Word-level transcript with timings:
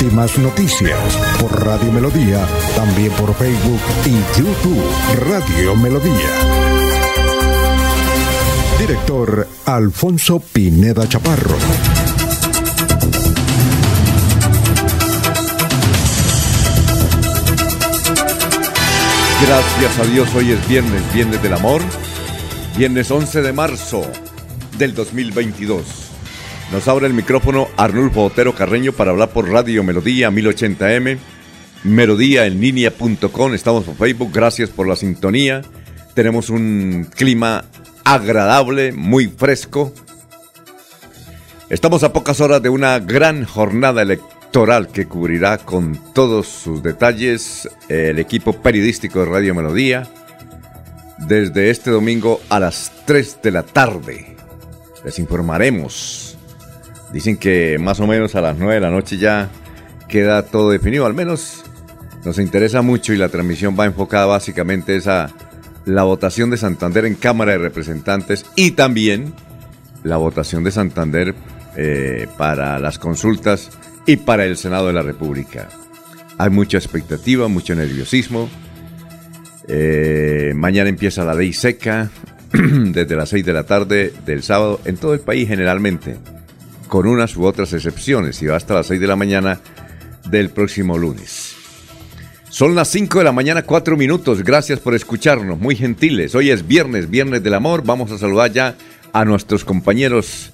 Últimas 0.00 0.38
noticias 0.38 0.96
por 1.40 1.64
Radio 1.66 1.90
Melodía, 1.90 2.46
también 2.76 3.10
por 3.14 3.34
Facebook 3.34 3.80
y 4.06 4.38
YouTube 4.38 4.80
Radio 5.28 5.74
Melodía. 5.74 6.12
Director 8.78 9.48
Alfonso 9.66 10.38
Pineda 10.38 11.08
Chaparro. 11.08 11.56
Gracias 19.44 19.98
a 19.98 20.04
Dios, 20.04 20.32
hoy 20.36 20.52
es 20.52 20.68
viernes, 20.68 21.02
viernes 21.12 21.42
del 21.42 21.54
amor, 21.54 21.82
viernes 22.76 23.10
11 23.10 23.42
de 23.42 23.52
marzo 23.52 24.02
del 24.78 24.94
2022. 24.94 26.07
Nos 26.72 26.86
abre 26.86 27.06
el 27.06 27.14
micrófono 27.14 27.68
Arnulfo 27.78 28.24
Otero 28.24 28.54
Carreño 28.54 28.92
para 28.92 29.10
hablar 29.10 29.30
por 29.30 29.48
Radio 29.48 29.82
Melodía 29.82 30.30
1080m, 30.30 31.16
melodíaenlínea.com, 31.84 33.54
estamos 33.54 33.84
por 33.84 33.96
Facebook, 33.96 34.30
gracias 34.32 34.68
por 34.68 34.86
la 34.86 34.94
sintonía. 34.94 35.62
Tenemos 36.12 36.50
un 36.50 37.08
clima 37.14 37.64
agradable, 38.04 38.92
muy 38.92 39.28
fresco. 39.28 39.94
Estamos 41.70 42.02
a 42.02 42.12
pocas 42.12 42.40
horas 42.42 42.60
de 42.60 42.68
una 42.68 42.98
gran 42.98 43.44
jornada 43.46 44.02
electoral 44.02 44.88
que 44.88 45.06
cubrirá 45.06 45.56
con 45.56 45.98
todos 46.12 46.48
sus 46.48 46.82
detalles 46.82 47.66
el 47.88 48.18
equipo 48.18 48.52
periodístico 48.52 49.20
de 49.20 49.26
Radio 49.26 49.54
Melodía 49.54 50.06
desde 51.16 51.70
este 51.70 51.90
domingo 51.90 52.40
a 52.50 52.60
las 52.60 52.92
3 53.06 53.40
de 53.42 53.50
la 53.52 53.62
tarde. 53.62 54.36
Les 55.02 55.18
informaremos. 55.18 56.27
Dicen 57.12 57.36
que 57.36 57.78
más 57.78 58.00
o 58.00 58.06
menos 58.06 58.34
a 58.34 58.40
las 58.40 58.56
9 58.56 58.74
de 58.74 58.80
la 58.80 58.90
noche 58.90 59.16
ya 59.16 59.50
queda 60.08 60.42
todo 60.42 60.70
definido. 60.70 61.06
Al 61.06 61.14
menos 61.14 61.64
nos 62.24 62.38
interesa 62.38 62.82
mucho 62.82 63.12
y 63.12 63.16
la 63.16 63.28
transmisión 63.28 63.76
va 63.78 63.86
enfocada 63.86 64.26
básicamente 64.26 64.98
a 65.06 65.30
la 65.84 66.02
votación 66.02 66.50
de 66.50 66.56
Santander 66.56 67.06
en 67.06 67.14
Cámara 67.14 67.52
de 67.52 67.58
Representantes 67.58 68.44
y 68.56 68.72
también 68.72 69.32
la 70.02 70.16
votación 70.16 70.64
de 70.64 70.70
Santander 70.70 71.34
eh, 71.76 72.26
para 72.36 72.78
las 72.78 72.98
consultas 72.98 73.70
y 74.06 74.16
para 74.16 74.44
el 74.44 74.56
Senado 74.56 74.88
de 74.88 74.92
la 74.92 75.02
República. 75.02 75.68
Hay 76.36 76.50
mucha 76.50 76.78
expectativa, 76.78 77.48
mucho 77.48 77.74
nerviosismo. 77.74 78.48
Eh, 79.66 80.52
mañana 80.54 80.88
empieza 80.88 81.24
la 81.24 81.34
ley 81.34 81.52
seca 81.52 82.10
desde 82.52 83.16
las 83.16 83.28
6 83.30 83.44
de 83.44 83.52
la 83.52 83.64
tarde 83.64 84.12
del 84.24 84.42
sábado 84.42 84.80
en 84.84 84.96
todo 84.96 85.14
el 85.14 85.20
país 85.20 85.48
generalmente, 85.48 86.16
con 86.88 87.06
unas 87.06 87.36
u 87.36 87.44
otras 87.44 87.72
excepciones, 87.72 88.42
y 88.42 88.46
va 88.46 88.56
hasta 88.56 88.74
las 88.74 88.86
6 88.86 89.00
de 89.00 89.06
la 89.06 89.16
mañana 89.16 89.60
del 90.28 90.50
próximo 90.50 90.98
lunes. 90.98 91.54
Son 92.50 92.74
las 92.74 92.88
5 92.88 93.18
de 93.18 93.24
la 93.24 93.32
mañana, 93.32 93.62
4 93.62 93.96
minutos. 93.96 94.42
Gracias 94.42 94.80
por 94.80 94.94
escucharnos, 94.94 95.58
muy 95.58 95.76
gentiles. 95.76 96.34
Hoy 96.34 96.50
es 96.50 96.66
viernes, 96.66 97.10
viernes 97.10 97.42
del 97.42 97.54
amor. 97.54 97.82
Vamos 97.84 98.10
a 98.10 98.18
saludar 98.18 98.52
ya 98.52 98.74
a 99.12 99.24
nuestros 99.24 99.64
compañeros 99.64 100.50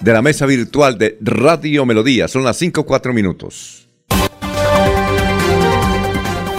de 0.00 0.12
la 0.12 0.22
mesa 0.22 0.44
virtual 0.44 0.98
de 0.98 1.16
Radio 1.20 1.86
Melodía. 1.86 2.28
Son 2.28 2.44
las 2.44 2.56
5 2.58 2.84
4 2.84 3.12
minutos. 3.12 3.88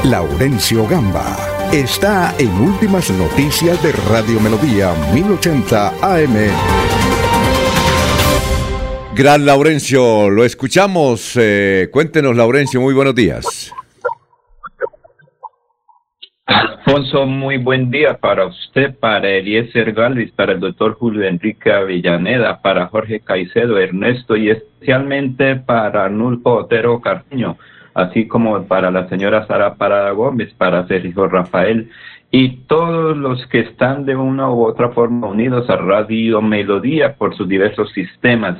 Laurencio 0.03 0.87
Gamba 0.87 1.37
está 1.73 2.33
en 2.39 2.49
Últimas 2.61 3.09
Noticias 3.09 3.81
de 3.83 3.91
Radio 3.91 4.39
Melodía 4.39 4.93
1080 5.13 5.87
AM. 6.01 6.96
Gran 9.17 9.47
Laurencio, 9.47 10.29
lo 10.29 10.43
escuchamos. 10.43 11.35
Eh, 11.41 11.89
cuéntenos, 11.91 12.35
Laurencio, 12.35 12.79
muy 12.79 12.93
buenos 12.93 13.15
días. 13.15 13.73
Alfonso, 16.45 17.25
muy 17.25 17.57
buen 17.57 17.89
día 17.89 18.19
para 18.19 18.45
usted, 18.45 18.95
para 18.99 19.27
Eliezer 19.27 19.93
Galvis, 19.93 20.31
para 20.33 20.51
el 20.51 20.59
doctor 20.59 20.93
Julio 20.93 21.23
Enrique 21.23 21.71
Avellaneda, 21.71 22.61
para 22.61 22.89
Jorge 22.89 23.21
Caicedo, 23.21 23.79
Ernesto 23.79 24.35
y 24.35 24.51
especialmente 24.51 25.55
para 25.55 26.07
Nulfo 26.09 26.51
Otero 26.51 27.01
Carreño, 27.01 27.57
así 27.95 28.27
como 28.27 28.67
para 28.67 28.91
la 28.91 29.09
señora 29.09 29.47
Sara 29.47 29.73
Parada 29.77 30.11
Gómez, 30.11 30.53
para 30.53 30.87
Sergio 30.87 31.27
Rafael 31.27 31.89
y 32.29 32.57
todos 32.67 33.17
los 33.17 33.43
que 33.47 33.61
están 33.61 34.05
de 34.05 34.15
una 34.15 34.51
u 34.51 34.63
otra 34.63 34.89
forma 34.89 35.25
unidos 35.25 35.67
a 35.71 35.77
Radio 35.77 36.39
Melodía 36.39 37.15
por 37.15 37.35
sus 37.35 37.49
diversos 37.49 37.91
sistemas 37.93 38.59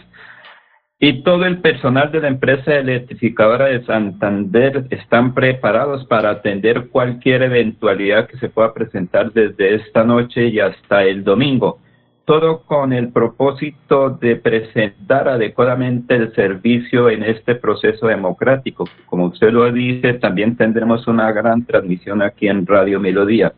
y 0.99 1.21
todo 1.21 1.45
el 1.45 1.59
personal 1.59 2.11
de 2.11 2.21
la 2.21 2.27
empresa 2.27 2.73
electrificadora 2.75 3.65
de 3.65 3.85
Santander 3.85 4.87
están 4.89 5.35
preparados 5.35 6.05
para 6.05 6.31
atender 6.31 6.87
cualquier 6.87 7.43
eventualidad 7.43 8.27
que 8.27 8.37
se 8.37 8.49
pueda 8.49 8.73
presentar 8.73 9.31
desde 9.31 9.75
esta 9.75 10.03
noche 10.03 10.47
y 10.47 10.59
hasta 10.59 11.03
el 11.03 11.23
domingo. 11.23 11.79
Todo 12.25 12.63
con 12.63 12.93
el 12.93 13.09
propósito 13.09 14.09
de 14.09 14.37
presentar 14.37 15.29
adecuadamente 15.29 16.15
el 16.15 16.33
servicio 16.33 17.09
en 17.09 17.23
este 17.23 17.55
proceso 17.55 18.07
democrático. 18.07 18.85
Como 19.05 19.27
usted 19.27 19.51
lo 19.51 19.71
dice, 19.71 20.15
también 20.15 20.57
tendremos 20.57 21.07
una 21.07 21.31
gran 21.31 21.63
transmisión 21.65 22.23
aquí 22.23 22.47
en 22.47 22.65
Radio 22.65 22.99
Melodía. 22.99 23.53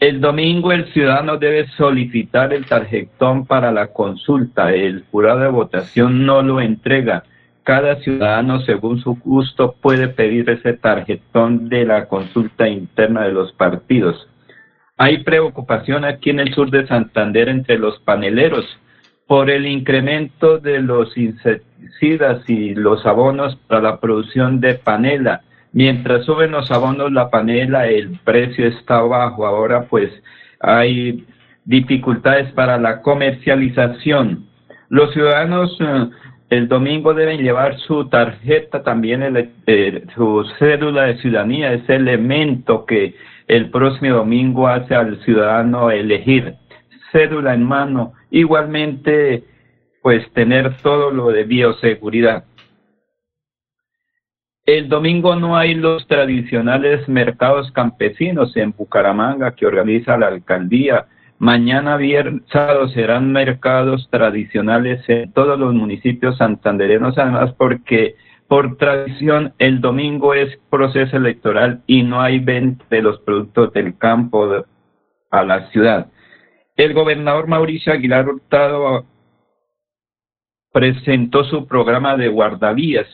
El 0.00 0.20
domingo 0.20 0.70
el 0.70 0.92
ciudadano 0.92 1.38
debe 1.38 1.66
solicitar 1.76 2.52
el 2.52 2.66
tarjetón 2.66 3.46
para 3.46 3.72
la 3.72 3.88
consulta. 3.88 4.72
El 4.72 5.04
jurado 5.10 5.40
de 5.40 5.48
votación 5.48 6.24
no 6.24 6.40
lo 6.40 6.60
entrega. 6.60 7.24
Cada 7.64 7.96
ciudadano, 7.96 8.60
según 8.60 9.00
su 9.00 9.16
gusto, 9.16 9.74
puede 9.80 10.06
pedir 10.06 10.48
ese 10.50 10.74
tarjetón 10.74 11.68
de 11.68 11.84
la 11.84 12.06
consulta 12.06 12.68
interna 12.68 13.24
de 13.24 13.32
los 13.32 13.52
partidos. 13.52 14.28
Hay 14.96 15.24
preocupación 15.24 16.04
aquí 16.04 16.30
en 16.30 16.40
el 16.40 16.54
sur 16.54 16.70
de 16.70 16.86
Santander 16.86 17.48
entre 17.48 17.76
los 17.76 17.98
paneleros 17.98 18.64
por 19.26 19.50
el 19.50 19.66
incremento 19.66 20.58
de 20.58 20.80
los 20.80 21.16
insecticidas 21.18 22.48
y 22.48 22.74
los 22.74 23.04
abonos 23.04 23.56
para 23.66 23.82
la 23.82 24.00
producción 24.00 24.60
de 24.60 24.74
panela 24.74 25.42
Mientras 25.72 26.24
suben 26.24 26.52
los 26.52 26.70
abonos, 26.70 27.12
la 27.12 27.30
panela, 27.30 27.86
el 27.88 28.18
precio 28.24 28.66
está 28.66 29.00
bajo. 29.02 29.46
Ahora 29.46 29.84
pues 29.84 30.10
hay 30.60 31.26
dificultades 31.64 32.50
para 32.52 32.78
la 32.78 33.02
comercialización. 33.02 34.46
Los 34.88 35.12
ciudadanos 35.12 35.76
eh, 35.80 36.08
el 36.50 36.66
domingo 36.66 37.12
deben 37.12 37.42
llevar 37.42 37.78
su 37.80 38.08
tarjeta, 38.08 38.82
también 38.82 39.22
el, 39.22 39.50
eh, 39.66 40.04
su 40.14 40.46
cédula 40.58 41.04
de 41.04 41.18
ciudadanía, 41.18 41.74
ese 41.74 41.96
elemento 41.96 42.86
que 42.86 43.14
el 43.48 43.70
próximo 43.70 44.16
domingo 44.16 44.66
hace 44.66 44.94
al 44.94 45.22
ciudadano 45.24 45.90
elegir. 45.90 46.54
Cédula 47.12 47.52
en 47.52 47.64
mano, 47.64 48.14
igualmente 48.30 49.44
pues 50.02 50.30
tener 50.32 50.78
todo 50.78 51.10
lo 51.10 51.28
de 51.28 51.44
bioseguridad. 51.44 52.44
El 54.68 54.90
domingo 54.90 55.34
no 55.34 55.56
hay 55.56 55.72
los 55.72 56.06
tradicionales 56.06 57.08
mercados 57.08 57.72
campesinos 57.72 58.54
en 58.54 58.74
Bucaramanga 58.76 59.54
que 59.54 59.64
organiza 59.64 60.18
la 60.18 60.26
alcaldía. 60.26 61.06
Mañana 61.38 61.96
viernes, 61.96 62.42
sábado 62.52 62.86
serán 62.88 63.32
mercados 63.32 64.06
tradicionales 64.10 65.02
en 65.08 65.32
todos 65.32 65.58
los 65.58 65.72
municipios 65.72 66.36
santanderenos, 66.36 67.16
además 67.16 67.54
porque 67.56 68.16
por 68.46 68.76
tradición 68.76 69.54
el 69.58 69.80
domingo 69.80 70.34
es 70.34 70.54
proceso 70.68 71.16
electoral 71.16 71.80
y 71.86 72.02
no 72.02 72.20
hay 72.20 72.38
venta 72.38 72.84
de 72.90 73.00
los 73.00 73.20
productos 73.20 73.72
del 73.72 73.96
campo 73.96 74.66
a 75.30 75.44
la 75.44 75.70
ciudad. 75.70 76.08
El 76.76 76.92
gobernador 76.92 77.46
Mauricio 77.46 77.90
Aguilar 77.90 78.28
Hurtado 78.28 79.06
presentó 80.74 81.44
su 81.44 81.66
programa 81.66 82.18
de 82.18 82.28
guardavías 82.28 83.06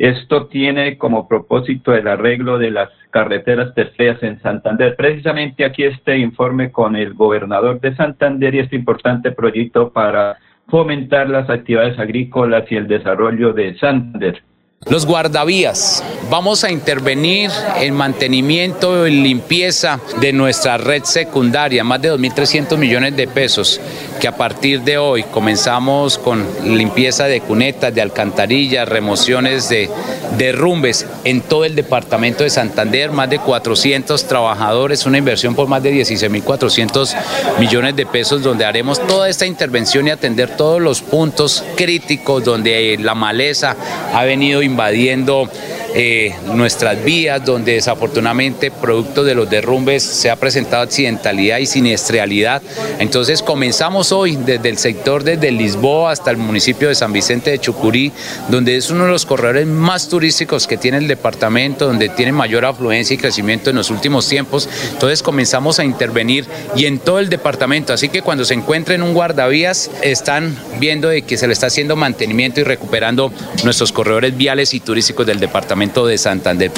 esto 0.00 0.46
tiene 0.46 0.96
como 0.96 1.28
propósito 1.28 1.94
el 1.94 2.08
arreglo 2.08 2.56
de 2.56 2.70
las 2.70 2.88
carreteras 3.10 3.74
terceras 3.74 4.22
en 4.22 4.40
Santander. 4.40 4.96
Precisamente 4.96 5.62
aquí 5.62 5.84
este 5.84 6.16
informe 6.16 6.72
con 6.72 6.96
el 6.96 7.12
gobernador 7.12 7.82
de 7.82 7.94
Santander 7.94 8.54
y 8.54 8.60
este 8.60 8.76
importante 8.76 9.30
proyecto 9.30 9.92
para 9.92 10.38
fomentar 10.68 11.28
las 11.28 11.50
actividades 11.50 11.98
agrícolas 11.98 12.64
y 12.72 12.76
el 12.76 12.88
desarrollo 12.88 13.52
de 13.52 13.76
Santander. 13.76 14.42
Los 14.88 15.04
guardavías 15.04 16.02
Vamos 16.30 16.62
a 16.62 16.70
intervenir 16.70 17.50
en 17.80 17.92
mantenimiento 17.92 19.04
y 19.04 19.10
limpieza 19.10 19.98
de 20.20 20.32
nuestra 20.32 20.78
red 20.78 21.02
secundaria, 21.02 21.82
más 21.82 22.00
de 22.00 22.12
2.300 22.12 22.76
millones 22.76 23.16
de 23.16 23.26
pesos, 23.26 23.80
que 24.20 24.28
a 24.28 24.36
partir 24.36 24.82
de 24.82 24.96
hoy 24.96 25.24
comenzamos 25.24 26.18
con 26.18 26.46
limpieza 26.62 27.24
de 27.24 27.40
cunetas, 27.40 27.92
de 27.92 28.00
alcantarillas, 28.00 28.88
remociones 28.88 29.68
de 29.68 29.90
derrumbes 30.38 31.04
en 31.24 31.40
todo 31.40 31.64
el 31.64 31.74
departamento 31.74 32.44
de 32.44 32.50
Santander, 32.50 33.10
más 33.10 33.28
de 33.28 33.40
400 33.40 34.28
trabajadores, 34.28 35.04
una 35.04 35.18
inversión 35.18 35.56
por 35.56 35.66
más 35.66 35.82
de 35.82 35.92
16.400 35.92 37.16
millones 37.58 37.96
de 37.96 38.06
pesos, 38.06 38.44
donde 38.44 38.64
haremos 38.64 39.04
toda 39.04 39.28
esta 39.28 39.46
intervención 39.46 40.06
y 40.06 40.10
atender 40.10 40.56
todos 40.56 40.80
los 40.80 41.00
puntos 41.02 41.64
críticos 41.74 42.44
donde 42.44 42.96
la 43.00 43.16
maleza 43.16 43.74
ha 44.14 44.22
venido 44.22 44.62
invadiendo 44.70 45.48
eh, 45.94 46.34
nuestras 46.54 47.02
vías, 47.02 47.44
donde 47.44 47.72
desafortunadamente 47.72 48.70
producto 48.70 49.24
de 49.24 49.34
los 49.34 49.50
derrumbes 49.50 50.02
se 50.02 50.30
ha 50.30 50.36
presentado 50.36 50.84
accidentalidad 50.84 51.58
y 51.58 51.66
siniestralidad. 51.66 52.62
Entonces 52.98 53.42
comenzamos 53.42 54.12
hoy 54.12 54.36
desde 54.36 54.68
el 54.68 54.78
sector, 54.78 55.24
desde 55.24 55.50
Lisboa 55.50 56.12
hasta 56.12 56.30
el 56.30 56.36
municipio 56.36 56.88
de 56.88 56.94
San 56.94 57.12
Vicente 57.12 57.50
de 57.50 57.58
Chucurí, 57.58 58.12
donde 58.48 58.76
es 58.76 58.90
uno 58.90 59.06
de 59.06 59.10
los 59.10 59.26
corredores 59.26 59.66
más 59.66 60.08
turísticos 60.08 60.66
que 60.66 60.76
tiene 60.76 60.98
el 60.98 61.08
departamento, 61.08 61.86
donde 61.86 62.08
tiene 62.08 62.32
mayor 62.32 62.64
afluencia 62.64 63.14
y 63.14 63.18
crecimiento 63.18 63.70
en 63.70 63.76
los 63.76 63.90
últimos 63.90 64.28
tiempos. 64.28 64.68
Entonces 64.92 65.22
comenzamos 65.22 65.80
a 65.80 65.84
intervenir 65.84 66.46
y 66.76 66.86
en 66.86 66.98
todo 67.00 67.18
el 67.18 67.28
departamento. 67.28 67.92
Así 67.92 68.08
que 68.08 68.22
cuando 68.22 68.44
se 68.44 68.54
encuentren 68.54 69.02
un 69.02 69.12
guardavías, 69.12 69.90
están 70.02 70.56
viendo 70.78 71.08
de 71.08 71.22
que 71.22 71.36
se 71.36 71.48
le 71.48 71.52
está 71.52 71.66
haciendo 71.66 71.96
mantenimiento 71.96 72.60
y 72.60 72.64
recuperando 72.64 73.32
nuestros 73.64 73.90
corredores 73.90 74.36
viales 74.36 74.72
y 74.72 74.80
turísticos 74.80 75.26
del 75.26 75.40
departamento 75.40 75.79
de 75.80 76.18
Santander. 76.18 76.70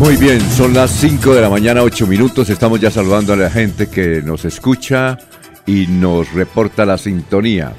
Muy 0.00 0.16
bien, 0.16 0.40
son 0.40 0.74
las 0.74 0.90
5 0.90 1.32
de 1.32 1.40
la 1.40 1.48
mañana, 1.48 1.84
8 1.84 2.08
minutos. 2.08 2.50
Estamos 2.50 2.80
ya 2.80 2.90
saludando 2.90 3.34
a 3.34 3.36
la 3.36 3.50
gente 3.50 3.88
que 3.88 4.20
nos 4.20 4.44
escucha 4.44 5.16
y 5.64 5.86
nos 5.86 6.32
reporta 6.32 6.84
la 6.84 6.98
sintonía. 6.98 7.72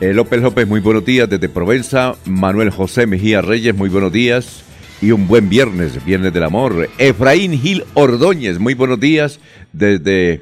Eh, 0.00 0.14
López 0.14 0.40
López, 0.40 0.66
muy 0.66 0.80
buenos 0.80 1.04
días 1.04 1.28
desde 1.28 1.50
Provenza. 1.50 2.14
Manuel 2.24 2.70
José 2.70 3.06
Mejía 3.06 3.42
Reyes, 3.42 3.74
muy 3.74 3.90
buenos 3.90 4.10
días. 4.10 4.64
Y 5.02 5.10
un 5.10 5.28
buen 5.28 5.50
viernes, 5.50 6.02
viernes 6.02 6.32
del 6.32 6.44
amor. 6.44 6.88
Efraín 6.96 7.60
Gil 7.60 7.84
Ordóñez, 7.92 8.58
muy 8.58 8.72
buenos 8.72 8.98
días 8.98 9.40
desde 9.74 10.40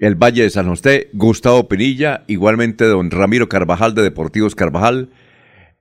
el 0.00 0.16
Valle 0.16 0.42
de 0.42 0.50
San 0.50 0.68
José. 0.68 1.08
Gustavo 1.14 1.66
Pinilla, 1.66 2.24
igualmente 2.26 2.84
don 2.84 3.10
Ramiro 3.10 3.48
Carvajal 3.48 3.94
de 3.94 4.02
Deportivos 4.02 4.54
Carvajal. 4.54 5.08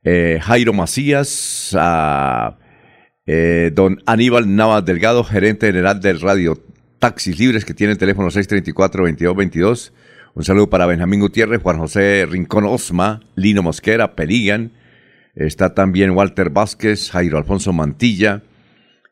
Eh, 0.03 0.39
Jairo 0.41 0.73
Macías, 0.73 1.75
a 1.79 2.57
eh, 3.25 3.71
don 3.73 4.01
Aníbal 4.05 4.53
Navas 4.53 4.83
Delgado, 4.83 5.23
gerente 5.23 5.67
general 5.67 6.01
del 6.01 6.19
Radio 6.19 6.61
Taxis 6.99 7.39
Libres, 7.39 7.63
que 7.63 7.73
tiene 7.73 7.93
el 7.93 7.97
teléfono 7.97 8.29
634-2222. 8.29 9.93
Un 10.35 10.43
saludo 10.43 10.69
para 10.69 10.85
Benjamín 10.85 11.21
Gutiérrez, 11.21 11.61
Juan 11.61 11.77
José 11.77 12.25
Rincón 12.29 12.65
Osma, 12.65 13.21
Lino 13.35 13.63
Mosquera, 13.63 14.15
Peligan. 14.15 14.73
Está 15.35 15.73
también 15.73 16.11
Walter 16.11 16.49
Vázquez, 16.49 17.09
Jairo 17.11 17.37
Alfonso 17.37 17.71
Mantilla, 17.71 18.43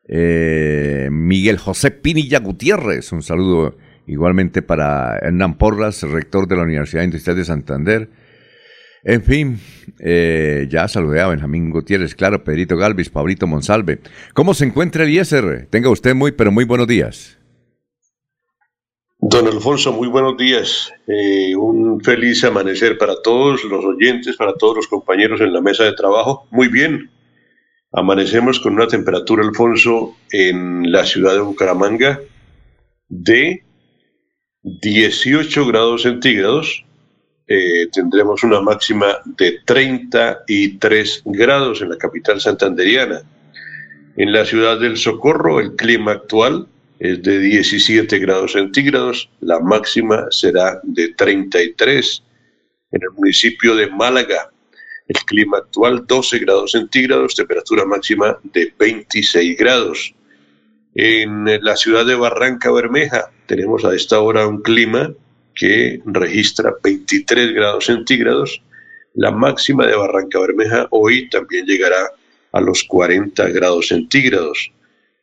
eh, 0.07 1.09
Miguel 1.11 1.57
José 1.57 1.91
Pinilla 1.91 2.39
Gutiérrez. 2.39 3.11
Un 3.11 3.23
saludo 3.23 3.77
igualmente 4.07 4.61
para 4.61 5.17
Hernán 5.19 5.57
Porras, 5.57 6.03
rector 6.03 6.47
de 6.47 6.57
la 6.57 6.63
Universidad 6.63 7.03
Industrial 7.03 7.37
de 7.37 7.45
Santander. 7.45 8.09
En 9.03 9.23
fin, 9.23 9.59
eh, 9.99 10.67
ya 10.69 10.87
saludé 10.87 11.21
a 11.21 11.27
Benjamín 11.27 11.71
Gutiérrez, 11.71 12.13
claro, 12.13 12.43
Pedrito 12.43 12.77
Galvis, 12.77 13.09
Pablito 13.09 13.47
Monsalve. 13.47 13.99
¿Cómo 14.33 14.53
se 14.53 14.65
encuentra 14.65 15.03
Eliezer? 15.05 15.67
Tenga 15.71 15.89
usted 15.89 16.13
muy, 16.13 16.31
pero 16.31 16.51
muy 16.51 16.65
buenos 16.65 16.87
días. 16.87 17.37
Don 19.17 19.47
Alfonso, 19.47 19.93
muy 19.93 20.07
buenos 20.07 20.37
días. 20.37 20.91
Eh, 21.07 21.55
un 21.55 22.01
feliz 22.01 22.43
amanecer 22.43 22.97
para 22.97 23.21
todos 23.23 23.63
los 23.63 23.83
oyentes, 23.85 24.35
para 24.35 24.53
todos 24.53 24.77
los 24.77 24.87
compañeros 24.87 25.41
en 25.41 25.53
la 25.53 25.61
mesa 25.61 25.83
de 25.83 25.93
trabajo. 25.93 26.47
Muy 26.51 26.67
bien. 26.67 27.09
Amanecemos 27.93 28.59
con 28.59 28.73
una 28.73 28.87
temperatura, 28.87 29.43
Alfonso, 29.43 30.15
en 30.31 30.91
la 30.91 31.05
ciudad 31.05 31.33
de 31.33 31.41
Bucaramanga 31.41 32.19
de 33.09 33.63
18 34.63 35.67
grados 35.67 36.03
centígrados 36.03 36.85
eh, 37.53 37.87
tendremos 37.91 38.43
una 38.43 38.61
máxima 38.61 39.17
de 39.25 39.59
33 39.65 41.23
grados 41.25 41.81
en 41.81 41.89
la 41.89 41.97
capital 41.97 42.39
santanderiana. 42.39 43.23
En 44.15 44.31
la 44.31 44.45
ciudad 44.45 44.79
del 44.79 44.95
Socorro 44.95 45.59
el 45.59 45.75
clima 45.75 46.13
actual 46.13 46.65
es 46.99 47.21
de 47.21 47.39
17 47.39 48.19
grados 48.19 48.53
centígrados, 48.53 49.29
la 49.41 49.59
máxima 49.59 50.27
será 50.29 50.79
de 50.83 51.09
33. 51.09 52.23
En 52.93 53.01
el 53.03 53.09
municipio 53.17 53.75
de 53.75 53.87
Málaga 53.87 54.49
el 55.09 55.17
clima 55.25 55.57
actual 55.57 56.05
12 56.07 56.39
grados 56.39 56.71
centígrados, 56.71 57.35
temperatura 57.35 57.83
máxima 57.83 58.39
de 58.43 58.73
26 58.79 59.57
grados. 59.57 60.15
En 60.95 61.43
la 61.61 61.75
ciudad 61.75 62.05
de 62.05 62.15
Barranca 62.15 62.71
Bermeja 62.71 63.29
tenemos 63.45 63.83
a 63.83 63.93
esta 63.93 64.21
hora 64.21 64.47
un 64.47 64.61
clima 64.61 65.13
que 65.55 66.01
registra 66.05 66.73
23 66.83 67.53
grados 67.53 67.85
centígrados. 67.85 68.61
La 69.13 69.31
máxima 69.31 69.85
de 69.87 69.95
Barranca 69.95 70.39
Bermeja 70.39 70.87
hoy 70.91 71.29
también 71.29 71.65
llegará 71.65 72.11
a 72.53 72.61
los 72.61 72.83
40 72.83 73.49
grados 73.49 73.87
centígrados. 73.87 74.71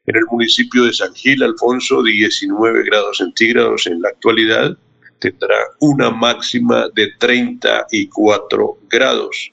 En 0.07 0.17
el 0.17 0.25
municipio 0.31 0.85
de 0.85 0.93
San 0.93 1.15
Gil, 1.15 1.43
Alfonso, 1.43 2.03
19 2.03 2.83
grados 2.85 3.19
centígrados 3.19 3.87
en 3.87 4.01
la 4.01 4.09
actualidad, 4.09 4.77
tendrá 5.19 5.57
una 5.81 6.11
máxima 6.11 6.89
de 6.95 7.13
34 7.19 8.79
grados. 8.89 9.53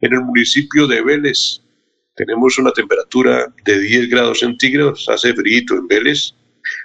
En 0.00 0.12
el 0.12 0.20
municipio 0.20 0.86
de 0.86 1.02
Vélez 1.02 1.60
tenemos 2.14 2.58
una 2.58 2.72
temperatura 2.72 3.52
de 3.64 3.78
10 3.80 4.10
grados 4.10 4.40
centígrados, 4.40 5.08
hace 5.08 5.32
frío 5.34 5.62
en 5.70 5.88
Vélez, 5.88 6.34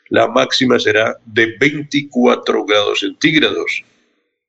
la 0.10 0.28
máxima 0.28 0.80
será 0.80 1.18
de 1.26 1.56
24 1.60 2.66
grados 2.66 3.00
centígrados. 3.00 3.84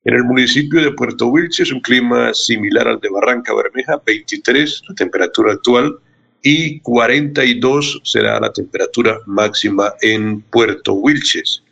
En 0.05 0.15
el 0.15 0.25
municipio 0.25 0.81
de 0.81 0.93
Puerto 0.93 1.27
Wilches, 1.27 1.73
un 1.73 1.81
clima 1.81 2.33
similar 2.33 2.89
al 2.89 3.01
de 3.01 3.11
Barranca 3.11 3.55
Bermeja, 3.55 4.01
23 4.07 4.83
la 4.89 4.95
temperatura 4.95 5.53
actual 5.53 5.99
y 6.43 6.81
42 6.81 8.01
será 8.05 8.41
la 8.41 8.53
temperatura 8.53 9.19
máxima 9.27 9.93
en 10.01 10.41
Puerto 10.41 10.95
Wilches. 10.95 11.63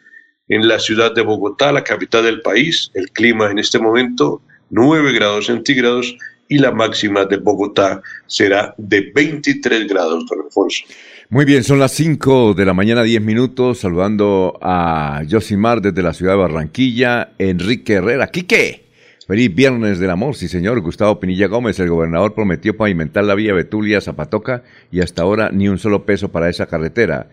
En 0.48 0.68
la 0.68 0.78
ciudad 0.78 1.14
de 1.14 1.22
Bogotá, 1.22 1.72
la 1.72 1.82
capital 1.82 2.24
del 2.24 2.40
país, 2.40 2.90
el 2.94 3.10
clima 3.10 3.50
en 3.50 3.58
este 3.58 3.78
momento 3.78 4.42
9 4.70 5.12
grados 5.12 5.46
centígrados 5.46 6.16
y 6.48 6.58
la 6.58 6.70
máxima 6.70 7.24
de 7.24 7.36
Bogotá 7.38 8.00
será 8.26 8.74
de 8.76 9.12
23 9.14 9.88
grados, 9.88 10.26
don 10.26 10.42
Alfonso. 10.44 10.84
Muy 11.28 11.44
bien, 11.44 11.64
son 11.64 11.80
las 11.80 11.90
5 11.90 12.54
de 12.54 12.64
la 12.64 12.72
mañana, 12.72 13.02
10 13.02 13.20
minutos, 13.20 13.80
saludando 13.80 14.56
a 14.62 15.22
Josimar 15.28 15.82
desde 15.82 16.00
la 16.00 16.12
ciudad 16.12 16.34
de 16.34 16.38
Barranquilla, 16.38 17.30
Enrique 17.38 17.94
Herrera. 17.94 18.28
¿Quique? 18.28 18.84
Feliz 19.26 19.52
Viernes 19.52 19.98
del 19.98 20.10
Amor, 20.10 20.36
sí 20.36 20.46
señor. 20.46 20.80
Gustavo 20.82 21.18
Pinilla 21.18 21.48
Gómez, 21.48 21.80
el 21.80 21.88
gobernador, 21.88 22.32
prometió 22.32 22.76
pavimentar 22.76 23.24
la 23.24 23.34
vía 23.34 23.54
Betulia-Zapatoca 23.54 24.62
y 24.92 25.00
hasta 25.00 25.22
ahora 25.22 25.50
ni 25.52 25.68
un 25.68 25.78
solo 25.78 26.06
peso 26.06 26.28
para 26.28 26.48
esa 26.48 26.66
carretera. 26.66 27.26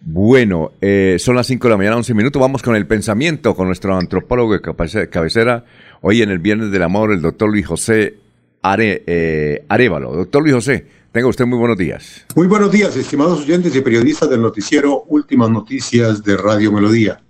Bueno, 0.00 0.72
eh, 0.80 1.16
son 1.18 1.36
las 1.36 1.46
5 1.46 1.68
de 1.68 1.70
la 1.70 1.76
mañana, 1.76 1.96
11 1.98 2.14
minutos. 2.14 2.40
Vamos 2.40 2.62
con 2.62 2.76
el 2.76 2.86
pensamiento 2.86 3.54
con 3.54 3.66
nuestro 3.66 3.94
antropólogo 3.94 4.54
de 4.54 5.10
cabecera. 5.10 5.66
Hoy 6.00 6.22
en 6.22 6.30
el 6.30 6.38
Viernes 6.38 6.70
del 6.70 6.82
Amor, 6.82 7.12
el 7.12 7.20
doctor 7.20 7.50
Luis 7.50 7.66
José 7.66 8.14
Are, 8.62 9.02
eh, 9.06 9.66
Arevalo. 9.68 10.16
Doctor 10.16 10.40
Luis 10.42 10.54
José, 10.54 10.86
Tenga 11.14 11.28
usted 11.28 11.46
muy 11.46 11.60
buenos 11.60 11.78
días. 11.78 12.26
Muy 12.34 12.48
buenos 12.48 12.72
días, 12.72 12.96
estimados 12.96 13.42
oyentes 13.42 13.76
y 13.76 13.80
periodistas 13.80 14.28
del 14.28 14.42
noticiero 14.42 15.04
Últimas 15.06 15.48
Noticias 15.48 16.24
de 16.24 16.36
Radio 16.36 16.72
Melodía. 16.72 17.22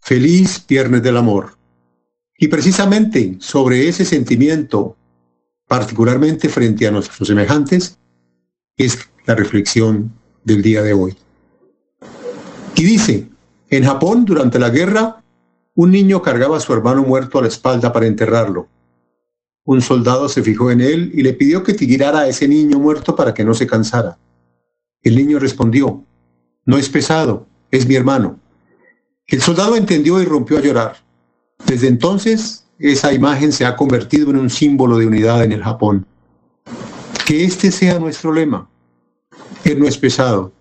Feliz 0.00 0.66
Viernes 0.68 1.04
del 1.04 1.16
Amor. 1.16 1.56
Y 2.36 2.48
precisamente 2.48 3.36
sobre 3.38 3.88
ese 3.88 4.04
sentimiento, 4.04 4.96
particularmente 5.68 6.48
frente 6.48 6.88
a 6.88 6.90
nuestros 6.90 7.28
semejantes, 7.28 7.96
es 8.76 8.98
la 9.24 9.36
reflexión 9.36 10.12
del 10.42 10.62
día 10.62 10.82
de 10.82 10.92
hoy. 10.92 11.16
Y 12.74 12.82
dice, 12.82 13.28
en 13.70 13.84
Japón, 13.84 14.24
durante 14.24 14.58
la 14.58 14.70
guerra, 14.70 15.22
un 15.76 15.92
niño 15.92 16.22
cargaba 16.22 16.56
a 16.56 16.60
su 16.60 16.72
hermano 16.72 17.04
muerto 17.04 17.38
a 17.38 17.42
la 17.42 17.48
espalda 17.48 17.92
para 17.92 18.08
enterrarlo. 18.08 18.66
Un 19.66 19.82
soldado 19.82 20.28
se 20.28 20.44
fijó 20.44 20.70
en 20.70 20.80
él 20.80 21.10
y 21.12 21.22
le 21.22 21.32
pidió 21.32 21.64
que 21.64 21.74
tirara 21.74 22.20
a 22.20 22.28
ese 22.28 22.46
niño 22.46 22.78
muerto 22.78 23.16
para 23.16 23.34
que 23.34 23.44
no 23.44 23.52
se 23.52 23.66
cansara. 23.66 24.16
El 25.02 25.16
niño 25.16 25.40
respondió, 25.40 26.04
no 26.64 26.78
es 26.78 26.88
pesado, 26.88 27.48
es 27.72 27.86
mi 27.86 27.96
hermano. 27.96 28.38
El 29.26 29.42
soldado 29.42 29.74
entendió 29.74 30.22
y 30.22 30.24
rompió 30.24 30.58
a 30.58 30.62
llorar. 30.62 30.96
Desde 31.66 31.88
entonces, 31.88 32.64
esa 32.78 33.12
imagen 33.12 33.52
se 33.52 33.64
ha 33.66 33.74
convertido 33.74 34.30
en 34.30 34.36
un 34.36 34.50
símbolo 34.50 34.98
de 34.98 35.06
unidad 35.08 35.42
en 35.42 35.50
el 35.50 35.64
Japón. 35.64 36.06
Que 37.26 37.44
este 37.44 37.72
sea 37.72 37.98
nuestro 37.98 38.32
lema. 38.32 38.68
Él 39.64 39.80
no 39.80 39.88
es 39.88 39.98
pesado, 39.98 40.52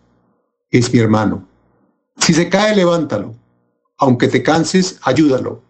es 0.71 0.91
mi 0.91 0.97
hermano. 0.97 1.47
Si 2.17 2.33
se 2.33 2.49
cae, 2.49 2.75
levántalo. 2.75 3.35
Aunque 3.97 4.27
te 4.27 4.41
canses, 4.41 4.97
ayúdalo. 5.03 5.61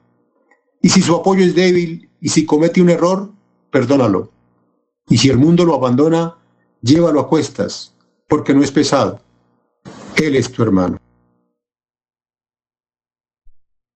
Y 0.86 0.90
si 0.90 1.02
su 1.02 1.16
apoyo 1.16 1.44
es 1.44 1.56
débil 1.56 2.12
y 2.22 2.30
si 2.30 2.46
comete 2.46 2.80
un 2.80 2.92
error, 2.92 3.32
perdónalo. 3.72 4.32
Y 5.10 5.18
si 5.18 5.32
el 5.32 5.38
mundo 5.40 5.66
lo 5.66 5.74
abandona, 5.74 6.36
llévalo 6.80 7.22
a 7.22 7.28
cuestas, 7.28 7.96
porque 8.28 8.54
no 8.54 8.62
es 8.62 8.72
pesado. 8.72 9.20
Él 10.16 10.36
es 10.36 10.52
tu 10.52 10.62
hermano. 10.62 11.00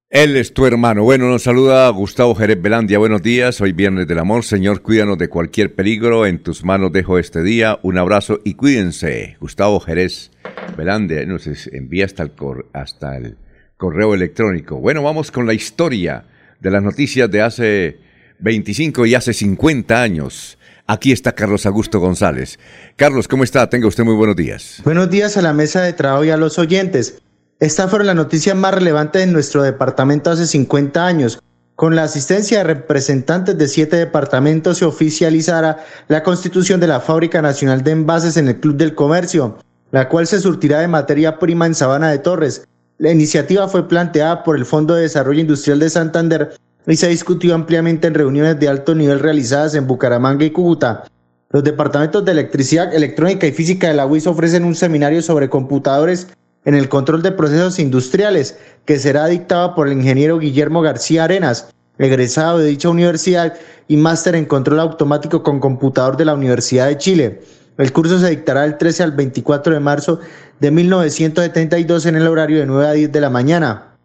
Él 0.09 0.35
es 0.35 0.51
tu 0.51 0.65
hermano. 0.65 1.03
Bueno, 1.03 1.29
nos 1.29 1.43
saluda 1.43 1.87
Gustavo 1.89 2.33
Jerez 2.33 2.59
Belandia. 2.59 2.97
Buenos 2.97 3.21
días. 3.21 3.61
Hoy 3.61 3.71
Viernes 3.71 4.07
del 4.07 4.17
Amor. 4.17 4.43
Señor, 4.43 4.81
cuídanos 4.81 5.19
de 5.19 5.29
cualquier 5.29 5.75
peligro. 5.75 6.25
En 6.25 6.41
tus 6.41 6.63
manos 6.63 6.91
dejo 6.91 7.19
este 7.19 7.43
día. 7.43 7.77
Un 7.83 7.99
abrazo 7.99 8.39
y 8.43 8.55
cuídense. 8.55 9.37
Gustavo 9.39 9.79
Jerez 9.79 10.31
Belandia 10.75 11.23
nos 11.27 11.45
envía 11.67 12.05
hasta 12.05 12.23
el, 12.23 12.31
hasta 12.73 13.15
el 13.15 13.37
correo 13.77 14.15
electrónico. 14.15 14.77
Bueno, 14.77 15.03
vamos 15.03 15.29
con 15.29 15.45
la 15.45 15.53
historia 15.53 16.25
de 16.59 16.71
las 16.71 16.83
noticias 16.83 17.29
de 17.29 17.41
hace 17.41 17.99
25 18.39 19.05
y 19.05 19.15
hace 19.15 19.33
50 19.33 20.01
años. 20.01 20.57
Aquí 20.87 21.11
está 21.11 21.33
Carlos 21.33 21.65
Augusto 21.65 21.99
González. 21.99 22.57
Carlos, 22.95 23.27
¿cómo 23.27 23.43
está? 23.43 23.69
Tenga 23.69 23.87
usted 23.87 24.03
muy 24.03 24.15
buenos 24.15 24.35
días. 24.35 24.81
Buenos 24.83 25.09
días 25.09 25.37
a 25.37 25.41
la 25.41 25.53
mesa 25.53 25.81
de 25.81 25.93
trabajo 25.93 26.23
y 26.23 26.31
a 26.31 26.37
los 26.37 26.57
oyentes. 26.57 27.21
Esta 27.59 27.87
fue 27.87 28.03
la 28.03 28.13
noticia 28.13 28.55
más 28.55 28.73
relevante 28.73 29.21
en 29.21 29.33
nuestro 29.33 29.61
departamento 29.61 30.31
hace 30.31 30.47
50 30.47 31.05
años. 31.05 31.39
Con 31.75 31.95
la 31.95 32.03
asistencia 32.03 32.57
de 32.57 32.63
representantes 32.63 33.57
de 33.57 33.67
siete 33.67 33.97
departamentos 33.97 34.79
se 34.79 34.85
oficializará 34.85 35.85
la 36.07 36.23
constitución 36.23 36.79
de 36.79 36.87
la 36.87 36.99
Fábrica 36.99 37.41
Nacional 37.41 37.83
de 37.83 37.91
Envases 37.91 38.35
en 38.37 38.47
el 38.47 38.59
Club 38.59 38.75
del 38.75 38.95
Comercio, 38.95 39.57
la 39.91 40.09
cual 40.09 40.27
se 40.27 40.39
surtirá 40.39 40.79
de 40.79 40.87
materia 40.87 41.39
prima 41.39 41.67
en 41.67 41.75
Sabana 41.75 42.09
de 42.09 42.19
Torres. 42.19 42.67
La 42.99 43.11
iniciativa 43.11 43.69
fue 43.69 43.87
planteada 43.87 44.43
por 44.43 44.57
el 44.57 44.65
Fondo 44.65 44.93
de 44.93 45.03
Desarrollo 45.03 45.39
Industrial 45.39 45.79
de 45.79 45.89
Santander 45.89 46.57
y 46.85 46.97
se 46.97 47.07
discutió 47.07 47.55
ampliamente 47.55 48.07
en 48.07 48.13
reuniones 48.13 48.59
de 48.59 48.67
alto 48.67 48.93
nivel 48.93 49.21
realizadas 49.21 49.73
en 49.75 49.87
Bucaramanga 49.87 50.43
y 50.43 50.49
Cúcuta. 50.49 51.05
Los 51.51 51.63
departamentos 51.63 52.25
de 52.25 52.33
electricidad, 52.33 52.93
electrónica 52.93 53.47
y 53.47 53.53
física 53.53 53.87
de 53.87 53.93
la 53.93 54.05
UIS 54.05 54.27
ofrecen 54.27 54.65
un 54.65 54.75
seminario 54.75 55.21
sobre 55.21 55.49
computadores 55.49 56.27
en 56.65 56.75
el 56.75 56.89
control 56.89 57.21
de 57.21 57.31
procesos 57.31 57.79
industriales, 57.79 58.57
que 58.83 58.99
será 58.99 59.27
dictado 59.27 59.75
por 59.75 59.87
el 59.87 59.93
ingeniero 59.93 60.37
Guillermo 60.37 60.81
García 60.81 61.23
Arenas, 61.23 61.69
egresado 61.99 62.57
de 62.57 62.67
dicha 62.67 62.89
universidad 62.89 63.53
y 63.87 63.95
máster 63.95 64.35
en 64.35 64.43
control 64.43 64.81
automático 64.81 65.41
con 65.41 65.61
computador 65.61 66.17
de 66.17 66.25
la 66.25 66.33
Universidad 66.33 66.87
de 66.87 66.97
Chile. 66.97 67.41
El 67.79 67.93
curso 67.93 68.19
se 68.19 68.29
dictará 68.29 68.63
del 68.63 68.77
13 68.77 69.03
al 69.03 69.13
24 69.13 69.73
de 69.73 69.79
marzo 69.79 70.19
de 70.59 70.69
1972 70.69 72.05
en 72.07 72.17
el 72.17 72.27
horario 72.27 72.59
de 72.59 72.65
9 72.65 72.87
a 72.87 72.91
10 72.91 73.09
de 73.09 73.21
la 73.21 73.29
mañana. 73.29 73.95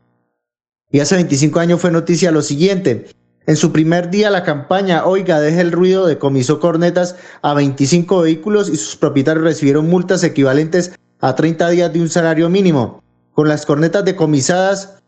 Y 0.93 1.01
hace 1.01 1.17
25 1.17 1.59
años 1.59 1.81
fue 1.81 1.91
noticia 1.91 2.31
lo 2.31 2.41
siguiente. 2.41 3.09
En 3.49 3.57
su 3.57 3.73
primer 3.73 4.11
día 4.11 4.31
la 4.31 4.45
campaña 4.45 5.05
Oiga, 5.05 5.41
deje 5.41 5.61
el 5.61 5.73
ruido 5.73 6.07
decomisó 6.07 6.61
cornetas 6.61 7.17
a 7.43 7.53
25 7.53 8.21
vehículos 8.21 8.69
y 8.69 8.77
sus 8.77 8.95
propietarios 8.95 9.45
recibieron 9.45 9.91
multas 9.91 10.23
equivalentes 10.23 10.93
a 11.21 11.35
30 11.35 11.69
días 11.71 11.93
de 11.93 12.01
un 12.01 12.09
salario 12.09 12.49
mínimo. 12.49 13.03
Con 13.33 13.49
las 13.49 13.67
cornetas 13.67 14.05
decomisadas 14.05 15.03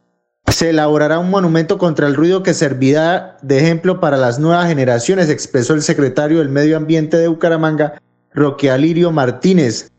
se 0.49 0.71
elaborará 0.71 1.21
un 1.21 1.31
monumento 1.31 1.79
contra 1.79 2.09
el 2.09 2.17
ruido 2.17 2.43
que 2.43 2.53
servirá 2.53 3.37
de 3.43 3.59
ejemplo 3.59 4.01
para 4.01 4.17
las 4.17 4.41
nuevas 4.41 4.67
generaciones, 4.67 5.31
expresó 5.31 5.75
el 5.75 5.83
secretario 5.83 6.39
del 6.39 6.49
Medio 6.49 6.77
Ambiente 6.77 7.17
de 7.17 7.29
Bucaramanga, 7.29 8.01
Roque 8.37 8.71
Alirio 8.71 9.11
Martínez. 9.11 9.91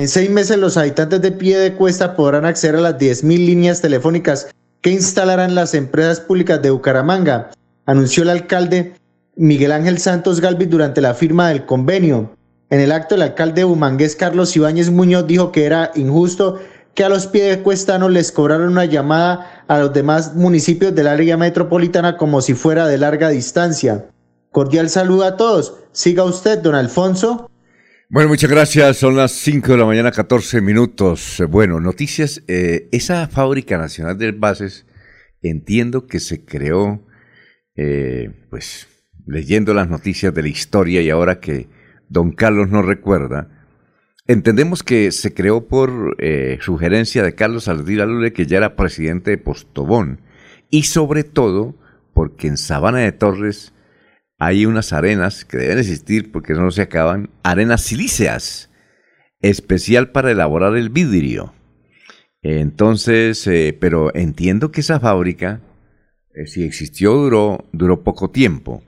En 0.00 0.08
seis 0.08 0.30
meses 0.30 0.56
los 0.56 0.78
habitantes 0.78 1.20
de 1.20 1.30
pie 1.30 1.58
de 1.58 1.74
cuesta 1.74 2.16
podrán 2.16 2.46
acceder 2.46 2.76
a 2.76 2.80
las 2.80 2.94
10.000 2.94 3.44
líneas 3.44 3.82
telefónicas 3.82 4.48
que 4.80 4.90
instalarán 4.90 5.54
las 5.54 5.74
empresas 5.74 6.18
públicas 6.18 6.60
de 6.62 6.70
Bucaramanga, 6.70 7.50
anunció 7.84 8.22
el 8.22 8.30
alcalde 8.30 8.94
Miguel 9.36 9.72
Ángel 9.72 9.98
Santos 9.98 10.40
Galvis 10.40 10.70
durante 10.70 11.02
la 11.02 11.12
firma 11.12 11.50
del 11.50 11.66
convenio. 11.66 12.34
En 12.70 12.80
el 12.80 12.90
acto, 12.90 13.16
el 13.16 13.22
alcalde 13.22 13.64
bumangués 13.64 14.16
Carlos 14.16 14.56
Ibáñez 14.56 14.90
Muñoz 14.90 15.26
dijo 15.26 15.52
que 15.52 15.64
era 15.64 15.90
injusto 15.94 16.58
que 16.94 17.04
a 17.04 17.10
los 17.10 17.26
piedecuestanos 17.26 18.10
les 18.10 18.32
cobraron 18.32 18.70
una 18.70 18.86
llamada 18.86 19.64
a 19.68 19.78
los 19.78 19.92
demás 19.92 20.34
municipios 20.34 20.94
del 20.94 21.08
área 21.08 21.36
metropolitana 21.36 22.16
como 22.16 22.40
si 22.40 22.54
fuera 22.54 22.86
de 22.86 22.96
larga 22.96 23.28
distancia. 23.28 24.06
Cordial 24.52 24.88
saludo 24.88 25.24
a 25.24 25.36
todos. 25.36 25.74
Siga 25.92 26.24
usted, 26.24 26.60
don 26.60 26.74
Alfonso. 26.74 27.50
Bueno, 28.14 28.28
muchas 28.28 28.48
gracias. 28.48 28.98
Son 28.98 29.16
las 29.16 29.32
5 29.32 29.72
de 29.72 29.78
la 29.78 29.86
mañana, 29.86 30.12
14 30.12 30.60
minutos. 30.60 31.42
Bueno, 31.48 31.80
noticias. 31.80 32.44
Eh, 32.46 32.88
esa 32.92 33.26
fábrica 33.26 33.76
nacional 33.76 34.16
de 34.16 34.30
bases, 34.30 34.86
entiendo 35.42 36.06
que 36.06 36.20
se 36.20 36.44
creó, 36.44 37.04
eh, 37.74 38.30
pues, 38.50 38.86
leyendo 39.26 39.74
las 39.74 39.88
noticias 39.88 40.32
de 40.32 40.42
la 40.42 40.48
historia 40.48 41.02
y 41.02 41.10
ahora 41.10 41.40
que 41.40 41.66
don 42.08 42.30
Carlos 42.30 42.68
no 42.68 42.82
recuerda, 42.82 43.48
entendemos 44.28 44.84
que 44.84 45.10
se 45.10 45.34
creó 45.34 45.66
por 45.66 46.14
eh, 46.20 46.58
sugerencia 46.60 47.24
de 47.24 47.34
Carlos 47.34 47.66
Aldira 47.66 48.06
Lule, 48.06 48.32
que 48.32 48.46
ya 48.46 48.58
era 48.58 48.76
presidente 48.76 49.32
de 49.32 49.38
Postobón, 49.38 50.20
y 50.70 50.84
sobre 50.84 51.24
todo 51.24 51.74
porque 52.12 52.46
en 52.46 52.58
Sabana 52.58 52.98
de 52.98 53.10
Torres 53.10 53.74
hay 54.44 54.66
unas 54.66 54.92
arenas 54.92 55.46
que 55.46 55.56
deben 55.56 55.78
existir 55.78 56.30
porque 56.30 56.52
no 56.52 56.70
se 56.70 56.82
acaban, 56.82 57.30
arenas 57.42 57.80
silíceas, 57.80 58.70
especial 59.40 60.10
para 60.10 60.30
elaborar 60.30 60.76
el 60.76 60.90
vidrio. 60.90 61.54
Entonces, 62.42 63.46
eh, 63.46 63.74
pero 63.80 64.14
entiendo 64.14 64.70
que 64.70 64.82
esa 64.82 65.00
fábrica, 65.00 65.62
eh, 66.34 66.46
si 66.46 66.62
existió, 66.62 67.14
duró, 67.14 67.64
duró 67.72 68.04
poco 68.04 68.30
tiempo. 68.30 68.82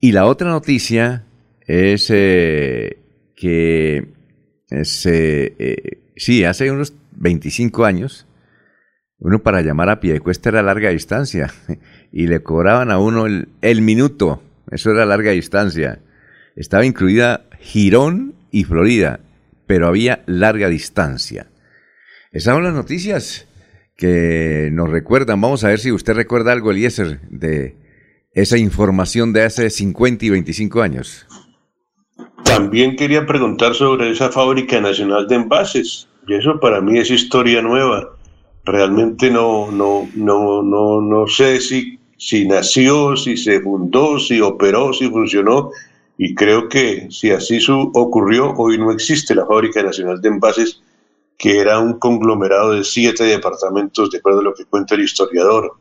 Y 0.00 0.12
la 0.12 0.24
otra 0.24 0.48
noticia 0.48 1.26
es 1.66 2.08
eh, 2.10 2.96
que 3.36 4.08
sí, 6.16 6.44
hace 6.44 6.70
unos 6.70 6.94
25 7.12 7.84
años, 7.84 8.26
uno 9.18 9.42
para 9.42 9.60
llamar 9.60 9.90
a 9.90 10.00
Piedecuesta 10.00 10.48
era 10.48 10.62
larga 10.62 10.88
distancia 10.88 11.52
y 12.10 12.26
le 12.26 12.42
cobraban 12.42 12.90
a 12.90 12.98
uno 12.98 13.26
el 13.26 13.82
minuto, 13.82 14.40
eso 14.74 14.90
era 14.90 15.06
larga 15.06 15.30
distancia. 15.30 16.00
Estaba 16.56 16.84
incluida 16.84 17.44
Girón 17.60 18.34
y 18.50 18.64
Florida, 18.64 19.20
pero 19.68 19.86
había 19.86 20.24
larga 20.26 20.68
distancia. 20.68 21.46
Esas 22.32 22.54
son 22.54 22.64
las 22.64 22.74
noticias 22.74 23.46
que 23.96 24.70
nos 24.72 24.90
recuerdan. 24.90 25.40
Vamos 25.40 25.62
a 25.62 25.68
ver 25.68 25.78
si 25.78 25.92
usted 25.92 26.14
recuerda 26.14 26.50
algo, 26.50 26.72
Eliezer, 26.72 27.20
de 27.30 27.76
esa 28.32 28.58
información 28.58 29.32
de 29.32 29.44
hace 29.44 29.70
50 29.70 30.24
y 30.24 30.30
25 30.30 30.82
años. 30.82 31.24
También 32.42 32.96
quería 32.96 33.24
preguntar 33.26 33.76
sobre 33.76 34.10
esa 34.10 34.32
fábrica 34.32 34.80
nacional 34.80 35.28
de 35.28 35.36
envases. 35.36 36.08
Y 36.26 36.34
eso 36.34 36.58
para 36.58 36.80
mí 36.80 36.98
es 36.98 37.12
historia 37.12 37.62
nueva. 37.62 38.16
Realmente 38.64 39.30
no, 39.30 39.70
no, 39.70 40.08
no, 40.16 40.64
no, 40.64 41.00
no 41.00 41.28
sé 41.28 41.60
si, 41.60 42.00
si 42.16 42.46
nació, 42.46 43.16
si 43.16 43.36
se 43.36 43.60
fundó, 43.60 44.18
si 44.18 44.40
operó, 44.40 44.92
si 44.92 45.08
funcionó. 45.08 45.70
Y 46.16 46.34
creo 46.34 46.68
que 46.68 47.08
si 47.10 47.30
así 47.30 47.60
su, 47.60 47.90
ocurrió, 47.94 48.54
hoy 48.56 48.78
no 48.78 48.90
existe 48.92 49.34
la 49.34 49.46
fábrica 49.46 49.82
nacional 49.82 50.20
de 50.20 50.28
envases, 50.28 50.80
que 51.38 51.58
era 51.58 51.80
un 51.80 51.98
conglomerado 51.98 52.72
de 52.72 52.84
siete 52.84 53.24
departamentos, 53.24 54.10
de 54.10 54.18
acuerdo 54.18 54.40
a 54.40 54.44
lo 54.44 54.54
que 54.54 54.64
cuenta 54.64 54.94
el 54.94 55.02
historiador. 55.02 55.74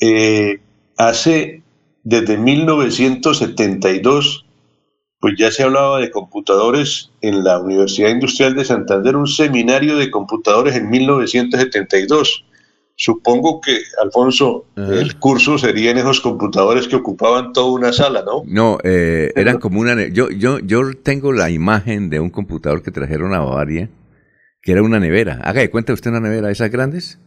Eh, 0.00 0.60
hace, 0.96 1.62
desde 2.04 2.38
1972, 2.38 4.46
pues 5.20 5.34
ya 5.36 5.50
se 5.50 5.64
hablaba 5.64 6.00
de 6.00 6.10
computadores 6.10 7.10
en 7.22 7.42
la 7.42 7.60
Universidad 7.60 8.10
Industrial 8.10 8.54
de 8.54 8.64
Santander, 8.64 9.16
un 9.16 9.26
seminario 9.26 9.96
de 9.96 10.10
computadores 10.10 10.76
en 10.76 10.88
1972. 10.88 12.44
Supongo 13.00 13.60
que, 13.60 13.78
Alfonso, 14.02 14.66
el 14.74 15.20
curso 15.20 15.56
sería 15.56 15.92
en 15.92 15.98
esos 15.98 16.20
computadores 16.20 16.88
que 16.88 16.96
ocupaban 16.96 17.52
toda 17.52 17.70
una 17.70 17.92
sala, 17.92 18.24
¿no? 18.26 18.42
No, 18.44 18.78
eh, 18.82 19.30
eran 19.36 19.60
como 19.60 19.78
una... 19.78 20.08
Yo, 20.08 20.30
yo, 20.30 20.58
yo 20.58 20.82
tengo 21.00 21.32
la 21.32 21.48
imagen 21.48 22.10
de 22.10 22.18
un 22.18 22.28
computador 22.28 22.82
que 22.82 22.90
trajeron 22.90 23.34
a 23.34 23.38
Bavaria, 23.38 23.88
que 24.60 24.72
era 24.72 24.82
una 24.82 24.98
nevera. 24.98 25.40
Haga 25.44 25.60
de 25.60 25.70
cuenta 25.70 25.92
usted 25.92 26.10
una 26.10 26.18
nevera, 26.18 26.50
esas 26.50 26.72
grandes. 26.72 27.20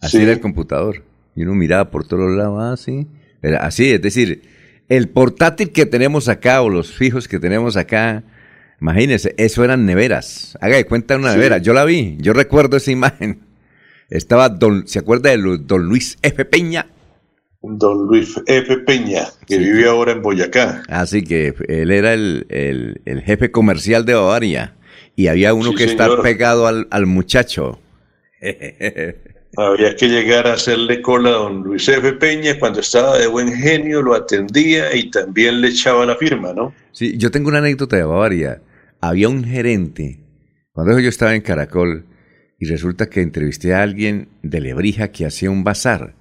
Así 0.00 0.16
era 0.16 0.32
el 0.32 0.40
computador. 0.40 1.04
Y 1.36 1.44
uno 1.44 1.54
miraba 1.54 1.92
por 1.92 2.04
todos 2.04 2.28
lados, 2.36 2.60
así. 2.80 3.06
Era 3.42 3.58
así, 3.64 3.92
es 3.92 4.02
decir, 4.02 4.42
el 4.88 5.08
portátil 5.08 5.70
que 5.70 5.86
tenemos 5.86 6.28
acá 6.28 6.62
o 6.62 6.68
los 6.68 6.90
fijos 6.92 7.28
que 7.28 7.38
tenemos 7.38 7.76
acá, 7.76 8.24
imagínense, 8.80 9.36
eso 9.38 9.62
eran 9.62 9.86
neveras. 9.86 10.58
Haga 10.60 10.78
de 10.78 10.84
cuenta 10.84 11.14
una 11.16 11.30
nevera. 11.32 11.58
Yo 11.58 11.72
la 11.74 11.84
vi, 11.84 12.16
yo 12.18 12.32
recuerdo 12.32 12.76
esa 12.76 12.90
imagen. 12.90 13.45
Estaba 14.08 14.48
don, 14.48 14.86
¿se 14.86 14.98
acuerda 14.98 15.30
de 15.30 15.58
don 15.58 15.86
Luis 15.86 16.18
F. 16.22 16.44
Peña? 16.44 16.86
don 17.62 18.06
Luis 18.06 18.40
F. 18.46 18.78
Peña, 18.78 19.24
que 19.46 19.58
vive 19.58 19.88
ahora 19.88 20.12
en 20.12 20.22
Boyacá. 20.22 20.82
Así 20.88 21.24
que 21.24 21.54
él 21.68 21.90
era 21.90 22.14
el, 22.14 23.00
jefe 23.24 23.50
comercial 23.50 24.04
de 24.04 24.14
Bavaria 24.14 24.74
y 25.16 25.26
había 25.28 25.54
uno 25.54 25.74
que 25.74 25.84
estar 25.84 26.20
pegado 26.22 26.66
al, 26.66 26.86
al 26.90 27.06
muchacho. 27.06 27.80
Había 29.56 29.96
que 29.96 30.08
llegar 30.08 30.46
a 30.46 30.52
hacerle 30.52 31.00
cola 31.00 31.30
a 31.30 31.32
don 31.32 31.62
Luis 31.62 31.88
F. 31.88 32.12
Peña 32.14 32.58
cuando 32.58 32.80
estaba 32.80 33.18
de 33.18 33.26
buen 33.26 33.52
genio, 33.52 34.02
lo 34.02 34.14
atendía 34.14 34.94
y 34.94 35.10
también 35.10 35.60
le 35.60 35.68
echaba 35.68 36.04
la 36.04 36.16
firma, 36.16 36.52
¿no? 36.52 36.74
Sí, 36.92 37.16
yo 37.16 37.30
tengo 37.30 37.48
una 37.48 37.58
anécdota 37.58 37.96
de 37.96 38.04
Bavaria. 38.04 38.62
Había 39.00 39.28
un 39.28 39.44
gerente, 39.44 40.20
cuando 40.72 40.98
yo 41.00 41.08
estaba 41.08 41.34
en 41.34 41.40
Caracol, 41.40 42.04
y 42.58 42.66
resulta 42.66 43.08
que 43.08 43.20
entrevisté 43.20 43.74
a 43.74 43.82
alguien 43.82 44.28
de 44.42 44.60
Lebrija 44.60 45.08
que 45.08 45.26
hacía 45.26 45.50
un 45.50 45.64
bazar. 45.64 46.14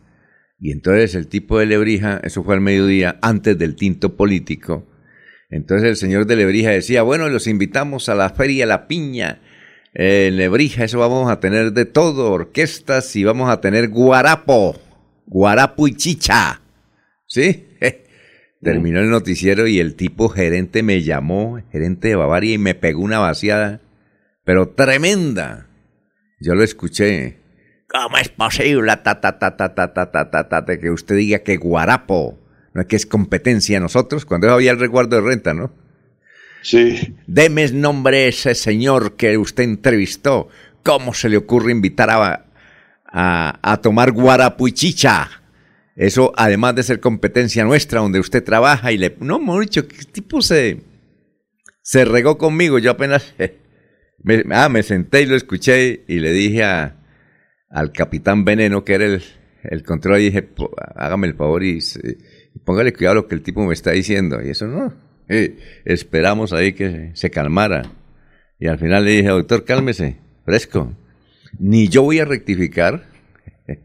Y 0.59 0.71
entonces 0.71 1.15
el 1.15 1.27
tipo 1.27 1.59
de 1.59 1.65
Lebrija, 1.65 2.19
eso 2.23 2.43
fue 2.43 2.55
al 2.55 2.61
mediodía, 2.61 3.19
antes 3.21 3.57
del 3.57 3.75
tinto 3.75 4.15
político. 4.15 4.87
Entonces 5.49 5.89
el 5.89 5.95
señor 5.95 6.25
de 6.25 6.35
Lebrija 6.35 6.71
decía, 6.71 7.03
bueno, 7.03 7.29
los 7.29 7.47
invitamos 7.47 8.09
a 8.09 8.15
la 8.15 8.29
feria 8.29 8.65
La 8.65 8.87
Piña 8.87 9.41
en 9.93 10.35
Lebrija, 10.35 10.83
eso 10.83 10.99
vamos 10.99 11.31
a 11.31 11.39
tener 11.39 11.71
de 11.71 11.85
todo, 11.85 12.31
orquestas 12.31 13.15
y 13.15 13.23
vamos 13.23 13.49
a 13.49 13.61
tener 13.61 13.87
guarapo, 13.87 14.75
guarapo 15.25 15.87
y 15.87 15.95
chicha. 15.95 16.61
¿Sí? 17.25 17.67
Terminó 18.61 18.99
el 18.99 19.09
noticiero 19.09 19.67
y 19.67 19.79
el 19.79 19.95
tipo 19.95 20.27
gerente 20.27 20.83
me 20.83 21.01
llamó, 21.01 21.61
gerente 21.71 22.09
de 22.09 22.15
Bavaria, 22.15 22.55
y 22.55 22.57
me 22.57 22.75
pegó 22.75 23.01
una 23.01 23.19
vaciada, 23.19 23.81
pero 24.43 24.69
tremenda. 24.69 25.69
Yo 26.45 26.53
lo 26.53 26.63
escuché. 26.63 27.39
¿Cómo 27.87 28.17
es 28.17 28.29
posible 28.29 28.95
ta, 28.97 29.19
ta, 29.19 29.39
ta, 29.39 29.57
ta, 29.57 29.73
ta, 29.73 29.93
ta, 29.93 30.29
ta, 30.29 30.47
ta, 30.47 30.79
que 30.79 30.91
usted 30.91 31.15
diga 31.15 31.39
que 31.39 31.57
guarapo 31.57 32.37
no 32.71 32.81
es 32.81 32.87
que 32.87 32.95
es 32.95 33.07
competencia 33.07 33.77
a 33.77 33.79
nosotros? 33.79 34.25
Cuando 34.25 34.51
había 34.51 34.69
el 34.69 34.79
resguardo 34.79 35.15
de 35.15 35.23
renta, 35.23 35.55
¿no? 35.55 35.71
Sí. 36.61 37.15
Deme 37.25 37.67
nombre 37.69 38.27
ese 38.27 38.53
señor 38.53 39.15
que 39.15 39.39
usted 39.39 39.63
entrevistó. 39.63 40.47
¿Cómo 40.83 41.15
se 41.15 41.29
le 41.29 41.37
ocurre 41.37 41.71
invitar 41.71 42.11
a, 42.11 42.45
a, 43.63 43.77
tomar 43.81 44.11
guarapuichicha? 44.11 45.27
Eso, 45.95 46.31
además 46.37 46.75
de 46.75 46.83
ser 46.83 46.99
competencia 46.99 47.63
nuestra, 47.63 48.01
donde 48.01 48.19
usted 48.19 48.43
trabaja 48.43 48.91
y 48.91 48.99
le... 48.99 49.15
No, 49.19 49.59
dicho, 49.61 49.87
¿qué 49.87 50.05
tipo 50.11 50.43
se... 50.43 50.83
Se 51.81 52.05
regó 52.05 52.37
conmigo, 52.37 52.77
yo 52.77 52.91
apenas... 52.91 53.33
Me, 54.25 54.43
ah, 54.53 54.69
me 54.69 54.81
senté 54.81 55.21
y 55.21 55.27
lo 55.27 55.35
escuché 55.35 56.03
y 56.07 56.17
le 56.17 56.31
dije 56.31 56.63
a, 56.63 56.95
al 57.69 57.91
capitán 57.91 58.43
Veneno, 58.43 58.83
que 58.83 58.95
era 58.95 59.05
el, 59.05 59.21
el 59.63 59.83
control, 59.83 60.19
y 60.19 60.25
dije, 60.25 60.49
hágame 60.95 61.27
el 61.27 61.35
favor 61.35 61.63
y, 61.63 61.77
y 61.77 62.59
póngale 62.59 62.91
cuidado 62.91 63.11
a 63.11 63.15
lo 63.21 63.27
que 63.27 63.35
el 63.35 63.43
tipo 63.43 63.63
me 63.63 63.75
está 63.75 63.91
diciendo. 63.91 64.41
Y 64.43 64.49
eso 64.49 64.65
no, 64.65 64.95
esperamos 65.85 66.53
ahí 66.53 66.73
que 66.73 67.11
se 67.13 67.29
calmara. 67.29 67.83
Y 68.59 68.65
al 68.65 68.79
final 68.79 69.05
le 69.05 69.11
dije, 69.11 69.27
doctor, 69.27 69.63
cálmese, 69.63 70.17
fresco. 70.43 70.91
Ni 71.59 71.87
yo 71.87 72.01
voy 72.01 72.17
a 72.17 72.25
rectificar, 72.25 73.07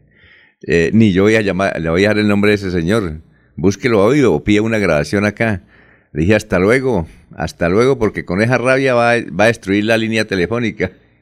eh, 0.63 0.89
ni 0.91 1.13
yo 1.13 1.21
voy 1.21 1.35
a 1.35 1.41
llamar, 1.41 1.79
le 1.79 1.91
voy 1.91 2.03
a 2.05 2.07
dar 2.07 2.17
el 2.17 2.27
nombre 2.27 2.49
de 2.49 2.55
ese 2.55 2.71
señor. 2.71 3.21
Búsquelo 3.55 4.03
hoy 4.03 4.23
o 4.23 4.43
pide 4.43 4.61
una 4.61 4.79
grabación 4.79 5.23
acá. 5.23 5.61
Le 6.13 6.21
dije, 6.21 6.35
hasta 6.35 6.59
luego, 6.59 7.07
hasta 7.35 7.69
luego, 7.69 7.97
porque 7.97 8.25
con 8.25 8.41
esa 8.41 8.57
rabia 8.57 8.93
va, 8.93 9.13
va 9.17 9.45
a 9.45 9.47
destruir 9.47 9.85
la 9.85 9.97
línea 9.97 10.25
telefónica. 10.25 10.91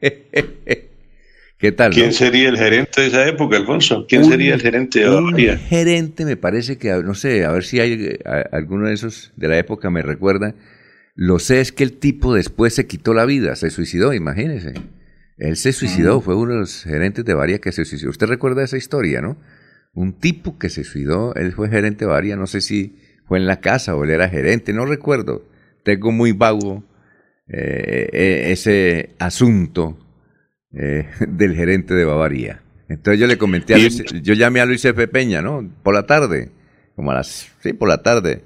¿Qué 1.60 1.72
tal? 1.72 1.92
¿Quién 1.92 2.14
sería 2.14 2.48
el 2.48 2.56
gerente 2.56 3.02
de 3.02 3.06
esa 3.08 3.28
época, 3.28 3.58
Alfonso? 3.58 4.06
¿Quién 4.08 4.24
sería 4.24 4.54
el 4.54 4.62
gerente 4.62 5.00
de 5.00 5.10
Un 5.10 5.36
gerente, 5.36 6.24
me 6.24 6.38
parece 6.38 6.78
que, 6.78 6.90
no 7.04 7.14
sé, 7.14 7.44
a 7.44 7.52
ver 7.52 7.64
si 7.64 7.78
hay 7.78 8.18
alguno 8.50 8.88
de 8.88 8.94
esos 8.94 9.30
de 9.36 9.48
la 9.48 9.58
época 9.58 9.90
me 9.90 10.00
recuerda. 10.00 10.54
Lo 11.14 11.38
sé 11.38 11.60
es 11.60 11.70
que 11.70 11.84
el 11.84 11.92
tipo 11.92 12.34
después 12.34 12.74
se 12.74 12.86
quitó 12.86 13.12
la 13.12 13.26
vida, 13.26 13.56
se 13.56 13.68
suicidó, 13.68 14.14
imagínese. 14.14 14.72
Él 15.36 15.56
se 15.56 15.74
suicidó, 15.74 16.22
fue 16.22 16.34
uno 16.34 16.54
de 16.54 16.60
los 16.60 16.82
gerentes 16.82 17.26
de 17.26 17.34
Varia 17.34 17.58
que 17.58 17.72
se 17.72 17.84
suicidó. 17.84 18.08
Usted 18.08 18.26
recuerda 18.26 18.64
esa 18.64 18.78
historia, 18.78 19.20
¿no? 19.20 19.36
Un 19.92 20.14
tipo 20.14 20.58
que 20.58 20.70
se 20.70 20.82
suicidó, 20.82 21.34
él 21.34 21.52
fue 21.52 21.68
gerente 21.68 22.06
de 22.06 22.10
Varia, 22.10 22.36
no 22.36 22.46
sé 22.46 22.62
si 22.62 22.96
fue 23.30 23.38
en 23.38 23.46
la 23.46 23.60
casa 23.60 23.94
o 23.94 24.02
él 24.02 24.10
era 24.10 24.28
gerente, 24.28 24.72
no 24.72 24.86
recuerdo. 24.86 25.44
Tengo 25.84 26.10
muy 26.10 26.32
vago 26.32 26.82
eh, 27.46 28.08
eh, 28.12 28.46
ese 28.50 29.14
asunto 29.20 29.96
eh, 30.72 31.08
del 31.28 31.54
gerente 31.54 31.94
de 31.94 32.04
Bavaria. 32.04 32.64
Entonces 32.88 33.20
yo 33.20 33.28
le 33.28 33.38
comenté 33.38 33.74
a 33.74 33.78
Luis, 33.78 34.02
yo 34.20 34.34
llamé 34.34 34.58
a 34.58 34.66
Luis 34.66 34.84
F. 34.84 35.06
Peña, 35.06 35.42
¿no? 35.42 35.64
Por 35.84 35.94
la 35.94 36.06
tarde, 36.06 36.50
como 36.96 37.12
a 37.12 37.14
las, 37.14 37.52
sí, 37.60 37.72
por 37.72 37.88
la 37.88 38.02
tarde. 38.02 38.42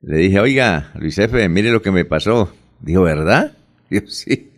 Le 0.00 0.16
dije, 0.16 0.40
oiga, 0.40 0.92
Luis 0.98 1.18
F., 1.18 1.46
mire 1.50 1.70
lo 1.70 1.82
que 1.82 1.90
me 1.90 2.06
pasó. 2.06 2.50
Dijo, 2.80 3.02
¿verdad? 3.02 3.54
Dijo, 3.90 4.06
sí. 4.06 4.50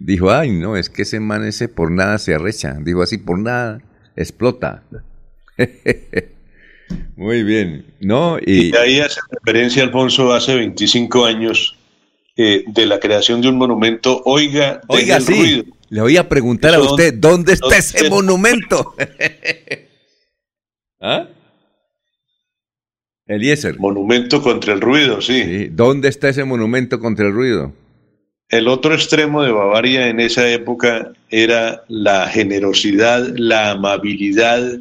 Dijo, 0.00 0.32
ay, 0.32 0.50
no, 0.50 0.76
es 0.76 0.90
que 0.90 1.02
ese 1.02 1.20
man 1.20 1.44
ese 1.44 1.68
por 1.68 1.92
nada 1.92 2.18
se 2.18 2.34
arrecha. 2.34 2.76
Dijo 2.80 3.00
así, 3.00 3.18
por 3.18 3.38
nada, 3.38 3.80
explota. 4.16 4.82
Muy 7.16 7.42
bien, 7.42 7.86
¿no? 8.00 8.38
Y, 8.44 8.74
ahí 8.76 9.00
hace 9.00 9.20
referencia, 9.30 9.82
Alfonso, 9.82 10.32
hace 10.32 10.54
25 10.54 11.24
años 11.24 11.76
eh, 12.36 12.64
de 12.66 12.86
la 12.86 12.98
creación 12.98 13.40
de 13.40 13.48
un 13.48 13.56
monumento, 13.56 14.22
oiga, 14.24 14.80
oiga, 14.88 15.20
sí. 15.20 15.32
ruido. 15.32 15.64
Le 15.90 16.00
voy 16.00 16.16
a 16.16 16.28
preguntar 16.28 16.74
a 16.74 16.80
usted, 16.80 17.14
¿dónde 17.14 17.52
está 17.52 17.76
ese 17.76 18.10
monumento? 18.10 18.94
¿Ah? 21.00 21.28
Eliezer. 23.26 23.78
Monumento 23.78 24.42
contra 24.42 24.74
el 24.74 24.80
ruido, 24.80 25.20
sí. 25.20 25.68
¿Dónde 25.70 26.08
está 26.08 26.28
ese 26.28 26.44
monumento 26.44 27.00
contra 27.00 27.26
el 27.26 27.32
ruido? 27.32 27.72
El 28.48 28.68
otro 28.68 28.94
extremo 28.94 29.42
de 29.42 29.52
Bavaria 29.52 30.08
en 30.08 30.20
esa 30.20 30.48
época 30.48 31.12
era 31.30 31.84
la 31.88 32.28
generosidad, 32.28 33.26
la 33.36 33.72
amabilidad, 33.72 34.78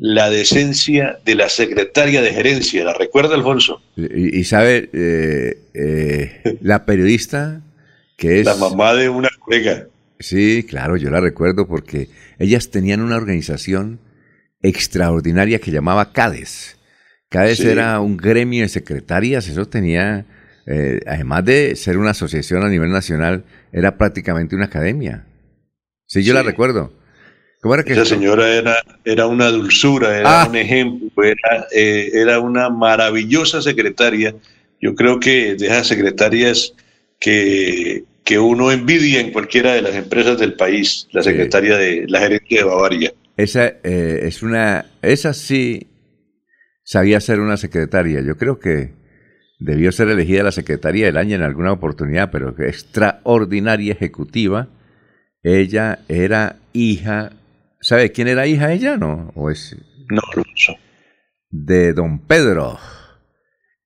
la 0.00 0.30
decencia 0.30 1.18
de 1.24 1.34
la 1.34 1.48
secretaria 1.48 2.22
de 2.22 2.32
gerencia. 2.32 2.84
¿La 2.84 2.94
recuerda, 2.94 3.34
Alfonso? 3.34 3.82
Y, 3.96 4.44
sabe, 4.44 4.88
eh, 4.92 5.58
eh, 5.74 6.58
la 6.62 6.84
periodista 6.84 7.62
que 8.16 8.40
es... 8.40 8.46
La 8.46 8.56
mamá 8.56 8.94
de 8.94 9.08
una 9.08 9.28
colega. 9.38 9.86
Sí, 10.18 10.64
claro, 10.68 10.96
yo 10.96 11.10
la 11.10 11.20
recuerdo 11.20 11.66
porque 11.68 12.08
ellas 12.38 12.70
tenían 12.70 13.00
una 13.00 13.16
organización 13.16 14.00
extraordinaria 14.60 15.60
que 15.60 15.70
llamaba 15.70 16.12
CADES. 16.12 16.76
CADES 17.28 17.60
era 17.60 18.00
un 18.00 18.16
gremio 18.16 18.62
de 18.62 18.68
secretarias, 18.68 19.46
eso 19.48 19.66
tenía, 19.66 20.26
eh, 20.66 21.00
además 21.06 21.44
de 21.44 21.76
ser 21.76 21.98
una 21.98 22.10
asociación 22.10 22.64
a 22.64 22.68
nivel 22.68 22.90
nacional, 22.90 23.44
era 23.72 23.96
prácticamente 23.96 24.56
una 24.56 24.64
academia. 24.64 25.26
Sí, 26.06 26.24
yo 26.24 26.34
la 26.34 26.42
recuerdo. 26.42 26.92
¿Cómo 27.60 27.74
era 27.74 27.82
que 27.82 27.92
Esa 27.92 28.04
señora 28.04 28.48
era, 28.48 28.76
era 29.04 29.26
una 29.26 29.48
dulzura, 29.48 30.18
era 30.18 30.42
ah. 30.42 30.48
un 30.48 30.56
ejemplo, 30.56 31.24
era, 31.24 31.66
eh, 31.74 32.10
era 32.14 32.40
una 32.40 32.70
maravillosa 32.70 33.62
secretaria. 33.62 34.34
Yo 34.80 34.94
creo 34.94 35.18
que 35.18 35.56
de 35.56 35.66
esas 35.66 35.88
secretarias 35.88 36.72
que 37.18 38.04
que 38.28 38.38
uno 38.38 38.70
envidia 38.70 39.20
en 39.20 39.32
cualquiera 39.32 39.72
de 39.72 39.80
las 39.80 39.94
empresas 39.94 40.38
del 40.38 40.52
país, 40.52 41.08
la 41.12 41.22
secretaria 41.22 41.78
de 41.78 42.04
la 42.08 42.20
gerencia 42.20 42.58
de 42.58 42.64
Bavaria. 42.64 43.14
Esa 43.38 43.68
eh, 43.82 44.20
es 44.24 44.42
una, 44.42 44.84
esa 45.00 45.32
sí 45.32 45.86
sabía 46.84 47.22
ser 47.22 47.40
una 47.40 47.56
secretaria. 47.56 48.20
Yo 48.20 48.36
creo 48.36 48.58
que 48.58 48.92
debió 49.58 49.92
ser 49.92 50.10
elegida 50.10 50.42
la 50.42 50.52
secretaria 50.52 51.06
del 51.06 51.16
año 51.16 51.36
en 51.36 51.42
alguna 51.42 51.72
oportunidad, 51.72 52.30
pero 52.30 52.54
extraordinaria 52.58 53.94
ejecutiva. 53.94 54.68
Ella 55.42 56.00
era 56.08 56.56
hija, 56.74 57.30
¿sabe 57.80 58.12
quién 58.12 58.28
era 58.28 58.46
hija 58.46 58.72
ella? 58.72 58.96
No, 58.96 59.32
o 59.34 59.50
es 59.50 59.76
no, 60.08 60.22
no. 60.34 60.74
De 61.50 61.92
don 61.92 62.20
Pedro 62.20 62.78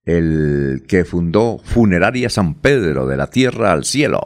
el 0.04 0.84
que 0.88 1.04
fundó 1.04 1.58
Funeraria 1.58 2.28
San 2.28 2.54
Pedro 2.54 3.06
de 3.06 3.16
la 3.16 3.28
Tierra 3.28 3.72
al 3.72 3.84
Cielo. 3.84 4.20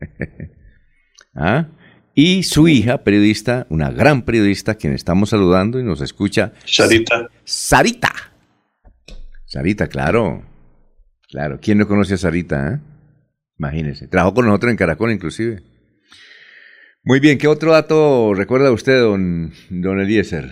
¿Ah? 1.34 1.68
Y 2.14 2.42
su 2.42 2.66
hija, 2.66 3.04
periodista, 3.04 3.66
una 3.70 3.90
gran 3.90 4.22
periodista, 4.22 4.74
quien 4.74 4.92
estamos 4.92 5.30
saludando 5.30 5.78
y 5.78 5.84
nos 5.84 6.00
escucha. 6.00 6.52
Sarita. 6.64 7.28
Sarita. 7.44 8.12
Sarita, 9.46 9.86
claro. 9.86 10.44
Claro. 11.28 11.58
¿Quién 11.60 11.78
no 11.78 11.86
conoce 11.86 12.14
a 12.14 12.18
Sarita? 12.18 12.74
Eh? 12.74 12.80
Imagínese. 13.58 14.08
Trabajó 14.08 14.34
con 14.34 14.46
nosotros 14.46 14.70
en 14.72 14.76
Caracol, 14.76 15.12
inclusive. 15.12 15.62
Muy 17.08 17.20
bien, 17.20 17.38
¿qué 17.38 17.48
otro 17.48 17.72
dato 17.72 18.34
recuerda 18.34 18.70
usted, 18.70 19.00
don, 19.00 19.50
don 19.70 19.98
Eliezer? 19.98 20.44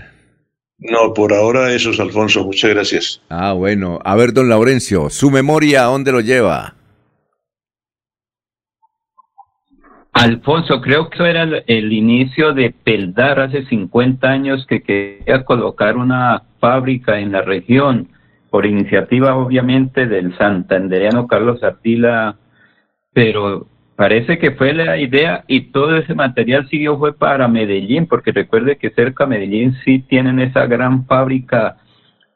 No, 0.78 1.12
por 1.12 1.34
ahora 1.34 1.70
eso 1.70 1.90
es 1.90 2.00
Alfonso, 2.00 2.46
muchas 2.46 2.70
gracias. 2.70 3.22
Ah, 3.28 3.52
bueno. 3.52 3.98
A 4.02 4.16
ver, 4.16 4.32
don 4.32 4.48
Laurencio, 4.48 5.10
¿su 5.10 5.30
memoria 5.30 5.82
a 5.82 5.88
dónde 5.88 6.12
lo 6.12 6.20
lleva? 6.22 6.72
Alfonso, 10.14 10.80
creo 10.80 11.10
que 11.10 11.16
eso 11.16 11.26
era 11.26 11.42
el, 11.42 11.92
inicio 11.92 12.54
de 12.54 12.72
Peldar 12.72 13.38
hace 13.38 13.66
50 13.66 14.26
años 14.26 14.64
que 14.66 14.80
quería 14.80 15.44
colocar 15.44 15.98
una 15.98 16.44
fábrica 16.58 17.20
en 17.20 17.32
la 17.32 17.42
región, 17.42 18.08
por 18.48 18.64
iniciativa 18.64 19.36
obviamente 19.36 20.06
del 20.06 20.34
santandereano 20.38 21.26
Carlos 21.26 21.62
Artila, 21.62 22.38
pero 23.12 23.66
parece 23.96 24.38
que 24.38 24.52
fue 24.52 24.74
la 24.74 24.98
idea 24.98 25.44
y 25.48 25.72
todo 25.72 25.96
ese 25.96 26.14
material 26.14 26.68
siguió 26.68 26.98
fue 26.98 27.14
para 27.14 27.48
Medellín, 27.48 28.06
porque 28.06 28.30
recuerde 28.30 28.76
que 28.76 28.90
cerca 28.90 29.24
de 29.24 29.30
Medellín 29.30 29.74
sí 29.84 30.00
tienen 30.00 30.38
esa 30.38 30.66
gran 30.66 31.06
fábrica 31.06 31.78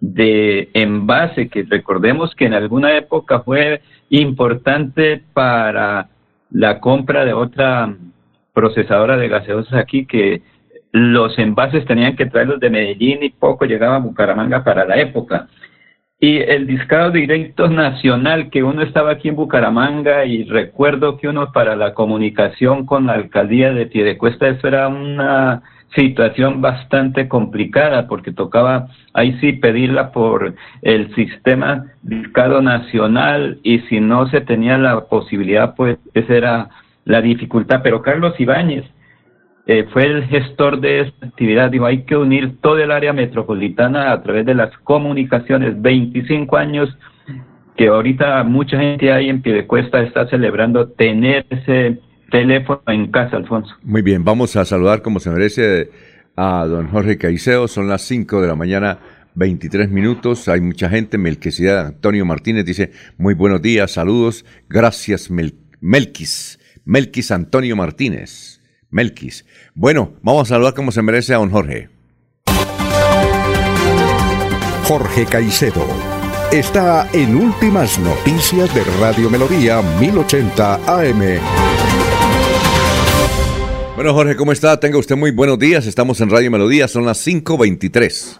de 0.00 0.70
envase 0.72 1.48
que 1.48 1.64
recordemos 1.64 2.34
que 2.34 2.46
en 2.46 2.54
alguna 2.54 2.96
época 2.96 3.40
fue 3.40 3.82
importante 4.08 5.22
para 5.34 6.08
la 6.50 6.80
compra 6.80 7.26
de 7.26 7.34
otra 7.34 7.94
procesadora 8.54 9.18
de 9.18 9.28
gaseosas 9.28 9.74
aquí 9.74 10.06
que 10.06 10.42
los 10.92 11.38
envases 11.38 11.84
tenían 11.84 12.16
que 12.16 12.26
traerlos 12.26 12.58
de 12.58 12.70
Medellín 12.70 13.22
y 13.22 13.30
poco 13.30 13.66
llegaba 13.66 13.96
a 13.96 14.00
Bucaramanga 14.00 14.64
para 14.64 14.84
la 14.86 14.96
época 14.96 15.48
y 16.22 16.36
el 16.36 16.66
discado 16.66 17.10
directo 17.10 17.68
nacional 17.68 18.50
que 18.50 18.62
uno 18.62 18.82
estaba 18.82 19.12
aquí 19.12 19.28
en 19.28 19.36
Bucaramanga 19.36 20.26
y 20.26 20.44
recuerdo 20.44 21.16
que 21.16 21.28
uno 21.28 21.50
para 21.50 21.76
la 21.76 21.94
comunicación 21.94 22.84
con 22.84 23.06
la 23.06 23.14
alcaldía 23.14 23.72
de 23.72 23.86
Piedecuesta 23.86 24.46
eso 24.48 24.68
era 24.68 24.88
una 24.88 25.62
situación 25.96 26.60
bastante 26.60 27.26
complicada 27.26 28.06
porque 28.06 28.32
tocaba 28.32 28.88
ahí 29.14 29.36
sí 29.40 29.54
pedirla 29.54 30.12
por 30.12 30.54
el 30.82 31.14
sistema 31.14 31.86
discado 32.02 32.60
nacional 32.60 33.58
y 33.62 33.80
si 33.80 33.98
no 34.00 34.28
se 34.28 34.42
tenía 34.42 34.76
la 34.76 35.06
posibilidad 35.06 35.74
pues 35.74 35.98
esa 36.12 36.34
era 36.34 36.68
la 37.06 37.22
dificultad. 37.22 37.80
Pero 37.82 38.02
Carlos 38.02 38.38
Ibáñez 38.38 38.84
eh, 39.66 39.86
fue 39.92 40.04
el 40.04 40.24
gestor 40.24 40.80
de 40.80 41.00
esta 41.00 41.26
actividad. 41.26 41.70
Digo, 41.70 41.86
hay 41.86 42.02
que 42.04 42.16
unir 42.16 42.58
todo 42.60 42.78
el 42.78 42.90
área 42.90 43.12
metropolitana 43.12 44.12
a 44.12 44.22
través 44.22 44.46
de 44.46 44.54
las 44.54 44.76
comunicaciones. 44.78 45.80
25 45.80 46.56
años 46.56 46.88
que 47.76 47.88
ahorita 47.88 48.42
mucha 48.44 48.78
gente 48.78 49.12
ahí 49.12 49.28
en 49.28 49.42
Piedecuesta 49.42 50.02
está 50.02 50.28
celebrando 50.28 50.88
tener 50.88 51.46
ese 51.50 52.00
teléfono 52.30 52.82
en 52.88 53.10
casa, 53.10 53.36
Alfonso. 53.36 53.74
Muy 53.82 54.02
bien, 54.02 54.24
vamos 54.24 54.56
a 54.56 54.64
saludar 54.64 55.02
como 55.02 55.20
se 55.20 55.30
merece 55.30 55.90
a 56.36 56.66
don 56.66 56.88
Jorge 56.88 57.16
Caicedo. 57.18 57.68
Son 57.68 57.88
las 57.88 58.02
5 58.02 58.40
de 58.40 58.48
la 58.48 58.54
mañana. 58.54 58.98
23 59.34 59.88
minutos, 59.90 60.48
hay 60.48 60.60
mucha 60.60 60.90
gente, 60.90 61.16
Melquisidad 61.16 61.86
Antonio 61.86 62.24
Martínez 62.26 62.64
dice, 62.64 62.90
muy 63.16 63.34
buenos 63.34 63.62
días, 63.62 63.92
saludos, 63.92 64.44
gracias 64.68 65.30
Melquis, 65.80 66.58
Melquis 66.84 67.30
Antonio 67.30 67.76
Martínez. 67.76 68.59
Melquis. 68.90 69.44
Bueno, 69.74 70.14
vamos 70.22 70.42
a 70.42 70.54
saludar 70.54 70.74
como 70.74 70.92
se 70.92 71.02
merece 71.02 71.34
a 71.34 71.38
don 71.38 71.50
Jorge. 71.50 71.88
Jorge 74.84 75.24
Caicedo 75.26 75.86
está 76.52 77.08
en 77.12 77.36
Últimas 77.36 77.98
Noticias 78.00 78.74
de 78.74 78.82
Radio 79.00 79.30
Melodía 79.30 79.80
1080 80.00 80.74
AM. 80.74 81.40
Bueno, 83.94 84.14
Jorge, 84.14 84.34
¿cómo 84.34 84.50
está? 84.50 84.80
Tenga 84.80 84.98
usted 84.98 85.16
muy 85.16 85.30
buenos 85.30 85.58
días. 85.58 85.86
Estamos 85.86 86.20
en 86.20 86.30
Radio 86.30 86.50
Melodía, 86.50 86.88
son 86.88 87.06
las 87.06 87.24
5.23. 87.24 88.38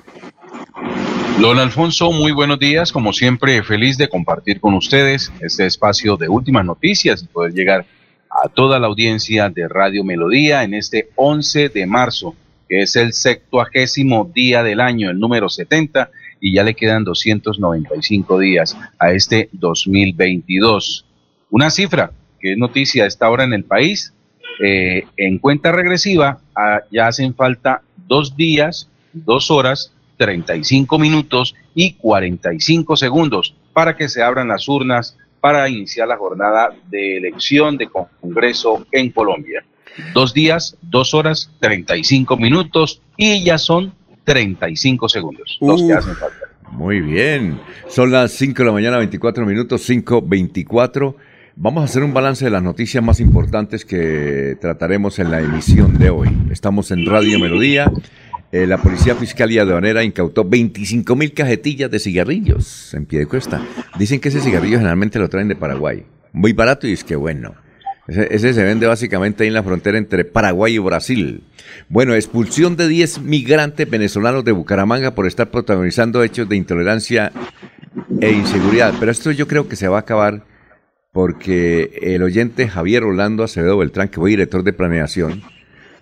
Don 1.41 1.59
Alfonso, 1.59 2.11
muy 2.13 2.33
buenos 2.33 2.59
días. 2.59 2.91
Como 2.91 3.13
siempre, 3.13 3.63
feliz 3.63 3.97
de 3.97 4.09
compartir 4.09 4.61
con 4.61 4.75
ustedes 4.75 5.33
este 5.41 5.67
espacio 5.67 6.17
de 6.17 6.29
últimas 6.29 6.65
noticias 6.65 7.23
y 7.23 7.27
poder 7.27 7.53
llegar 7.53 7.81
a 7.81 8.00
toda 8.49 8.79
la 8.79 8.87
audiencia 8.87 9.49
de 9.49 9.69
Radio 9.69 10.05
Melodía 10.05 10.65
en 10.65 10.75
este 10.75 11.11
11 11.17 11.69
de 11.69 11.87
marzo, 11.87 12.35
que 12.69 12.83
es 12.83 12.97
el 12.97 13.13
septuagésimo 13.13 14.31
día 14.35 14.63
del 14.63 14.81
año, 14.81 15.11
el 15.11 15.19
número 15.19 15.49
70, 15.49 16.11
y 16.41 16.55
ya 16.55 16.65
le 16.65 16.75
quedan 16.75 17.05
295 17.05 18.39
días 18.39 18.77
a 18.99 19.13
este 19.13 19.49
2022. 19.53 21.05
Una 21.51 21.71
cifra 21.71 22.13
que 22.41 22.53
es 22.53 22.59
noticia 22.59 23.05
a 23.05 23.07
esta 23.07 23.29
hora 23.29 23.45
en 23.45 23.53
el 23.53 23.65
país, 23.65 24.15
eh, 24.63 25.05
en 25.17 25.39
cuenta 25.39 25.73
regresiva 25.73 26.41
ah, 26.55 26.81
ya 26.91 27.09
hacen 27.09 27.35
falta 27.35 27.83
dos 28.09 28.37
días, 28.37 28.89
dos 29.13 29.51
horas, 29.51 29.93
35 30.17 30.99
minutos 30.99 31.55
y 31.75 31.95
45 31.95 32.97
segundos 32.97 33.55
para 33.73 33.97
que 33.97 34.09
se 34.09 34.23
abran 34.23 34.49
las 34.49 34.69
urnas 34.69 35.17
para 35.41 35.69
iniciar 35.69 36.09
la 36.09 36.17
jornada 36.17 36.75
de 36.91 37.17
elección 37.17 37.77
de 37.77 37.89
Congreso 37.89 38.87
en 38.93 39.11
Colombia. 39.11 39.65
Dos 40.15 40.33
días, 40.33 40.77
dos 40.83 41.15
horas, 41.15 41.51
35 41.61 42.37
minutos 42.37 43.03
y 43.17 43.43
ya 43.43 43.59
son 43.59 43.93
35 44.25 45.09
segundos 45.09 45.59
los 45.61 45.83
que 45.83 45.93
hacen 45.93 46.15
falta. 46.15 46.47
Muy 46.71 47.01
bien. 47.01 47.61
Son 47.89 48.13
las 48.13 48.33
5 48.33 48.59
de 48.59 48.65
la 48.65 48.73
mañana, 48.73 48.99
24 48.99 49.45
minutos, 49.45 49.89
5.24. 49.89 51.17
Vamos 51.57 51.83
a 51.83 51.85
hacer 51.85 52.05
un 52.05 52.15
balance 52.15 52.45
de 52.45 52.51
las 52.51 52.63
noticias 52.63 53.03
más 53.03 53.21
importantes 53.21 53.85
que 53.85 54.57
trataremos 54.61 55.19
en 55.19 55.31
la 55.31 55.41
emisión 55.41 55.99
de 55.99 56.11
hoy. 56.11 56.29
Estamos 56.51 56.91
en 56.93 57.05
Radio 57.05 57.39
Melodía 57.39 57.91
eh, 58.53 58.67
la 58.67 58.79
Policía 58.79 59.15
Fiscal 59.15 59.51
y 59.53 59.59
Aduanera 59.59 60.03
incautó 60.03 60.45
25 60.45 61.15
mil 61.15 61.33
cajetillas 61.33 61.91
de 61.91 61.99
cigarrillos 62.01 62.93
en 62.95 63.07
pie 63.07 63.21
de 63.21 63.27
cuesta. 63.27 63.65
Dicen 63.99 64.21
que 64.21 64.29
ese 64.29 64.41
cigarrillo 64.41 64.79
generalmente 64.79 65.19
lo 65.19 65.29
traen 65.29 65.49
de 65.49 65.57
Paraguay. 65.57 66.05
Muy 66.33 66.53
barato 66.53 66.89
y 66.89 66.93
es 66.93 67.05
que 67.05 67.17
bueno. 67.17 67.55
Ese, 68.09 68.53
se 68.55 68.65
vende 68.65 68.89
básicamente 68.89 69.45
ahí 69.45 69.49
en 69.49 69.55
la 69.55 69.63
frontera 69.63 69.97
entre 69.97 70.25
Paraguay 70.25 70.75
y 70.75 70.79
Brasil. 70.79 71.45
Bueno, 71.89 72.15
expulsión 72.15 72.75
de 72.75 72.89
10 72.89 73.21
migrantes 73.21 73.89
venezolanos 73.89 74.45
de 74.45 74.51
Bucaramanga 74.51 75.15
por 75.15 75.29
estar 75.29 75.51
protagonizando 75.53 76.25
hechos 76.25 76.49
de 76.49 76.57
intolerancia 76.57 77.31
e 78.21 78.33
inseguridad. 78.33 78.95
Pero 78.99 79.13
esto 79.13 79.31
yo 79.31 79.47
creo 79.47 79.69
que 79.69 79.77
se 79.77 79.87
va 79.87 79.99
a 79.99 80.01
acabar 80.01 80.45
porque 81.13 82.01
el 82.03 82.25
oyente 82.25 82.69
Javier 82.69 83.05
Orlando 83.05 83.45
Acevedo 83.45 83.79
Beltrán, 83.79 84.09
que 84.09 84.19
fue 84.19 84.31
director 84.31 84.65
de 84.65 84.73
planeación, 84.73 85.43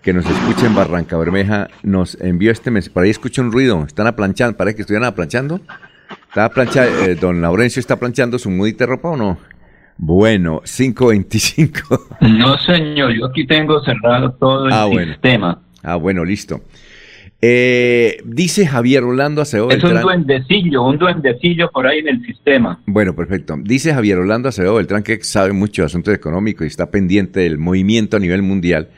que 0.09 0.15
nos 0.15 0.25
escucha 0.25 0.65
en 0.65 0.75
Barranca 0.75 1.19
Bermeja, 1.19 1.69
nos 1.83 2.19
envió 2.23 2.51
este 2.51 2.71
mensaje. 2.71 2.95
Por 2.95 3.05
ahí 3.05 3.11
escucho 3.11 3.43
un 3.43 3.53
ruido, 3.53 3.85
están 3.87 4.07
aplanchando, 4.07 4.57
parece 4.57 4.77
que 4.77 4.81
estuvieran 4.81 5.07
aplanchando. 5.07 5.61
¿Está 6.29 6.49
plancha, 6.49 6.87
eh, 6.87 7.15
don 7.15 7.43
Laurencio 7.43 7.79
está 7.79 7.97
planchando 7.97 8.39
su 8.39 8.49
mudita 8.49 8.85
de 8.85 8.87
ropa 8.87 9.11
o 9.11 9.17
no? 9.19 9.39
Bueno, 9.99 10.63
525. 10.65 12.07
No, 12.23 12.57
señor, 12.57 13.13
yo 13.13 13.27
aquí 13.27 13.47
tengo 13.47 13.85
cerrado 13.85 14.33
todo 14.33 14.69
el 14.69 14.73
ah, 14.73 14.89
sistema. 15.05 15.61
Ah, 15.83 15.97
bueno, 15.97 16.25
listo. 16.25 16.63
Eh, 17.43 18.23
dice 18.25 18.67
Javier 18.67 19.05
Orlando 19.05 19.43
Acevedo 19.43 19.71
Es 19.71 19.85
un 19.85 20.01
duendecillo, 20.01 20.85
un 20.85 20.97
duendecillo 20.97 21.71
por 21.71 21.87
ahí 21.87 21.99
en 21.99 22.09
el 22.09 22.25
sistema. 22.25 22.81
Bueno, 22.87 23.15
perfecto. 23.15 23.57
Dice 23.63 23.93
Javier 23.93 24.17
Orlando 24.17 24.49
Acevedo 24.49 24.77
Beltrán 24.77 25.03
que 25.03 25.23
sabe 25.23 25.53
mucho 25.53 25.83
de 25.83 25.87
asuntos 25.87 26.15
económicos 26.15 26.65
y 26.65 26.69
está 26.69 26.91
pendiente 26.91 27.41
del 27.41 27.59
movimiento 27.59 28.17
a 28.17 28.21
nivel 28.21 28.41
mundial 28.41 28.89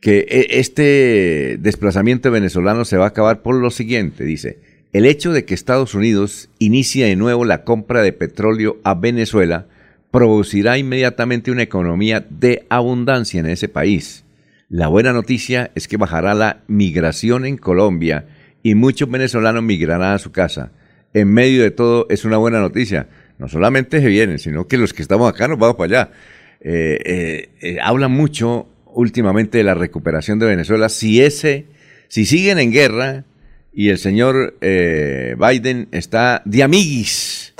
que 0.00 0.26
e, 0.28 0.60
este 0.60 1.58
desplazamiento 1.60 2.30
venezolano 2.30 2.84
se 2.84 2.96
va 2.96 3.04
a 3.04 3.08
acabar 3.08 3.42
por 3.42 3.54
lo 3.54 3.70
siguiente, 3.70 4.24
dice, 4.24 4.58
el 4.92 5.06
hecho 5.06 5.32
de 5.32 5.44
que 5.44 5.54
Estados 5.54 5.94
Unidos 5.94 6.48
inicie 6.58 7.06
de 7.06 7.16
nuevo 7.16 7.44
la 7.44 7.62
compra 7.64 8.02
de 8.02 8.12
petróleo 8.12 8.78
a 8.82 8.94
Venezuela 8.94 9.66
producirá 10.10 10.78
inmediatamente 10.78 11.50
una 11.52 11.62
economía 11.62 12.26
de 12.28 12.66
abundancia 12.68 13.38
en 13.38 13.46
ese 13.46 13.68
país. 13.68 14.24
La 14.68 14.88
buena 14.88 15.12
noticia 15.12 15.70
es 15.74 15.86
que 15.86 15.96
bajará 15.96 16.34
la 16.34 16.62
migración 16.66 17.44
en 17.44 17.56
Colombia 17.56 18.26
y 18.62 18.74
muchos 18.74 19.10
venezolanos 19.10 19.62
migrarán 19.62 20.14
a 20.14 20.18
su 20.18 20.32
casa. 20.32 20.72
En 21.12 21.32
medio 21.32 21.62
de 21.62 21.70
todo 21.70 22.06
es 22.08 22.24
una 22.24 22.36
buena 22.36 22.60
noticia. 22.60 23.08
No 23.38 23.48
solamente 23.48 24.00
se 24.00 24.06
vienen, 24.08 24.38
sino 24.38 24.66
que 24.68 24.78
los 24.78 24.92
que 24.92 25.02
estamos 25.02 25.28
acá 25.28 25.48
nos 25.48 25.58
vamos 25.58 25.76
para 25.76 26.02
allá. 26.02 26.12
Eh, 26.60 27.00
eh, 27.04 27.48
eh, 27.60 27.78
habla 27.82 28.08
mucho 28.08 28.68
últimamente 28.94 29.58
de 29.58 29.64
la 29.64 29.74
recuperación 29.74 30.38
de 30.38 30.46
Venezuela, 30.46 30.88
si 30.88 31.22
ese, 31.22 31.66
si 32.08 32.26
siguen 32.26 32.58
en 32.58 32.72
guerra 32.72 33.24
y 33.72 33.88
el 33.88 33.98
señor 33.98 34.56
eh, 34.60 35.36
Biden 35.38 35.88
está 35.92 36.42
de 36.44 36.62
amiguis, 36.62 37.54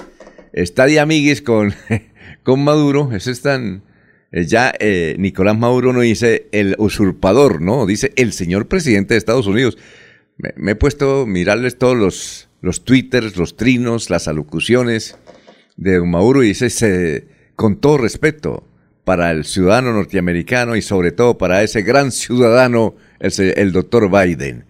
está 0.52 0.86
de 0.86 1.00
amiguis 1.00 1.42
con, 1.42 1.74
con 2.42 2.62
Maduro, 2.64 3.10
eso 3.14 3.30
es 3.30 3.42
tan, 3.42 3.82
eh, 4.32 4.44
ya 4.44 4.72
eh, 4.78 5.16
Nicolás 5.18 5.58
Maduro 5.58 5.92
no 5.92 6.00
dice 6.00 6.46
el 6.52 6.74
usurpador, 6.78 7.60
no, 7.60 7.86
dice 7.86 8.12
el 8.16 8.32
señor 8.32 8.68
presidente 8.68 9.14
de 9.14 9.18
Estados 9.18 9.46
Unidos. 9.46 9.78
Me, 10.36 10.72
he 10.72 10.74
puesto 10.74 11.22
a 11.22 11.26
mirarles 11.26 11.76
todos 11.76 11.96
los, 11.96 12.48
los 12.62 12.84
twitters, 12.84 13.36
los 13.36 13.56
trinos, 13.56 14.08
las 14.08 14.28
alocuciones 14.28 15.16
de 15.76 16.00
Maduro 16.00 16.42
y 16.42 16.48
dice, 16.48 17.26
con 17.56 17.76
todo 17.76 17.98
respeto, 17.98 18.64
para 19.10 19.32
el 19.32 19.44
ciudadano 19.44 19.92
norteamericano 19.92 20.76
y 20.76 20.82
sobre 20.82 21.10
todo 21.10 21.36
para 21.36 21.64
ese 21.64 21.82
gran 21.82 22.12
ciudadano, 22.12 22.94
el, 23.18 23.72
doctor 23.72 24.08
Biden. 24.08 24.66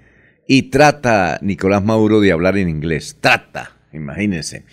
Y 0.49 0.71
trata 0.71 1.39
Nicolás 1.43 1.85
Maduro 1.85 2.21
de 2.21 2.33
hablar 2.33 2.57
en 2.57 2.71
inglés. 2.71 3.19
Trata, 3.21 3.73
imagínense. 3.93 4.65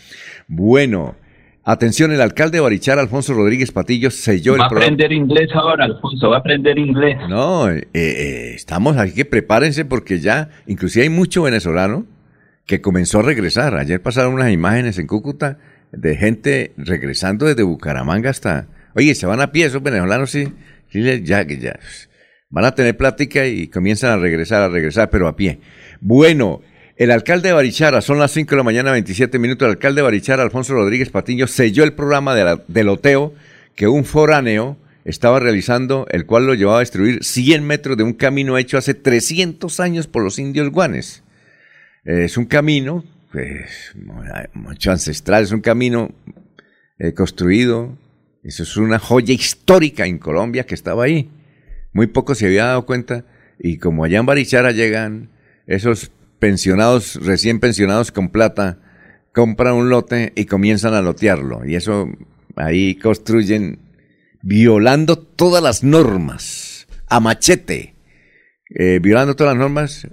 Bueno, 0.48 1.18
atención, 1.66 2.14
el 2.14 2.22
alcalde 2.22 2.60
de 2.60 2.62
Barichara, 2.62 3.02
Alfonso 3.02 3.34
Rodríguez 3.34 3.74
Patillo, 3.74 4.10
selló 4.10 4.54
el 4.54 4.62
Va 4.62 4.64
a 4.64 4.68
aprender 4.68 5.12
inglés 5.12 5.50
ahora, 5.54 5.84
Alfonso, 5.84 6.30
va 6.30 6.38
a 6.38 6.40
aprender 6.40 6.80
inglés. 6.80 7.18
No, 7.28 7.70
eh, 7.70 7.90
eh, 7.94 8.54
estamos 8.56 8.96
aquí 8.96 9.16
que 9.16 9.26
prepárense 9.26 9.84
porque 9.84 10.22
ya, 10.22 10.48
inclusive 10.66 11.04
hay 11.04 11.10
mucho 11.10 11.44
venezolano 11.44 12.06
que 12.66 12.80
comenzó 12.80 13.20
a 13.20 13.24
regresar. 13.24 13.76
Ayer 13.76 14.02
pasaron 14.02 14.34
unas 14.34 14.50
imágenes 14.50 14.98
en 14.98 15.08
Cúcuta 15.08 15.58
de 15.92 16.16
gente 16.16 16.72
regresando 16.78 17.48
desde 17.48 17.64
Bucaramanga 17.64 18.30
hasta... 18.30 18.68
Oye, 18.98 19.14
se 19.14 19.28
van 19.28 19.42
a 19.42 19.52
pie 19.52 19.68
esos 19.68 19.84
venezolanos, 19.84 20.32
sí, 20.32 20.52
sí 20.92 21.04
ya, 21.24 21.44
ya. 21.44 21.80
Van 22.50 22.66
a 22.66 22.74
tener 22.74 22.98
plática 22.98 23.46
y 23.46 23.68
comienzan 23.68 24.10
a 24.10 24.18
regresar, 24.18 24.64
a 24.64 24.70
regresar, 24.70 25.12
pero 25.12 25.28
a 25.28 25.36
pie. 25.36 25.60
Bueno, 26.02 26.64
el 26.96 27.12
alcalde 27.12 27.50
de 27.50 27.54
Barichara, 27.54 28.02
son 28.02 28.18
las 28.18 28.32
5 28.32 28.50
de 28.50 28.58
la 28.58 28.64
mañana, 28.64 28.92
27 28.92 29.38
minutos, 29.38 29.68
el 29.68 29.74
alcalde 29.74 30.00
de 30.00 30.06
Barichara, 30.06 30.42
Alfonso 30.42 30.74
Rodríguez 30.74 31.12
Patiño, 31.12 31.46
selló 31.46 31.84
el 31.84 31.94
programa 31.94 32.34
de 32.34 32.44
la, 32.44 32.84
loteo 32.84 33.36
que 33.76 33.88
un 33.88 34.04
foráneo 34.04 34.78
estaba 35.06 35.40
realizando, 35.40 36.08
el 36.10 36.26
cual 36.26 36.48
lo 36.48 36.56
llevaba 36.56 36.78
a 36.78 36.80
destruir 36.80 37.24
100 37.24 37.64
metros 37.68 37.98
de 37.98 38.04
un 38.04 38.14
camino 38.14 38.58
hecho 38.58 38.80
hace 38.80 38.96
300 38.96 39.80
años 39.80 40.08
por 40.08 40.24
los 40.24 40.40
indios 40.40 40.72
guanes. 40.72 41.22
Es 42.04 42.36
un 42.36 42.46
camino, 42.46 43.06
pues, 43.32 43.96
mucho 44.54 44.90
ancestral, 44.90 45.44
es 45.44 45.52
un 45.52 45.62
camino 45.62 46.10
eh, 46.98 47.14
construido, 47.14 47.96
eso 48.44 48.64
es 48.64 48.78
una 48.78 49.00
joya 49.00 49.34
histórica 49.34 50.06
en 50.06 50.18
Colombia 50.18 50.66
que 50.66 50.76
estaba 50.76 51.04
ahí. 51.04 51.30
Muy 51.94 52.08
poco 52.08 52.36
se 52.36 52.46
había 52.46 52.66
dado 52.66 52.86
cuenta, 52.86 53.26
y 53.60 53.78
como 53.78 54.04
allá 54.04 54.20
en 54.20 54.26
Barichara 54.26 54.72
llegan 54.72 55.30
esos 55.66 56.12
pensionados, 56.40 57.16
recién 57.24 57.60
pensionados 57.60 58.12
con 58.12 58.30
plata, 58.30 58.80
compran 59.34 59.74
un 59.74 59.90
lote 59.90 60.34
y 60.36 60.46
comienzan 60.46 60.94
a 60.94 61.02
lotearlo. 61.02 61.66
Y 61.66 61.76
eso 61.76 62.10
ahí 62.56 62.96
construyen 62.96 63.80
violando 64.42 65.18
todas 65.18 65.62
las 65.62 65.84
normas, 65.84 66.88
a 67.08 67.20
machete, 67.20 67.96
eh, 68.76 69.00
violando 69.02 69.36
todas 69.36 69.54
las 69.54 69.60
normas, 69.60 70.08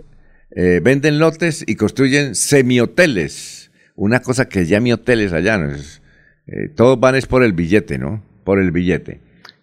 eh, 0.56 0.80
venden 0.82 1.18
lotes 1.18 1.64
y 1.66 1.76
construyen 1.76 2.34
semioteles. 2.34 3.70
Una 3.96 4.20
cosa 4.20 4.48
que 4.48 4.80
mi 4.80 4.92
hoteles 4.92 5.32
allá, 5.32 5.58
¿no? 5.58 5.74
Es, 5.74 6.02
eh, 6.46 6.68
todos 6.74 6.98
van 7.00 7.14
es 7.14 7.26
por 7.26 7.42
el 7.42 7.52
billete, 7.52 7.98
¿no? 7.98 8.22
Por 8.44 8.58
el 8.58 8.70
billete. 8.70 9.20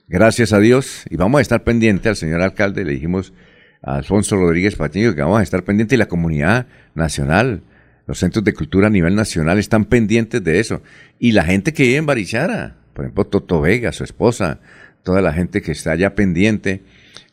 Gracias 0.08 0.52
a 0.52 0.60
Dios, 0.60 1.06
y 1.10 1.16
vamos 1.16 1.40
a 1.40 1.42
estar 1.42 1.64
pendiente 1.64 2.10
al 2.10 2.16
señor 2.16 2.42
alcalde, 2.42 2.84
le 2.84 2.94
dijimos, 2.94 3.34
Alfonso 3.82 4.36
Rodríguez 4.36 4.76
Patiño, 4.76 5.16
que 5.16 5.22
vamos 5.22 5.40
a 5.40 5.44
estar 5.44 5.64
pendientes 5.64 5.96
y 5.96 5.98
la 5.98 6.08
comunidad 6.08 6.68
nacional, 6.94 7.62
los 8.08 8.20
centros 8.20 8.44
de 8.44 8.54
cultura 8.54 8.88
a 8.88 8.90
nivel 8.90 9.16
nacional 9.16 9.58
están 9.58 9.86
pendientes 9.86 10.44
de 10.44 10.60
eso. 10.60 10.82
Y 11.20 11.32
la 11.32 11.44
gente 11.44 11.74
que 11.74 11.84
vive 11.84 11.98
en 11.98 12.06
Barichara, 12.06 12.76
por 12.94 13.06
ejemplo, 13.06 13.26
Toto 13.26 13.62
Vega, 13.62 13.92
su 13.92 14.04
esposa, 14.04 14.60
toda 15.04 15.22
la 15.22 15.34
gente 15.34 15.62
que 15.62 15.72
está 15.72 15.92
allá 15.92 16.14
pendiente, 16.14 16.82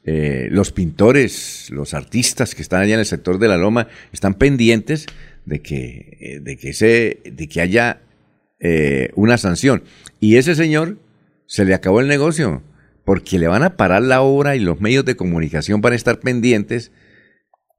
eh, 0.04 0.48
los 0.50 0.72
pintores, 0.72 1.68
los 1.70 1.92
artistas 1.94 2.54
que 2.54 2.62
están 2.62 2.82
allá 2.82 2.94
en 2.94 3.00
el 3.00 3.06
sector 3.06 3.38
de 3.38 3.48
la 3.48 3.56
Loma, 3.56 3.88
están 4.12 4.34
pendientes 4.34 5.06
de 5.44 5.60
que, 5.60 6.16
eh, 6.20 6.40
de 6.40 6.56
que, 6.56 6.72
se, 6.72 7.20
de 7.24 7.48
que 7.48 7.60
haya 7.60 8.00
eh, 8.60 9.10
una 9.14 9.38
sanción. 9.38 9.82
Y 10.20 10.36
ese 10.36 10.54
señor 10.54 10.98
se 11.46 11.64
le 11.64 11.74
acabó 11.74 12.00
el 12.00 12.08
negocio 12.08 12.62
porque 13.04 13.38
le 13.38 13.48
van 13.48 13.62
a 13.62 13.76
parar 13.76 14.02
la 14.02 14.20
obra 14.20 14.56
y 14.56 14.60
los 14.60 14.80
medios 14.80 15.04
de 15.04 15.16
comunicación 15.16 15.80
van 15.80 15.94
a 15.94 15.96
estar 15.96 16.20
pendientes 16.20 16.92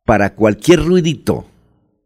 para 0.05 0.33
cualquier 0.33 0.83
ruidito. 0.83 1.47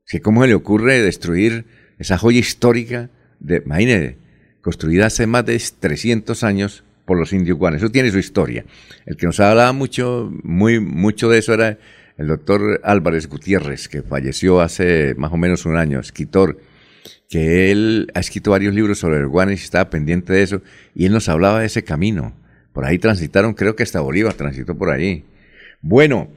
Que 0.06 0.20
cómo 0.22 0.42
se 0.42 0.50
le 0.50 0.56
ocurre 0.56 1.02
destruir 1.02 1.66
esa 1.98 2.18
joya 2.18 2.40
histórica, 2.40 3.10
de, 3.40 3.64
imagínese, 3.66 4.18
construida 4.62 5.06
hace 5.06 5.26
más 5.26 5.46
de 5.46 5.62
300 5.80 6.44
años 6.44 6.84
por 7.06 7.18
los 7.18 7.32
indios 7.34 7.58
guanes. 7.58 7.82
Eso 7.82 7.92
tiene 7.92 8.12
su 8.12 8.20
historia. 8.20 8.66
El 9.06 9.16
que 9.16 9.26
nos 9.26 9.40
hablaba 9.40 9.72
mucho, 9.72 10.32
muy, 10.44 10.80
mucho 10.80 11.30
de 11.30 11.40
eso 11.40 11.54
era 11.54 11.78
el 12.18 12.28
doctor 12.28 12.82
Álvarez 12.84 13.28
Gutiérrez, 13.28 13.88
que 13.88 14.02
falleció 14.02 14.62
hace 14.62 15.16
más 15.16 15.32
o 15.32 15.38
menos 15.38 15.66
un 15.66 15.78
año, 15.78 16.00
escritor, 16.00 16.60
que 17.30 17.72
él 17.72 18.12
ha 18.14 18.20
escrito 18.20 18.52
varios 18.52 18.74
libros 18.74 19.00
sobre 19.00 19.18
el 19.18 19.28
guanes 19.28 19.62
y 19.62 19.64
estaba 19.64 19.90
pendiente 19.90 20.34
de 20.34 20.44
eso, 20.44 20.62
y 20.94 21.06
él 21.06 21.14
nos 21.14 21.30
hablaba 21.30 21.60
de 21.60 21.66
ese 21.68 21.84
camino 21.84 22.34
por 22.74 22.86
ahí 22.86 22.98
transitaron, 22.98 23.54
creo 23.54 23.76
que 23.76 23.84
hasta 23.84 24.02
Bolívar 24.02 24.34
transitó 24.34 24.76
por 24.76 24.90
ahí. 24.90 25.24
Bueno, 25.82 26.30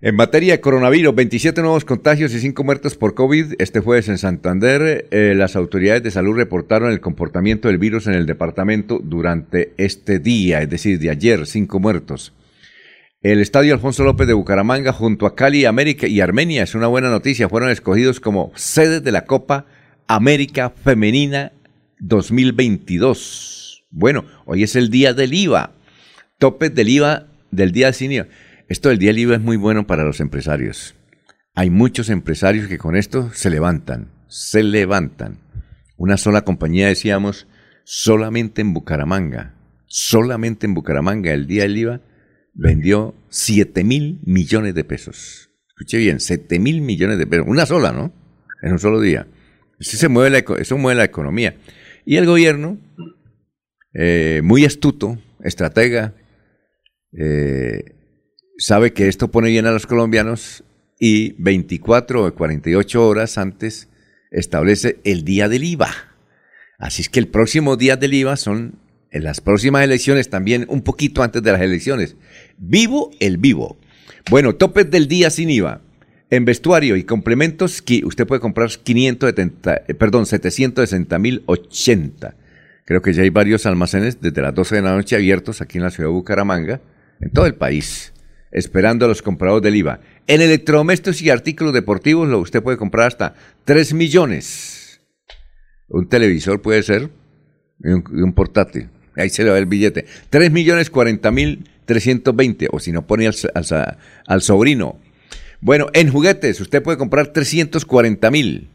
en 0.00 0.14
materia 0.14 0.52
de 0.52 0.60
coronavirus, 0.60 1.14
27 1.14 1.60
nuevos 1.60 1.84
contagios 1.84 2.32
y 2.32 2.38
5 2.38 2.64
muertos 2.64 2.94
por 2.94 3.14
COVID. 3.14 3.54
Este 3.58 3.80
jueves 3.80 4.08
en 4.08 4.16
Santander, 4.16 5.08
eh, 5.10 5.34
las 5.36 5.56
autoridades 5.56 6.04
de 6.04 6.12
salud 6.12 6.36
reportaron 6.36 6.92
el 6.92 7.00
comportamiento 7.00 7.68
del 7.68 7.78
virus 7.78 8.06
en 8.06 8.14
el 8.14 8.26
departamento 8.26 9.00
durante 9.02 9.74
este 9.76 10.20
día, 10.20 10.62
es 10.62 10.70
decir, 10.70 11.00
de 11.00 11.10
ayer, 11.10 11.46
5 11.46 11.80
muertos. 11.80 12.32
El 13.22 13.42
estadio 13.42 13.74
Alfonso 13.74 14.02
López 14.02 14.26
de 14.26 14.32
Bucaramanga, 14.32 14.94
junto 14.94 15.26
a 15.26 15.34
Cali, 15.36 15.66
América 15.66 16.06
y 16.06 16.22
Armenia, 16.22 16.62
es 16.62 16.74
una 16.74 16.86
buena 16.86 17.10
noticia, 17.10 17.50
fueron 17.50 17.68
escogidos 17.68 18.18
como 18.18 18.50
sedes 18.54 19.04
de 19.04 19.12
la 19.12 19.26
Copa 19.26 19.66
América 20.06 20.70
Femenina 20.70 21.52
2022. 21.98 23.84
Bueno, 23.90 24.24
hoy 24.46 24.62
es 24.62 24.74
el 24.74 24.88
día 24.88 25.12
del 25.12 25.34
IVA. 25.34 25.72
Topes 26.38 26.74
del 26.74 26.88
IVA 26.88 27.26
del 27.50 27.72
día 27.72 27.92
sin 27.92 28.10
IVA. 28.12 28.28
Esto 28.68 28.88
del 28.88 28.96
día 28.96 29.10
del 29.10 29.18
IVA 29.18 29.34
es 29.34 29.42
muy 29.42 29.58
bueno 29.58 29.86
para 29.86 30.02
los 30.02 30.20
empresarios. 30.20 30.94
Hay 31.54 31.68
muchos 31.68 32.08
empresarios 32.08 32.68
que 32.68 32.78
con 32.78 32.96
esto 32.96 33.30
se 33.34 33.50
levantan, 33.50 34.08
se 34.28 34.62
levantan. 34.62 35.40
Una 35.98 36.16
sola 36.16 36.40
compañía, 36.40 36.86
decíamos, 36.86 37.46
solamente 37.84 38.62
en 38.62 38.72
Bucaramanga, 38.72 39.52
solamente 39.84 40.64
en 40.64 40.72
Bucaramanga 40.72 41.34
el 41.34 41.46
día 41.46 41.64
del 41.64 41.76
IVA 41.76 42.00
vendió 42.60 43.14
7 43.30 43.82
mil 43.84 44.20
millones 44.24 44.74
de 44.74 44.84
pesos. 44.84 45.50
Escuche 45.68 45.96
bien, 45.96 46.20
7 46.20 46.58
mil 46.58 46.82
millones 46.82 47.18
de 47.18 47.26
pesos. 47.26 47.46
Una 47.48 47.64
sola, 47.64 47.90
¿no? 47.90 48.12
En 48.62 48.72
un 48.72 48.78
solo 48.78 49.00
día. 49.00 49.26
Eso, 49.78 49.96
se 49.96 50.08
mueve 50.08 50.30
la, 50.30 50.56
eso 50.60 50.76
mueve 50.76 50.98
la 50.98 51.04
economía. 51.04 51.56
Y 52.04 52.16
el 52.16 52.26
gobierno 52.26 52.78
eh, 53.94 54.42
muy 54.44 54.66
astuto, 54.66 55.18
estratega, 55.42 56.14
eh, 57.18 57.96
sabe 58.58 58.92
que 58.92 59.08
esto 59.08 59.30
pone 59.30 59.48
bien 59.48 59.66
a 59.66 59.72
los 59.72 59.86
colombianos 59.86 60.62
y 60.98 61.32
24 61.42 62.26
o 62.26 62.34
48 62.34 63.08
horas 63.08 63.38
antes 63.38 63.88
establece 64.30 65.00
el 65.04 65.24
día 65.24 65.48
del 65.48 65.64
IVA. 65.64 65.90
Así 66.78 67.00
es 67.02 67.08
que 67.08 67.20
el 67.20 67.28
próximo 67.28 67.78
día 67.78 67.96
del 67.96 68.12
IVA 68.12 68.36
son 68.36 68.78
en 69.10 69.24
las 69.24 69.40
próximas 69.40 69.82
elecciones, 69.82 70.30
también 70.30 70.66
un 70.68 70.82
poquito 70.82 71.22
antes 71.22 71.42
de 71.42 71.52
las 71.52 71.60
elecciones. 71.60 72.16
Vivo 72.62 73.10
el 73.20 73.38
vivo. 73.38 73.78
Bueno, 74.28 74.54
topes 74.54 74.90
del 74.90 75.08
día 75.08 75.30
sin 75.30 75.48
IVA. 75.48 75.80
En 76.28 76.44
vestuario 76.44 76.94
y 76.96 77.04
complementos, 77.04 77.82
usted 78.04 78.26
puede 78.26 78.40
comprar 78.42 78.68
570, 78.68 79.76
eh, 79.88 79.94
perdón, 79.94 80.26
760 80.26 81.18
mil 81.18 81.42
80. 81.46 82.36
Creo 82.84 83.00
que 83.00 83.14
ya 83.14 83.22
hay 83.22 83.30
varios 83.30 83.64
almacenes 83.64 84.20
desde 84.20 84.42
las 84.42 84.54
12 84.54 84.76
de 84.76 84.82
la 84.82 84.94
noche 84.94 85.16
abiertos 85.16 85.62
aquí 85.62 85.78
en 85.78 85.84
la 85.84 85.90
ciudad 85.90 86.10
de 86.10 86.12
Bucaramanga, 86.12 86.82
en 87.20 87.30
todo 87.30 87.46
el 87.46 87.54
país, 87.54 88.12
esperando 88.52 89.06
a 89.06 89.08
los 89.08 89.22
compradores 89.22 89.62
del 89.62 89.76
IVA. 89.76 90.00
En 90.26 90.42
electrodomésticos 90.42 91.22
y 91.22 91.30
artículos 91.30 91.72
deportivos 91.72 92.28
lo 92.28 92.40
usted 92.40 92.62
puede 92.62 92.76
comprar 92.76 93.06
hasta 93.06 93.34
3 93.64 93.94
millones. 93.94 95.00
Un 95.88 96.10
televisor 96.10 96.60
puede 96.60 96.82
ser 96.82 97.08
y 97.82 97.90
un, 97.90 98.34
portátil. 98.34 98.90
Ahí 99.16 99.30
se 99.30 99.44
le 99.44 99.50
va 99.50 99.58
el 99.58 99.66
billete. 99.66 100.04
3 100.28 100.52
millones 100.52 100.90
40 100.90 101.30
mil 101.30 101.69
320. 101.90 102.68
O 102.70 102.78
si 102.78 102.92
no 102.92 103.04
pone 103.04 103.26
al, 103.26 103.34
al 104.26 104.42
sobrino. 104.42 105.00
Bueno, 105.60 105.88
en 105.92 106.08
juguetes 106.08 106.60
usted 106.60 106.84
puede 106.84 106.98
comprar 106.98 107.32
340 107.32 108.30
mil. 108.30 108.68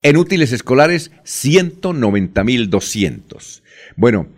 En 0.00 0.16
útiles 0.16 0.50
escolares, 0.52 1.10
190.200. 1.24 3.60
Bueno, 3.96 4.28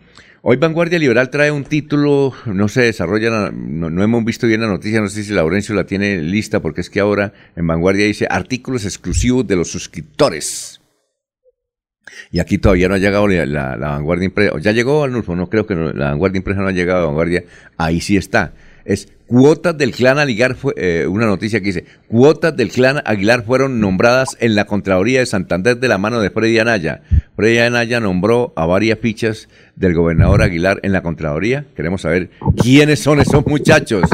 hoy 0.42 0.56
Vanguardia 0.56 0.98
Liberal 0.98 1.30
trae 1.30 1.52
un 1.52 1.62
título, 1.62 2.34
no 2.46 2.68
se 2.68 2.82
desarrolla, 2.82 3.52
no, 3.52 4.02
hemos 4.02 4.24
visto 4.24 4.48
bien 4.48 4.62
la 4.62 4.66
noticia, 4.66 5.00
no 5.00 5.08
sé 5.08 5.22
si 5.22 5.32
Laurencio 5.32 5.76
la 5.76 5.86
tiene 5.86 6.20
lista, 6.20 6.60
porque 6.60 6.80
es 6.80 6.90
que 6.90 6.98
ahora 6.98 7.32
en 7.54 7.68
Vanguardia 7.68 8.06
dice 8.06 8.26
artículos 8.28 8.84
exclusivos 8.84 9.46
de 9.46 9.54
los 9.54 9.70
suscriptores. 9.70 10.80
Y 12.30 12.40
aquí 12.40 12.58
todavía 12.58 12.88
no 12.88 12.94
ha 12.94 12.98
llegado 12.98 13.26
la, 13.28 13.76
Vanguardia 13.76 14.26
Impresa. 14.26 14.58
¿Ya 14.60 14.72
llegó 14.72 15.04
al 15.04 15.12
No 15.12 15.50
creo 15.50 15.66
que 15.66 15.74
la 15.74 16.10
Vanguardia 16.10 16.38
Impresa 16.38 16.60
no 16.60 16.68
ha 16.68 16.72
llegado 16.72 17.04
a 17.04 17.06
Vanguardia. 17.06 17.44
Ahí 17.76 18.00
sí 18.00 18.16
está 18.16 18.52
es 18.88 19.06
cuotas 19.26 19.76
del 19.76 19.92
clan 19.92 20.18
Aguilar, 20.18 20.54
fue, 20.54 20.72
eh, 20.78 21.06
una 21.06 21.26
noticia 21.26 21.60
que 21.60 21.66
dice, 21.66 21.84
cuotas 22.08 22.56
del 22.56 22.70
clan 22.70 23.02
Aguilar 23.04 23.44
fueron 23.44 23.80
nombradas 23.80 24.38
en 24.40 24.54
la 24.54 24.64
Contraloría 24.64 25.20
de 25.20 25.26
Santander 25.26 25.78
de 25.78 25.88
la 25.88 25.98
mano 25.98 26.20
de 26.20 26.30
Freddy 26.30 26.58
Anaya. 26.58 27.02
Freddy 27.36 27.58
Anaya 27.58 28.00
nombró 28.00 28.54
a 28.56 28.64
varias 28.64 28.98
fichas 28.98 29.50
del 29.76 29.92
gobernador 29.92 30.40
Aguilar 30.40 30.80
en 30.82 30.92
la 30.92 31.02
Contraloría. 31.02 31.66
Queremos 31.76 32.00
saber 32.00 32.30
quiénes 32.62 33.00
son 33.00 33.20
esos 33.20 33.46
muchachos. 33.46 34.08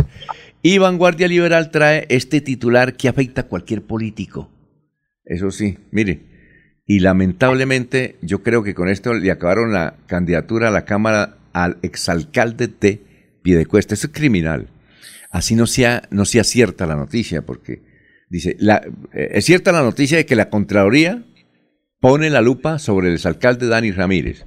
Y 0.61 0.79
Vanguardia 0.79 1.29
Liberal 1.29 1.71
trae 1.71 2.07
este 2.09 2.41
titular 2.41 2.97
que 2.97 3.09
afecta 3.09 3.43
a 3.43 3.47
cualquier 3.47 3.83
político. 3.83 4.51
Eso 5.25 5.53
sí, 5.53 5.79
mire, 5.93 6.34
y 6.87 7.01
lamentablemente 7.01 8.17
yo 8.23 8.43
creo 8.43 8.63
que 8.63 8.75
con 8.75 8.89
esto 8.89 9.15
le 9.15 9.31
acabaron 9.31 9.73
la 9.73 9.97
candidatura 10.07 10.69
a 10.69 10.73
la 10.73 10.85
Cámara 10.85 11.39
al 11.53 11.79
exalcalde 11.83 12.69
de 12.69 13.03
Piedecuesta. 13.43 13.95
Eso 13.95 14.09
es 14.09 14.13
criminal. 14.13 14.69
Así 15.31 15.55
no 15.55 15.67
sea, 15.67 16.03
no 16.11 16.25
sea 16.25 16.45
cierta 16.45 16.87
la 16.87 16.97
noticia, 16.97 17.43
porque 17.43 17.83
Dice, 18.35 18.57
eh, 18.61 19.31
es 19.33 19.45
cierta 19.45 19.71
la 19.71 19.83
noticia 19.83 20.17
de 20.17 20.27
que 20.27 20.35
la 20.35 20.51
Contraloría 20.51 21.23
pone 22.01 22.31
la 22.31 22.41
lupa 22.41 22.81
sobre 22.81 23.07
el 23.07 23.15
exalcalde 23.15 23.69
Dani 23.69 23.93
Ramírez. 23.93 24.45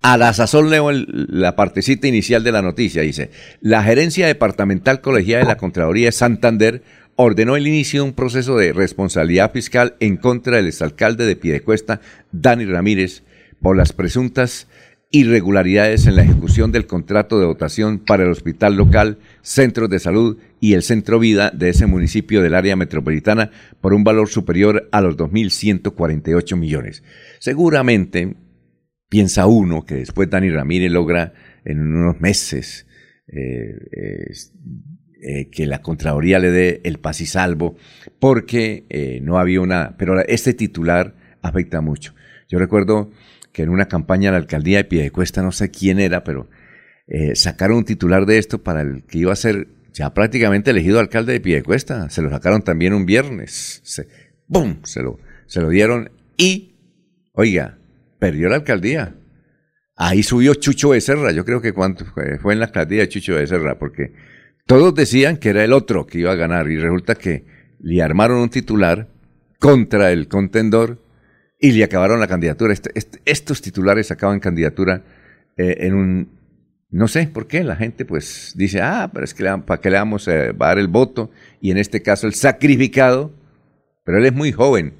A 0.00 0.16
la 0.16 0.32
sazón 0.32 0.70
leo 0.70 0.90
la 0.92 1.54
partecita 1.54 2.06
inicial 2.06 2.42
de 2.42 2.52
la 2.52 2.62
noticia. 2.62 3.02
Dice, 3.02 3.30
la 3.60 3.82
gerencia 3.82 4.26
departamental 4.26 5.02
colegiada 5.02 5.42
de 5.42 5.48
la 5.48 5.58
Contraloría 5.58 6.06
de 6.06 6.12
Santander 6.12 6.82
ordenó 7.20 7.56
el 7.56 7.66
inicio 7.66 8.02
de 8.02 8.08
un 8.10 8.14
proceso 8.14 8.56
de 8.56 8.72
responsabilidad 8.72 9.50
fiscal 9.50 9.96
en 9.98 10.18
contra 10.18 10.56
del 10.56 10.68
exalcalde 10.68 11.26
de 11.26 11.34
Piedecuesta, 11.34 12.00
Dani 12.30 12.64
Ramírez, 12.64 13.24
por 13.60 13.76
las 13.76 13.92
presuntas 13.92 14.68
irregularidades 15.10 16.06
en 16.06 16.14
la 16.14 16.22
ejecución 16.22 16.70
del 16.70 16.86
contrato 16.86 17.40
de 17.40 17.46
dotación 17.46 17.98
para 17.98 18.22
el 18.22 18.30
hospital 18.30 18.76
local, 18.76 19.18
centros 19.42 19.90
de 19.90 19.98
salud 19.98 20.38
y 20.60 20.74
el 20.74 20.84
centro 20.84 21.18
vida 21.18 21.50
de 21.50 21.70
ese 21.70 21.86
municipio 21.86 22.40
del 22.40 22.54
área 22.54 22.76
metropolitana 22.76 23.50
por 23.80 23.94
un 23.94 24.04
valor 24.04 24.28
superior 24.28 24.88
a 24.92 25.00
los 25.00 25.16
2.148 25.16 26.56
millones. 26.56 27.02
Seguramente 27.40 28.36
piensa 29.08 29.46
uno 29.46 29.84
que 29.84 29.96
después 29.96 30.30
Dani 30.30 30.50
Ramírez 30.50 30.92
logra 30.92 31.34
en 31.64 31.80
unos 31.80 32.20
meses 32.20 32.86
eh, 33.26 33.74
eh, 33.90 34.30
que 35.50 35.66
la 35.66 35.82
Contraloría 35.82 36.38
le 36.38 36.50
dé 36.50 36.80
el 36.84 36.98
paz 36.98 37.20
y 37.20 37.26
salvo 37.26 37.76
porque 38.18 38.84
eh, 38.88 39.20
no 39.22 39.38
había 39.38 39.60
una... 39.60 39.96
Pero 39.96 40.20
este 40.26 40.54
titular 40.54 41.14
afecta 41.42 41.80
mucho. 41.80 42.14
Yo 42.48 42.58
recuerdo 42.58 43.10
que 43.52 43.62
en 43.62 43.70
una 43.70 43.86
campaña 43.86 44.30
la 44.30 44.36
alcaldía 44.38 44.78
de 44.78 44.84
Piedecuesta, 44.84 45.42
no 45.42 45.52
sé 45.52 45.70
quién 45.70 45.98
era, 45.98 46.24
pero 46.24 46.48
eh, 47.06 47.34
sacaron 47.34 47.78
un 47.78 47.84
titular 47.84 48.26
de 48.26 48.38
esto 48.38 48.62
para 48.62 48.82
el 48.82 49.04
que 49.04 49.18
iba 49.18 49.32
a 49.32 49.36
ser 49.36 49.68
ya 49.92 50.14
prácticamente 50.14 50.70
elegido 50.70 51.00
alcalde 51.00 51.32
de 51.32 51.40
Piedecuesta. 51.40 52.08
Se 52.10 52.22
lo 52.22 52.30
sacaron 52.30 52.62
también 52.62 52.92
un 52.94 53.06
viernes. 53.06 53.80
Se, 53.84 54.06
¡Bum! 54.46 54.80
Se 54.84 55.02
lo, 55.02 55.18
se 55.46 55.60
lo 55.60 55.68
dieron 55.68 56.10
y, 56.36 56.76
oiga, 57.32 57.78
perdió 58.18 58.48
la 58.48 58.56
alcaldía. 58.56 59.14
Ahí 59.96 60.22
subió 60.22 60.54
Chucho 60.54 60.90
Becerra. 60.90 61.32
Yo 61.32 61.44
creo 61.44 61.60
que 61.60 61.72
cuánto 61.72 62.04
fue, 62.04 62.38
fue 62.38 62.52
en 62.52 62.60
la 62.60 62.66
alcaldía 62.66 63.00
de 63.00 63.08
Chucho 63.08 63.34
Becerra, 63.34 63.78
porque 63.78 64.12
todos 64.68 64.94
decían 64.94 65.38
que 65.38 65.48
era 65.48 65.64
el 65.64 65.72
otro 65.72 66.06
que 66.06 66.18
iba 66.18 66.30
a 66.30 66.34
ganar 66.34 66.70
y 66.70 66.76
resulta 66.76 67.14
que 67.14 67.46
le 67.80 68.02
armaron 68.02 68.36
un 68.38 68.50
titular 68.50 69.08
contra 69.58 70.12
el 70.12 70.28
contendor 70.28 71.02
y 71.58 71.72
le 71.72 71.84
acabaron 71.84 72.20
la 72.20 72.26
candidatura. 72.28 72.74
Este, 72.74 72.90
este, 72.94 73.18
estos 73.24 73.62
titulares 73.62 74.10
acaban 74.10 74.40
candidatura 74.40 75.02
eh, 75.56 75.78
en 75.80 75.94
un... 75.94 76.38
No 76.90 77.08
sé 77.08 77.26
por 77.28 77.46
qué 77.46 77.64
la 77.64 77.76
gente 77.76 78.04
pues 78.04 78.52
dice, 78.56 78.82
ah, 78.82 79.10
pero 79.10 79.24
es 79.24 79.32
que 79.32 79.42
para 79.64 79.80
qué 79.80 79.88
le 79.88 79.96
vamos 79.96 80.28
a 80.28 80.52
dar 80.52 80.78
el 80.78 80.88
voto 80.88 81.30
y 81.62 81.70
en 81.70 81.78
este 81.78 82.02
caso 82.02 82.26
el 82.26 82.34
sacrificado, 82.34 83.32
pero 84.04 84.18
él 84.18 84.26
es 84.26 84.34
muy 84.34 84.52
joven. 84.52 84.94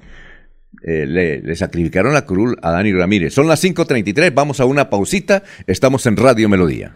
Eh, 0.83 1.05
le, 1.05 1.55
sacrificaron 1.55 2.15
la 2.15 2.25
cruz 2.25 2.55
a 2.63 2.71
Dani 2.71 2.91
Ramírez. 2.91 3.35
Son 3.35 3.47
las 3.47 3.63
5.33, 3.63 4.33
vamos 4.33 4.59
a 4.59 4.65
una 4.65 4.89
pausita, 4.89 5.43
estamos 5.67 6.07
en 6.07 6.17
Radio 6.17 6.49
Melodía. 6.49 6.95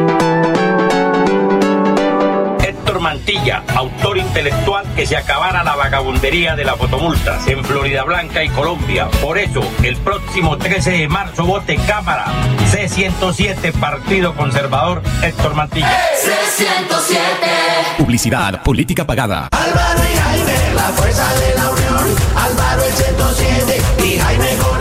Mantilla, 3.11 3.61
autor 3.75 4.19
intelectual 4.19 4.85
que 4.95 5.05
se 5.05 5.17
acabara 5.17 5.65
la 5.65 5.75
vagabundería 5.75 6.55
de 6.55 6.63
las 6.63 6.77
fotomultas 6.77 7.45
en 7.45 7.61
Florida 7.65 8.05
Blanca 8.05 8.41
y 8.41 8.47
Colombia. 8.47 9.09
Por 9.21 9.37
eso, 9.37 9.61
el 9.83 9.97
próximo 9.97 10.57
13 10.57 10.91
de 10.91 11.07
marzo 11.09 11.45
vote 11.45 11.75
Cámara 11.85 12.27
C107 12.71 13.73
Partido 13.73 14.33
Conservador 14.33 15.03
Héctor 15.21 15.55
Mantilla. 15.55 15.91
C107 16.23 17.97
Publicidad, 17.97 18.63
política 18.63 19.05
pagada. 19.05 19.49
Álvaro 19.51 20.01
y 20.09 20.17
Jaime, 20.17 20.73
la 20.73 20.83
fuerza 20.83 21.33
de 21.33 21.55
la 21.55 21.69
unión. 21.69 22.15
Álvaro 22.37 22.81
el 22.81 22.93
107 22.93 23.81
y 24.05 24.19
Jaime 24.19 24.55
con 24.55 24.80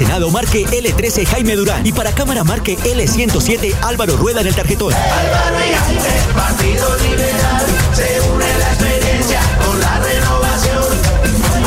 Senado 0.00 0.30
marque 0.30 0.64
L13 0.64 1.26
Jaime 1.26 1.56
Durán 1.56 1.86
y 1.86 1.92
para 1.92 2.10
Cámara 2.12 2.42
marque 2.42 2.78
L107 2.78 3.74
Álvaro 3.82 4.16
Rueda 4.16 4.40
en 4.40 4.46
el 4.46 4.54
tarjetón. 4.54 4.94
Álvaro 4.94 5.56
y 5.62 5.74
Jaime, 5.74 6.34
Partido 6.34 6.96
Liberal. 7.02 7.66
Se 7.92 8.20
une 8.32 8.46
la 8.46 8.68
experiencia 8.72 9.40
con 9.62 9.78
la 9.78 10.00
renovación. 10.00 10.84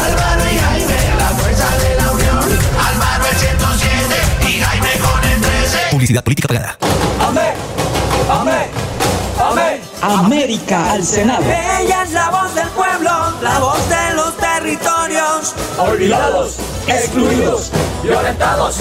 Álvaro 0.04 0.52
y 0.52 0.58
Jaime, 0.58 0.96
la 1.15 1.28
fuerza 1.28 1.78
de 1.78 1.96
la 1.96 2.12
unión. 2.12 2.60
Álvaro 2.84 3.24
el 3.30 3.38
107 3.38 4.50
y 4.50 4.62
Jaime 4.62 4.89
con 4.98 5.24
el 5.30 5.39
13. 5.39 5.78
Publicidad 5.91 6.24
política 6.24 6.48
pagada. 6.48 6.78
Amén. 7.19 7.54
Amén. 8.32 8.67
Amén. 9.39 9.82
América 10.02 10.91
al 10.91 11.06
Senado. 11.06 11.43
Ella 11.46 12.02
es 12.02 12.12
la 12.13 12.32
voz 12.32 12.56
del 12.56 12.67
pueblo, 12.69 13.12
la 13.43 13.60
voz 13.60 13.89
de 13.89 14.15
los 14.15 14.36
territorios. 14.63 15.54
Olvidados, 15.78 16.56
excluidos, 16.88 17.69
violentados. 18.02 18.78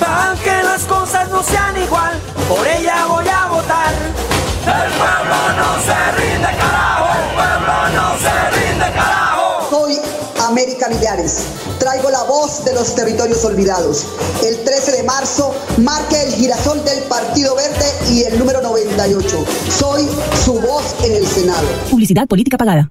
Para 0.00 0.34
que 0.42 0.62
las 0.64 0.84
cosas 0.84 1.28
no 1.30 1.42
sean 1.42 1.80
igual, 1.80 2.18
por 2.48 2.66
ella 2.66 3.06
voy 3.06 3.28
a 3.28 3.46
votar. 3.46 3.94
El 4.66 4.92
pueblo 4.92 5.36
no 5.56 5.80
se 5.82 6.12
rinde, 6.18 6.48
carajo. 6.58 7.06
El 7.14 7.34
pueblo 7.34 7.74
no 7.94 8.18
se 8.18 8.50
rinde, 8.58 8.84
carajo. 8.92 9.70
Soy 9.70 9.98
América 10.48 10.88
Millares. 10.88 11.44
Traigo 11.78 12.10
la 12.10 12.24
voz 12.24 12.64
de 12.64 12.74
los 12.74 12.94
territorios 12.96 13.44
olvidados. 13.44 14.06
El 14.44 14.64
13 14.64 14.92
de 14.92 15.02
marzo 15.04 15.54
marque 15.78 16.20
el 16.22 16.32
girasol 16.34 16.84
del 16.84 17.04
Partido 17.04 17.54
Verde 17.54 17.86
y 18.10 18.24
el 18.24 18.36
número 18.36 18.60
98. 18.62 19.44
Soy 19.70 20.08
su 20.44 20.54
voz 20.54 20.96
en 21.04 21.14
el 21.14 21.26
Senado. 21.26 21.68
Publicidad 21.88 22.26
política 22.26 22.58
pagada. 22.58 22.90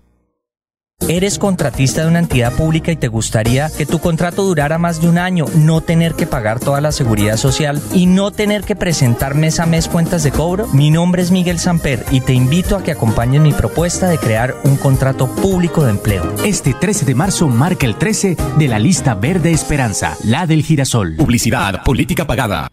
Eres 1.07 1.39
contratista 1.39 2.01
de 2.01 2.07
una 2.07 2.19
entidad 2.19 2.53
pública 2.53 2.91
y 2.91 2.95
te 2.95 3.07
gustaría 3.07 3.69
que 3.69 3.85
tu 3.85 3.99
contrato 3.99 4.43
durara 4.43 4.77
más 4.77 5.01
de 5.01 5.09
un 5.09 5.17
año, 5.17 5.45
no 5.55 5.81
tener 5.81 6.13
que 6.13 6.27
pagar 6.27 6.59
toda 6.59 6.79
la 6.81 6.91
seguridad 6.91 7.37
social 7.37 7.81
y 7.93 8.05
no 8.05 8.31
tener 8.31 8.63
que 8.63 8.75
presentar 8.75 9.35
mes 9.35 9.59
a 9.59 9.65
mes 9.65 9.87
cuentas 9.87 10.23
de 10.23 10.31
cobro. 10.31 10.67
Mi 10.67 10.91
nombre 10.91 11.21
es 11.21 11.31
Miguel 11.31 11.59
Samper 11.59 12.05
y 12.11 12.21
te 12.21 12.33
invito 12.33 12.75
a 12.75 12.83
que 12.83 12.91
acompañes 12.91 13.41
mi 13.41 13.51
propuesta 13.51 14.07
de 14.07 14.17
crear 14.17 14.55
un 14.63 14.77
contrato 14.77 15.27
público 15.27 15.83
de 15.83 15.91
empleo. 15.91 16.35
Este 16.45 16.73
13 16.73 17.05
de 17.05 17.15
marzo 17.15 17.47
marca 17.47 17.85
el 17.85 17.95
13 17.95 18.37
de 18.57 18.67
la 18.67 18.79
lista 18.79 19.15
Verde 19.15 19.51
Esperanza, 19.51 20.15
la 20.23 20.45
del 20.45 20.63
girasol. 20.63 21.15
Publicidad, 21.15 21.83
política 21.83 22.25
pagada. 22.25 22.67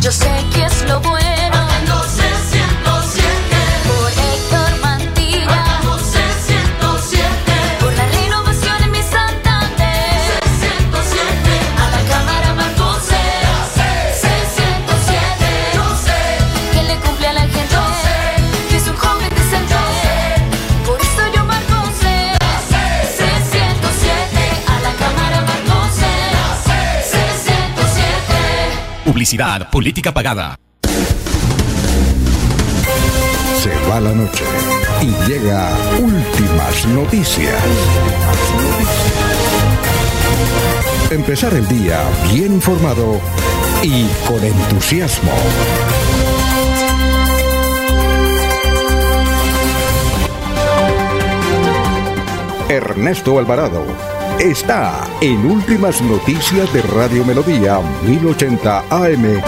Yo 0.00 0.10
sé 0.10 0.30
que 0.54 0.64
es 0.64 0.88
lo 0.88 1.00
bueno. 1.00 1.31
Publicidad, 29.22 29.70
política 29.70 30.12
pagada. 30.12 30.56
Se 33.62 33.70
va 33.88 34.00
la 34.00 34.10
noche 34.10 34.42
y 35.00 35.30
llega 35.30 35.70
últimas 36.00 36.86
noticias. 36.88 37.54
Empezar 41.12 41.54
el 41.54 41.68
día 41.68 42.02
bien 42.32 42.54
informado 42.54 43.20
y 43.84 44.06
con 44.26 44.42
entusiasmo. 44.42 45.30
Ernesto 52.68 53.38
Alvarado 53.38 54.11
está 54.40 55.08
en 55.20 55.44
Últimas 55.46 56.00
Noticias 56.02 56.72
de 56.72 56.82
Radio 56.82 57.24
Melodía 57.24 57.80
1080 58.06 58.84
AM. 58.90 59.42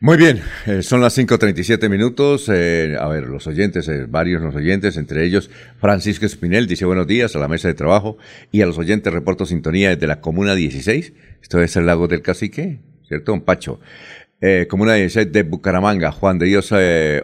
Muy 0.00 0.18
bien, 0.18 0.42
eh, 0.66 0.82
son 0.82 1.00
las 1.00 1.16
5.37 1.16 1.88
minutos. 1.88 2.48
eh, 2.48 2.96
a 3.00 3.08
ver, 3.08 3.24
los 3.24 3.46
oyentes, 3.46 3.88
eh, 3.88 4.06
varios 4.08 4.42
los 4.42 4.54
oyentes, 4.54 4.96
entre 4.98 5.24
ellos 5.24 5.50
Francisco 5.80 6.26
Espinel, 6.26 6.66
dice 6.66 6.84
buenos 6.84 7.06
días 7.06 7.34
a 7.34 7.38
la 7.38 7.48
mesa 7.48 7.68
de 7.68 7.74
trabajo 7.74 8.18
y 8.52 8.60
a 8.60 8.66
los 8.66 8.78
oyentes 8.78 9.12
reporto 9.12 9.46
sintonía 9.46 9.90
desde 9.90 10.06
la 10.06 10.20
Comuna 10.20 10.54
16. 10.54 11.12
Esto 11.42 11.60
es 11.62 11.76
el 11.76 11.86
lago 11.86 12.08
del 12.08 12.22
Cacique, 12.22 12.80
¿cierto? 13.08 13.32
Un 13.32 13.40
Pacho. 13.40 13.80
Comuna 14.68 14.94
16 14.94 15.32
de 15.32 15.42
Bucaramanga. 15.42 16.12
Juan 16.12 16.38
de 16.38 16.46
Dios 16.46 16.72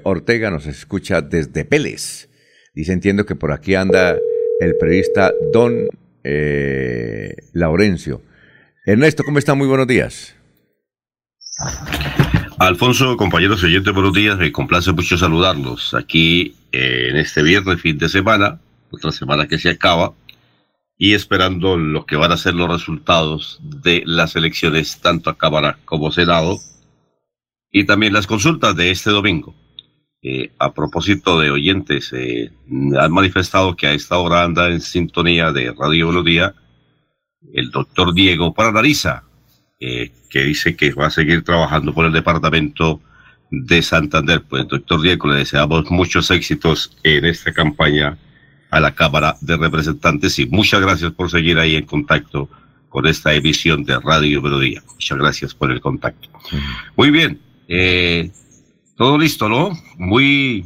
Ortega 0.02 0.50
nos 0.50 0.66
escucha 0.66 1.20
desde 1.20 1.64
Pérez. 1.64 2.30
Dice, 2.74 2.92
entiendo 2.92 3.26
que 3.26 3.34
por 3.34 3.52
aquí 3.52 3.74
anda 3.74 4.16
el 4.60 4.76
periodista 4.80 5.32
Don 5.52 5.88
eh, 6.24 7.34
Laurencio. 7.52 8.22
Ernesto, 8.86 9.24
¿cómo 9.24 9.38
está? 9.38 9.54
Muy 9.54 9.66
buenos 9.66 9.86
días. 9.86 10.34
Alfonso, 12.58 13.16
compañeros 13.16 13.62
oyentes, 13.62 13.92
buenos 13.92 14.14
días. 14.14 14.38
Me 14.38 14.52
complace 14.52 14.92
mucho 14.92 15.18
saludarlos 15.18 15.92
aquí 15.94 16.54
eh, 16.72 17.08
en 17.10 17.16
este 17.16 17.42
viernes, 17.42 17.80
fin 17.80 17.98
de 17.98 18.08
semana, 18.08 18.60
otra 18.90 19.12
semana 19.12 19.46
que 19.46 19.58
se 19.58 19.68
acaba, 19.68 20.14
y 20.96 21.12
esperando 21.12 21.76
lo 21.76 22.06
que 22.06 22.16
van 22.16 22.32
a 22.32 22.36
ser 22.36 22.54
los 22.54 22.70
resultados 22.70 23.60
de 23.62 24.02
las 24.06 24.34
elecciones, 24.34 24.98
tanto 25.00 25.28
a 25.28 25.36
Cámara 25.36 25.78
como 25.84 26.10
Senado, 26.10 26.58
y 27.70 27.84
también 27.84 28.12
las 28.12 28.26
consultas 28.26 28.74
de 28.76 28.90
este 28.90 29.10
domingo. 29.10 29.54
Eh, 30.24 30.52
a 30.58 30.72
propósito 30.72 31.40
de 31.40 31.50
oyentes, 31.50 32.12
eh, 32.12 32.50
han 32.96 33.12
manifestado 33.12 33.74
que 33.74 33.88
a 33.88 33.92
esta 33.92 34.18
hora 34.18 34.44
anda 34.44 34.68
en 34.68 34.80
sintonía 34.80 35.50
de 35.50 35.74
Radio 35.76 36.06
Buenos 36.06 36.24
Días 36.24 36.52
el 37.52 37.70
doctor 37.70 38.14
Diego 38.14 38.54
Paranariza, 38.54 39.24
eh, 39.80 40.12
que 40.30 40.44
dice 40.44 40.76
que 40.76 40.92
va 40.92 41.06
a 41.06 41.10
seguir 41.10 41.42
trabajando 41.42 41.92
por 41.92 42.06
el 42.06 42.12
departamento 42.12 43.00
de 43.50 43.82
Santander. 43.82 44.42
Pues, 44.42 44.68
doctor 44.68 45.02
Diego, 45.02 45.28
le 45.28 45.38
deseamos 45.38 45.90
muchos 45.90 46.30
éxitos 46.30 46.96
en 47.02 47.24
esta 47.24 47.52
campaña 47.52 48.16
a 48.70 48.80
la 48.80 48.94
Cámara 48.94 49.36
de 49.40 49.56
Representantes 49.56 50.38
y 50.38 50.46
muchas 50.46 50.80
gracias 50.80 51.12
por 51.12 51.30
seguir 51.30 51.58
ahí 51.58 51.76
en 51.76 51.84
contacto 51.84 52.48
con 52.88 53.06
esta 53.06 53.34
emisión 53.34 53.84
de 53.84 53.98
Radio 53.98 54.40
Melodía. 54.40 54.82
Muchas 54.86 55.18
gracias 55.18 55.54
por 55.54 55.70
el 55.70 55.80
contacto. 55.80 56.28
Muy 56.96 57.10
bien, 57.10 57.40
eh, 57.68 58.30
todo 59.02 59.18
listo, 59.18 59.48
¿no? 59.48 59.72
Muy 59.98 60.64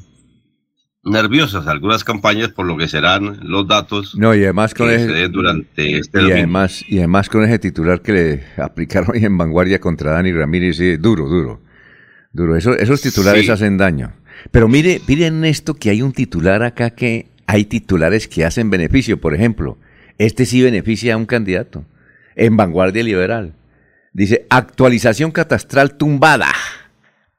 nerviosas 1.05 1.67
algunas 1.69 2.03
campañas 2.05 2.49
por 2.49 2.67
lo 2.67 2.77
que 2.77 2.89
serán 2.89 3.39
los 3.49 3.67
datos 3.69 4.15
No, 4.19 4.35
y 4.35 4.43
además 4.43 4.75
con 4.75 4.89
que 4.89 4.97
ese- 4.97 5.07
se 5.07 5.13
den 5.13 5.33
durante 5.33 5.99
este 5.99 6.19
y 6.19 6.21
domingo. 6.23 6.35
además, 6.37 6.85
y 6.89 6.99
además 6.99 7.29
con 7.29 7.45
ese 7.45 7.59
titular 7.59 8.03
que 8.03 8.13
le 8.13 8.45
aplicaron 8.63 9.11
hoy 9.15 9.25
en 9.25 9.39
Vanguardia 9.39 9.81
contra 9.81 10.13
Dani 10.13 10.33
Ramírez, 10.33 10.77
sí, 10.77 10.97
duro, 10.97 11.27
duro, 11.29 11.63
duro. 12.33 12.57
Eso- 12.57 12.77
esos 12.77 13.01
titulares 13.01 13.47
Sí. 13.47 13.51
hacen 13.53 13.79
daño. 13.79 14.13
Pero 14.51 14.69
mire, 14.69 15.01
miren 15.09 15.45
esto 15.45 15.75
que 15.75 15.91
hay 15.91 16.03
un 16.03 16.13
titular 16.13 16.63
acá 16.63 16.91
que 16.91 17.29
hay 17.47 17.65
titulares 17.65 18.27
que 18.29 18.45
hacen 18.45 18.69
beneficio. 18.69 19.19
Por 19.21 19.35
ejemplo, 19.35 19.79
este 20.19 20.45
sí 20.45 20.61
beneficia 20.61 21.15
a 21.15 21.17
un 21.17 21.27
candidato 21.27 21.87
en 22.35 22.57
Vanguardia 22.57 23.03
Liberal. 23.03 23.55
Dice, 24.13 24.47
actualización 24.51 25.31
catastral 25.31 25.97
tumbada. 25.97 26.49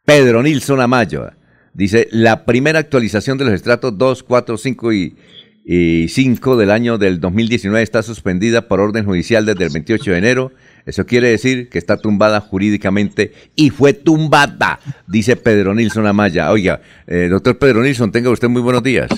Pedro 0.07 0.41
Nilsson 0.41 0.79
Amaya. 0.79 1.35
Dice, 1.73 2.07
la 2.11 2.45
primera 2.45 2.79
actualización 2.79 3.37
de 3.37 3.43
los 3.43 3.53
estratos 3.53 3.97
2, 3.97 4.23
4, 4.23 4.57
5 4.57 4.93
y, 4.93 5.17
y 5.65 6.07
5 6.07 6.55
del 6.55 6.71
año 6.71 6.97
del 6.97 7.19
2019 7.19 7.83
está 7.83 8.01
suspendida 8.01 8.69
por 8.69 8.79
orden 8.79 9.03
judicial 9.03 9.45
desde 9.45 9.65
el 9.65 9.73
28 9.73 10.11
de 10.11 10.17
enero. 10.17 10.51
Eso 10.85 11.05
quiere 11.05 11.27
decir 11.27 11.67
que 11.67 11.77
está 11.77 11.97
tumbada 11.97 12.39
jurídicamente 12.39 13.33
y 13.53 13.69
fue 13.69 13.91
tumbada, 13.91 14.79
dice 15.07 15.35
Pedro 15.35 15.75
Nilsson 15.75 16.07
Amaya. 16.07 16.51
Oiga, 16.51 16.79
eh, 17.05 17.27
doctor 17.29 17.57
Pedro 17.57 17.83
Nilsson, 17.83 18.09
tenga 18.09 18.29
usted 18.29 18.47
muy 18.47 18.61
buenos 18.61 18.83
días. 18.83 19.09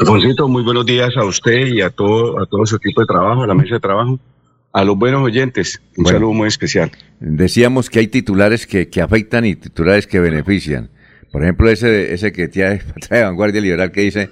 Alfonsito, 0.00 0.48
muy 0.48 0.64
buenos 0.64 0.84
días 0.84 1.16
a 1.16 1.24
usted 1.24 1.68
y 1.68 1.82
a 1.82 1.90
todo, 1.90 2.42
a 2.42 2.46
todo 2.46 2.66
su 2.66 2.74
equipo 2.74 3.02
de 3.02 3.06
trabajo, 3.06 3.44
a 3.44 3.46
la 3.46 3.54
mesa 3.54 3.74
de 3.74 3.80
trabajo, 3.80 4.18
a 4.72 4.84
los 4.84 4.96
buenos 4.98 5.22
oyentes. 5.22 5.80
Un 5.96 6.04
Bueno. 6.04 6.18
saludo 6.18 6.32
muy 6.34 6.48
especial. 6.48 6.90
Decíamos 7.20 7.90
que 7.90 8.00
hay 8.00 8.08
titulares 8.08 8.66
que, 8.66 8.88
que 8.88 9.00
afectan 9.00 9.44
y 9.44 9.56
titulares 9.56 10.06
que 10.06 10.20
benefician. 10.20 10.90
Por 11.32 11.42
ejemplo, 11.42 11.70
ese, 11.70 12.12
ese 12.14 12.32
que 12.32 12.48
trae, 12.48 12.78
trae 13.00 13.22
Vanguardia 13.24 13.60
Liberal 13.60 13.92
que 13.92 14.02
dice 14.02 14.30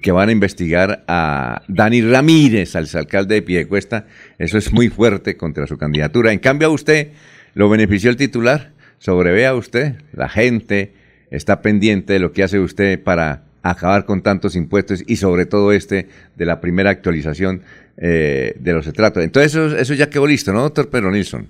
que 0.00 0.12
van 0.12 0.28
a 0.28 0.32
investigar 0.32 1.04
a 1.06 1.62
Dani 1.68 2.00
Ramírez, 2.02 2.74
al 2.76 2.88
alcalde 2.94 3.36
de 3.36 3.42
Piedecuesta. 3.42 4.06
Eso 4.38 4.58
es 4.58 4.72
muy 4.72 4.88
fuerte 4.88 5.36
contra 5.36 5.66
su 5.66 5.76
candidatura. 5.76 6.32
En 6.32 6.38
cambio, 6.38 6.68
a 6.68 6.70
usted 6.70 7.08
lo 7.54 7.68
benefició 7.68 8.10
el 8.10 8.16
titular. 8.16 8.72
Sobrevea 8.98 9.54
usted, 9.54 9.96
la 10.12 10.28
gente 10.28 10.92
está 11.30 11.60
pendiente 11.60 12.12
de 12.14 12.18
lo 12.20 12.32
que 12.32 12.42
hace 12.42 12.58
usted 12.60 13.02
para 13.02 13.44
acabar 13.62 14.04
con 14.04 14.22
tantos 14.22 14.56
impuestos 14.56 15.02
y 15.06 15.16
sobre 15.16 15.46
todo 15.46 15.72
este 15.72 16.08
de 16.36 16.46
la 16.46 16.60
primera 16.60 16.90
actualización 16.90 17.62
eh, 17.96 18.56
de 18.58 18.72
los 18.72 18.86
estratos. 18.86 19.22
Entonces 19.22 19.54
eso, 19.54 19.76
eso 19.76 19.94
ya 19.94 20.10
quedó 20.10 20.26
listo, 20.26 20.52
¿no, 20.52 20.62
doctor 20.62 20.88
Pedro 20.88 21.10
Nilsson? 21.10 21.48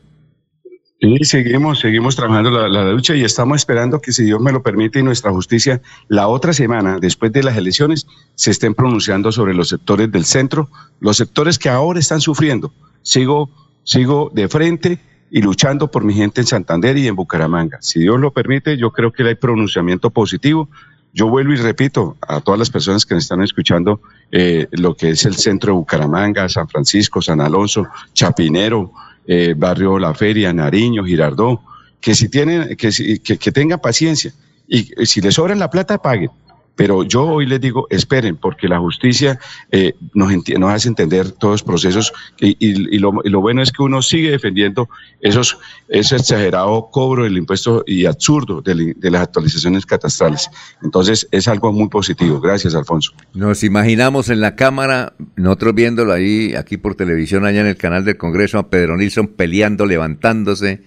Y 1.04 1.24
seguimos, 1.24 1.80
seguimos 1.80 2.14
trabajando 2.14 2.50
la, 2.50 2.68
la 2.68 2.92
lucha 2.92 3.16
y 3.16 3.24
estamos 3.24 3.56
esperando 3.56 4.00
que, 4.00 4.12
si 4.12 4.22
Dios 4.22 4.40
me 4.40 4.52
lo 4.52 4.62
permite 4.62 5.00
y 5.00 5.02
nuestra 5.02 5.32
justicia, 5.32 5.82
la 6.06 6.28
otra 6.28 6.52
semana, 6.52 6.98
después 7.00 7.32
de 7.32 7.42
las 7.42 7.56
elecciones, 7.56 8.06
se 8.36 8.52
estén 8.52 8.72
pronunciando 8.72 9.32
sobre 9.32 9.52
los 9.52 9.70
sectores 9.70 10.12
del 10.12 10.24
centro, 10.24 10.70
los 11.00 11.16
sectores 11.16 11.58
que 11.58 11.68
ahora 11.68 11.98
están 11.98 12.20
sufriendo. 12.20 12.72
Sigo, 13.02 13.50
sigo 13.82 14.30
de 14.32 14.46
frente 14.46 15.00
y 15.28 15.42
luchando 15.42 15.90
por 15.90 16.04
mi 16.04 16.14
gente 16.14 16.42
en 16.42 16.46
Santander 16.46 16.96
y 16.96 17.08
en 17.08 17.16
Bucaramanga. 17.16 17.78
Si 17.80 17.98
Dios 17.98 18.20
lo 18.20 18.32
permite, 18.32 18.76
yo 18.76 18.92
creo 18.92 19.12
que 19.12 19.24
hay 19.24 19.34
pronunciamiento 19.34 20.10
positivo. 20.10 20.68
Yo 21.12 21.28
vuelvo 21.28 21.52
y 21.52 21.56
repito 21.56 22.16
a 22.26 22.40
todas 22.40 22.58
las 22.58 22.70
personas 22.70 23.04
que 23.04 23.14
me 23.14 23.20
están 23.20 23.42
escuchando 23.42 24.00
eh, 24.30 24.66
lo 24.72 24.96
que 24.96 25.10
es 25.10 25.24
el 25.26 25.34
centro 25.34 25.72
de 25.72 25.78
Bucaramanga, 25.78 26.48
San 26.48 26.68
Francisco, 26.68 27.20
San 27.20 27.40
Alonso, 27.40 27.86
Chapinero, 28.14 28.92
eh, 29.26 29.54
Barrio 29.56 29.98
La 29.98 30.14
Feria, 30.14 30.52
Nariño, 30.52 31.04
Girardó, 31.04 31.60
que 32.00 32.14
si 32.14 32.28
tienen, 32.28 32.76
que, 32.76 32.90
si- 32.92 33.18
que, 33.18 33.36
que 33.36 33.52
tengan 33.52 33.78
paciencia 33.80 34.32
y 34.66 34.84
si 35.04 35.20
les 35.20 35.34
sobra 35.34 35.54
la 35.54 35.68
plata, 35.68 35.98
paguen. 36.00 36.30
Pero 36.74 37.04
yo 37.04 37.24
hoy 37.24 37.46
les 37.46 37.60
digo, 37.60 37.86
esperen, 37.90 38.36
porque 38.36 38.66
la 38.66 38.78
justicia 38.78 39.38
eh, 39.70 39.92
nos, 40.14 40.32
hace 40.70 40.88
entender 40.88 41.30
todos 41.32 41.52
los 41.54 41.62
procesos 41.62 42.12
y, 42.40 42.56
y- 42.58 42.98
lo, 42.98 43.20
y 43.24 43.28
lo 43.28 43.40
bueno 43.40 43.62
es 43.62 43.70
que 43.72 43.82
uno 43.82 44.00
sigue 44.00 44.30
defendiendo 44.30 44.88
esos, 45.20 45.58
ese 45.88 46.16
exagerado 46.16 46.88
cobro 46.90 47.24
del 47.24 47.36
impuesto 47.36 47.84
y 47.86 48.06
absurdo 48.06 48.62
de 48.62 49.10
las 49.10 49.22
actualizaciones 49.22 49.84
catastrales. 49.84 50.48
Entonces 50.82 51.28
es 51.30 51.46
algo 51.46 51.72
muy 51.72 51.88
positivo. 51.88 52.40
Gracias, 52.40 52.74
Alfonso. 52.74 53.12
Nos 53.34 53.62
imaginamos 53.64 54.30
en 54.30 54.40
la 54.40 54.56
Cámara, 54.56 55.12
nosotros 55.36 55.74
viéndolo 55.74 56.12
ahí, 56.12 56.54
aquí 56.54 56.78
por 56.78 56.94
televisión, 56.94 57.44
allá 57.44 57.60
en 57.60 57.66
el 57.66 57.76
canal 57.76 58.04
del 58.04 58.16
Congreso, 58.16 58.58
a 58.58 58.70
Pedro 58.70 58.96
Nilsson 58.96 59.28
peleando, 59.28 59.84
levantándose, 59.86 60.82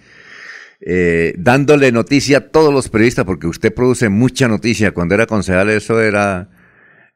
eh, 0.80 1.34
dándole 1.38 1.92
noticia 1.92 2.38
a 2.38 2.40
todos 2.48 2.72
los 2.72 2.88
periodistas, 2.88 3.24
porque 3.24 3.46
usted 3.46 3.72
produce 3.72 4.08
mucha 4.08 4.48
noticia. 4.48 4.92
Cuando 4.92 5.14
era 5.14 5.26
concejal 5.26 5.70
eso 5.70 6.00
era, 6.00 6.50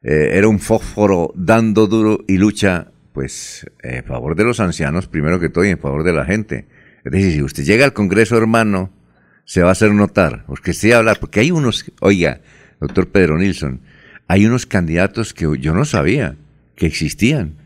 eh, 0.01 0.31
era 0.33 0.47
un 0.47 0.59
fósforo 0.59 1.31
dando 1.35 1.87
duro 1.87 2.23
y 2.27 2.37
lucha, 2.37 2.91
pues, 3.13 3.65
eh, 3.83 3.99
a 3.99 4.03
favor 4.03 4.35
de 4.35 4.43
los 4.43 4.59
ancianos, 4.59 5.07
primero 5.07 5.39
que 5.39 5.49
todo, 5.49 5.65
y 5.65 5.69
en 5.69 5.79
favor 5.79 6.03
de 6.03 6.13
la 6.13 6.25
gente. 6.25 6.67
Es 7.03 7.11
decir, 7.11 7.33
si 7.33 7.43
usted 7.43 7.63
llega 7.63 7.85
al 7.85 7.93
Congreso, 7.93 8.37
hermano, 8.37 8.91
se 9.45 9.61
va 9.61 9.69
a 9.69 9.73
hacer 9.73 9.91
notar, 9.91 10.45
porque 10.47 10.73
sí 10.73 10.91
hablar, 10.91 11.19
porque 11.19 11.41
hay 11.41 11.51
unos, 11.51 11.91
oiga, 11.99 12.41
doctor 12.79 13.09
Pedro 13.09 13.37
Nilsson, 13.37 13.81
hay 14.27 14.45
unos 14.45 14.65
candidatos 14.65 15.33
que 15.33 15.47
yo 15.59 15.73
no 15.73 15.83
sabía 15.85 16.37
que 16.75 16.85
existían. 16.85 17.60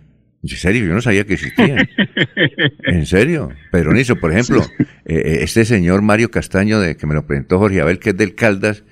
En 0.51 0.57
serio, 0.57 0.85
yo 0.85 0.93
no 0.93 1.01
sabía 1.01 1.25
que 1.25 1.33
existían. 1.33 1.89
En 2.85 3.05
serio. 3.05 3.49
Pedro 3.71 3.93
Nilsson, 3.93 4.19
por 4.19 4.31
ejemplo, 4.31 4.63
eh, 4.79 4.85
eh, 5.05 5.37
este 5.41 5.65
señor 5.65 6.01
Mario 6.01 6.29
Castaño, 6.29 6.79
de, 6.79 6.95
que 6.95 7.07
me 7.07 7.15
lo 7.15 7.25
presentó 7.25 7.57
Jorge 7.57 7.81
Abel, 7.81 7.99
que 7.99 8.11
es 8.11 8.17
del 8.17 8.35
Caldas, 8.35 8.83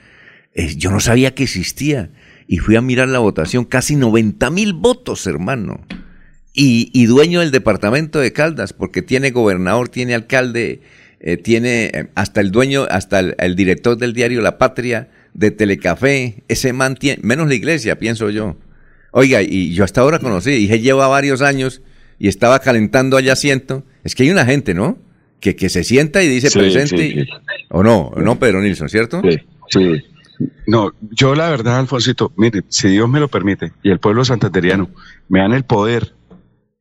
eh, 0.56 0.76
yo 0.76 0.90
no 0.92 1.00
sabía 1.00 1.36
que 1.36 1.44
existía. 1.44 2.10
Y 2.48 2.58
fui 2.58 2.76
a 2.76 2.82
mirar 2.82 3.08
la 3.08 3.20
votación, 3.20 3.66
casi 3.66 3.96
90 3.96 4.50
mil 4.50 4.74
votos, 4.74 5.28
hermano. 5.28 5.86
y, 6.54 6.90
y 6.94 7.06
dueño 7.06 7.40
del 7.40 7.52
departamento 7.52 8.20
de 8.20 8.34
Caldas, 8.34 8.74
porque 8.74 9.02
tiene 9.02 9.32
gobernador, 9.32 9.90
tiene 9.90 10.16
alcalde, 10.16 10.82
eh, 11.20 11.38
tiene 11.38 12.10
hasta 12.16 12.42
el 12.42 12.52
dueño, 12.52 12.86
hasta 12.90 13.20
el, 13.20 13.36
el 13.38 13.56
director 13.56 13.98
del 13.98 14.14
diario 14.14 14.42
La 14.42 14.58
Patria, 14.58 15.10
de 15.34 15.52
Telecafé, 15.52 16.44
ese 16.48 16.74
man 16.74 16.96
tiene, 16.96 17.22
menos 17.24 17.48
la 17.48 17.56
iglesia, 17.56 17.98
pienso 17.98 18.30
yo. 18.30 18.58
Oiga, 19.14 19.42
y 19.42 19.74
yo 19.74 19.84
hasta 19.84 20.02
ahora 20.02 20.20
conocí, 20.20 20.52
y 20.52 20.72
él 20.72 20.82
lleva 20.82 21.08
varios 21.08 21.42
años 21.42 21.82
y 22.20 22.28
estaba 22.28 22.60
calentando 22.60 23.16
allá 23.16 23.34
asiento. 23.34 23.84
Es 24.04 24.16
que 24.16 24.24
hay 24.24 24.32
una 24.32 24.44
gente, 24.46 24.74
¿no? 24.74 24.98
Que, 25.40 25.56
que 25.56 25.70
se 25.70 25.84
sienta 25.84 26.24
y 26.24 26.28
dice 26.28 26.50
Sí, 26.50 26.60
presente. 26.60 26.98
sí, 26.98 27.14
sí. 27.22 27.30
O 27.70 27.84
no, 27.84 28.12
no, 28.18 28.40
Pedro 28.40 28.62
Nilsson, 28.62 28.90
¿cierto? 28.90 29.22
Sí, 29.22 29.38
sí. 29.70 30.02
No, 30.66 30.92
yo 31.12 31.36
la 31.36 31.50
verdad, 31.50 31.78
Alfonsito, 31.80 32.34
mire, 32.38 32.64
si 32.70 32.90
Dios 32.90 33.08
me 33.08 33.20
lo 33.20 33.28
permite 33.28 33.72
y 33.84 33.92
el 33.92 34.00
pueblo 34.00 34.26
santanderiano 34.26 34.90
me 35.30 35.40
dan 35.40 35.54
el 35.54 35.64
poder, 35.64 36.14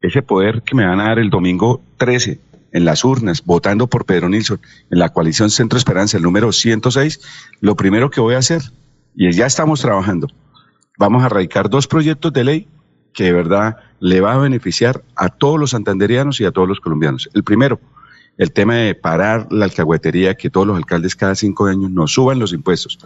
ese 0.00 0.22
poder 0.22 0.62
que 0.62 0.74
me 0.74 0.86
van 0.86 1.00
a 1.00 1.04
dar 1.04 1.18
el 1.18 1.28
domingo 1.28 1.82
13 1.98 2.38
en 2.72 2.84
las 2.86 3.04
urnas, 3.04 3.44
votando 3.44 3.88
por 3.88 4.06
Pedro 4.06 4.30
Nilsson 4.30 4.58
en 4.90 4.98
la 4.98 5.10
coalición 5.10 5.50
Centro 5.50 5.76
Esperanza, 5.78 6.16
el 6.16 6.22
número 6.22 6.50
106, 6.50 7.20
lo 7.60 7.76
primero 7.76 8.10
que 8.10 8.22
voy 8.22 8.34
a 8.34 8.38
hacer, 8.38 8.62
y 9.14 9.30
ya 9.32 9.44
estamos 9.46 9.82
trabajando, 9.82 10.28
vamos 10.98 11.22
a 11.24 11.28
radicar 11.28 11.68
dos 11.70 11.86
proyectos 11.86 12.32
de 12.32 12.44
ley 12.44 12.68
que 13.12 13.24
de 13.24 13.32
verdad 13.32 13.76
le 14.00 14.20
va 14.20 14.34
a 14.34 14.38
beneficiar 14.38 15.02
a 15.16 15.28
todos 15.28 15.58
los 15.60 15.70
santanderianos 15.70 16.40
y 16.40 16.44
a 16.44 16.50
todos 16.50 16.66
los 16.68 16.80
colombianos. 16.80 17.28
El 17.34 17.44
primero, 17.44 17.78
el 18.38 18.52
tema 18.52 18.76
de 18.76 18.94
parar 18.94 19.46
la 19.50 19.66
alcahuetería, 19.66 20.34
que 20.34 20.48
todos 20.48 20.66
los 20.66 20.76
alcaldes 20.76 21.14
cada 21.14 21.34
cinco 21.34 21.66
años 21.66 21.90
nos 21.90 22.12
suban 22.12 22.38
los 22.38 22.52
impuestos. 22.54 22.98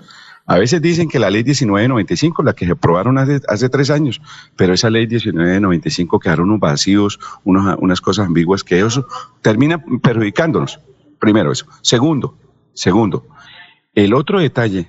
A 0.47 0.59
veces 0.59 0.81
dicen 0.81 1.09
que 1.09 1.19
la 1.19 1.29
ley 1.29 1.43
1995, 1.43 2.45
la 2.45 2.53
que 2.53 2.67
se 2.67 2.73
aprobaron 2.73 3.19
hace, 3.19 3.69
tres 3.69 3.91
años, 3.91 4.21
pero 4.55 4.75
esa 4.75 4.91
ley 4.91 5.09
1995 5.09 6.21
quedaron 6.21 6.51
unos 6.51 6.61
vacíos, 6.61 7.19
unos- 7.43 7.77
unas 7.81 8.01
cosas 8.01 8.27
ambiguas 8.27 8.63
que 8.63 8.79
eso 8.79 9.07
termina 9.43 9.83
perjudicándonos. 10.01 10.79
Primero 11.19 11.51
eso. 11.51 11.67
Segundo, 11.83 12.39
segundo, 12.75 13.27
el 13.97 14.15
otro 14.15 14.39
detalle 14.39 14.87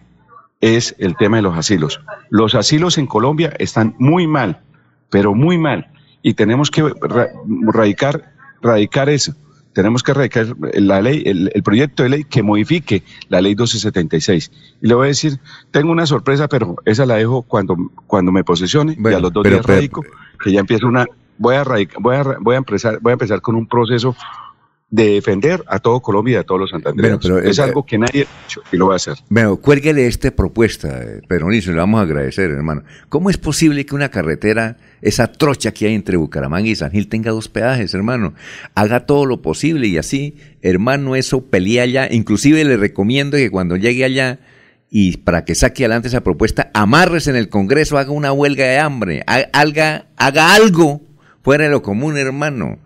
es 0.62 0.95
el 0.99 1.16
tema 1.16 1.38
de 1.38 1.43
los 1.43 1.58
asilos. 1.58 1.99
Los 2.30 2.55
asilos 2.55 2.97
en 2.97 3.08
Colombia 3.08 3.53
están 3.60 3.95
muy 3.99 4.28
mal, 4.28 4.62
pero 5.10 5.34
muy 5.34 5.58
mal, 5.58 5.88
y 6.22 6.34
tenemos 6.34 6.72
que 6.72 6.84
ra- 7.01 7.30
radicar, 7.72 8.34
radicar 8.62 9.10
eso. 9.10 9.34
Tenemos 9.74 10.01
que 10.01 10.12
radicar 10.16 10.47
la 10.74 11.01
ley, 11.01 11.22
el, 11.28 11.51
el 11.53 11.62
proyecto 11.62 12.01
de 12.01 12.10
ley 12.10 12.24
que 12.24 12.41
modifique 12.41 13.03
la 13.30 13.41
ley 13.41 13.51
1276. 13.51 14.51
Y 14.82 14.88
le 14.88 14.95
voy 14.95 15.05
a 15.05 15.08
decir, 15.10 15.39
tengo 15.70 15.91
una 15.91 16.08
sorpresa, 16.08 16.47
pero 16.47 16.78
esa 16.86 17.05
la 17.05 17.16
dejo 17.16 17.43
cuando, 17.43 17.76
cuando 18.08 18.32
me 18.32 18.43
posesione 18.43 18.97
y 18.99 19.08
a 19.14 19.20
los 19.20 19.32
dos 19.32 19.43
pero- 19.43 19.58
días 19.58 19.66
pero- 19.68 19.78
radico, 19.78 20.03
que 20.43 20.51
ya 20.51 20.62
empieza 20.62 20.88
una, 20.88 21.05
voy 21.38 21.55
a, 21.55 21.64
radica- 21.64 21.97
voy 21.99 22.16
a, 22.16 22.24
voy 22.41 22.55
a 22.55 22.58
empezar, 22.58 22.97
voy 23.01 23.12
a 23.12 23.14
empezar 23.14 23.39
con 23.41 23.55
un 23.55 23.68
proceso 23.68 24.16
de 24.90 25.06
defender 25.12 25.64
a 25.68 25.80
todo 25.80 26.00
Colombia 26.00 26.34
y 26.34 26.36
a 26.38 26.44
todos 26.44 26.62
los 26.62 26.70
santandereanos. 26.70 27.20
Bueno, 27.22 27.36
pero, 27.40 27.50
es 27.52 27.60
eh, 27.60 27.62
algo 27.62 27.86
que 27.86 27.98
nadie 27.98 28.22
ha 28.22 28.46
hecho 28.46 28.62
y 28.72 28.78
lo 28.78 28.88
va 28.88 28.94
a 28.94 28.96
hacer. 28.96 29.16
Bueno, 29.28 29.58
cuélguele 29.58 30.08
esta 30.08 30.32
propuesta, 30.32 31.02
eh, 31.04 31.22
Pedro 31.28 31.50
Nilsson, 31.50 31.74
le 31.74 31.80
vamos 31.82 32.00
a 32.00 32.04
agradecer, 32.04 32.52
hermano. 32.52 32.84
¿Cómo 33.10 33.30
es 33.30 33.38
posible 33.38 33.86
que 33.86 33.96
una 33.96 34.10
carretera, 34.10 34.78
esa 35.02 35.30
trocha 35.32 35.74
que 35.74 35.88
hay 35.88 35.94
entre 35.94 36.16
Bucaramanga 36.16 36.70
y 36.70 36.76
San 36.76 36.92
Gil, 36.92 37.10
tenga 37.10 37.32
dos 37.32 37.50
peajes, 37.50 37.94
hermano? 37.94 38.34
Haga 38.76 39.06
todo 39.06 39.26
lo 39.26 39.42
posible 39.42 39.88
y 39.88 39.98
así, 39.98 40.38
hermano, 40.62 41.18
eso 41.18 41.42
pelea 41.46 41.84
allá. 41.84 42.08
Inclusive 42.10 42.64
le 42.64 42.78
recomiendo 42.78 43.36
que 43.36 43.50
cuando 43.52 43.76
llegue 43.76 44.06
allá 44.06 44.40
y 44.90 45.18
para 45.18 45.44
que 45.44 45.54
saque 45.54 45.84
adelante 45.84 46.08
esa 46.08 46.22
propuesta, 46.22 46.72
amarres 46.74 47.28
en 47.28 47.36
el 47.36 47.50
Congreso, 47.50 47.98
haga 47.98 48.12
una 48.12 48.32
huelga 48.32 48.64
de 48.66 48.80
hambre, 48.80 49.22
ha- 49.28 49.50
haga, 49.52 50.06
haga 50.16 50.56
algo 50.56 51.02
fuera 51.44 51.66
de 51.66 51.72
lo 51.72 51.82
común, 51.82 52.18
hermano. 52.18 52.80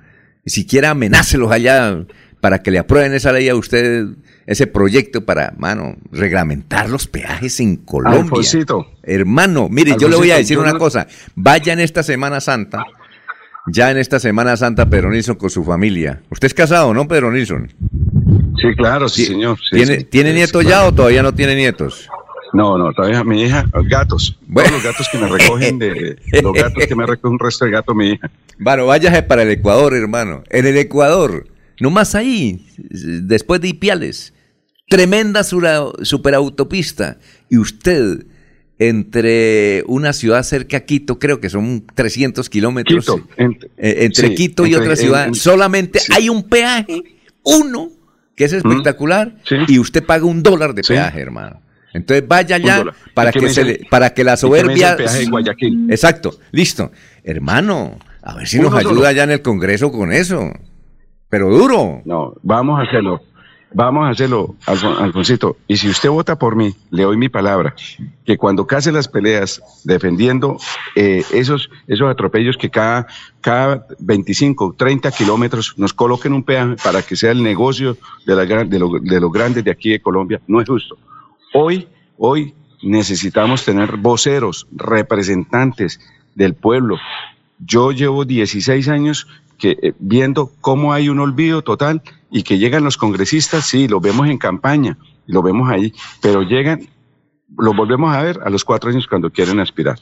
Siquiera 0.46 0.92
amenácelos 0.92 1.52
allá 1.52 2.04
para 2.40 2.64
que 2.64 2.72
le 2.72 2.80
aprueben 2.80 3.14
esa 3.14 3.32
ley 3.32 3.48
a 3.50 3.56
usted, 3.56 4.06
ese 4.48 4.66
proyecto 4.66 5.24
para, 5.26 5.54
mano, 5.58 5.98
reglamentar 6.12 6.90
los 6.90 7.08
peajes 7.08 7.60
en 7.60 7.76
Colombia. 7.78 8.22
Alfonsito. 8.22 8.88
Hermano, 9.04 9.68
mire, 9.70 9.96
yo 10.00 10.08
le 10.10 10.16
voy 10.16 10.32
a 10.32 10.38
decir 10.38 10.58
una 10.58 10.74
no- 10.74 10.80
cosa. 10.80 11.08
Vaya 11.36 11.74
en 11.74 11.80
esta 11.80 12.02
Semana 12.02 12.42
Santa, 12.42 12.84
ya 13.68 13.92
en 13.92 13.98
esta 13.98 14.20
Semana 14.20 14.58
Santa, 14.58 14.90
Pedro 14.90 15.12
Nilsson 15.12 15.36
con 15.36 15.52
su 15.52 15.64
familia. 15.64 16.24
¿Usted 16.32 16.48
es 16.48 16.54
casado, 16.56 16.92
no, 16.96 17.08
Pedro 17.08 17.32
Nilsson? 17.32 17.72
Sí, 18.60 18.76
claro, 18.76 19.08
sí, 19.08 19.26
señor. 19.26 19.58
sí, 19.60 19.76
¿Tiene, 19.78 19.98
sí. 20.00 20.04
¿tiene 20.06 20.30
Sí, 20.32 20.36
nietos 20.38 20.64
ya 20.64 20.70
claro. 20.70 20.88
o 20.88 20.94
todavía 20.94 21.22
no 21.22 21.34
tiene 21.36 21.56
nietos? 21.56 22.10
No, 22.54 22.78
no, 22.78 22.92
todavía 22.94 23.24
mi 23.24 23.44
hija, 23.44 23.66
gatos. 23.86 24.38
Todos 24.54 24.72
los 24.72 24.84
gatos 24.84 25.08
que 25.12 25.18
me 25.18 25.28
recogen 25.28 25.80
de 25.80 26.18
los 26.42 26.54
gatos 26.54 26.86
que 26.86 26.96
me 26.96 27.06
recogen 27.06 27.32
un 27.34 27.40
resto 27.40 27.66
de 27.66 27.72
gato 27.72 27.96
mi 27.96 28.10
hija. 28.12 28.30
Bueno, 28.60 28.86
váyase 28.86 29.24
para 29.24 29.44
el 29.44 29.50
Ecuador, 29.52 29.94
hermano. 29.94 30.44
En 30.50 30.66
el 30.66 30.78
Ecuador, 30.78 31.48
nomás 31.80 32.14
ahí, 32.16 32.66
después 32.78 33.62
de 33.62 33.70
Ipiales, 33.70 34.34
tremenda 34.90 35.44
superautopista. 35.44 37.18
Y 37.50 37.58
usted, 37.58 38.26
entre 38.80 39.84
una 39.88 40.12
ciudad 40.14 40.44
cerca 40.44 40.78
a 40.78 40.80
Quito, 40.82 41.20
creo 41.20 41.40
que 41.40 41.50
son 41.50 41.86
300 41.94 42.50
kilómetros. 42.50 43.06
Quito, 43.06 43.28
ent- 43.38 43.66
eh, 43.78 43.98
entre 44.06 44.28
sí, 44.30 44.36
Quito 44.36 44.64
y 44.66 44.70
entre- 44.74 44.82
otra 44.84 44.96
ciudad, 44.96 45.28
en- 45.28 45.36
solamente 45.36 46.00
hay 46.14 46.30
un 46.30 46.44
peaje, 46.44 47.04
uno, 47.44 47.90
que 48.36 48.46
es 48.46 48.54
espectacular, 48.54 49.38
y 49.68 49.80
usted 49.80 50.04
paga 50.04 50.26
un 50.26 50.42
dólar 50.44 50.74
de 50.74 50.84
peaje, 50.84 51.22
hermano. 51.22 51.62
Entonces 51.94 52.28
vaya 52.28 52.56
allá 52.56 52.84
para 53.14 53.30
¿Y 53.30 53.34
qué 53.34 53.40
que, 53.42 53.50
se 53.50 53.64
le- 53.64 53.82
para 53.90 54.14
que 54.14 54.24
la 54.24 54.38
soberbia... 54.38 54.96
peaje 54.96 55.20
de 55.20 55.26
Guayaquil? 55.26 55.88
Exacto, 55.92 56.32
listo. 56.52 56.92
Hermano, 57.24 57.98
a 58.22 58.36
ver 58.36 58.48
si 58.48 58.60
Uno 58.60 58.70
nos 58.70 58.80
ayuda 58.80 58.94
solo. 58.96 59.08
allá 59.08 59.24
en 59.24 59.32
el 59.32 59.42
Congreso 59.42 59.92
con 59.92 60.12
eso. 60.12 60.52
Pero 61.30 61.50
duro. 61.50 62.02
No, 62.06 62.34
vamos 62.44 62.80
a 62.80 62.84
hacerlo. 62.84 63.22
Vamos 63.74 64.06
a 64.06 64.10
hacerlo, 64.10 64.56
Alfon- 64.66 64.98
Alfonsito. 65.02 65.56
Y 65.66 65.78
si 65.78 65.88
usted 65.88 66.10
vota 66.10 66.38
por 66.38 66.58
mí, 66.58 66.76
le 66.90 67.04
doy 67.04 67.16
mi 67.16 67.30
palabra, 67.30 67.74
que 68.26 68.36
cuando 68.36 68.68
case 68.68 68.92
las 68.92 69.08
peleas 69.08 69.62
defendiendo 69.86 70.58
eh, 70.94 71.24
esos, 71.32 71.70
esos 71.88 72.10
atropellos 72.12 72.58
que 72.58 72.70
cada, 72.70 73.08
cada 73.40 73.88
25, 74.00 74.76
30 74.78 75.10
kilómetros 75.12 75.74
nos 75.78 75.94
coloquen 75.94 76.34
un 76.34 76.44
peaje 76.44 76.76
para 76.84 77.02
que 77.02 77.16
sea 77.16 77.32
el 77.32 77.42
negocio 77.42 77.96
de, 78.26 78.36
la, 78.36 78.46
de, 78.46 78.78
lo- 78.78 79.00
de 79.00 79.20
los 79.22 79.32
grandes 79.32 79.64
de 79.64 79.72
aquí 79.72 79.92
de 79.92 80.02
Colombia, 80.02 80.42
no 80.48 80.60
es 80.60 80.68
justo. 80.68 80.98
Hoy, 81.54 81.88
hoy 82.18 82.54
necesitamos 82.82 83.66
tener 83.66 83.98
voceros, 83.98 84.68
representantes 84.72 86.00
del 86.36 86.54
pueblo. 86.54 86.98
Yo 87.60 87.92
llevo 87.92 88.26
16 88.26 88.88
años 88.88 89.28
que, 89.58 89.78
eh, 89.82 89.94
viendo 90.00 90.52
cómo 90.62 90.94
hay 90.94 91.10
un 91.10 91.20
olvido 91.20 91.62
total 91.62 92.02
y 92.32 92.44
que 92.44 92.58
llegan 92.58 92.84
los 92.84 92.98
congresistas, 92.98 93.68
sí, 93.68 93.88
los 93.88 94.02
vemos 94.02 94.28
en 94.30 94.38
campaña, 94.38 94.98
lo 95.28 95.42
vemos 95.42 95.70
ahí, 95.70 95.94
pero 96.22 96.42
llegan, 96.42 96.88
los 97.58 97.76
volvemos 97.76 98.16
a 98.16 98.22
ver 98.22 98.40
a 98.44 98.50
los 98.50 98.64
cuatro 98.64 98.90
años 98.90 99.06
cuando 99.08 99.30
quieren 99.30 99.60
aspirar. 99.60 100.00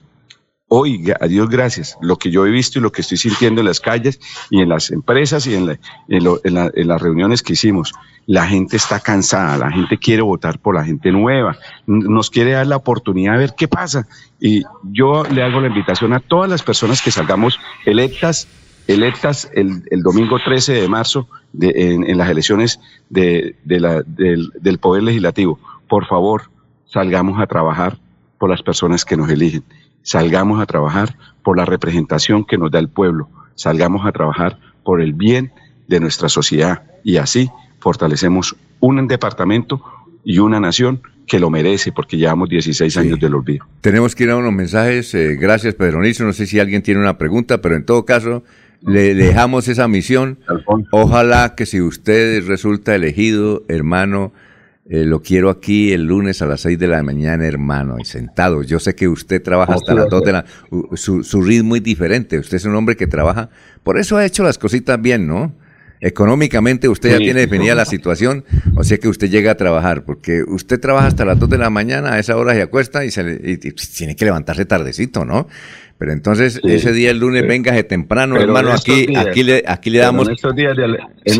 Hoy, 0.72 1.12
a 1.20 1.26
Dios 1.28 1.50
gracias, 1.50 1.98
lo 2.00 2.18
que 2.18 2.30
yo 2.30 2.46
he 2.46 2.52
visto 2.52 2.78
y 2.78 2.82
lo 2.82 2.92
que 2.92 3.02
estoy 3.02 3.18
sintiendo 3.18 3.62
en 3.62 3.68
las 3.68 3.80
calles 3.80 4.20
y 4.52 4.62
en 4.62 4.70
las 4.70 4.92
empresas 4.92 5.48
y 5.48 5.56
en, 5.56 5.66
la- 5.66 5.80
en 6.08 6.24
lo- 6.24 6.40
en 6.44 6.54
la- 6.54 6.72
en 6.76 6.88
las 6.88 7.02
reuniones 7.02 7.42
que 7.42 7.54
hicimos, 7.54 7.92
la 8.28 8.46
gente 8.46 8.78
está 8.78 9.00
cansada, 9.00 9.58
la 9.58 9.72
gente 9.72 9.98
quiere 9.98 10.22
votar 10.22 10.60
por 10.60 10.76
la 10.76 10.84
gente 10.86 11.12
nueva, 11.12 11.58
nos 11.88 12.30
quiere 12.30 12.52
dar 12.52 12.68
la 12.68 12.76
oportunidad 12.76 13.34
de 13.34 13.40
ver 13.40 13.54
qué 13.58 13.68
pasa. 13.68 14.08
Y 14.40 14.62
yo 14.84 15.24
le 15.24 15.42
hago 15.42 15.60
la 15.60 15.68
invitación 15.70 16.14
a 16.14 16.20
todas 16.20 16.48
las 16.50 16.62
personas 16.62 17.02
que 17.02 17.10
salgamos 17.10 17.60
electas, 17.88 18.48
electas 18.88 19.50
el, 19.56 19.84
domingo 20.04 20.38
13 20.44 20.74
de 20.74 20.88
marzo 20.88 21.28
de- 21.54 21.74
en, 22.08 22.18
las 22.18 22.30
elecciones 22.30 22.80
de, 23.10 23.56
la- 23.66 24.04
del 24.06 24.78
Poder 24.80 25.02
Legislativo. 25.02 25.60
Por 25.88 26.06
favor, 26.06 26.44
salgamos 26.86 27.40
a 27.42 27.48
trabajar 27.48 27.98
por 28.38 28.52
las 28.52 28.62
personas 28.62 29.04
que 29.04 29.18
nos 29.18 29.30
eligen. 29.32 29.64
Salgamos 30.04 30.62
a 30.62 30.66
trabajar 30.66 31.18
por 31.44 31.58
la 31.58 31.66
representación 31.66 32.46
que 32.46 32.58
nos 32.58 32.72
da 32.72 32.80
el 32.80 32.90
pueblo. 32.90 33.30
Salgamos 33.56 34.06
a 34.06 34.12
trabajar 34.12 34.60
por 34.84 35.02
el 35.02 35.14
bien 35.14 35.52
de 35.88 36.00
nuestra 36.00 36.30
sociedad 36.30 36.84
y 37.04 37.18
así 37.18 37.50
fortalecemos 37.80 38.56
un 38.80 39.08
departamento 39.08 39.82
y 40.24 40.40
una 40.40 40.60
nación 40.60 41.02
que 41.28 41.40
lo 41.40 41.50
merece 41.50 41.92
porque 41.92 42.18
llevamos 42.18 42.50
16 42.50 42.98
años 42.98 43.20
del 43.20 43.36
olvido. 43.36 43.66
Tenemos 43.82 44.16
que 44.16 44.24
ir 44.24 44.32
a 44.32 44.38
unos 44.38 44.52
mensajes. 44.54 45.14
eh, 45.14 45.36
gracias, 45.36 45.76
Pedro 45.76 46.02
Nilsson. 46.02 46.28
No 46.28 46.34
sé 46.34 46.48
si 46.48 46.60
alguien 46.60 46.82
tiene 46.82 47.00
una 47.00 47.18
pregunta, 47.18 47.62
pero 47.62 47.76
en 47.76 47.86
todo 47.86 48.04
caso, 48.04 48.44
le 48.82 49.14
le 49.14 49.26
dejamos 49.26 49.68
esa 49.68 49.88
misión. 49.88 50.40
Ojalá 50.92 51.56
que 51.56 51.66
si 51.66 51.82
usted 51.82 52.46
resulta 52.48 52.96
elegido, 52.96 53.64
hermano, 53.68 54.34
eh, 54.90 55.06
lo 55.06 55.22
quiero 55.22 55.50
aquí 55.52 55.94
el 55.94 56.06
lunes 56.06 56.42
a 56.42 56.48
las 56.48 56.62
6 56.62 56.78
de 56.80 56.88
la 56.88 57.02
mañana, 57.04 57.46
hermano, 57.46 57.98
y 58.00 58.06
sentado. 58.06 58.64
Yo 58.64 58.80
sé 58.80 58.96
que 58.96 59.08
usted 59.08 59.42
trabaja 59.42 59.76
hasta 59.76 59.94
las 59.94 60.06
va 60.06 60.08
a 60.08 60.10
2 60.10 60.24
de 60.24 60.32
la... 60.34 60.46
Su, 60.96 61.24
su 61.24 61.42
ritmo 61.44 61.76
es 61.76 61.84
diferente. 61.84 62.40
Usted 62.40 62.58
es 62.58 62.66
un 62.66 62.76
hombre 62.76 62.96
que 62.96 63.06
trabaja... 63.08 63.50
Por 63.84 64.00
eso 64.00 64.18
ha 64.18 64.26
hecho 64.26 64.44
las 64.44 64.58
cositas 64.58 65.00
bien, 65.02 65.28
¿no? 65.28 65.56
Económicamente 66.02 66.88
usted 66.88 67.10
ya 67.12 67.18
Sí, 67.18 67.26
tiene 67.26 67.42
definida 67.42 67.76
la 67.76 67.84
situación, 67.86 68.46
o 68.76 68.84
sea 68.86 68.98
que 69.00 69.10
usted 69.10 69.30
llega 69.30 69.52
a 69.52 69.56
trabajar, 69.56 70.06
porque 70.06 70.44
usted 70.48 70.80
trabaja 70.80 71.08
hasta 71.08 71.26
las 71.26 71.38
2 71.38 71.50
de 71.50 71.58
la 71.58 71.70
mañana, 71.70 72.14
a 72.14 72.20
esa 72.20 72.38
hora 72.38 72.54
se 72.54 72.62
acuesta 72.62 73.04
y, 73.04 73.12
se 73.12 73.24
le- 73.24 73.42
y- 73.44 73.68
y 73.68 73.72
tiene 73.74 74.16
que 74.16 74.24
levantarse 74.24 74.64
tardecito, 74.66 75.26
¿no? 75.26 75.48
Pero 76.00 76.14
entonces 76.14 76.62
Sí, 76.64 76.72
ese 76.72 76.94
día 76.94 77.12
el 77.12 77.20
lunes 77.20 77.42
sí. 77.42 77.48
véngase 77.50 77.84
temprano, 77.84 78.36
Pero 78.36 78.46
hermano, 78.46 78.72
aquí, 78.72 79.06
días- 79.06 79.28
aquí 79.28 79.44
le, 79.44 79.64
aquí 79.68 79.90
le 79.90 80.00
pero 80.00 80.06
damos. 80.08 80.28
En 80.30 80.34
estos 80.36 80.56
días 80.56 80.78
de, 80.78 80.86
en, 80.86 80.96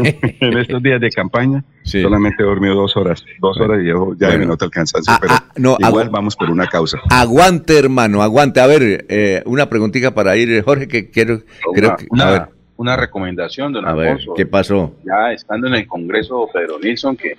en 0.42 0.58
estos 0.58 0.84
días 0.84 1.00
de 1.00 1.10
campaña, 1.12 1.64
Sí. 1.84 2.02
solamente 2.04 2.44
he 2.44 2.46
dormido 2.46 2.76
dos 2.76 2.96
horas. 2.98 3.24
Dos 3.40 3.58
horas 3.60 3.82
y 3.82 3.88
yo 3.88 4.14
ya 4.20 4.28
Bueno. 4.28 4.40
me 4.42 4.46
nota 4.48 4.66
el 4.66 4.72
cansancio, 4.72 5.12
Ah, 5.14 5.18
pero 5.22 5.34
ah, 5.34 5.46
no, 5.56 5.78
igual 5.80 6.10
vamos 6.10 6.36
por 6.36 6.52
una 6.52 6.68
causa. 6.68 7.00
Aguante, 7.10 7.80
hermano, 7.80 8.22
aguante. 8.22 8.60
A 8.60 8.68
ver, 8.68 9.06
eh, 9.08 9.42
una 9.46 9.70
preguntita 9.70 10.14
para 10.14 10.36
ir, 10.36 10.62
Jorge, 10.62 10.88
que 10.90 11.10
quiero, 11.10 11.40
creo 11.74 11.90
Una, 11.90 11.96
que, 11.96 12.04
a 12.04 12.08
una, 12.12 12.30
ver, 12.30 12.42
una 12.76 12.96
recomendación, 12.98 13.72
don 13.74 13.88
a 13.88 13.94
ver, 13.94 14.10
Alfonso. 14.10 14.34
¿qué 14.36 14.46
pasó? 14.46 14.94
ya 15.06 15.32
estando 15.34 15.68
en 15.68 15.76
el 15.76 15.88
Congreso 15.88 16.48
Pedro 16.54 16.78
Nilsson, 16.84 17.16
que 17.16 17.38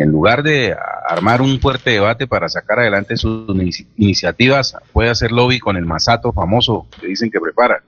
en 0.00 0.10
lugar 0.10 0.42
de 0.42 0.74
armar 1.08 1.40
un 1.42 1.60
fuerte 1.60 1.90
debate 1.90 2.26
para 2.26 2.48
sacar 2.48 2.78
adelante 2.80 3.16
sus 3.16 3.48
inici- 3.48 3.86
iniciativas, 3.96 4.76
puede 4.92 5.10
hacer 5.10 5.32
lobby 5.32 5.58
con 5.60 5.76
el 5.76 5.84
masato 5.86 6.32
famoso 6.32 6.86
que 7.00 7.08
dicen 7.08 7.30
que 7.30 7.40
prepara. 7.40 7.82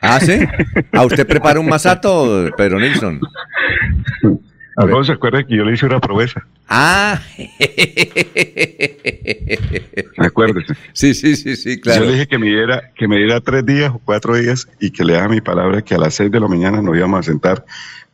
Ah, 0.00 0.18
¿sí? 0.20 0.38
¿A 0.92 1.02
usted 1.06 1.26
prepara 1.26 1.60
un 1.60 1.68
masato, 1.68 2.50
Pedro 2.56 2.80
Nilsson? 2.80 3.20
Alfonso, 4.76 5.04
¿se 5.04 5.12
acuerda 5.12 5.44
que 5.44 5.54
yo 5.56 5.64
le 5.64 5.74
hice 5.74 5.86
una 5.86 6.00
promesa? 6.00 6.44
Ah. 6.68 7.20
Acuérdese. 10.18 10.74
Sí, 10.92 11.14
sí, 11.14 11.36
sí, 11.36 11.56
sí, 11.56 11.80
claro. 11.80 12.00
Yo 12.00 12.06
le 12.06 12.12
dije 12.14 12.26
que 12.26 12.38
me 12.38 12.46
diera, 12.46 12.90
que 12.94 13.06
me 13.08 13.16
diera 13.18 13.40
tres 13.40 13.64
días 13.66 13.90
o 13.94 14.00
cuatro 14.04 14.34
días 14.34 14.66
y 14.80 14.90
que 14.90 15.04
le 15.04 15.14
daba 15.14 15.28
mi 15.28 15.40
palabra 15.40 15.82
que 15.82 15.94
a 15.94 15.98
las 15.98 16.14
seis 16.14 16.30
de 16.30 16.40
la 16.40 16.48
mañana 16.48 16.80
nos 16.82 16.96
íbamos 16.96 17.20
a 17.20 17.22
sentar 17.22 17.64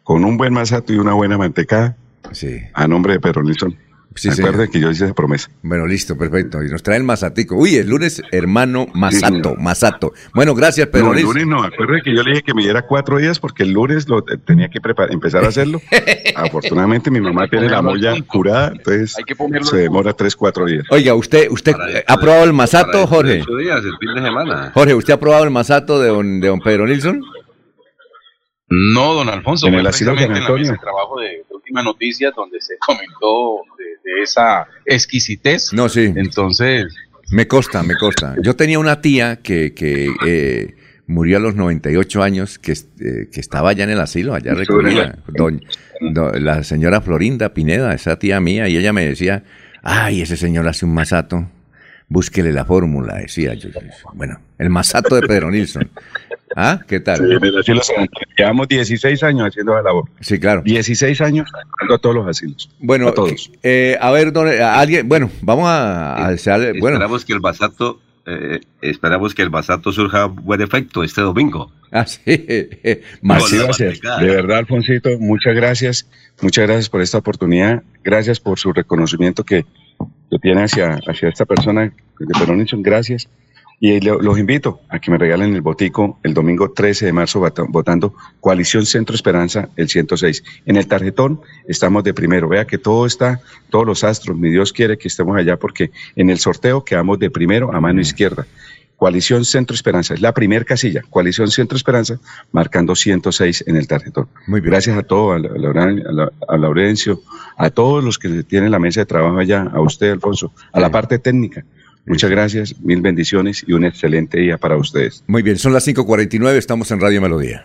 con 0.02 0.24
un 0.24 0.36
buen 0.36 0.52
masato 0.52 0.92
y 0.92 0.98
una 0.98 1.12
buena 1.14 1.38
mantecada 1.38 1.96
Sí. 2.32 2.60
a 2.74 2.86
nombre 2.88 3.14
de 3.14 3.20
Pedro 3.20 3.42
Nilsson. 3.42 3.76
Sí, 4.14 4.32
señor. 4.32 4.68
que 4.68 4.80
yo 4.80 4.90
hice 4.90 5.04
esa 5.04 5.14
promesa. 5.14 5.48
Bueno, 5.62 5.86
listo, 5.86 6.18
perfecto. 6.18 6.60
Y 6.64 6.68
nos 6.68 6.82
trae 6.82 6.96
el 6.96 7.04
masatico. 7.04 7.54
Uy, 7.54 7.76
el 7.76 7.88
lunes, 7.88 8.20
hermano 8.32 8.88
Masato. 8.92 9.54
Masato. 9.54 10.12
Bueno, 10.34 10.56
gracias, 10.56 10.88
Pedro 10.88 11.12
no, 11.12 11.14
el 11.14 11.22
lunes 11.22 11.46
no, 11.46 11.62
acuérdate 11.62 12.02
que 12.02 12.16
yo 12.16 12.24
le 12.24 12.30
dije 12.30 12.42
que 12.42 12.52
me 12.54 12.62
diera 12.62 12.82
cuatro 12.82 13.18
días 13.18 13.38
porque 13.38 13.62
el 13.62 13.70
lunes 13.70 14.08
lo 14.08 14.22
te- 14.24 14.36
tenía 14.38 14.68
que 14.70 14.80
prepar- 14.80 15.12
empezar 15.12 15.44
a 15.44 15.48
hacerlo. 15.48 15.80
Afortunadamente 16.34 17.12
mi 17.12 17.20
mamá 17.20 17.46
tiene 17.48 17.68
la 17.68 17.80
molla 17.80 18.14
curada, 18.26 18.72
entonces 18.74 19.16
Hay 19.18 19.24
que 19.24 19.36
ponerlo 19.36 19.66
se 19.66 19.76
demora 19.76 20.12
tres, 20.12 20.34
cuatro 20.34 20.64
días. 20.66 20.84
Oiga, 20.90 21.14
¿usted, 21.14 21.48
usted 21.50 21.74
ha 22.06 22.16
probado 22.16 22.44
el 22.44 22.52
masato, 22.52 23.06
Jorge? 23.06 23.42
Ocho 23.42 23.56
días, 23.56 23.84
el 23.84 23.96
fin 24.00 24.14
de 24.16 24.22
semana. 24.22 24.70
Jorge, 24.74 24.94
¿usted 24.94 25.12
ha 25.14 25.20
probado 25.20 25.44
el 25.44 25.50
masato 25.50 26.00
de 26.00 26.08
don, 26.08 26.40
de 26.40 26.48
don 26.48 26.60
Pedro 26.60 26.86
Nilsson? 26.86 27.22
No, 28.70 29.14
don 29.14 29.28
Alfonso, 29.28 29.66
En 29.68 29.74
el 29.74 29.82
precisamente 29.82 30.24
en 30.24 30.32
la 30.32 30.38
Antonio. 30.40 30.60
mesa 30.62 30.72
de 30.72 30.78
trabajo 30.78 31.20
de, 31.20 31.28
de 31.28 31.44
Últimas 31.54 31.84
Noticias 31.84 32.32
donde 32.36 32.60
se 32.60 32.74
comentó 32.78 33.62
de, 33.78 33.84
de 34.12 34.22
esa 34.22 34.66
exquisitez. 34.84 35.72
No, 35.72 35.88
sí. 35.88 36.12
Entonces, 36.14 36.94
Me 37.30 37.46
consta, 37.48 37.82
me 37.82 37.94
consta. 37.96 38.34
Yo 38.42 38.56
tenía 38.56 38.78
una 38.78 39.00
tía 39.00 39.36
que, 39.36 39.72
que 39.74 40.10
eh, 40.26 40.74
murió 41.06 41.38
a 41.38 41.40
los 41.40 41.54
98 41.54 42.22
años, 42.22 42.58
que, 42.58 42.72
eh, 42.72 43.28
que 43.32 43.40
estaba 43.40 43.70
allá 43.70 43.84
en 43.84 43.90
el 43.90 44.00
asilo, 44.00 44.34
allá 44.34 44.52
recogida. 44.54 45.18
Doña- 45.28 45.60
do- 46.12 46.32
la 46.32 46.62
señora 46.62 47.00
Florinda 47.00 47.54
Pineda, 47.54 47.94
esa 47.94 48.18
tía 48.18 48.38
mía, 48.40 48.68
y 48.68 48.76
ella 48.76 48.92
me 48.92 49.06
decía, 49.06 49.44
ay, 49.82 50.20
ese 50.22 50.36
señor 50.36 50.68
hace 50.68 50.84
un 50.84 50.92
masato, 50.94 51.50
búsquele 52.08 52.52
la 52.52 52.64
fórmula, 52.64 53.14
decía 53.16 53.54
yo. 53.54 53.68
Bueno, 54.14 54.40
el 54.58 54.70
masato 54.70 55.14
de 55.16 55.22
Pedro 55.26 55.50
Nilsson. 55.50 55.90
¿Ah? 56.56 56.80
¿Qué 56.86 56.98
Sí, 56.98 57.04
tal? 57.04 57.32
en 57.32 57.44
el 57.44 57.58
asilo 57.58 57.82
San 57.82 58.00
Antonio. 58.00 58.28
Llevamos 58.36 58.68
16 58.68 59.22
años 59.22 59.48
haciendo 59.48 59.74
la 59.74 59.82
labor. 59.82 60.04
Sí, 60.20 60.38
claro. 60.38 60.62
16 60.62 61.20
años 61.20 61.48
a 61.90 61.98
todos 61.98 62.14
los 62.14 62.26
asilos. 62.28 62.70
Bueno, 62.80 63.08
a 63.08 63.14
todos. 63.14 63.50
eh, 63.62 63.96
a 64.00 64.10
ver, 64.10 64.32
don- 64.32 64.48
a 64.48 64.78
alguien, 64.80 65.08
bueno, 65.08 65.30
vamos 65.42 65.68
a, 65.68 66.26
a 66.26 66.30
desearle, 66.30 66.72
bueno, 66.80 66.96
Esperamos 66.96 67.24
que 67.24 67.32
el 67.32 67.40
Basato, 67.40 68.00
eh, 68.26 68.60
esperamos 68.82 69.34
que 69.34 69.42
el 69.42 69.50
Basato 69.50 69.92
surja 69.92 70.22
a 70.24 70.26
buen 70.26 70.60
efecto 70.60 71.02
este 71.04 71.20
domingo. 71.20 71.70
así, 71.90 72.20
Así 73.28 73.56
va 73.58 73.70
a 73.70 73.72
ser. 73.72 73.98
De 74.00 74.26
verdad, 74.26 74.58
Alfonsito, 74.58 75.10
muchas 75.18 75.54
gracias. 75.54 76.08
Muchas 76.40 76.66
gracias 76.66 76.88
por 76.88 77.00
esta 77.02 77.18
oportunidad. 77.18 77.82
Gracias 78.04 78.38
por 78.40 78.58
su 78.58 78.72
reconocimiento 78.72 79.44
que, 79.44 79.64
que 80.30 80.38
tiene 80.40 80.62
hacia, 80.64 80.98
hacia 81.06 81.28
esta 81.30 81.44
persona 81.46 81.82
de 82.20 82.38
Perón 82.38 82.58
Nilsson. 82.58 82.82
Gracias. 82.82 83.28
Y 83.80 84.00
lo- 84.00 84.20
los 84.20 84.36
invito 84.40 84.80
a 84.88 84.98
que 84.98 85.10
me 85.12 85.18
regalen 85.18 85.54
el 85.54 85.60
botico 85.62 86.18
el 86.24 86.34
domingo 86.34 86.72
13 86.72 87.06
de 87.06 87.12
marzo 87.12 87.38
vota- 87.38 87.64
votando 87.68 88.12
Coalición 88.40 88.84
Centro 88.86 89.14
Esperanza, 89.14 89.68
el 89.76 89.88
106. 89.88 90.42
En 90.66 90.76
el 90.76 90.88
tarjetón 90.88 91.40
estamos 91.68 92.02
de 92.02 92.12
primero. 92.12 92.48
Vea 92.48 92.66
que 92.66 92.78
todo 92.78 93.06
está, 93.06 93.40
todos 93.70 93.86
los 93.86 94.02
astros, 94.02 94.36
mi 94.36 94.50
Dios 94.50 94.72
quiere 94.72 94.98
que 94.98 95.06
estemos 95.06 95.36
allá 95.36 95.56
porque 95.58 95.92
en 96.16 96.28
el 96.28 96.38
sorteo 96.40 96.82
quedamos 96.84 97.20
de 97.20 97.30
primero 97.30 97.72
a 97.72 97.80
mano 97.80 98.00
izquierda. 98.00 98.46
Coalición 98.96 99.44
Centro 99.44 99.76
Esperanza, 99.76 100.14
es 100.14 100.20
la 100.20 100.34
primer 100.34 100.64
casilla, 100.64 101.02
Coalición 101.08 101.48
Centro 101.52 101.76
Esperanza, 101.76 102.18
marcando 102.50 102.96
106 102.96 103.62
en 103.68 103.76
el 103.76 103.86
tarjetón. 103.86 104.26
Muy 104.48 104.60
bien. 104.60 104.72
Gracias 104.72 104.98
a 104.98 105.04
todos, 105.04 105.36
a, 105.36 105.38
Lauren- 105.38 106.04
a, 106.04 106.10
la- 106.10 106.32
a 106.48 106.56
Laurencio, 106.56 107.20
a 107.56 107.70
todos 107.70 108.02
los 108.02 108.18
que 108.18 108.42
tienen 108.42 108.72
la 108.72 108.80
mesa 108.80 109.02
de 109.02 109.06
trabajo 109.06 109.38
allá, 109.38 109.70
a 109.72 109.80
usted, 109.80 110.10
Alfonso, 110.10 110.52
a 110.72 110.80
la 110.80 110.90
parte 110.90 111.20
técnica. 111.20 111.64
Muchas 112.08 112.30
gracias, 112.30 112.74
mil 112.80 113.00
bendiciones 113.00 113.64
y 113.66 113.72
un 113.72 113.84
excelente 113.84 114.40
día 114.40 114.58
para 114.58 114.76
ustedes. 114.76 115.22
Muy 115.26 115.42
bien, 115.42 115.58
son 115.58 115.72
las 115.72 115.86
5.49, 115.86 116.56
estamos 116.56 116.90
en 116.90 117.00
Radio 117.00 117.20
Melodía. 117.20 117.64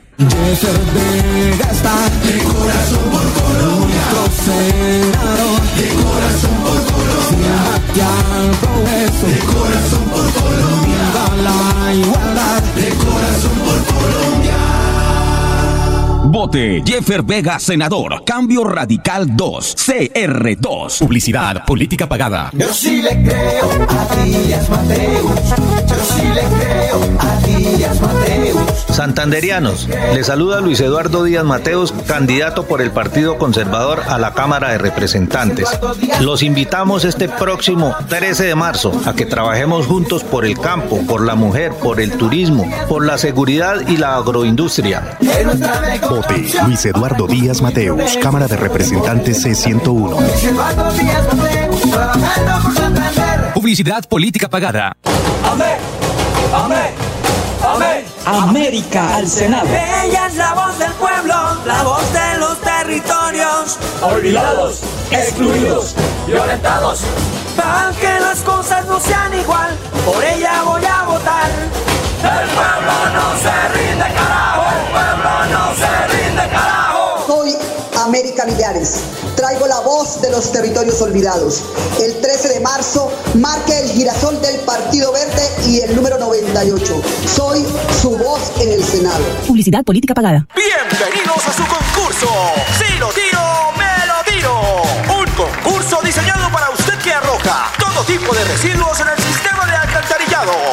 Vote 16.44 16.84
Jeffer 16.86 17.24
Vega, 17.24 17.58
senador. 17.58 18.26
Cambio 18.26 18.66
Radical 18.66 19.34
2, 19.34 19.78
CR2. 19.78 21.00
Publicidad, 21.00 21.64
política 21.64 22.10
pagada. 22.10 22.50
Yo 22.52 22.74
sí 22.74 23.02
le 23.02 23.24
creo 23.24 23.70
a 23.88 24.16
Díaz 24.26 24.70
Mateus. 24.70 25.32
Yo 25.88 25.96
sí 26.14 26.28
le 26.34 26.42
creo 26.42 27.00
a 27.18 27.48
Díaz 27.48 28.02
Mateus. 28.02 28.62
Santanderianos, 28.90 29.88
le 29.88 30.24
saluda 30.26 30.60
Luis 30.60 30.82
Eduardo 30.82 31.24
Díaz 31.24 31.46
Mateos, 31.46 31.94
candidato 32.08 32.66
por 32.66 32.82
el 32.82 32.92
Partido 32.92 33.38
Conservador 33.38 34.04
a 34.10 34.20
la 34.20 34.34
Cámara 34.34 34.72
de 34.72 34.80
Representantes. 34.80 35.70
Los 36.20 36.44
invitamos 36.44 37.06
este 37.06 37.30
próximo 37.30 37.96
13 38.10 38.44
de 38.44 38.56
marzo 38.56 38.92
a 39.06 39.14
que 39.14 39.26
trabajemos 39.26 39.88
juntos 39.88 40.26
por 40.26 40.46
el 40.46 40.60
campo, 40.60 41.00
por 41.08 41.26
la 41.26 41.36
mujer, 41.36 41.72
por 41.72 42.02
el 42.02 42.12
turismo, 42.12 42.70
por 42.90 43.06
la 43.06 43.18
seguridad 43.18 43.88
y 43.88 43.96
la 43.96 44.18
agroindustria. 44.18 45.18
Vote 46.10 46.33
Luis 46.66 46.86
Eduardo 46.86 47.28
Díaz 47.28 47.62
Mateus, 47.62 48.18
Cámara 48.18 48.48
de 48.48 48.58
Representantes 48.58 49.46
C101. 49.46 50.20
Luis 50.20 50.44
Eduardo 50.44 50.92
Díaz 50.94 51.34
Mateus, 51.36 51.82
trabajando 51.92 52.64
por 52.64 52.76
Santander. 52.76 53.54
Publicidad, 53.54 54.04
política 54.06 54.50
pagada. 54.50 54.98
Amén, 55.44 55.78
amén, 56.54 56.94
amén. 57.64 58.06
América 58.26 59.16
al 59.16 59.28
Senado. 59.28 59.68
Ella 59.68 60.28
es 60.28 60.36
la 60.36 60.54
voz 60.56 60.80
del 60.80 60.92
pueblo, 60.94 61.36
la 61.66 61.84
voz 61.84 62.04
de 62.14 62.40
los 62.40 62.60
territorios. 62.62 63.78
Olvidados, 64.02 64.82
excluidos, 65.12 65.96
violentados. 66.26 67.02
Para 67.56 67.92
que 67.92 68.20
las 68.20 68.40
cosas 68.40 68.86
no 68.88 69.00
sean 69.00 69.40
igual, 69.40 69.78
por 70.04 70.24
ella 70.24 70.64
voy 70.64 70.84
a 70.84 71.04
votar. 71.04 71.52
El 72.24 72.50
pueblo 72.50 72.94
no 73.14 73.38
se 73.38 73.68
rinde, 73.78 74.06
Traigo 79.38 79.68
la 79.68 79.80
voz 79.80 80.22
de 80.22 80.30
los 80.30 80.52
territorios 80.52 81.02
olvidados. 81.02 81.64
El 82.02 82.20
13 82.20 82.50
de 82.50 82.60
marzo 82.60 83.10
marque 83.36 83.80
el 83.80 83.90
girasol 83.92 84.42
del 84.42 84.60
Partido 84.62 85.14
Verde 85.14 85.50
y 85.66 85.80
el 85.80 85.96
número 85.96 86.18
98. 86.18 87.02
Soy 87.26 87.66
su 88.02 88.18
voz 88.18 88.52
en 88.60 88.74
el 88.74 88.84
Senado. 88.84 89.24
Publicidad 89.48 89.86
política 89.86 90.14
pagada. 90.14 90.46
Bienvenidos 90.54 91.48
a 91.48 91.54
su 91.54 91.64
concurso. 91.66 92.28
Si 92.78 92.98
lo 92.98 93.08
tiro, 93.14 93.40
me 93.78 94.08
lo 94.08 94.24
tiro. 94.30 94.82
Un 95.18 95.26
concurso 95.36 96.02
diseñado 96.04 96.52
para 96.52 96.70
usted 96.72 96.98
que 97.02 97.14
arroja 97.14 97.72
todo 97.80 98.04
tipo 98.04 98.36
de 98.36 98.44
residuos 98.44 99.00
en 99.00 99.08
el. 99.08 99.33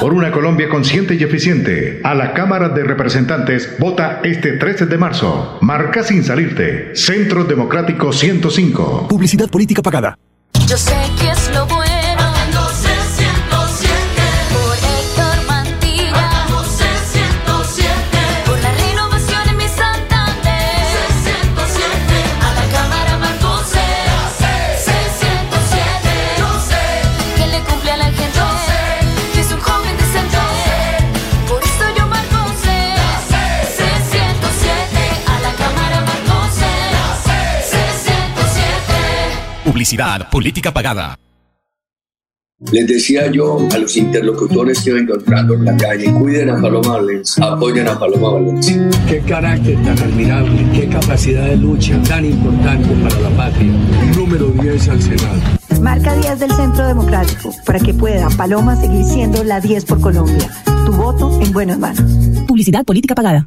por 0.00 0.14
una 0.14 0.30
Colombia 0.30 0.68
consciente 0.68 1.16
y 1.16 1.22
eficiente, 1.22 2.00
a 2.04 2.14
la 2.14 2.32
Cámara 2.32 2.68
de 2.68 2.84
Representantes 2.84 3.76
vota 3.78 4.20
este 4.22 4.52
13 4.52 4.86
de 4.86 4.96
marzo. 4.96 5.58
Marca 5.60 6.02
sin 6.02 6.24
salirte. 6.24 6.94
Centro 6.94 7.44
Democrático 7.44 8.12
105. 8.12 9.08
Publicidad 9.08 9.50
política 9.50 9.82
pagada. 9.82 10.16
Yo 10.66 10.76
sé 10.76 10.96
que 11.20 11.30
es 11.30 11.50
lo 11.52 11.66
bueno. 11.66 11.87
Publicidad 39.88 40.28
política 40.28 40.70
pagada. 40.70 41.18
Les 42.72 42.86
decía 42.86 43.32
yo 43.32 43.66
a 43.72 43.78
los 43.78 43.96
interlocutores 43.96 44.82
que 44.82 44.90
iba 44.90 44.98
encontrando 44.98 45.54
en 45.54 45.64
la 45.64 45.74
calle, 45.78 46.12
cuiden 46.12 46.50
a 46.50 46.60
Paloma 46.60 46.98
Valencia, 46.98 47.42
apoyen 47.46 47.88
a 47.88 47.98
Paloma 47.98 48.32
Valencia. 48.32 48.86
Qué 49.08 49.20
carácter 49.20 49.82
tan 49.82 49.98
admirable, 49.98 50.66
qué 50.74 50.90
capacidad 50.90 51.46
de 51.46 51.56
lucha 51.56 51.98
tan 52.02 52.26
importante 52.26 52.86
para 53.02 53.18
la 53.18 53.30
patria. 53.30 53.72
Número 54.14 54.48
10 54.48 54.88
al 54.90 55.00
Senado. 55.00 55.40
Marca 55.80 56.14
10 56.16 56.38
del 56.38 56.52
Centro 56.52 56.86
Democrático 56.86 57.54
para 57.64 57.80
que 57.80 57.94
pueda 57.94 58.28
Paloma 58.36 58.76
seguir 58.76 59.04
siendo 59.06 59.42
la 59.42 59.58
10 59.58 59.86
por 59.86 60.02
Colombia. 60.02 60.50
Tu 60.84 60.92
voto 60.92 61.40
en 61.40 61.50
buenas 61.50 61.78
manos. 61.78 62.04
Publicidad 62.46 62.84
política 62.84 63.14
pagada. 63.14 63.46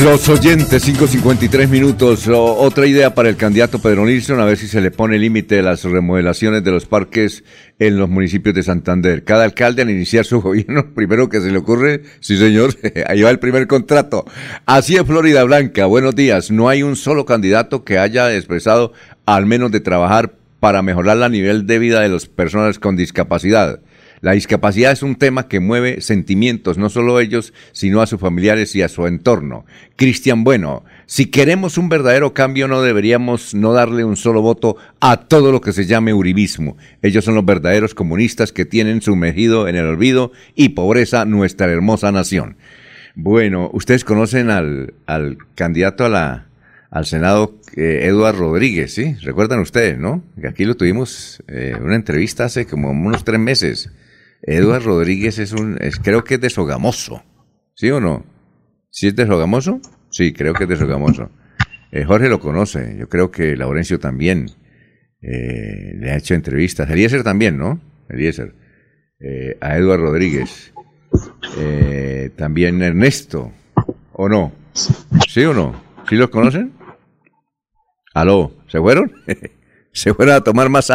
Los 0.00 0.26
oyentes, 0.30 0.88
5.53 0.88 1.68
minutos. 1.68 2.26
Otra 2.26 2.86
idea 2.86 3.14
para 3.14 3.28
el 3.28 3.36
candidato 3.36 3.78
Pedro 3.78 4.06
Nilsson, 4.06 4.40
a 4.40 4.46
ver 4.46 4.56
si 4.56 4.66
se 4.66 4.80
le 4.80 4.90
pone 4.90 5.18
límite 5.18 5.58
a 5.58 5.62
las 5.62 5.84
remodelaciones 5.84 6.64
de 6.64 6.70
los 6.70 6.86
parques 6.86 7.44
en 7.78 7.98
los 7.98 8.08
municipios 8.08 8.54
de 8.54 8.62
Santander. 8.62 9.22
Cada 9.22 9.44
alcalde 9.44 9.82
al 9.82 9.90
iniciar 9.90 10.24
su 10.24 10.40
gobierno, 10.42 10.94
primero 10.94 11.28
que 11.28 11.42
se 11.42 11.50
le 11.50 11.58
ocurre, 11.58 12.04
sí 12.20 12.38
señor, 12.38 12.74
ahí 13.06 13.20
va 13.20 13.28
el 13.28 13.38
primer 13.38 13.66
contrato. 13.66 14.24
Así 14.64 14.96
es 14.96 15.04
Florida 15.04 15.44
Blanca, 15.44 15.84
buenos 15.84 16.14
días. 16.14 16.50
No 16.50 16.70
hay 16.70 16.82
un 16.82 16.96
solo 16.96 17.26
candidato 17.26 17.84
que 17.84 17.98
haya 17.98 18.34
expresado 18.34 18.94
al 19.26 19.44
menos 19.44 19.72
de 19.72 19.80
trabajar 19.80 20.32
para 20.58 20.80
mejorar 20.80 21.18
la 21.18 21.28
nivel 21.28 21.66
de 21.66 21.78
vida 21.78 22.00
de 22.00 22.08
las 22.08 22.26
personas 22.26 22.78
con 22.78 22.96
discapacidad. 22.96 23.80
La 24.22 24.32
discapacidad 24.32 24.92
es 24.92 25.02
un 25.02 25.16
tema 25.16 25.48
que 25.48 25.58
mueve 25.58 26.00
sentimientos, 26.00 26.78
no 26.78 26.88
solo 26.90 27.18
ellos, 27.18 27.52
sino 27.72 28.00
a 28.00 28.06
sus 28.06 28.20
familiares 28.20 28.76
y 28.76 28.82
a 28.82 28.88
su 28.88 29.08
entorno. 29.08 29.66
Cristian 29.96 30.44
Bueno, 30.44 30.84
si 31.06 31.26
queremos 31.26 31.76
un 31.76 31.88
verdadero 31.88 32.32
cambio 32.32 32.68
no 32.68 32.82
deberíamos 32.82 33.52
no 33.52 33.72
darle 33.72 34.04
un 34.04 34.16
solo 34.16 34.40
voto 34.40 34.76
a 35.00 35.16
todo 35.16 35.50
lo 35.50 35.60
que 35.60 35.72
se 35.72 35.86
llame 35.86 36.14
uribismo. 36.14 36.76
Ellos 37.02 37.24
son 37.24 37.34
los 37.34 37.44
verdaderos 37.44 37.96
comunistas 37.96 38.52
que 38.52 38.64
tienen 38.64 39.02
sumergido 39.02 39.66
en 39.66 39.74
el 39.74 39.86
olvido 39.86 40.30
y 40.54 40.68
pobreza 40.68 41.24
nuestra 41.24 41.66
hermosa 41.66 42.12
nación. 42.12 42.56
Bueno, 43.16 43.70
ustedes 43.72 44.04
conocen 44.04 44.50
al, 44.50 44.94
al 45.06 45.36
candidato 45.56 46.04
a 46.04 46.08
la, 46.08 46.46
al 46.92 47.06
Senado, 47.06 47.56
eh, 47.74 48.02
Eduardo 48.04 48.50
Rodríguez, 48.50 48.94
¿sí? 48.94 49.16
Recuerdan 49.22 49.58
ustedes, 49.58 49.98
¿no? 49.98 50.22
Que 50.40 50.46
aquí 50.46 50.64
lo 50.64 50.76
tuvimos 50.76 51.42
eh, 51.48 51.74
una 51.80 51.96
entrevista 51.96 52.44
hace 52.44 52.66
como 52.66 52.92
unos 52.92 53.24
tres 53.24 53.40
meses. 53.40 53.90
Eduardo 54.42 54.86
Rodríguez 54.86 55.38
es 55.38 55.52
un, 55.52 55.78
es- 55.80 55.98
creo 55.98 56.24
que 56.24 56.34
es 56.34 56.40
de 56.40 56.50
Sogamoso, 56.50 57.22
¿sí 57.74 57.90
o 57.90 58.00
no? 58.00 58.24
¿Sí 58.90 59.08
es 59.08 59.16
de 59.16 59.26
Sogamoso? 59.26 59.80
Sí, 60.10 60.32
creo 60.32 60.52
que 60.54 60.64
es 60.64 60.68
de 60.68 60.76
Sogamoso. 60.76 61.30
Eh, 61.92 62.04
Jorge 62.04 62.28
lo 62.28 62.40
conoce, 62.40 62.96
yo 62.98 63.08
creo 63.08 63.30
que 63.30 63.56
Laurencio 63.56 63.98
también 63.98 64.50
eh, 65.22 65.92
le 65.96 66.10
ha 66.10 66.16
hecho 66.16 66.34
entrevistas. 66.34 66.90
Eliezer 66.90 67.22
también, 67.22 67.56
¿no? 67.58 67.80
Eliezer. 68.08 68.54
Eh, 69.20 69.56
a 69.60 69.76
Eduardo 69.76 70.06
Rodríguez. 70.06 70.72
Eh, 71.58 72.30
también 72.36 72.82
Ernesto, 72.82 73.52
¿o 74.12 74.28
no? 74.28 74.52
¿Sí 75.28 75.44
o 75.44 75.54
no? 75.54 75.80
¿Sí 76.08 76.16
los 76.16 76.30
conocen? 76.30 76.72
¿Aló? 78.14 78.52
¿Se 78.68 78.78
fueron? 78.78 79.12
¿Se 79.92 80.12
fueron 80.14 80.34
a 80.34 80.40
tomar 80.42 80.68
más 80.68 80.90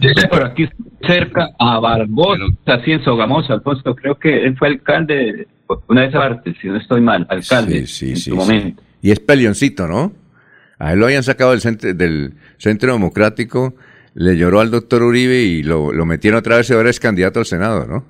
estoy 0.00 0.28
por 0.28 0.44
aquí 0.44 0.68
cerca 1.06 1.50
a 1.58 1.78
Barbosa, 1.80 2.44
así 2.66 2.92
en 2.92 3.02
Sogamoso, 3.04 3.52
Alfonso. 3.52 3.94
Creo 3.94 4.18
que 4.18 4.44
él 4.44 4.56
fue 4.56 4.68
alcalde 4.68 5.14
de 5.14 5.48
una 5.88 6.02
de 6.02 6.06
esas 6.08 6.20
partes, 6.20 6.56
si 6.60 6.68
no 6.68 6.76
estoy 6.76 7.00
mal, 7.00 7.26
alcalde 7.28 7.86
Sí, 7.86 8.10
en 8.10 8.16
sí, 8.16 8.30
su 8.30 8.36
momento. 8.36 8.82
Y 9.02 9.10
es 9.10 9.20
pelioncito, 9.20 9.86
¿no? 9.86 10.12
A 10.78 10.92
él 10.92 11.00
lo 11.00 11.06
habían 11.06 11.22
sacado 11.22 11.50
del 11.52 11.60
centro, 11.60 11.92
del 11.94 12.34
centro 12.58 12.92
democrático, 12.92 13.74
le 14.14 14.36
lloró 14.36 14.60
al 14.60 14.70
doctor 14.70 15.02
Uribe 15.02 15.42
y 15.42 15.62
lo, 15.62 15.92
lo 15.92 16.06
metieron 16.06 16.38
otra 16.38 16.56
vez 16.56 16.70
y 16.70 16.72
ahora 16.72 16.90
es 16.90 17.00
candidato 17.00 17.40
al 17.40 17.46
Senado, 17.46 17.86
¿no? 17.86 18.04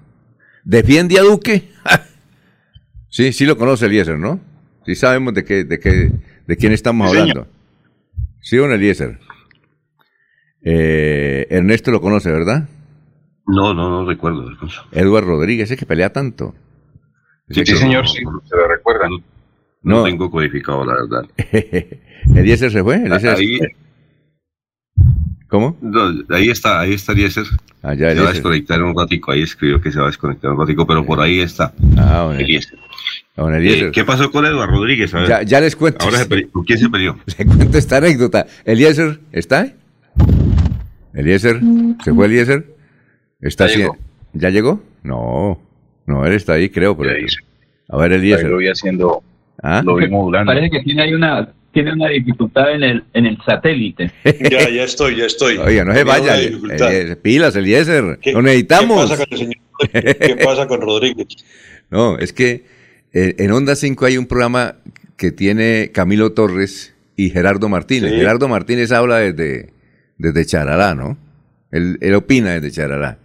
¿Defiende 0.64 1.18
a 1.18 1.22
Duque? 1.22 1.68
sí, 3.08 3.32
sí 3.32 3.46
lo 3.46 3.56
conoce 3.56 3.86
Eliezer, 3.86 4.18
¿no? 4.18 4.40
Sí 4.86 4.94
sabemos 4.94 5.34
de 5.34 5.44
qué, 5.44 5.64
de 5.64 5.78
qué, 5.80 6.10
de 6.46 6.56
quién 6.56 6.72
estamos 6.72 7.10
Sí, 7.10 7.16
señor. 7.16 7.30
hablando. 7.30 7.50
Sí, 8.40 8.56
don 8.56 8.72
Eliezer. 8.72 9.18
Eh, 10.62 11.46
Ernesto 11.50 11.90
lo 11.90 12.00
conoce, 12.00 12.30
¿verdad? 12.30 12.68
No, 13.46 13.72
no, 13.74 13.88
no 13.88 14.06
recuerdo, 14.06 14.46
Alfonso. 14.48 14.82
Eduardo 14.92 15.28
Rodríguez, 15.28 15.64
ese 15.70 15.76
que 15.76 15.86
pelea 15.86 16.12
tanto. 16.12 16.54
Sí, 17.48 17.62
sí, 17.64 17.76
señor, 17.76 18.06
sí, 18.06 18.18
se 18.44 18.56
lo 18.56 18.68
recuerda. 18.68 19.08
No, 19.08 19.18
No. 19.82 20.04
tengo 20.04 20.30
codificado, 20.30 20.84
la 20.84 20.94
verdad. 20.94 21.30
Eliezer 22.36 22.70
se 22.70 22.82
fue. 22.82 22.96
Ahí, 22.96 23.58
¿Cómo? 25.48 25.78
no, 25.80 26.12
ahí 26.34 26.50
está, 26.50 26.80
ahí 26.80 26.92
está 26.92 27.12
Eliezer. 27.12 27.46
Ah, 27.82 27.94
ya, 27.94 28.10
se 28.10 28.20
va 28.20 28.28
a 28.30 28.32
desconectar 28.32 28.82
un 28.82 28.94
ratico, 28.94 29.30
ahí 29.32 29.40
escribió 29.42 29.80
que 29.80 29.90
se 29.90 29.98
va 29.98 30.06
a 30.06 30.08
desconectar 30.08 30.50
un 30.50 30.58
ratico, 30.58 30.86
pero 30.86 31.06
por 31.06 31.20
ahí 31.20 31.40
está. 31.40 31.72
Ah, 31.96 32.24
bueno. 32.26 32.40
Eliezer. 32.40 32.78
Eliezer. 33.36 33.88
Eh, 33.88 33.92
¿Qué 33.92 34.04
pasó 34.04 34.30
con 34.30 34.44
Eduardo 34.44 34.74
Rodríguez? 34.76 35.14
A 35.14 35.20
ver. 35.20 35.28
Ya, 35.28 35.42
ya 35.42 35.60
les 35.60 35.74
cuento. 35.76 36.04
Ahora 36.04 36.18
se. 36.24 36.48
¿Con 36.50 36.64
quién 36.64 36.78
se 36.78 36.90
peleó? 36.90 37.16
Le 37.38 37.46
cuento 37.46 37.78
esta 37.78 37.96
anécdota. 37.98 38.46
Eliezer, 38.66 39.20
¿está? 39.32 39.72
Eliezer, 41.18 41.60
¿se 42.04 42.12
fue 42.14 42.26
Eliezer? 42.26 42.64
¿Está 43.40 43.66
Ya 43.66 43.76
llegó. 43.76 43.96
¿Ya 44.32 44.50
llegó? 44.50 44.82
No, 45.02 45.60
no, 46.06 46.26
él 46.26 46.32
está 46.34 46.54
ahí, 46.54 46.68
creo. 46.70 46.96
A 47.88 47.96
ver, 47.98 48.12
Ahí 48.12 48.18
Eliezer. 48.18 48.48
lo 48.48 48.58
vi 48.58 48.68
haciendo, 48.68 49.22
¿Ah? 49.62 49.82
lo 49.84 49.96
vi 49.96 50.08
modulando. 50.10 50.52
Parece 50.52 50.70
que 50.70 50.82
tiene 50.82 51.02
ahí 51.02 51.14
una 51.14 51.52
tiene 51.70 51.92
una 51.92 52.08
dificultad 52.08 52.72
en 52.74 52.82
el 52.82 53.04
en 53.12 53.26
el 53.26 53.38
satélite. 53.44 54.10
Ya, 54.50 54.68
ya 54.70 54.84
estoy, 54.84 55.16
ya 55.16 55.26
estoy. 55.26 55.58
Oiga, 55.58 55.84
no 55.84 55.94
se 55.94 56.04
vaya. 56.04 56.34
pilas, 57.22 57.54
Eliezer. 57.56 58.18
¿Qué- 58.20 58.32
Lo 58.32 58.42
necesitamos. 58.42 59.10
¿Qué 59.10 59.16
pasa 59.16 59.24
con 59.24 59.32
el 59.32 59.38
señor? 59.38 60.16
¿Qué 60.18 60.36
pasa 60.44 60.66
con 60.66 60.80
Rodríguez? 60.80 61.26
No, 61.90 62.18
es 62.18 62.34
que 62.34 62.66
eh, 63.14 63.34
en 63.38 63.50
Onda 63.50 63.74
5 63.74 64.04
hay 64.04 64.18
un 64.18 64.26
programa 64.26 64.74
que 65.16 65.32
tiene 65.32 65.90
Camilo 65.94 66.32
Torres 66.32 66.94
y 67.16 67.30
Gerardo 67.30 67.70
Martínez. 67.70 68.10
Sí. 68.12 68.18
Gerardo 68.18 68.46
Martínez 68.46 68.92
habla 68.92 69.16
desde, 69.20 69.70
desde 70.18 70.44
Charalá, 70.46 70.94
¿no? 70.94 71.16
Él, 71.70 71.98
él 72.00 72.14
opina 72.14 72.52
desde 72.54 72.70
Charalá. 72.70 73.18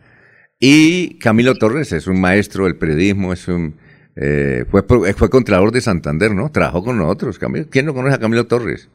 Y 0.59 1.15
Camilo 1.19 1.55
Torres 1.55 1.91
es 1.91 2.07
un 2.07 2.21
maestro 2.21 2.65
del 2.65 2.77
periodismo, 2.77 3.33
es 3.33 3.47
un 3.47 3.75
eh, 4.15 4.65
fue, 4.69 4.85
pro- 4.85 5.03
fue 5.15 5.29
contralor 5.29 5.71
de 5.71 5.81
Santander, 5.81 6.33
¿no? 6.35 6.51
Trabajó 6.51 6.83
con 6.83 6.97
nosotros. 6.97 7.39
Camilo- 7.39 7.67
¿Quién 7.69 7.85
no 7.87 7.93
conoce 7.93 8.15
a 8.15 8.19
Camilo 8.19 8.45
Torres? 8.45 8.89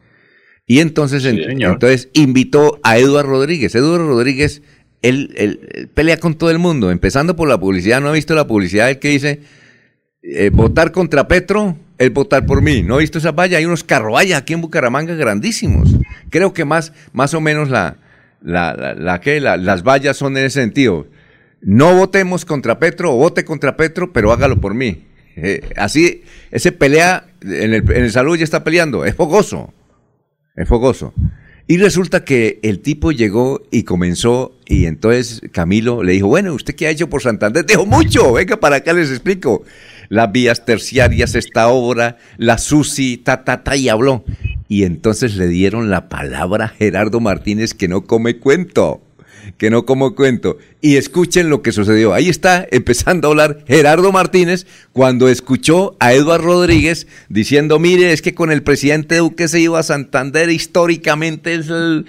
Y 0.64 0.78
entonces, 0.80 1.24
en- 1.24 1.36
entonces 1.72 2.08
invitó 2.12 2.78
a 2.84 2.98
Eduardo 2.98 3.30
Rodríguez. 3.30 3.74
Eduardo 3.74 4.06
Rodríguez, 4.06 4.62
él, 5.02 5.34
él- 5.36 5.60
él 5.72 5.88
pelea 5.88 6.18
con 6.18 6.34
todo 6.34 6.50
el 6.50 6.58
mundo, 6.58 6.90
empezando 6.90 7.34
por 7.36 7.48
la 7.48 7.58
publicidad. 7.58 8.00
¿No 8.00 8.08
ha 8.08 8.12
visto 8.12 8.34
la 8.34 8.46
publicidad? 8.46 8.90
El 8.90 8.98
que 9.00 9.08
dice, 9.08 9.40
eh, 10.22 10.50
votar 10.52 10.92
contra 10.92 11.26
Petro 11.26 11.76
es 11.98 12.12
votar 12.12 12.46
por 12.46 12.62
mí. 12.62 12.82
¿No 12.82 12.96
he 12.96 13.00
visto 13.00 13.18
esa 13.18 13.32
valla? 13.32 13.58
Hay 13.58 13.66
unos 13.66 13.84
carrovallas 13.84 14.40
aquí 14.40 14.54
en 14.54 14.60
Bucaramanga 14.60 15.14
grandísimos. 15.14 15.90
Creo 16.30 16.52
que 16.52 16.64
más, 16.64 16.92
más 17.12 17.34
o 17.34 17.40
menos 17.40 17.70
la, 17.70 17.96
la, 18.40 18.74
la, 18.74 18.94
la 18.94 19.20
que 19.20 19.40
la- 19.40 19.56
las 19.56 19.82
vallas 19.82 20.16
son 20.16 20.36
en 20.36 20.44
ese 20.44 20.60
sentido. 20.60 21.06
No 21.60 21.94
votemos 21.96 22.44
contra 22.44 22.78
Petro 22.78 23.12
o 23.12 23.16
vote 23.16 23.44
contra 23.44 23.76
Petro, 23.76 24.12
pero 24.12 24.32
hágalo 24.32 24.60
por 24.60 24.74
mí. 24.74 25.06
Eh, 25.36 25.68
así, 25.76 26.22
ese 26.50 26.72
pelea 26.72 27.26
en 27.42 27.74
el, 27.74 27.90
en 27.92 28.04
el 28.04 28.10
salud 28.12 28.36
ya 28.36 28.44
está 28.44 28.62
peleando, 28.64 29.04
es 29.04 29.14
fogoso. 29.14 29.72
Es 30.56 30.68
fogoso. 30.68 31.14
Y 31.70 31.76
resulta 31.76 32.24
que 32.24 32.60
el 32.62 32.80
tipo 32.80 33.12
llegó 33.12 33.60
y 33.70 33.82
comenzó, 33.82 34.56
y 34.64 34.86
entonces 34.86 35.42
Camilo 35.52 36.02
le 36.02 36.14
dijo, 36.14 36.26
bueno, 36.26 36.54
¿usted 36.54 36.74
qué 36.74 36.86
ha 36.86 36.90
hecho 36.90 37.10
por 37.10 37.20
Santander? 37.20 37.66
Dijo, 37.66 37.84
mucho, 37.84 38.32
venga 38.32 38.56
para 38.56 38.76
acá 38.76 38.94
les 38.94 39.10
explico. 39.10 39.64
Las 40.08 40.32
vías 40.32 40.64
terciarias, 40.64 41.34
esta 41.34 41.68
obra, 41.68 42.16
la 42.38 42.56
SUSI, 42.56 43.18
ta, 43.18 43.44
ta, 43.44 43.62
ta, 43.64 43.76
y 43.76 43.90
habló. 43.90 44.24
Y 44.66 44.84
entonces 44.84 45.36
le 45.36 45.46
dieron 45.46 45.90
la 45.90 46.08
palabra 46.08 46.64
a 46.64 46.68
Gerardo 46.68 47.20
Martínez 47.20 47.74
que 47.74 47.86
no 47.86 48.06
come 48.06 48.38
cuento, 48.38 49.02
que 49.56 49.70
no 49.70 49.86
come 49.86 50.14
cuento. 50.14 50.58
Y 50.80 50.96
escuchen 50.96 51.50
lo 51.50 51.62
que 51.62 51.72
sucedió. 51.72 52.14
Ahí 52.14 52.28
está 52.28 52.66
empezando 52.70 53.28
a 53.28 53.30
hablar 53.30 53.64
Gerardo 53.66 54.12
Martínez 54.12 54.66
cuando 54.92 55.28
escuchó 55.28 55.96
a 56.00 56.12
Eduardo 56.12 56.46
Rodríguez 56.46 57.06
diciendo, 57.28 57.78
mire, 57.78 58.12
es 58.12 58.22
que 58.22 58.34
con 58.34 58.52
el 58.52 58.62
presidente 58.62 59.16
Duque 59.16 59.48
se 59.48 59.60
iba 59.60 59.78
a 59.78 59.82
Santander, 59.82 60.50
históricamente 60.50 61.54
es 61.54 61.68
el, 61.68 62.06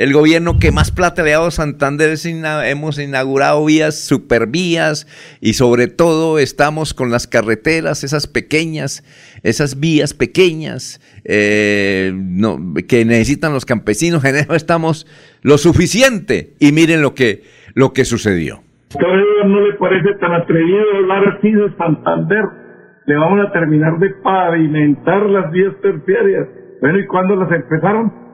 el 0.00 0.14
gobierno 0.14 0.58
que 0.58 0.72
más 0.72 0.90
plata 0.90 1.22
le 1.22 1.34
ha 1.34 1.40
dado 1.40 2.62
hemos 2.64 2.98
inaugurado 2.98 3.66
vías, 3.66 4.00
supervías 4.00 5.06
y 5.42 5.52
sobre 5.52 5.88
todo 5.88 6.38
estamos 6.38 6.94
con 6.94 7.10
las 7.10 7.26
carreteras, 7.26 8.02
esas 8.02 8.26
pequeñas, 8.26 9.04
esas 9.42 9.78
vías 9.78 10.14
pequeñas 10.14 11.02
eh, 11.26 12.14
que 12.88 13.04
necesitan 13.04 13.52
los 13.52 13.66
campesinos. 13.66 14.24
En 14.24 14.36
eso 14.36 14.54
estamos 14.54 15.06
lo 15.42 15.58
suficiente. 15.58 16.54
Y 16.58 16.72
miren 16.72 17.02
lo 17.02 17.14
que, 17.14 17.42
lo 17.74 17.92
que 17.92 18.06
sucedió. 18.06 18.62
No 18.98 19.60
le 19.60 19.74
parece 19.74 20.14
tan 20.18 20.32
atrevido 20.32 20.80
hablar 20.96 21.36
así 21.36 21.52
de 21.52 21.76
Santander. 21.76 22.44
Le 23.04 23.16
vamos 23.16 23.46
a 23.46 23.52
terminar 23.52 23.98
de 23.98 24.08
pavimentar 24.22 25.26
las 25.26 25.52
vías 25.52 25.74
terciarias. 25.82 26.48
Bueno, 26.80 27.00
¿y 27.00 27.06
cuándo 27.06 27.36
las 27.36 27.52
empezaron? 27.52 28.29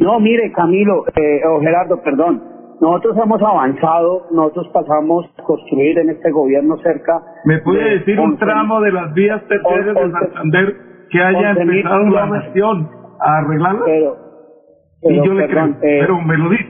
No, 0.00 0.20
mire, 0.20 0.52
Camilo, 0.52 1.04
eh, 1.14 1.40
o 1.46 1.60
Gerardo, 1.60 2.00
perdón. 2.02 2.42
Nosotros 2.80 3.16
hemos 3.22 3.42
avanzado, 3.42 4.26
nosotros 4.30 4.68
pasamos 4.72 5.26
a 5.36 5.42
construir 5.42 5.98
en 5.98 6.10
este 6.10 6.30
gobierno 6.30 6.76
cerca. 6.78 7.20
¿Me 7.44 7.58
puede 7.58 7.82
de 7.82 7.98
decir 7.98 8.20
un 8.20 8.32
11 8.32 8.44
tramo 8.44 8.80
de 8.80 8.92
las 8.92 9.12
vías 9.14 9.42
terciarias 9.48 9.94
de 9.96 10.12
Santander 10.12 10.76
que 11.10 11.20
haya 11.20 11.54
11.000 11.54 11.60
empezado 11.62 12.04
la 12.10 12.26
nación 12.26 12.88
a 13.20 13.38
arreglarlas? 13.38 13.82
Pero, 13.84 14.16
y 15.02 15.08
pero, 15.08 15.24
yo 15.24 15.34
le 15.34 15.46
perdón, 15.48 15.76
creo, 15.80 15.90
eh, 15.90 15.98
pero 16.00 16.20
me 16.20 16.38
lo 16.38 16.50
dice. 16.50 16.68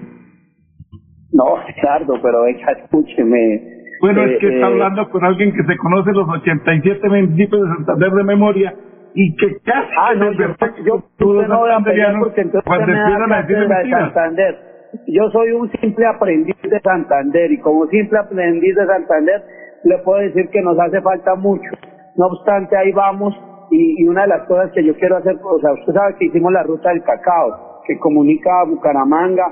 No, 1.32 1.44
Gerardo, 1.74 2.14
pero 2.22 2.42
venga, 2.44 2.72
escúcheme. 2.72 3.62
Bueno, 4.00 4.22
Eh, 4.22 4.32
es 4.32 4.40
que 4.40 4.46
está 4.46 4.60
eh, 4.60 4.72
hablando 4.72 5.10
con 5.10 5.24
alguien 5.24 5.52
que 5.52 5.62
se 5.64 5.76
conoce 5.76 6.12
los 6.12 6.26
87 6.26 7.06
municipios 7.08 7.68
de 7.68 7.74
Santander 7.74 8.12
de 8.12 8.24
memoria 8.24 8.74
y 9.14 9.34
que 9.36 9.58
casi 9.64 9.88
Ah, 9.98 10.14
no, 10.14 10.32
yo, 10.32 10.46
yo, 10.84 10.94
usted 10.96 11.48
no 11.48 11.58
voy 11.58 11.70
a 11.70 11.78
pelear 11.80 12.12
santanderianos, 12.12 12.20
porque 12.24 12.40
entonces 12.42 12.66
cuando 12.66 12.86
me 12.86 12.92
da 12.94 13.00
empiezan 13.08 13.32
a 13.32 13.36
decir 13.42 13.56
cátedra 13.56 13.78
de. 13.82 13.90
Santander. 13.90 14.58
Yo 15.06 15.30
soy 15.30 15.52
un 15.52 15.70
simple 15.72 16.06
aprendiz 16.06 16.56
de 16.62 16.80
Santander 16.80 17.52
y 17.52 17.58
como 17.60 17.86
simple 17.88 18.18
aprendiz 18.18 18.74
de 18.74 18.86
Santander 18.86 19.42
le 19.84 19.98
puedo 19.98 20.20
decir 20.20 20.48
que 20.50 20.62
nos 20.62 20.78
hace 20.78 21.00
falta 21.02 21.34
mucho. 21.34 21.70
No 22.16 22.26
obstante, 22.26 22.76
ahí 22.76 22.90
vamos 22.92 23.34
y, 23.70 24.02
y 24.02 24.08
una 24.08 24.22
de 24.22 24.28
las 24.28 24.46
cosas 24.48 24.70
que 24.72 24.82
yo 24.84 24.94
quiero 24.96 25.16
hacer, 25.18 25.36
o 25.42 25.60
sea, 25.60 25.72
usted 25.72 25.92
sabe 25.92 26.14
que 26.18 26.24
hicimos 26.26 26.52
la 26.52 26.62
ruta 26.62 26.88
del 26.90 27.02
cacao 27.02 27.82
que 27.86 27.98
comunica 27.98 28.50
a 28.60 28.64
Bucaramanga 28.64 29.44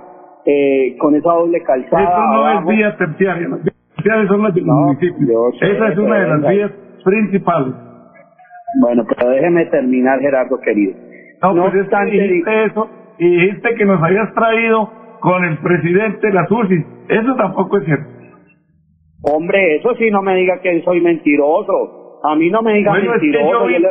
eh, 0.47 0.97
con 0.99 1.15
esa 1.15 1.31
doble 1.33 1.63
calzada. 1.63 2.03
Eso 2.03 2.19
no 2.19 2.47
abajo. 2.47 2.71
es 2.71 2.77
vía 2.77 2.97
terciaria, 2.97 3.49
las 3.49 3.63
vías 3.63 3.77
terciarias 3.95 4.29
son 4.29 4.43
las 4.43 4.55
del 4.55 4.67
No, 4.67 4.73
municipio. 4.75 5.27
yo 5.29 5.67
Esa 5.67 5.89
es 5.89 5.99
una 5.99 6.19
de 6.21 6.29
las 6.29 6.41
vías 6.51 6.71
principales. 7.05 7.75
Bueno, 8.81 9.05
pero 9.09 9.31
déjeme 9.31 9.67
terminar, 9.67 10.21
Gerardo 10.21 10.59
querido. 10.61 10.95
No, 11.43 11.55
No 11.55 11.71
pues 11.71 11.75
es 11.85 11.89
que 11.89 12.11
dijiste 12.11 12.65
eso 12.65 12.91
y 13.19 13.29
dijiste 13.29 13.75
que 13.75 13.85
nos 13.85 14.03
habías 14.03 14.33
traído 14.35 14.91
con 15.21 15.45
el 15.45 15.59
presidente 15.59 16.33
las 16.33 16.51
UCI. 16.51 16.85
Eso 17.09 17.35
tampoco 17.37 17.79
es 17.79 17.85
cierto. 17.85 18.07
Hombre, 19.23 19.77
eso 19.77 19.95
sí 19.97 20.11
no 20.11 20.23
me 20.23 20.37
diga 20.37 20.61
que 20.61 20.83
soy 20.83 21.01
mentiroso. 21.01 22.21
A 22.23 22.37
mí 22.37 22.51
no 22.51 22.63
me 22.63 22.75
diga 22.75 22.93
Bueno, 22.93 23.15
es 23.15 23.21
que 23.21 23.27
mentiroso, 23.27 23.69
yo 23.69 23.79
yo, 23.79 23.79
le 23.79 23.89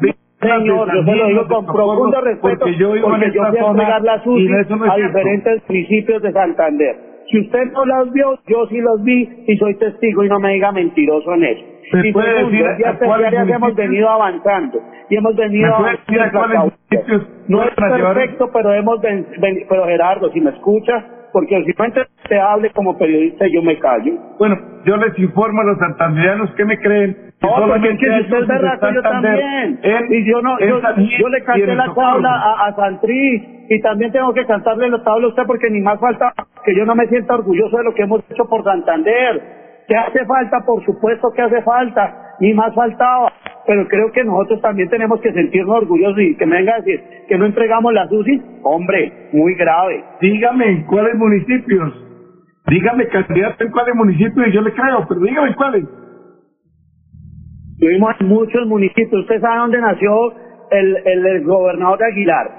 de 0.00 0.14
Señor, 0.40 0.88
yo 0.94 1.02
de 1.02 1.04
se 1.04 1.16
lo 1.16 1.26
digo 1.26 1.48
con 1.48 1.66
de 1.66 1.72
profundo 1.72 2.20
respeto 2.20 2.58
porque 2.60 2.76
yo 2.76 2.94
en 2.94 3.02
porque 3.02 3.32
yo 3.32 3.42
esta 3.42 3.50
fui 3.50 3.58
a 3.58 4.22
UCI 4.24 4.52
eso 4.60 4.76
no 4.76 4.84
a 4.84 4.94
cierto. 4.94 5.18
diferentes 5.18 5.68
municipios 5.68 6.22
de 6.22 6.32
Santander. 6.32 6.96
Si 7.30 7.40
usted 7.40 7.72
no 7.72 7.84
las 7.84 8.12
vio, 8.12 8.38
yo 8.46 8.66
sí 8.68 8.78
los 8.78 9.02
vi 9.02 9.28
y 9.46 9.56
soy 9.56 9.74
testigo 9.78 10.24
y 10.24 10.28
no 10.28 10.38
me 10.38 10.54
diga 10.54 10.70
mentiroso 10.72 11.34
en 11.34 11.44
eso. 11.44 11.64
¿Me 11.92 12.08
Y 12.08 12.12
puede 12.12 12.26
segundo, 12.36 12.50
decir 12.50 12.66
en 12.66 12.76
días 12.76 12.94
a 12.94 12.98
cuáles 12.98 13.30
terciarias 13.30 13.56
hemos 13.56 13.74
venido 13.74 14.08
avanzando 14.10 14.80
y 15.08 15.16
hemos 15.16 15.34
venido 15.36 15.66
¿Me 15.66 15.72
puede 15.74 15.88
avanzando 16.28 16.72
No 17.48 17.62
es 17.62 17.70
a 17.78 17.96
llevar? 17.96 18.14
perfecto, 18.14 18.50
pero 18.52 18.72
hemos 18.74 19.00
ven- 19.00 19.26
ven- 19.40 19.64
pero 19.68 19.84
Gerardo, 19.86 20.30
si 20.30 20.40
me 20.40 20.50
escucha, 20.50 21.04
porque 21.32 21.62
si 21.64 21.72
no 21.78 22.04
te 22.28 22.38
hable 22.38 22.70
como 22.70 22.96
periodista, 22.98 23.46
yo 23.52 23.62
me 23.62 23.78
callo. 23.78 24.12
Bueno, 24.38 24.56
yo 24.84 24.96
les 24.96 25.18
informo 25.18 25.60
a 25.62 25.64
los 25.64 25.78
santanderianos 25.78 26.50
que 26.54 26.64
me 26.64 26.78
creen. 26.78 27.16
No, 27.40 27.48
porque 27.68 27.88
es 27.90 27.98
que 27.98 28.06
si 28.12 28.20
usted 28.22 28.38
es 28.38 28.46
berraco, 28.48 28.90
yo 28.90 29.02
también. 29.02 29.78
en- 29.82 30.12
y 30.12 30.30
yo 30.30 30.42
no, 30.42 30.58
yo, 30.58 30.80
yo 31.18 31.28
le 31.28 31.42
canté 31.44 31.74
la 31.74 31.94
tabla 31.94 32.30
a, 32.30 32.66
a 32.66 32.74
Santrí 32.76 33.64
y 33.70 33.80
también 33.80 34.10
tengo 34.12 34.32
que 34.34 34.44
cantarle 34.44 34.88
la 34.90 35.02
tabla 35.04 35.26
a 35.26 35.28
usted 35.28 35.44
porque 35.46 35.70
ni 35.70 35.80
más 35.80 36.00
falta 36.00 36.32
que 36.64 36.74
yo 36.74 36.84
no 36.84 36.94
me 36.94 37.06
sienta 37.06 37.34
orgulloso 37.34 37.76
de 37.76 37.84
lo 37.84 37.94
que 37.94 38.02
hemos 38.02 38.22
hecho 38.30 38.44
por 38.48 38.64
Santander. 38.64 39.57
¿Qué 39.88 39.96
hace 39.96 40.24
falta? 40.26 40.60
Por 40.66 40.84
supuesto 40.84 41.32
que 41.32 41.40
hace 41.40 41.62
falta, 41.62 42.34
ni 42.40 42.52
más 42.52 42.74
faltaba. 42.74 43.32
Pero 43.66 43.88
creo 43.88 44.12
que 44.12 44.22
nosotros 44.22 44.60
también 44.60 44.88
tenemos 44.90 45.18
que 45.20 45.32
sentirnos 45.32 45.76
orgullosos 45.76 46.20
y 46.20 46.36
que 46.36 46.46
me 46.46 46.56
venga 46.56 46.74
a 46.74 46.80
decir 46.80 47.02
que 47.26 47.38
no 47.38 47.46
entregamos 47.46 47.92
las 47.94 48.10
UCI, 48.12 48.60
hombre, 48.62 49.30
muy 49.32 49.54
grave. 49.54 50.04
Dígame 50.20 50.70
en 50.70 50.86
cuáles 50.86 51.14
municipios. 51.16 51.94
Dígame 52.66 53.08
candidato 53.08 53.64
en 53.64 53.70
cuáles 53.70 53.94
municipios 53.94 54.46
y 54.46 54.52
yo 54.52 54.60
le 54.60 54.72
creo, 54.72 55.06
pero 55.08 55.20
dígame 55.20 55.48
en 55.48 55.54
cuáles. 55.54 55.84
Tuvimos 57.80 58.14
en 58.20 58.28
muchos 58.28 58.66
municipios. 58.66 59.22
¿Usted 59.22 59.40
sabe 59.40 59.56
dónde 59.58 59.80
nació 59.80 60.32
el, 60.70 60.96
el, 61.04 61.26
el 61.26 61.44
gobernador 61.44 61.98
de 61.98 62.06
Aguilar? 62.06 62.50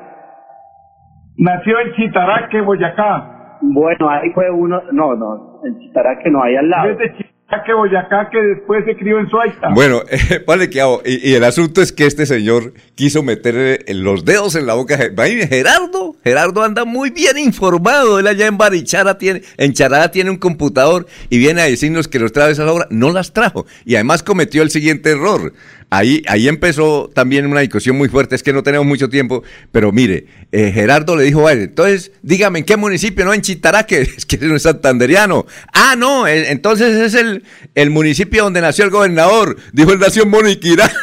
Nació 1.38 1.80
en 1.80 1.94
Chitaraque, 1.94 2.62
Boyacá. 2.62 3.58
Bueno, 3.62 4.10
ahí 4.10 4.32
fue 4.32 4.50
uno, 4.50 4.82
no, 4.92 5.16
no, 5.16 5.49
en 5.66 5.80
Chitaraque 5.80 6.30
no, 6.30 6.44
ahí 6.44 6.56
al 6.56 6.70
lado. 6.70 6.92
Es 6.92 6.98
de 6.98 7.18
Chitaraque, 7.18 7.74
Boyacá, 7.74 8.30
que 8.32 8.40
después 8.40 8.86
se 8.86 8.96
crió 8.96 9.20
en 9.20 9.30
Suaita. 9.30 9.70
Bueno, 9.70 10.04
eh, 10.10 10.44
vale 10.48 10.70
que 10.70 10.82
hago. 10.82 11.02
Y, 11.06 11.30
y 11.30 11.34
el 11.34 11.44
asunto 11.44 11.82
es 11.82 11.92
que 11.92 12.06
este 12.06 12.26
señor 12.26 12.74
quiso 12.96 13.24
meter 13.24 13.84
los 13.96 14.26
dedos 14.26 14.56
en 14.56 14.66
la 14.68 14.76
boca. 14.76 14.98
Gerardo, 14.98 16.16
Gerardo 16.24 16.64
anda 16.64 16.86
muy 16.86 17.10
bien 17.10 17.38
informado. 17.38 18.20
Él 18.20 18.28
allá 18.28 18.48
en 18.48 18.58
Barichara 18.58 19.18
tiene, 19.18 19.42
en 19.58 19.74
Charada 19.74 20.12
tiene 20.12 20.30
un 20.30 20.38
computador 20.38 21.08
y 21.30 21.38
viene 21.38 21.62
a 21.62 21.66
decirnos 21.66 22.08
que 22.08 22.20
los 22.20 22.32
trae 22.32 22.52
esa 22.52 22.72
obra. 22.72 22.88
No 22.90 23.12
las 23.12 23.34
trajo. 23.34 23.66
Y 23.86 23.96
además 23.96 24.24
cometió 24.24 24.62
el 24.62 24.70
siguiente 24.70 25.12
error. 25.12 25.54
Ahí, 25.92 26.22
ahí 26.28 26.48
empezó 26.48 27.10
también 27.14 27.48
una 27.48 27.62
discusión 27.62 27.98
muy 27.98 28.10
fuerte. 28.10 28.36
Es 28.36 28.44
que 28.44 28.54
no 28.54 28.62
tenemos 28.62 28.86
mucho 28.86 29.10
tiempo. 29.10 29.44
Pero 29.72 29.92
mire, 29.92 30.26
eh, 30.52 30.72
Gerardo 30.72 31.16
le 31.16 31.24
dijo, 31.24 31.42
vale, 31.44 31.64
entonces 31.64 32.12
dígame 32.22 32.60
en 32.60 32.66
qué 32.66 32.78
municipio, 32.78 33.26
no 33.26 33.34
en 33.34 33.42
Chitaraque, 33.42 34.02
es 34.18 34.26
que 34.26 34.38
no 34.38 34.56
es 34.56 34.62
santanderiano. 34.64 35.46
Ah, 35.74 35.96
no, 35.98 36.28
entonces 36.28 36.96
es 36.98 37.14
el, 37.16 37.44
el 37.76 37.90
municipio 37.90 38.44
donde 38.44 38.62
nació 38.62 38.86
el 38.86 38.92
gobernador. 38.92 39.58
Dijo, 39.74 39.92
él 39.92 40.00
nació 40.00 40.24
en 40.24 40.30
Moniquirá. 40.30 40.92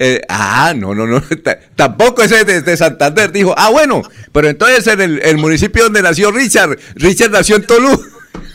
Eh, 0.00 0.20
ah, 0.28 0.74
no, 0.76 0.92
no, 0.94 1.06
no, 1.06 1.22
ta- 1.42 1.58
tampoco 1.76 2.22
ese 2.22 2.44
de, 2.44 2.60
de 2.60 2.76
Santander. 2.76 3.32
Dijo, 3.32 3.54
ah, 3.56 3.70
bueno, 3.70 4.02
pero 4.32 4.48
entonces 4.48 4.86
en 4.88 5.00
el, 5.00 5.20
el 5.22 5.38
municipio 5.38 5.84
donde 5.84 6.02
nació 6.02 6.30
Richard, 6.30 6.76
Richard 6.96 7.30
nació 7.30 7.56
en 7.56 7.62
Tolú. 7.64 7.98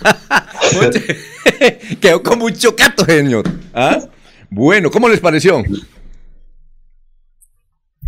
Quedó 2.02 2.22
como 2.22 2.46
un 2.46 2.54
chocato, 2.54 3.06
señor. 3.06 3.50
¿Ah? 3.74 4.00
Bueno, 4.54 4.92
¿cómo 4.92 5.08
les 5.08 5.22
pareció? 5.22 5.64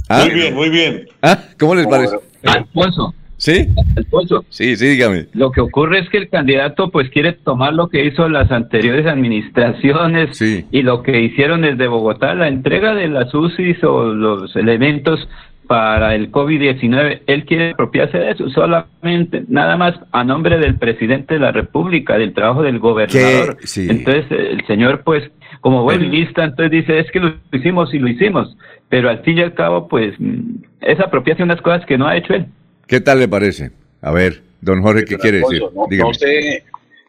¿Ah? 0.09 0.25
Muy 0.25 0.33
bien, 0.35 0.53
muy 0.53 0.69
bien. 0.69 1.05
¿Ah? 1.21 1.39
¿Cómo 1.57 1.73
les 1.73 1.87
pareció? 1.87 2.21
Alfonso. 2.43 3.15
¿Sí? 3.37 3.69
Alfonso. 3.95 4.43
Sí, 4.49 4.75
sí, 4.75 4.87
dígame. 4.87 5.27
Lo 5.31 5.53
que 5.53 5.61
ocurre 5.61 5.99
es 5.99 6.09
que 6.09 6.17
el 6.17 6.29
candidato 6.29 6.91
pues 6.91 7.09
quiere 7.11 7.31
tomar 7.31 7.73
lo 7.73 7.87
que 7.87 8.03
hizo 8.03 8.27
las 8.27 8.51
anteriores 8.51 9.05
administraciones 9.05 10.41
y 10.41 10.81
lo 10.81 11.01
que 11.01 11.21
hicieron 11.21 11.61
desde 11.61 11.87
Bogotá, 11.87 12.35
la 12.35 12.49
entrega 12.49 12.93
de 12.93 13.07
las 13.07 13.33
UCIs 13.33 13.81
o 13.85 14.13
los 14.13 14.53
elementos 14.57 15.25
para 15.65 16.13
el 16.13 16.29
COVID-19. 16.29 17.21
Él 17.25 17.45
quiere 17.45 17.71
apropiarse 17.71 18.17
de 18.17 18.31
eso 18.31 18.49
solamente, 18.49 19.45
nada 19.47 19.77
más 19.77 19.95
a 20.11 20.25
nombre 20.25 20.57
del 20.57 20.75
presidente 20.75 21.35
de 21.35 21.39
la 21.39 21.53
República, 21.53 22.17
del 22.17 22.33
trabajo 22.33 22.63
del 22.63 22.79
gobernador. 22.79 23.57
Sí. 23.63 23.87
Entonces 23.89 24.25
el 24.29 24.65
señor 24.67 25.03
pues 25.05 25.23
como 25.63 25.83
buen 25.83 26.11
lista, 26.11 26.43
entonces 26.43 26.71
dice 26.71 26.99
es 26.99 27.09
que 27.09 27.21
lo 27.21 27.35
hicimos 27.53 27.93
y 27.93 27.97
lo 27.97 28.09
hicimos, 28.09 28.57
pero 28.89 29.09
al 29.09 29.23
fin 29.23 29.37
y 29.37 29.43
al 29.43 29.53
cabo 29.53 29.87
pues 29.87 30.13
mm, 30.19 30.57
es 30.81 30.99
apropiarse 30.99 31.37
de 31.37 31.45
unas 31.45 31.61
cosas 31.61 31.85
que 31.85 31.97
no 31.97 32.05
ha 32.05 32.17
hecho 32.17 32.33
él. 32.33 32.47
¿Qué 32.85 32.99
tal 32.99 33.19
le 33.19 33.29
parece? 33.29 33.71
A 34.01 34.11
ver, 34.11 34.41
don 34.59 34.81
Jorge, 34.81 35.05
¿qué 35.05 35.17
quiere 35.17 35.37
decir? 35.37 35.61
No, 35.73 36.13
sé, 36.13 36.65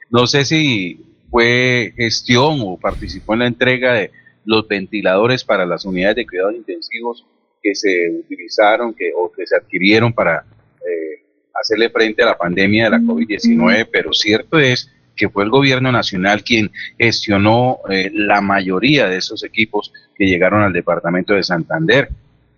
no 0.08 0.28
sé 0.28 0.44
si 0.44 1.04
fue 1.30 1.94
gestión 1.96 2.60
o 2.60 2.78
participó 2.78 3.32
en 3.32 3.40
la 3.40 3.48
entrega 3.48 3.94
de 3.94 4.12
los 4.44 4.68
ventiladores 4.68 5.42
para 5.42 5.66
las 5.66 5.84
unidades 5.84 6.14
de 6.14 6.26
cuidados 6.26 6.54
intensivos 6.54 7.26
que 7.60 7.74
se 7.74 8.08
utilizaron 8.20 8.94
que, 8.94 9.10
o 9.16 9.32
que 9.32 9.48
se 9.48 9.56
adquirieron 9.56 10.12
para 10.12 10.44
eh, 10.78 11.24
hacerle 11.60 11.90
frente 11.90 12.22
a 12.22 12.26
la 12.26 12.38
pandemia 12.38 12.84
de 12.84 12.90
la 12.90 12.98
COVID-19, 12.98 13.88
pero 13.90 14.12
cierto 14.12 14.60
es 14.60 14.93
que 15.16 15.28
fue 15.28 15.44
el 15.44 15.50
gobierno 15.50 15.92
nacional 15.92 16.42
quien 16.42 16.70
gestionó 16.98 17.78
eh, 17.90 18.10
la 18.14 18.40
mayoría 18.40 19.08
de 19.08 19.18
esos 19.18 19.44
equipos 19.44 19.92
que 20.14 20.26
llegaron 20.26 20.62
al 20.62 20.72
departamento 20.72 21.34
de 21.34 21.42
Santander. 21.42 22.08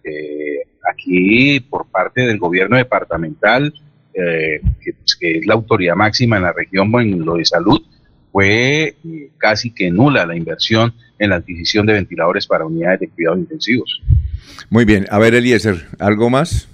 Eh, 0.04 0.61
aquí, 0.88 1.61
por 1.61 1.86
parte 1.86 2.22
del 2.22 2.38
gobierno 2.38 2.76
departamental, 2.76 3.74
eh, 4.14 4.61
que, 4.82 4.92
pues, 4.94 5.18
es 5.20 5.46
la 5.46 5.54
autoridad 5.54 5.94
máxima 5.94 6.36
en 6.36 6.44
la 6.44 6.52
región 6.52 6.90
en 7.00 7.24
lo 7.24 7.34
de 7.34 7.44
salud, 7.44 7.82
fue 8.32 8.96
eh, 9.04 9.30
casi 9.38 9.70
que 9.70 9.90
nula 9.90 10.26
la 10.26 10.36
inversión 10.36 10.94
en 11.18 11.30
la 11.30 11.36
adquisición 11.36 11.86
de 11.86 11.94
ventiladores 11.94 12.46
para 12.46 12.66
unidades 12.66 13.00
de 13.00 13.09
cuidados 13.09 13.40
intensivos. 13.40 14.02
Muy 14.70 14.84
bien. 14.84 15.07
A 15.11 15.18
ver, 15.18 15.34
Eliezer, 15.34 15.86
¿algo 15.98 16.30
más? 16.30 16.68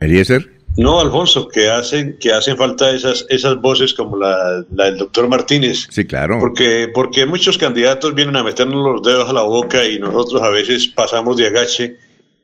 Eliezer. 0.00 0.59
No, 0.76 1.00
Alfonso, 1.00 1.48
que 1.48 1.68
hacen, 1.68 2.16
que 2.18 2.32
hacen 2.32 2.56
falta 2.56 2.90
esas, 2.90 3.26
esas 3.28 3.60
voces 3.60 3.92
como 3.92 4.16
la, 4.16 4.64
la 4.72 4.86
del 4.86 4.98
doctor 4.98 5.28
Martínez. 5.28 5.88
Sí, 5.90 6.04
claro. 6.06 6.38
Porque, 6.40 6.88
porque 6.94 7.26
muchos 7.26 7.58
candidatos 7.58 8.14
vienen 8.14 8.36
a 8.36 8.44
meternos 8.44 8.76
los 8.76 9.02
dedos 9.02 9.28
a 9.28 9.32
la 9.32 9.42
boca 9.42 9.84
y 9.84 9.98
nosotros 9.98 10.40
a 10.40 10.48
veces 10.48 10.88
pasamos 10.88 11.36
de 11.36 11.48
agache 11.48 11.96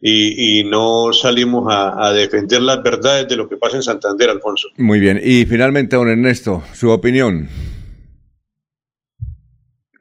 y, 0.03 0.61
y 0.61 0.65
no 0.65 1.13
salimos 1.13 1.73
a, 1.73 2.07
a 2.07 2.13
defender 2.13 2.61
las 2.61 2.83
verdades 2.83 3.29
de 3.29 3.37
lo 3.37 3.49
que 3.49 3.57
pasa 3.57 3.77
en 3.77 3.83
Santander, 3.83 4.29
Alfonso. 4.29 4.69
Muy 4.77 5.01
bien. 5.01 5.21
Y 5.23 5.47
finalmente, 5.47 5.97
don 5.97 6.09
Ernesto, 6.09 6.63
su 6.75 6.91
opinión. 6.91 7.49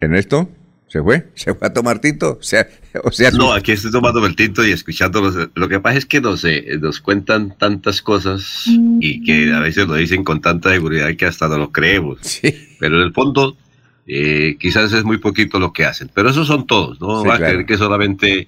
¿Ernesto? 0.01 0.49
¿Se 0.95 1.03
fue? 1.03 1.27
¿Se 1.35 1.53
fue 1.53 1.67
a 1.67 1.73
tomar 1.73 1.99
tinto? 1.99 2.37
O 2.39 2.41
sea, 2.41 2.65
o 3.03 3.11
sea, 3.11 3.29
No, 3.31 3.51
aquí 3.51 3.73
estoy 3.73 3.91
tomando 3.91 4.25
el 4.25 4.33
tinto 4.33 4.65
y 4.65 4.71
escuchando. 4.71 5.29
Lo 5.53 5.67
que 5.67 5.81
pasa 5.81 5.97
es 5.97 6.05
que 6.05 6.21
nos, 6.21 6.45
eh, 6.45 6.77
nos 6.79 7.01
cuentan 7.01 7.57
tantas 7.57 8.01
cosas 8.01 8.63
y 9.01 9.21
que 9.25 9.51
a 9.51 9.59
veces 9.59 9.89
lo 9.89 9.95
dicen 9.95 10.23
con 10.23 10.39
tanta 10.39 10.69
seguridad 10.69 11.13
que 11.17 11.25
hasta 11.25 11.49
no 11.49 11.57
lo 11.57 11.71
creemos. 11.73 12.39
Pero 12.79 12.95
en 12.95 13.03
el 13.07 13.11
fondo, 13.11 13.57
eh, 14.07 14.55
quizás 14.57 14.93
es 14.93 15.03
muy 15.03 15.17
poquito 15.17 15.59
lo 15.59 15.73
que 15.73 15.83
hacen. 15.83 16.09
Pero 16.13 16.29
esos 16.29 16.47
son 16.47 16.65
todos, 16.65 17.01
¿no? 17.01 17.23
Sí, 17.23 17.27
Va 17.27 17.33
a 17.33 17.37
claro. 17.39 17.51
creer 17.51 17.65
que 17.65 17.75
solamente 17.75 18.47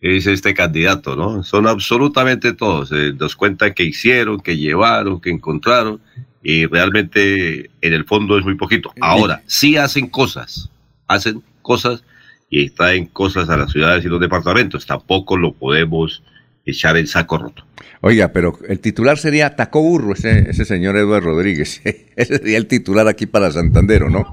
es 0.00 0.26
este 0.26 0.52
candidato, 0.52 1.14
¿no? 1.14 1.44
Son 1.44 1.68
absolutamente 1.68 2.54
todos. 2.54 2.90
Eh, 2.90 3.14
nos 3.16 3.36
cuentan 3.36 3.72
que 3.72 3.84
hicieron, 3.84 4.40
que 4.40 4.56
llevaron, 4.56 5.20
que 5.20 5.30
encontraron. 5.30 6.00
Y 6.42 6.66
realmente 6.66 7.70
en 7.80 7.92
el 7.92 8.04
fondo 8.04 8.36
es 8.36 8.44
muy 8.44 8.56
poquito. 8.56 8.92
Ahora, 9.00 9.44
sí 9.46 9.76
hacen 9.76 10.08
cosas. 10.08 10.68
Hacen 11.06 11.42
cosas 11.64 12.04
y 12.48 12.70
traen 12.70 13.06
cosas 13.06 13.48
a 13.50 13.56
las 13.56 13.72
ciudades 13.72 14.04
y 14.04 14.08
los 14.08 14.20
departamentos. 14.20 14.86
Tampoco 14.86 15.36
lo 15.36 15.52
podemos 15.54 16.22
echar 16.64 16.96
en 16.96 17.08
saco 17.08 17.38
roto. 17.38 17.64
Oiga, 18.00 18.28
pero 18.32 18.56
el 18.68 18.78
titular 18.78 19.18
sería 19.18 19.56
Tacó 19.56 19.82
Burro, 19.82 20.12
ese, 20.12 20.50
ese 20.50 20.64
señor 20.64 20.96
Eduardo 20.96 21.30
Rodríguez. 21.30 21.80
ese 22.16 22.36
sería 22.38 22.58
el 22.58 22.66
titular 22.68 23.08
aquí 23.08 23.26
para 23.26 23.50
Santander, 23.50 24.04
¿o 24.04 24.10
¿no? 24.10 24.32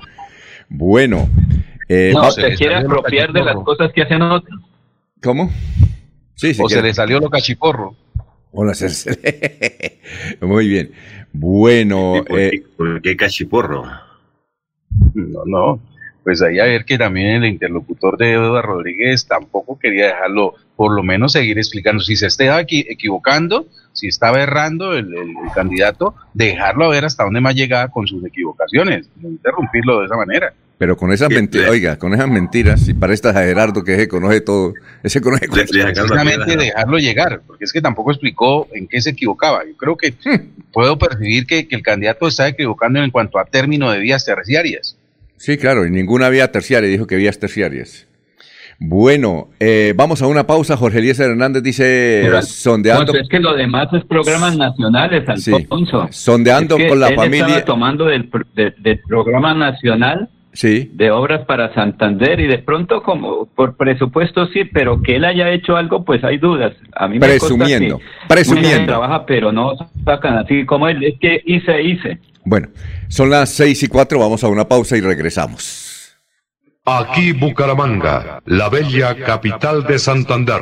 Bueno. 0.69 1.27
eh, 1.89 2.11
no, 2.13 2.29
se 2.32 2.53
quiere 2.55 2.75
apropiar 2.75 3.34
de 3.34 3.43
las 3.43 3.55
cosas 3.55 3.91
que 3.93 4.03
hacen 4.03 4.21
otros. 4.21 4.59
¿Cómo? 5.23 5.51
Sí, 6.36 6.55
o 6.59 6.69
se 6.69 6.82
le 6.82 6.93
salió 6.93 7.19
lo 7.19 7.29
cachiporro. 7.29 7.95
Hola, 8.51 8.73
se- 8.73 9.99
Muy 10.41 10.67
bien. 10.67 10.91
Bueno. 11.34 12.23
eh, 12.29 12.63
¿Por 12.75 13.01
qué 13.01 13.15
cachiporro? 13.15 13.84
No, 15.13 15.43
no. 15.45 15.79
Pues 16.24 16.41
ahí 16.41 16.59
a 16.59 16.65
ver 16.65 16.86
que 16.86 16.97
también 16.97 17.43
el 17.43 17.45
interlocutor 17.49 18.17
de 18.17 18.34
Eduardo 18.34 18.61
Rodríguez 18.61 19.26
tampoco 19.26 19.80
quería 19.80 20.07
dejarlo, 20.07 20.53
por 20.76 20.93
lo 20.93 21.01
menos 21.03 21.32
seguir 21.32 21.57
explicando. 21.57 22.03
Si 22.03 22.15
se 22.15 22.28
estaba 22.28 22.61
equi- 22.61 22.86
equivocando, 22.88 23.65
si 23.93 24.07
estaba 24.07 24.41
errando 24.41 24.93
el, 24.93 25.07
el- 25.13 25.30
el 25.30 25.51
candidato, 25.55 26.13
dejarlo 26.34 26.86
a 26.86 26.89
ver 26.89 27.05
hasta 27.05 27.24
dónde 27.24 27.41
más 27.41 27.55
llegaba 27.55 27.88
con 27.89 28.05
sus 28.07 28.24
equivocaciones, 28.24 29.09
no 29.19 29.30
interrumpirlo 29.30 29.99
de 30.01 30.05
esa 30.05 30.15
manera. 30.15 30.53
pero 30.78 30.95
con 30.97 31.11
esas 31.11 31.30
mentiras, 31.30 31.69
oiga, 31.69 31.97
con 31.99 32.13
esas 32.13 32.28
mentiras, 32.28 32.88
y 32.88 32.93
para 32.95 33.13
esta 33.13 33.34
Gerardo 33.34 33.84
que 33.84 33.95
se 33.95 34.07
conoce 34.07 34.41
todo, 34.41 34.74
ese 35.03 35.22
conoce 35.22 35.47
Precisamente 35.47 36.55
dejarlo 36.57 36.97
llegar, 36.97 37.41
porque 37.45 37.65
es 37.65 37.74
que 37.74 37.82
tampoco 37.82 38.11
explicó 38.11 38.67
en 38.74 38.88
qué 38.88 38.99
se 39.01 39.11
equivocaba. 39.11 39.63
Yo 39.65 39.76
creo 39.78 39.95
que 39.97 40.13
puedo 40.72 40.97
percibir 40.97 41.45
que, 41.45 41.67
que 41.67 41.76
el 41.76 41.84
candidato 41.84 42.28
está 42.28 42.47
equivocando 42.47 42.99
en 43.03 43.11
cuanto 43.11 43.38
a 43.39 43.45
término 43.45 43.91
de 43.91 43.99
vías 43.99 44.26
terciarias. 44.26 44.97
Sí, 45.41 45.57
claro, 45.57 45.87
y 45.87 45.89
ninguna 45.89 46.29
vía 46.29 46.51
terciaria, 46.51 46.87
dijo 46.87 47.07
que 47.07 47.15
vías 47.15 47.39
terciarias. 47.39 48.07
Bueno, 48.77 49.49
eh, 49.59 49.93
vamos 49.95 50.21
a 50.21 50.27
una 50.27 50.45
pausa. 50.45 50.77
Jorge 50.77 50.99
Eliezer 50.99 51.31
Hernández 51.31 51.63
dice, 51.63 52.19
Pero, 52.23 52.41
sondeando, 52.43 53.11
es 53.15 53.27
que 53.27 53.39
lo 53.39 53.55
demás 53.55 53.87
es 53.93 54.03
programas 54.05 54.55
nacionales, 54.55 55.27
Alfonso. 55.27 56.07
sondeando 56.11 56.77
Es 56.77 56.83
que 56.83 56.89
con 56.89 56.99
la 56.99 57.07
él 57.09 57.15
familia. 57.15 57.45
Estaba 57.47 57.65
tomando 57.65 58.05
del, 58.05 58.29
pro- 58.29 58.45
de- 58.55 58.73
del 58.77 58.99
programa 59.07 59.55
nacional 59.55 60.29
Sí. 60.53 60.91
de 60.93 61.11
obras 61.11 61.45
para 61.45 61.73
Santander 61.73 62.39
y 62.41 62.47
de 62.47 62.57
pronto 62.59 63.03
como 63.03 63.45
por 63.45 63.77
presupuesto 63.77 64.47
sí, 64.47 64.65
pero 64.65 65.01
que 65.01 65.15
él 65.15 65.23
haya 65.25 65.49
hecho 65.49 65.77
algo, 65.77 66.03
pues 66.03 66.23
hay 66.23 66.37
dudas. 66.37 66.73
A 66.93 67.07
mí 67.07 67.19
me 67.19 67.27
Presumiendo, 67.27 67.99
que 67.99 68.03
presumiendo. 68.27 68.85
trabaja, 68.85 69.25
pero 69.25 69.51
no 69.51 69.73
sacan 70.03 70.37
así 70.37 70.65
como 70.65 70.87
él. 70.89 71.03
Es 71.03 71.15
que 71.19 71.41
hice, 71.45 71.81
hice. 71.81 72.19
Bueno, 72.43 72.67
son 73.07 73.29
las 73.29 73.49
seis 73.49 73.81
y 73.83 73.87
cuatro, 73.87 74.19
vamos 74.19 74.43
a 74.43 74.49
una 74.49 74.67
pausa 74.67 74.97
y 74.97 75.01
regresamos. 75.01 76.17
Aquí 76.85 77.31
Bucaramanga, 77.31 78.41
la 78.45 78.67
bella 78.67 79.15
capital 79.15 79.83
de 79.85 79.99
Santander. 79.99 80.61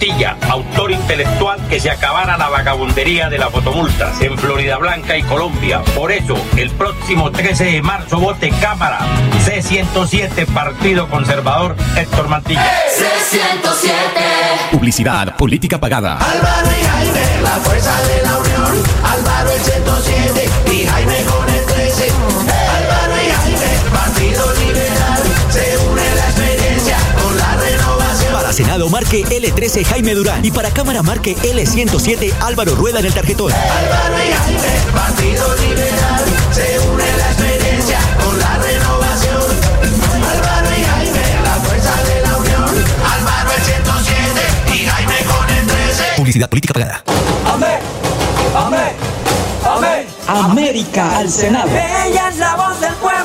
Héctor 0.00 0.16
Mantilla, 0.16 0.36
autor 0.48 0.92
intelectual 0.92 1.68
que 1.68 1.78
se 1.78 1.90
acabara 1.90 2.38
la 2.38 2.48
vagabundería 2.48 3.28
de 3.28 3.36
las 3.36 3.50
fotomultas 3.50 4.18
en 4.22 4.38
Florida 4.38 4.78
Blanca 4.78 5.16
y 5.16 5.22
Colombia. 5.22 5.82
Por 5.94 6.10
eso, 6.10 6.36
el 6.56 6.70
próximo 6.70 7.30
13 7.30 7.64
de 7.64 7.82
marzo 7.82 8.18
vote 8.18 8.50
Cámara 8.60 9.00
C107 9.44 10.46
Partido 10.46 11.06
Conservador 11.08 11.76
Héctor 11.96 12.28
Mantilla. 12.28 12.64
C107. 12.98 14.70
Publicidad, 14.70 15.36
política 15.36 15.78
pagada. 15.78 16.16
Álvaro 16.16 16.68
y 16.80 16.84
Jaime, 16.84 17.42
la 17.42 17.56
fuerza 17.58 18.02
de 18.02 18.22
la 18.22 18.38
unión. 18.38 18.82
Álvaro 19.04 19.50
el 19.50 19.60
107 19.60 20.50
y 20.72 20.86
Jaime 20.86 21.24
con 21.24 21.48
el 21.54 21.66
13. 21.66 22.59
Para 28.50 28.64
Senado 28.64 28.88
marque 28.88 29.24
L13 29.26 29.84
Jaime 29.84 30.12
Durán 30.12 30.44
y 30.44 30.50
para 30.50 30.72
Cámara 30.72 31.04
marque 31.04 31.36
L107 31.36 32.34
Álvaro 32.40 32.74
Rueda 32.74 32.98
en 32.98 33.06
el 33.06 33.14
tarjetón. 33.14 33.52
Álvaro 33.52 34.16
y 34.24 34.32
Jaime, 34.32 34.92
Partido 34.92 35.54
Liberal. 35.54 36.24
Se 36.50 36.80
une 36.80 37.04
la 37.16 37.30
experiencia 37.30 37.98
con 38.24 38.36
la 38.40 38.58
renovación. 38.58 39.42
Álvaro 40.32 40.68
y 40.76 40.82
Jaime, 40.82 41.42
la 41.44 41.54
fuerza 41.60 42.02
de 42.02 42.22
la 42.22 42.36
unión. 42.38 42.84
Álvaro 43.14 43.50
el 43.56 43.62
107 43.62 44.40
y 44.74 44.78
Jaime 44.84 45.14
con 45.26 45.48
el 45.48 45.66
13. 45.68 46.04
Publicidad, 46.16 46.48
política 46.48 46.74
pagada. 46.74 47.04
Amén, 47.46 47.78
amén, 48.56 48.92
amén. 49.64 50.06
América 50.26 51.18
al 51.18 51.30
Senado. 51.30 51.70
Ella 51.70 52.28
es 52.30 52.36
la 52.38 52.56
voz 52.56 52.80
del 52.80 52.94
pueblo, 52.94 53.19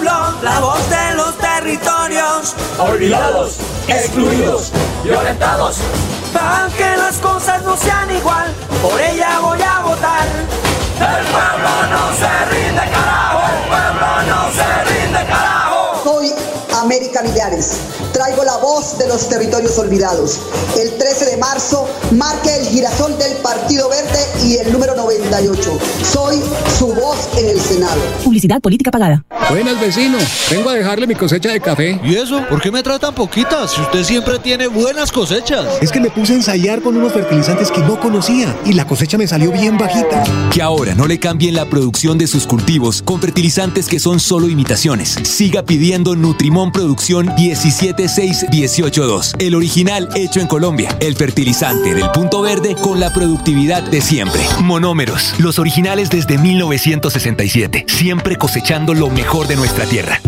la 0.46 0.60
voz 0.60 0.90
de 0.90 1.16
los 1.16 1.36
territorios. 1.40 2.54
Olvidados, 2.78 3.58
excluidos, 3.88 4.72
violentados. 5.04 5.78
Para 6.32 6.68
que 6.78 6.96
las 6.98 7.18
cosas 7.18 7.64
no 7.64 7.76
sean 7.76 8.12
igual, 8.12 8.54
por 8.82 9.02
ella 9.02 9.40
voy 9.40 9.60
a 9.62 9.80
votar. 9.80 10.28
El 11.00 11.26
pueblo 11.34 11.72
no 11.90 12.04
se 12.14 12.32
rinde, 12.54 12.84
carajo. 12.94 13.42
El 13.54 13.68
pueblo 13.70 14.08
no 14.30 14.42
se 14.54 14.70
rinde, 14.94 15.26
carajo. 15.26 16.02
Soy 16.04 16.36
América 16.86 17.16
familiares. 17.26 17.80
Traigo 18.14 18.44
la 18.44 18.58
voz 18.58 18.98
de 18.98 19.08
los 19.08 19.28
territorios 19.28 19.78
olvidados. 19.80 20.40
El 20.80 20.96
13 20.98 21.26
de 21.26 21.38
marzo 21.38 21.88
marque 22.12 22.56
el 22.56 22.68
girasol 22.68 23.18
del 23.18 23.34
Partido 23.38 23.90
Verde 23.90 24.20
y 24.46 24.58
el 24.58 24.72
número 24.72 24.96
98. 24.96 25.80
Soy 26.04 26.40
su 26.78 26.88
voz 26.88 27.30
en 27.38 27.50
el 27.50 27.60
Senado. 27.60 28.00
Publicidad 28.24 28.62
política 28.62 28.92
pagada. 28.92 29.24
Buenas, 29.50 29.80
vecino. 29.80 30.18
Vengo 30.50 30.70
a 30.70 30.74
dejarle 30.74 31.08
mi 31.08 31.16
cosecha 31.16 31.50
de 31.52 31.60
café. 31.60 32.00
¿Y 32.04 32.16
eso? 32.16 32.42
¿Por 32.50 32.62
qué 32.62 32.72
me 32.72 32.82
trae 32.84 33.00
tan 33.00 33.14
poquitas? 33.14 33.72
Si 33.72 33.82
usted 33.82 34.04
siempre 34.04 34.40
tiene 34.40 34.68
buenas 34.68 35.12
cosechas. 35.12 35.66
Es 35.82 35.92
que 35.92 36.00
me 36.00 36.10
puse 36.10 36.34
a 36.34 36.36
ensayar 36.38 36.82
con 36.82 36.98
unos 36.98 37.14
fertilizantes 37.14 37.72
que 37.72 37.82
no 37.82 38.00
conocía 38.00 38.56
y 38.66 38.74
la 38.74 38.88
cosecha 38.88 39.18
me 39.18 39.28
salió 39.28 39.52
bien 39.52 39.78
bajita. 39.78 40.24
Que 40.52 40.62
ahora 40.62 40.96
no 40.96 41.08
le 41.08 41.20
cambien 41.20 41.56
la 41.56 41.66
producción 41.66 42.18
de 42.18 42.28
sus 42.28 42.48
cultivos 42.48 43.02
con 43.02 43.22
fertilizantes 43.22 43.88
que 43.88 44.00
son 44.00 44.20
solo 44.20 44.50
imitaciones. 44.50 45.18
Siga 45.24 45.64
pidiendo 45.64 46.16
Nutrimón 46.16 46.72
Producción 46.76 47.28
1761882. 47.38 49.36
El 49.40 49.56
original 49.56 50.10
hecho 50.14 50.42
en 50.42 50.48
Colombia. 50.48 50.94
El 51.00 51.16
fertilizante 51.16 51.94
del 51.94 52.12
punto 52.12 52.42
verde 52.42 52.76
con 52.76 53.00
la 53.00 53.14
productividad 53.14 53.82
de 53.82 54.02
siempre. 54.02 54.42
Monómeros. 54.62 55.36
Los 55.40 55.58
originales 55.58 56.10
desde 56.10 56.38
1967. 56.38 57.86
Siempre 57.88 58.36
cosechando 58.36 58.94
lo 58.94 59.10
mejor 59.10 59.48
de 59.48 59.56
nuestra 59.56 59.86
tierra. 59.86 60.20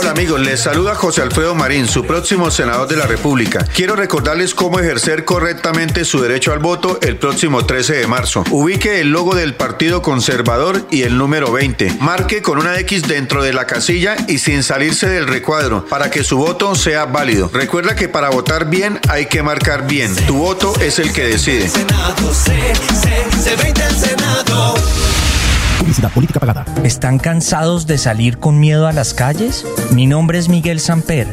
Hola 0.00 0.12
amigos, 0.12 0.38
les 0.38 0.60
saluda 0.60 0.94
José 0.94 1.22
Alfredo 1.22 1.56
Marín, 1.56 1.88
su 1.88 2.04
próximo 2.04 2.52
senador 2.52 2.86
de 2.86 2.96
la 2.96 3.08
República. 3.08 3.64
Quiero 3.74 3.96
recordarles 3.96 4.54
cómo 4.54 4.78
ejercer 4.78 5.24
correctamente 5.24 6.04
su 6.04 6.22
derecho 6.22 6.52
al 6.52 6.60
voto 6.60 7.00
el 7.02 7.16
próximo 7.16 7.66
13 7.66 7.94
de 7.94 8.06
marzo. 8.06 8.44
Ubique 8.52 9.00
el 9.00 9.10
logo 9.10 9.34
del 9.34 9.56
Partido 9.56 10.00
Conservador 10.00 10.86
y 10.88 11.02
el 11.02 11.18
número 11.18 11.50
20. 11.50 11.96
Marque 11.98 12.42
con 12.42 12.58
una 12.58 12.78
X 12.78 13.08
dentro 13.08 13.42
de 13.42 13.52
la 13.52 13.66
casilla 13.66 14.16
y 14.28 14.38
sin 14.38 14.62
salirse 14.62 15.08
del 15.08 15.26
recuadro 15.26 15.84
para 15.86 16.12
que 16.12 16.22
su 16.22 16.38
voto 16.38 16.76
sea 16.76 17.06
válido. 17.06 17.50
Recuerda 17.52 17.96
que 17.96 18.08
para 18.08 18.30
votar 18.30 18.70
bien 18.70 19.00
hay 19.08 19.26
que 19.26 19.42
marcar 19.42 19.88
bien. 19.88 20.14
Tu 20.28 20.36
voto 20.36 20.74
es 20.80 21.00
el 21.00 21.12
que 21.12 21.24
decide. 21.24 21.68
Publicidad 25.88 26.12
política 26.12 26.38
pagada. 26.38 26.66
¿Están 26.84 27.18
cansados 27.18 27.86
de 27.86 27.96
salir 27.96 28.36
con 28.36 28.60
miedo 28.60 28.86
a 28.86 28.92
las 28.92 29.14
calles? 29.14 29.64
Mi 29.90 30.06
nombre 30.06 30.38
es 30.38 30.50
Miguel 30.50 30.80
Samper 30.80 31.26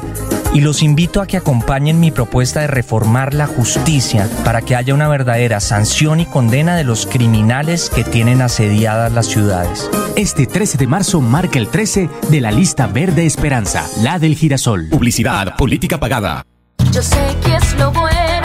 y 0.54 0.62
los 0.62 0.82
invito 0.82 1.22
a 1.22 1.28
que 1.28 1.36
acompañen 1.36 2.00
mi 2.00 2.10
propuesta 2.10 2.62
de 2.62 2.68
reformar 2.68 3.34
la 3.34 3.48
justicia 3.48 4.30
para 4.46 4.62
que 4.62 4.78
haya 4.78 4.94
una 4.94 5.10
verdadera 5.10 5.60
sanción 5.60 6.22
y 6.22 6.26
condena 6.26 6.78
de 6.78 6.86
los 6.86 7.06
criminales 7.06 7.90
que 7.90 8.06
tienen 8.06 8.42
asediadas 8.42 9.12
las 9.12 9.26
ciudades. 9.26 9.92
Este 10.16 10.48
13 10.48 10.78
de 10.78 10.88
marzo 10.88 11.20
marca 11.20 11.60
el 11.60 11.68
13 11.68 12.10
de 12.30 12.40
la 12.40 12.52
lista 12.52 12.88
Verde 12.88 13.26
Esperanza, 13.26 13.86
la 14.04 14.20
del 14.20 14.38
girasol. 14.38 14.88
Publicidad 14.90 15.58
política 15.58 16.00
pagada. 16.00 16.46
Yo 16.94 17.02
sé 17.02 17.36
que 17.44 17.58
es 17.58 17.74
lo 17.78 17.92
bueno. 17.92 18.45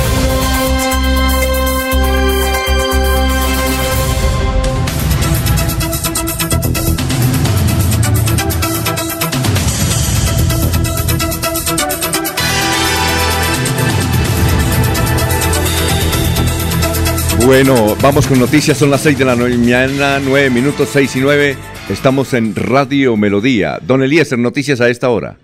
Bueno, 17.45 17.95
vamos 18.01 18.27
con 18.27 18.39
noticias, 18.39 18.77
son 18.77 18.91
las 18.91 19.01
6 19.01 19.17
de 19.17 19.25
la 19.25 19.35
mañana, 19.35 20.19
9 20.19 20.51
minutos, 20.51 20.89
6 20.89 21.15
y 21.15 21.19
9. 21.21 21.57
Estamos 21.89 22.33
en 22.35 22.55
Radio 22.55 23.17
Melodía. 23.17 23.79
Don 23.81 24.03
Eliezer, 24.03 24.37
noticias 24.37 24.79
a 24.79 24.89
esta 24.89 25.09
hora. 25.09 25.37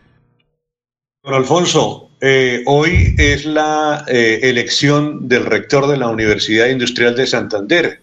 Don 1.24 1.34
Alfonso, 1.34 2.12
eh, 2.22 2.62
hoy 2.68 3.16
es 3.18 3.46
la 3.46 4.06
eh, 4.08 4.40
elección 4.44 5.28
del 5.28 5.46
rector 5.46 5.88
de 5.88 5.98
la 5.98 6.10
Universidad 6.10 6.68
Industrial 6.68 7.16
de 7.16 7.26
Santander. 7.26 8.00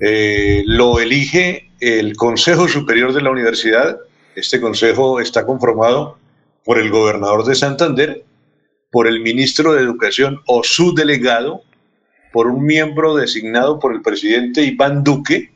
Eh, 0.00 0.62
lo 0.64 0.98
elige 0.98 1.70
el 1.78 2.16
Consejo 2.16 2.68
Superior 2.68 3.12
de 3.12 3.20
la 3.20 3.30
Universidad. 3.30 3.98
Este 4.34 4.60
consejo 4.62 5.20
está 5.20 5.44
conformado 5.44 6.16
por 6.64 6.78
el 6.78 6.90
gobernador 6.90 7.44
de 7.44 7.54
Santander, 7.54 8.24
por 8.90 9.06
el 9.06 9.20
ministro 9.20 9.74
de 9.74 9.82
Educación 9.82 10.40
o 10.46 10.64
su 10.64 10.94
delegado, 10.94 11.62
por 12.32 12.46
un 12.46 12.64
miembro 12.64 13.16
designado 13.16 13.78
por 13.78 13.94
el 13.94 14.02
presidente 14.02 14.62
Iván 14.62 15.02
Duque, 15.02 15.50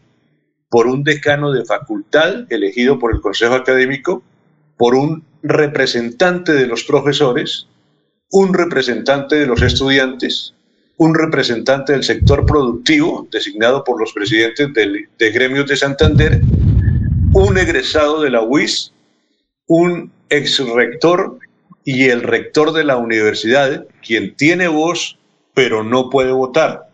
por 0.68 0.86
un 0.86 1.04
decano 1.04 1.52
de 1.52 1.64
facultad 1.64 2.52
elegido 2.52 2.98
por 2.98 3.14
el 3.14 3.20
Consejo 3.20 3.54
Académico, 3.54 4.22
por 4.76 4.94
un 4.94 5.24
representante 5.42 6.52
de 6.52 6.66
los 6.66 6.84
profesores, 6.84 7.68
un 8.30 8.52
representante 8.54 9.36
de 9.36 9.46
los 9.46 9.62
estudiantes, 9.62 10.54
un 10.96 11.14
representante 11.14 11.92
del 11.92 12.02
sector 12.02 12.46
productivo 12.46 13.28
designado 13.30 13.84
por 13.84 14.00
los 14.00 14.12
presidentes 14.12 14.68
de 14.72 15.30
gremios 15.30 15.66
de 15.66 15.76
Santander, 15.76 16.40
un 17.32 17.58
egresado 17.58 18.22
de 18.22 18.30
la 18.30 18.42
UIS, 18.42 18.92
un 19.66 20.10
ex 20.28 20.58
rector 20.68 21.38
y 21.84 22.04
el 22.04 22.22
rector 22.22 22.72
de 22.72 22.84
la 22.84 22.96
universidad, 22.96 23.86
quien 24.04 24.34
tiene 24.34 24.68
voz 24.68 25.18
pero 25.54 25.84
no 25.84 26.10
puede 26.10 26.32
votar. 26.32 26.88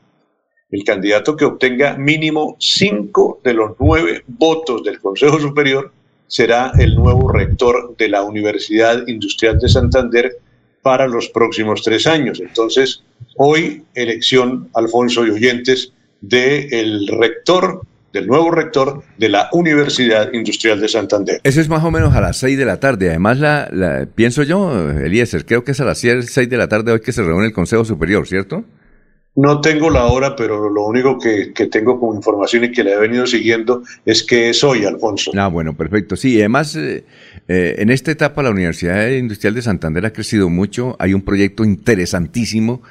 El 0.70 0.84
candidato 0.84 1.36
que 1.36 1.44
obtenga 1.44 1.96
mínimo 1.96 2.56
cinco 2.60 3.40
de 3.42 3.54
los 3.54 3.72
nueve 3.80 4.22
votos 4.28 4.84
del 4.84 5.00
Consejo 5.00 5.40
Superior 5.40 5.90
será 6.28 6.70
el 6.78 6.94
nuevo 6.94 7.32
rector 7.32 7.96
de 7.96 8.08
la 8.08 8.22
Universidad 8.22 9.06
Industrial 9.08 9.58
de 9.58 9.68
Santander 9.68 10.36
para 10.82 11.08
los 11.08 11.28
próximos 11.28 11.82
tres 11.82 12.06
años. 12.06 12.40
Entonces, 12.40 13.02
hoy 13.36 13.82
elección, 13.94 14.70
Alfonso 14.74 15.26
y 15.26 15.30
oyentes, 15.30 15.92
del 16.20 17.08
rector, 17.08 17.82
del 18.12 18.26
nuevo 18.26 18.50
rector 18.50 19.02
de 19.18 19.28
la 19.28 19.48
Universidad 19.52 20.32
Industrial 20.32 20.80
de 20.80 20.88
Santander. 20.88 21.40
Eso 21.44 21.60
es 21.60 21.68
más 21.68 21.84
o 21.84 21.90
menos 21.90 22.14
a 22.14 22.20
las 22.20 22.36
6 22.38 22.58
de 22.58 22.64
la 22.64 22.80
tarde. 22.80 23.08
Además, 23.10 23.38
la, 23.38 23.68
la- 23.72 24.06
pienso 24.06 24.42
yo, 24.42 24.90
Eliezer, 24.90 25.44
creo 25.46 25.62
que 25.64 25.72
es 25.72 25.80
a 25.80 25.84
las 25.84 25.98
6 25.98 26.34
de 26.48 26.56
la 26.56 26.68
tarde 26.68 26.92
hoy 26.92 27.00
que 27.00 27.12
se 27.12 27.22
reúne 27.22 27.46
el 27.46 27.52
Consejo 27.52 27.84
Superior, 27.84 28.26
¿cierto? 28.26 28.64
No 29.36 29.60
tengo 29.60 29.90
la 29.90 30.06
hora, 30.06 30.34
pero 30.34 30.68
lo 30.68 30.84
único 30.86 31.16
que, 31.18 31.52
que 31.54 31.66
tengo 31.66 32.00
como 32.00 32.16
información 32.16 32.64
y 32.64 32.72
que 32.72 32.82
le 32.82 32.94
he 32.94 32.98
venido 32.98 33.26
siguiendo 33.28 33.84
es 34.04 34.24
que 34.24 34.50
es 34.50 34.64
hoy, 34.64 34.84
Alfonso. 34.84 35.30
Ah, 35.36 35.46
bueno, 35.46 35.76
perfecto. 35.76 36.16
Sí, 36.16 36.34
y 36.34 36.38
además, 36.40 36.74
eh, 36.74 37.04
eh, 37.46 37.76
en 37.78 37.90
esta 37.90 38.10
etapa 38.10 38.42
la 38.42 38.50
Universidad 38.50 39.08
Industrial 39.08 39.54
de 39.54 39.62
Santander 39.62 40.04
ha 40.04 40.12
crecido 40.12 40.48
mucho. 40.50 40.96
Hay 40.98 41.14
un 41.14 41.22
proyecto 41.22 41.64
interesantísimo 41.64 42.82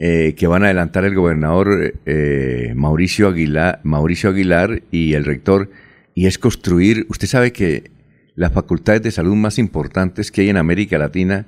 eh, 0.00 0.36
que 0.36 0.46
van 0.46 0.62
a 0.62 0.66
adelantar 0.66 1.04
el 1.04 1.16
gobernador 1.16 1.92
eh, 2.06 2.72
Mauricio, 2.76 3.26
Aguilar, 3.26 3.80
Mauricio 3.82 4.30
Aguilar 4.30 4.84
y 4.92 5.14
el 5.14 5.24
rector, 5.24 5.70
y 6.14 6.26
es 6.26 6.38
construir, 6.38 7.04
usted 7.08 7.26
sabe 7.26 7.52
que 7.52 7.90
las 8.36 8.52
facultades 8.52 9.02
de 9.02 9.10
salud 9.10 9.34
más 9.34 9.58
importantes 9.58 10.30
que 10.30 10.42
hay 10.42 10.50
en 10.50 10.56
América 10.56 10.98
Latina, 10.98 11.46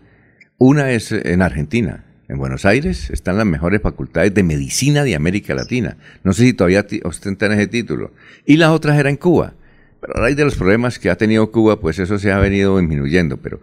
una 0.59 0.90
es 0.90 1.12
en 1.12 1.43
Argentina. 1.43 2.05
En 2.28 2.39
Buenos 2.39 2.64
Aires 2.64 3.10
están 3.10 3.36
las 3.36 3.47
mejores 3.47 3.82
facultades 3.82 4.35
de 4.35 4.43
medicina 4.43 5.05
de 5.05 5.14
América 5.14 5.55
Latina. 5.55 5.97
No 6.24 6.32
sé 6.32 6.43
si 6.43 6.52
todavía 6.52 6.85
ostentan 7.05 7.52
ese 7.52 7.68
título. 7.68 8.10
Y 8.47 8.56
las 8.56 8.70
otras 8.70 8.98
eran 8.98 9.10
en 9.10 9.16
Cuba. 9.16 9.55
Pero 10.01 10.16
a 10.16 10.20
raíz 10.22 10.36
de 10.36 10.44
los 10.44 10.56
problemas 10.56 10.98
que 10.98 11.10
ha 11.10 11.16
tenido 11.16 11.52
Cuba, 11.52 11.81
pues 11.81 12.01
eso 12.01 12.18
se 12.18 12.32
ha 12.32 12.39
venido 12.39 12.78
disminuyendo. 12.78 13.36
Pero, 13.36 13.60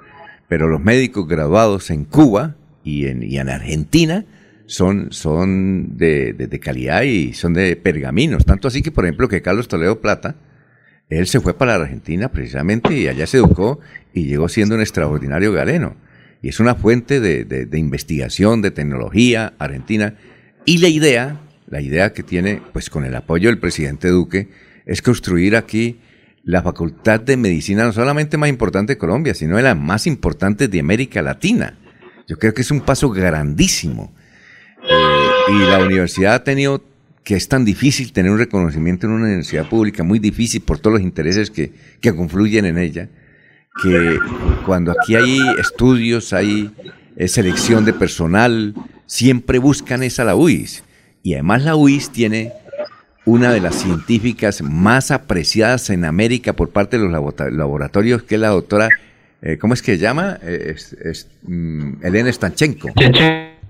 pero 0.47 0.69
los 0.69 0.81
médicos 0.81 1.27
graduados 1.27 1.89
en 1.89 2.05
Cuba 2.05 2.55
y 2.85 3.07
en, 3.07 3.23
y 3.23 3.37
en 3.37 3.49
Argentina 3.49 4.25
son, 4.67 5.11
son 5.11 5.97
de, 5.97 6.33
de- 6.33 6.59
calidad 6.59 7.01
y 7.03 7.33
son 7.33 7.53
de 7.53 7.75
pergaminos. 7.75 8.45
Tanto 8.45 8.67
así 8.67 8.81
que, 8.81 8.91
por 8.91 9.05
ejemplo, 9.05 9.27
que 9.27 9.41
Carlos 9.41 9.67
Toledo 9.67 9.99
Plata, 10.01 10.35
él 11.09 11.25
se 11.25 11.39
fue 11.39 11.57
para 11.57 11.77
la 11.77 11.85
Argentina 11.85 12.29
precisamente 12.31 12.93
y 12.95 13.07
allá 13.07 13.25
se 13.25 13.37
educó 13.37 13.79
y 14.13 14.25
llegó 14.25 14.49
siendo 14.49 14.75
un 14.75 14.81
extraordinario 14.81 15.51
galeno. 15.53 15.95
Y 16.41 16.49
es 16.49 16.59
una 16.59 16.75
fuente 16.75 17.19
de, 17.19 17.45
de 17.45 17.79
investigación, 17.79 18.61
de 18.61 18.71
tecnología 18.71 19.53
argentina. 19.57 20.15
Y 20.65 20.77
la 20.79 20.89
idea, 20.89 21.39
la 21.67 21.81
idea 21.81 22.13
que 22.13 22.21
tiene, 22.23 22.61
pues 22.73 22.89
con 22.89 23.05
el 23.05 23.15
apoyo 23.15 23.49
del 23.49 23.57
presidente 23.59 24.09
Duque, 24.09 24.49
es 24.85 25.01
construir 25.01 25.55
aquí 25.55 25.99
la 26.43 26.61
facultad 26.61 27.19
de 27.19 27.35
medicina 27.37 27.83
no 27.83 27.91
solamente 27.91 28.37
más 28.37 28.49
importante 28.49 28.93
de 28.93 28.97
Colombia, 28.97 29.33
sino 29.33 29.57
de 29.57 29.63
las 29.63 29.77
más 29.77 30.07
importantes 30.07 30.69
de 30.69 30.79
América 30.79 31.21
Latina. 31.21 31.77
Yo 32.27 32.37
creo 32.37 32.53
que 32.53 32.61
es 32.61 32.71
un 32.71 32.81
paso 32.81 33.09
grandísimo. 33.09 34.13
Eh, 34.83 35.27
y 35.49 35.59
la 35.69 35.79
universidad 35.79 36.35
ha 36.35 36.43
tenido 36.43 36.83
que 37.23 37.35
es 37.35 37.49
tan 37.49 37.65
difícil 37.65 38.13
tener 38.13 38.31
un 38.31 38.37
reconocimiento 38.37 39.05
en 39.05 39.13
una 39.13 39.25
universidad 39.25 39.67
pública, 39.67 40.01
muy 40.01 40.17
difícil 40.17 40.61
por 40.61 40.79
todos 40.79 40.93
los 40.93 41.01
intereses 41.01 41.51
que, 41.51 41.73
que 41.99 42.15
confluyen 42.15 42.65
en 42.65 42.77
ella, 42.77 43.09
que 43.83 44.17
cuando 44.65 44.91
aquí 44.91 45.15
hay 45.15 45.37
estudios, 45.59 46.31
hay 46.31 46.71
eh, 47.17 47.27
selección 47.27 47.83
de 47.83 47.91
personal, 47.91 48.73
siempre 49.05 49.59
buscan 49.59 50.03
esa 50.03 50.23
la 50.23 50.35
UIS. 50.35 50.83
Y 51.21 51.33
además 51.33 51.63
la 51.63 51.75
UIS 51.75 52.11
tiene 52.11 52.53
una 53.25 53.51
de 53.51 53.59
las 53.59 53.75
científicas 53.75 54.61
más 54.61 55.11
apreciadas 55.11 55.89
en 55.89 56.05
América 56.05 56.53
por 56.53 56.69
parte 56.69 56.97
de 56.97 57.09
los 57.09 57.11
laboratorios, 57.51 58.23
que 58.23 58.35
es 58.35 58.41
la 58.41 58.49
doctora, 58.49 58.87
eh, 59.41 59.57
¿cómo 59.57 59.73
es 59.73 59.81
que 59.81 59.95
se 59.95 59.97
llama? 59.97 60.39
Mm, 61.43 62.05
Elena 62.05 62.31
Stanchenko, 62.31 62.87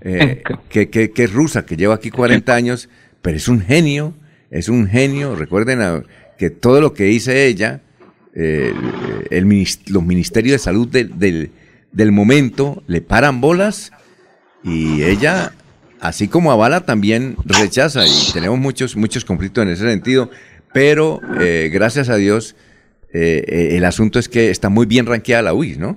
eh, 0.00 0.42
que, 0.68 0.90
que, 0.90 1.12
es 1.16 1.32
rusa, 1.32 1.66
que 1.66 1.76
lleva 1.76 1.94
aquí 1.94 2.10
40 2.10 2.54
años, 2.54 2.88
pero 3.22 3.36
es 3.36 3.48
un 3.48 3.60
genio, 3.60 4.14
es 4.50 4.68
un 4.68 4.86
genio. 4.86 5.34
Recuerden 5.34 6.04
que 6.36 6.50
todo 6.50 6.80
lo 6.80 6.94
que 6.94 7.04
dice 7.04 7.46
ella, 7.46 7.80
el, 8.34 9.66
los 9.88 10.02
ministerios 10.04 10.52
de 10.52 10.58
salud 10.58 10.88
del, 10.88 11.50
del 11.92 12.12
momento 12.12 12.82
le 12.86 13.00
paran 13.00 13.40
bolas 13.40 13.92
y 14.62 15.02
ella 15.02 15.52
así 16.00 16.28
como 16.28 16.52
Avala 16.52 16.80
también 16.82 17.36
rechaza 17.44 18.06
y 18.06 18.32
tenemos 18.32 18.58
muchos, 18.58 18.96
muchos 18.96 19.24
conflictos 19.24 19.62
en 19.62 19.70
ese 19.70 19.88
sentido, 19.88 20.30
pero 20.72 21.20
eh, 21.40 21.70
gracias 21.72 22.08
a 22.08 22.16
Dios 22.16 22.56
eh, 23.12 23.44
eh, 23.46 23.76
el 23.76 23.84
asunto 23.84 24.18
es 24.18 24.28
que 24.28 24.50
está 24.50 24.68
muy 24.68 24.86
bien 24.86 25.06
ranqueada 25.06 25.42
la 25.42 25.54
UIS, 25.54 25.78
¿no? 25.78 25.96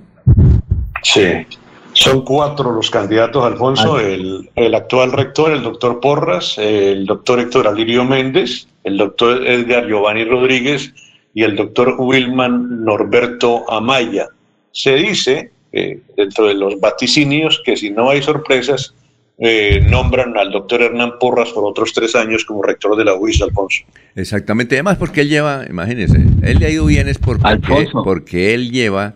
Sí, 1.02 1.46
son 1.94 2.24
cuatro 2.24 2.72
los 2.72 2.90
candidatos, 2.90 3.44
Alfonso, 3.44 4.00
el, 4.00 4.50
el, 4.54 4.74
actual 4.74 5.12
rector, 5.12 5.52
el 5.52 5.62
doctor 5.62 6.00
Porras, 6.00 6.56
el 6.58 7.06
doctor 7.06 7.40
Héctor 7.40 7.68
Alirio 7.68 8.04
Méndez, 8.04 8.66
el 8.84 8.96
doctor 8.96 9.46
Edgar 9.46 9.86
Giovanni 9.86 10.24
Rodríguez 10.24 10.92
y 11.34 11.42
el 11.42 11.56
doctor 11.56 11.96
Wilman 11.98 12.84
Norberto 12.84 13.70
Amaya. 13.70 14.28
Se 14.72 14.94
dice, 14.94 15.50
dentro 16.16 16.46
de 16.46 16.54
los 16.54 16.80
vaticinios, 16.80 17.60
que 17.64 17.76
si 17.76 17.90
no 17.90 18.10
hay 18.10 18.22
sorpresas, 18.22 18.94
eh, 19.38 19.84
nombran 19.88 20.36
al 20.36 20.52
doctor 20.52 20.82
Hernán 20.82 21.18
Porras 21.18 21.50
por 21.50 21.64
otros 21.64 21.92
tres 21.92 22.14
años 22.14 22.44
como 22.44 22.62
rector 22.62 22.96
de 22.96 23.04
la 23.04 23.14
UIS, 23.14 23.42
Alfonso. 23.42 23.82
Exactamente, 24.14 24.76
además 24.76 24.98
porque 24.98 25.22
él 25.22 25.28
lleva, 25.28 25.64
imagínense, 25.68 26.18
él 26.42 26.58
le 26.58 26.66
ha 26.66 26.70
ido 26.70 26.84
bien 26.86 27.08
es 27.08 27.18
porque, 27.18 27.88
porque 28.04 28.54
él 28.54 28.70
lleva 28.70 29.14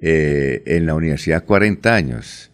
eh, 0.00 0.62
en 0.66 0.86
la 0.86 0.94
universidad 0.94 1.44
40 1.44 1.94
años. 1.94 2.50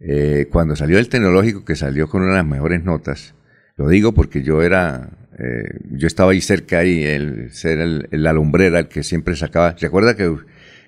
Eh, 0.00 0.48
cuando 0.50 0.76
salió 0.76 0.98
el 0.98 1.08
tecnológico, 1.08 1.64
que 1.64 1.76
salió 1.76 2.08
con 2.08 2.22
una 2.22 2.32
de 2.32 2.38
las 2.38 2.46
mejores 2.46 2.82
notas, 2.82 3.34
lo 3.76 3.88
digo 3.88 4.12
porque 4.12 4.42
yo 4.42 4.62
era, 4.62 5.10
yo 5.90 6.06
estaba 6.06 6.32
ahí 6.32 6.40
cerca 6.40 6.84
y 6.84 7.04
él 7.04 7.50
era 7.64 7.86
la 8.10 8.32
lumbrera, 8.32 8.80
el 8.80 8.88
que 8.88 9.02
siempre 9.02 9.34
sacaba. 9.36 9.74
¿Recuerda 9.80 10.16
que, 10.16 10.36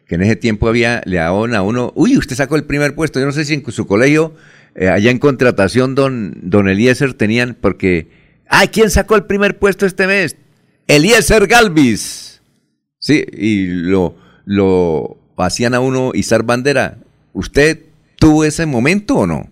que 0.07 0.17
en 0.17 0.23
ese 0.23 0.37
tiempo 0.37 0.69
había, 0.69 1.01
le 1.07 1.17
daban 1.17 1.55
a 1.55 1.63
uno, 1.63 1.93
uy, 1.95 2.19
usted 2.19 2.37
sacó 2.37 2.57
el 2.57 2.65
primer 2.65 2.95
puesto? 2.95 3.21
Yo 3.21 3.27
no 3.27 3.33
sé 3.33 3.45
si 3.45 3.55
en 3.55 3.65
su 3.71 3.87
colegio 3.87 4.35
eh, 4.75 4.89
allá 4.89 5.11
en 5.11 5.19
contratación 5.19 5.95
don, 5.95 6.35
don 6.43 6.69
Eliezer 6.69 7.15
tenían, 7.15 7.57
porque, 7.61 8.09
ay, 8.49 8.69
¿quién 8.69 8.91
sacó 8.91 9.15
el 9.15 9.25
primer 9.25 9.59
puesto 9.59 9.87
este 9.87 10.07
mes? 10.07 10.37
Eliezer 10.89 11.47
Galvis. 11.47 12.43
Sí, 12.99 13.25
y 13.33 13.67
lo, 13.67 14.17
lo 14.45 15.19
hacían 15.37 15.75
a 15.75 15.81
uno 15.81 16.13
izar 16.15 16.43
bandera. 16.43 16.99
¿Usted 17.33 17.81
tuvo 18.19 18.45
ese 18.45 18.67
momento 18.67 19.17
o 19.17 19.27
no? 19.27 19.49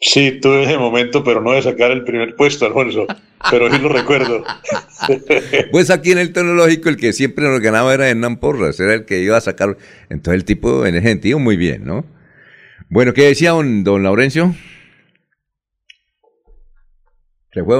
Sí, 0.00 0.38
tuve 0.40 0.62
ese 0.62 0.78
momento, 0.78 1.24
pero 1.24 1.40
no 1.40 1.52
de 1.52 1.62
sacar 1.62 1.90
el 1.90 2.04
primer 2.04 2.36
puesto, 2.36 2.66
Alfonso. 2.66 3.06
Pero 3.50 3.70
sí 3.70 3.80
lo 3.80 3.88
recuerdo. 3.88 4.44
pues 5.72 5.90
aquí 5.90 6.12
en 6.12 6.18
el 6.18 6.32
tecnológico 6.32 6.88
el 6.88 6.96
que 6.96 7.12
siempre 7.12 7.44
nos 7.44 7.60
ganaba 7.60 7.94
era 7.94 8.08
Hernán 8.08 8.36
Porras, 8.36 8.78
era 8.80 8.94
el 8.94 9.04
que 9.04 9.20
iba 9.20 9.36
a 9.36 9.40
sacar. 9.40 9.76
Entonces 10.08 10.40
el 10.40 10.44
tipo 10.44 10.86
en 10.86 10.94
ese 10.94 11.08
sentido 11.08 11.38
muy 11.38 11.56
bien, 11.56 11.84
¿no? 11.84 12.04
Bueno, 12.88 13.12
¿qué 13.12 13.22
decía 13.22 13.50
don, 13.50 13.84
don 13.84 14.02
Laurencio? 14.02 14.54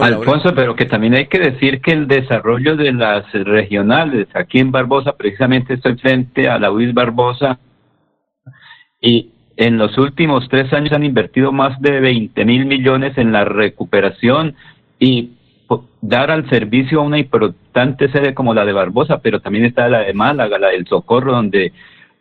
Alfonso, 0.03 0.55
pero 0.55 0.77
que 0.77 0.87
también 0.87 1.15
hay 1.15 1.27
que 1.27 1.39
decir 1.39 1.81
que 1.81 1.93
el 1.93 2.07
desarrollo 2.07 2.77
de 2.77 2.93
las 2.93 3.31
regionales, 3.33 4.29
aquí 4.35 4.59
en 4.59 4.71
Barbosa, 4.71 5.17
precisamente 5.17 5.75
estoy 5.75 5.97
frente 5.99 6.49
a 6.49 6.59
la 6.59 6.71
UIS 6.71 6.95
Barbosa, 6.95 7.59
y 9.01 9.31
en 9.57 9.79
los 9.79 9.97
últimos 9.99 10.49
tres 10.49 10.73
años 10.73 10.93
han 10.93 11.05
invertido 11.05 11.53
más 11.53 11.81
de 11.81 12.01
20 12.01 12.45
mil 12.45 12.67
millones 12.67 13.17
en 13.19 13.33
la 13.33 13.45
recuperación 13.45 14.55
y 14.99 15.33
dar 16.01 16.31
al 16.31 16.49
servicio 16.49 17.01
a 17.01 17.05
una 17.05 17.19
importante 17.19 18.09
sede 18.11 18.35
como 18.35 18.55
la 18.55 18.65
de 18.65 18.73
Barbosa, 18.73 19.21
pero 19.21 19.41
también 19.41 19.65
está 19.65 19.89
la 19.89 20.01
de 20.01 20.15
Málaga, 20.15 20.59
la 20.59 20.69
del 20.69 20.87
Socorro, 20.87 21.33
donde 21.33 21.73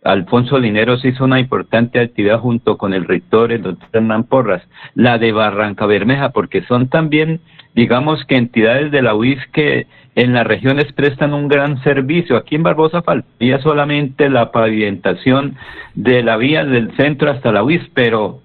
Alfonso 0.07 0.57
Lineros 0.57 1.03
hizo 1.03 1.25
una 1.25 1.39
importante 1.39 1.99
actividad 1.99 2.39
junto 2.39 2.77
con 2.77 2.93
el 2.93 3.05
rector, 3.05 3.51
el 3.51 3.61
doctor 3.61 3.89
Hernán 3.91 4.23
Porras, 4.23 4.63
la 4.95 5.17
de 5.17 5.33
Barranca 5.33 5.85
Bermeja, 5.85 6.29
porque 6.29 6.63
son 6.63 6.87
también, 6.87 7.41
digamos 7.75 8.23
que 8.25 8.37
entidades 8.37 8.89
de 8.91 9.01
la 9.01 9.15
UIS 9.15 9.39
que 9.51 9.87
en 10.15 10.33
las 10.33 10.47
regiones 10.47 10.91
prestan 10.93 11.33
un 11.33 11.49
gran 11.49 11.83
servicio. 11.83 12.37
Aquí 12.37 12.55
en 12.55 12.63
Barbosa 12.63 13.01
faltaría 13.01 13.59
solamente 13.59 14.29
la 14.29 14.51
pavimentación 14.51 15.57
de 15.93 16.23
la 16.23 16.37
vía 16.37 16.63
del 16.63 16.95
centro 16.95 17.29
hasta 17.29 17.51
la 17.51 17.63
UIS, 17.63 17.83
pero 17.93 18.39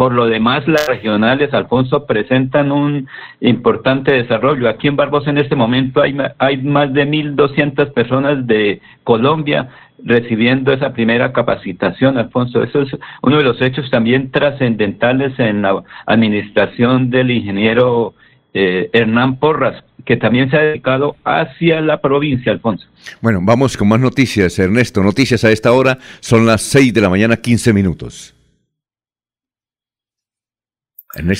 por 0.00 0.14
lo 0.14 0.28
demás, 0.28 0.66
las 0.66 0.88
regionales, 0.88 1.52
Alfonso, 1.52 2.06
presentan 2.06 2.72
un 2.72 3.06
importante 3.40 4.14
desarrollo. 4.14 4.66
Aquí 4.66 4.88
en 4.88 4.96
Barbosa 4.96 5.28
en 5.28 5.36
este 5.36 5.56
momento 5.56 6.00
hay, 6.00 6.16
hay 6.38 6.56
más 6.56 6.90
de 6.94 7.06
1.200 7.06 7.92
personas 7.92 8.46
de 8.46 8.80
Colombia 9.04 9.68
recibiendo 10.04 10.72
esa 10.72 10.92
primera 10.92 11.32
capacitación, 11.32 12.18
Alfonso. 12.18 12.62
Eso 12.62 12.82
es 12.82 12.88
uno 13.22 13.38
de 13.38 13.44
los 13.44 13.60
hechos 13.60 13.90
también 13.90 14.30
trascendentales 14.30 15.38
en 15.38 15.62
la 15.62 15.82
administración 16.06 17.10
del 17.10 17.30
ingeniero 17.30 18.14
eh, 18.52 18.90
Hernán 18.92 19.36
Porras, 19.36 19.84
que 20.04 20.16
también 20.16 20.50
se 20.50 20.56
ha 20.56 20.60
dedicado 20.60 21.16
hacia 21.24 21.80
la 21.80 22.00
provincia, 22.00 22.52
Alfonso. 22.52 22.86
Bueno, 23.20 23.40
vamos 23.42 23.76
con 23.76 23.88
más 23.88 24.00
noticias, 24.00 24.58
Ernesto. 24.58 25.02
Noticias 25.02 25.44
a 25.44 25.50
esta 25.50 25.72
hora, 25.72 25.98
son 26.20 26.46
las 26.46 26.62
6 26.62 26.92
de 26.92 27.00
la 27.00 27.08
mañana, 27.08 27.36
15 27.36 27.72
minutos. 27.72 28.34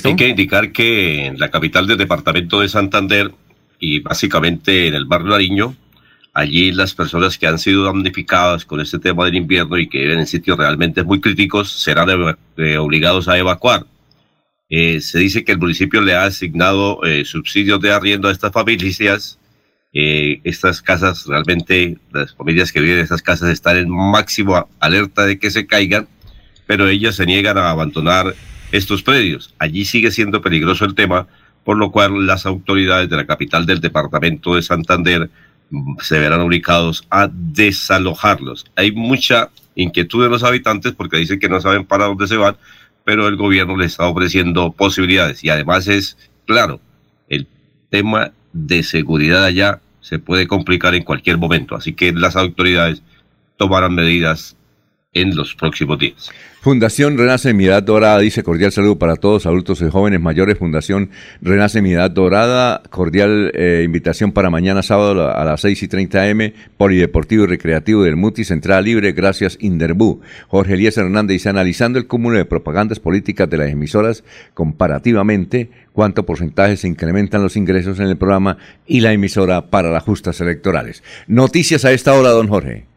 Hay 0.04 0.16
que 0.16 0.28
indicar 0.28 0.72
que 0.72 1.26
en 1.26 1.38
la 1.38 1.48
capital 1.48 1.86
del 1.86 1.96
departamento 1.96 2.60
de 2.60 2.68
Santander 2.68 3.30
y 3.78 4.00
básicamente 4.00 4.88
en 4.88 4.94
el 4.94 5.04
barrio 5.04 5.28
Nariño, 5.28 5.74
allí 6.40 6.72
las 6.72 6.94
personas 6.94 7.38
que 7.38 7.46
han 7.46 7.58
sido 7.58 7.84
damnificadas 7.84 8.64
con 8.64 8.80
este 8.80 8.98
tema 8.98 9.24
del 9.24 9.36
invierno 9.36 9.78
y 9.78 9.88
que 9.88 9.98
viven 9.98 10.20
en 10.20 10.26
sitios 10.26 10.58
realmente 10.58 11.02
muy 11.04 11.20
críticos 11.20 11.70
serán 11.70 12.08
eh, 12.56 12.78
obligados 12.78 13.28
a 13.28 13.38
evacuar. 13.38 13.86
Eh, 14.68 15.00
se 15.00 15.18
dice 15.18 15.44
que 15.44 15.52
el 15.52 15.58
municipio 15.58 16.00
le 16.00 16.14
ha 16.14 16.24
asignado 16.24 17.04
eh, 17.04 17.24
subsidios 17.24 17.80
de 17.80 17.92
arriendo 17.92 18.28
a 18.28 18.32
estas 18.32 18.52
familias. 18.52 19.38
estas 19.92 20.80
casas, 20.80 21.26
realmente, 21.26 21.98
las 22.12 22.34
familias 22.34 22.70
que 22.72 22.80
viven 22.80 22.98
en 22.98 23.02
estas 23.02 23.22
casas 23.22 23.50
están 23.50 23.76
en 23.76 23.90
máximo 23.90 24.68
alerta 24.78 25.26
de 25.26 25.38
que 25.38 25.50
se 25.50 25.66
caigan, 25.66 26.06
pero 26.66 26.88
ellas 26.88 27.16
se 27.16 27.26
niegan 27.26 27.58
a 27.58 27.70
abandonar 27.70 28.34
estos 28.72 29.02
predios. 29.02 29.54
Allí 29.58 29.84
sigue 29.84 30.10
siendo 30.12 30.40
peligroso 30.40 30.84
el 30.84 30.94
tema, 30.94 31.26
por 31.64 31.76
lo 31.76 31.90
cual 31.90 32.26
las 32.26 32.46
autoridades 32.46 33.10
de 33.10 33.16
la 33.16 33.26
capital 33.26 33.66
del 33.66 33.80
departamento 33.80 34.54
de 34.54 34.62
Santander 34.62 35.28
se 36.00 36.18
verán 36.18 36.40
obligados 36.40 37.06
a 37.10 37.28
desalojarlos. 37.32 38.66
Hay 38.76 38.92
mucha 38.92 39.50
inquietud 39.74 40.22
de 40.22 40.30
los 40.30 40.42
habitantes 40.42 40.92
porque 40.92 41.18
dicen 41.18 41.38
que 41.38 41.48
no 41.48 41.60
saben 41.60 41.84
para 41.84 42.06
dónde 42.06 42.26
se 42.26 42.36
van, 42.36 42.56
pero 43.04 43.28
el 43.28 43.36
gobierno 43.36 43.76
les 43.76 43.92
está 43.92 44.06
ofreciendo 44.06 44.72
posibilidades 44.72 45.42
y 45.44 45.50
además 45.50 45.88
es 45.88 46.16
claro, 46.46 46.80
el 47.28 47.46
tema 47.88 48.32
de 48.52 48.82
seguridad 48.82 49.44
allá 49.44 49.80
se 50.00 50.18
puede 50.18 50.46
complicar 50.46 50.94
en 50.94 51.04
cualquier 51.04 51.38
momento, 51.38 51.76
así 51.76 51.92
que 51.94 52.12
las 52.12 52.36
autoridades 52.36 53.02
tomarán 53.56 53.94
medidas 53.94 54.56
en 55.12 55.34
los 55.34 55.54
próximos 55.54 55.98
días. 55.98 56.30
Fundación 56.60 57.16
Renace 57.16 57.54
Mi 57.54 57.64
Edad 57.64 57.82
Dorada 57.82 58.18
dice 58.18 58.42
cordial 58.42 58.70
saludo 58.70 58.98
para 58.98 59.16
todos, 59.16 59.46
adultos 59.46 59.80
y 59.80 59.88
jóvenes 59.88 60.20
mayores. 60.20 60.58
Fundación 60.58 61.10
Renace 61.40 61.80
Mi 61.80 61.92
Edad 61.92 62.10
Dorada, 62.10 62.82
cordial 62.90 63.50
eh, 63.54 63.82
invitación 63.84 64.32
para 64.32 64.50
mañana 64.50 64.82
sábado 64.82 65.34
a 65.34 65.44
las 65.44 65.62
6 65.62 65.82
y 65.82 65.88
30 65.88 66.30
am, 66.30 66.52
Polideportivo 66.76 67.44
y 67.44 67.46
Recreativo 67.46 68.02
del 68.02 68.16
Mutis, 68.16 68.50
entrada 68.50 68.82
libre, 68.82 69.12
gracias 69.12 69.56
Inderbú. 69.58 70.20
Jorge 70.48 70.74
Elías 70.74 70.98
Hernández 70.98 71.36
dice, 71.36 71.48
analizando 71.48 71.98
el 71.98 72.06
cúmulo 72.06 72.36
de 72.36 72.44
propagandas 72.44 73.00
políticas 73.00 73.48
de 73.48 73.56
las 73.56 73.70
emisoras 73.70 74.22
comparativamente, 74.52 75.70
cuánto 75.92 76.26
porcentaje 76.26 76.76
se 76.76 76.88
incrementan 76.88 77.42
los 77.42 77.56
ingresos 77.56 77.98
en 78.00 78.06
el 78.06 78.18
programa 78.18 78.58
y 78.86 79.00
la 79.00 79.12
emisora 79.12 79.70
para 79.70 79.90
las 79.90 80.04
justas 80.04 80.40
electorales. 80.42 81.02
Noticias 81.26 81.86
a 81.86 81.92
esta 81.92 82.12
hora, 82.12 82.30
don 82.30 82.48
Jorge. 82.48 82.89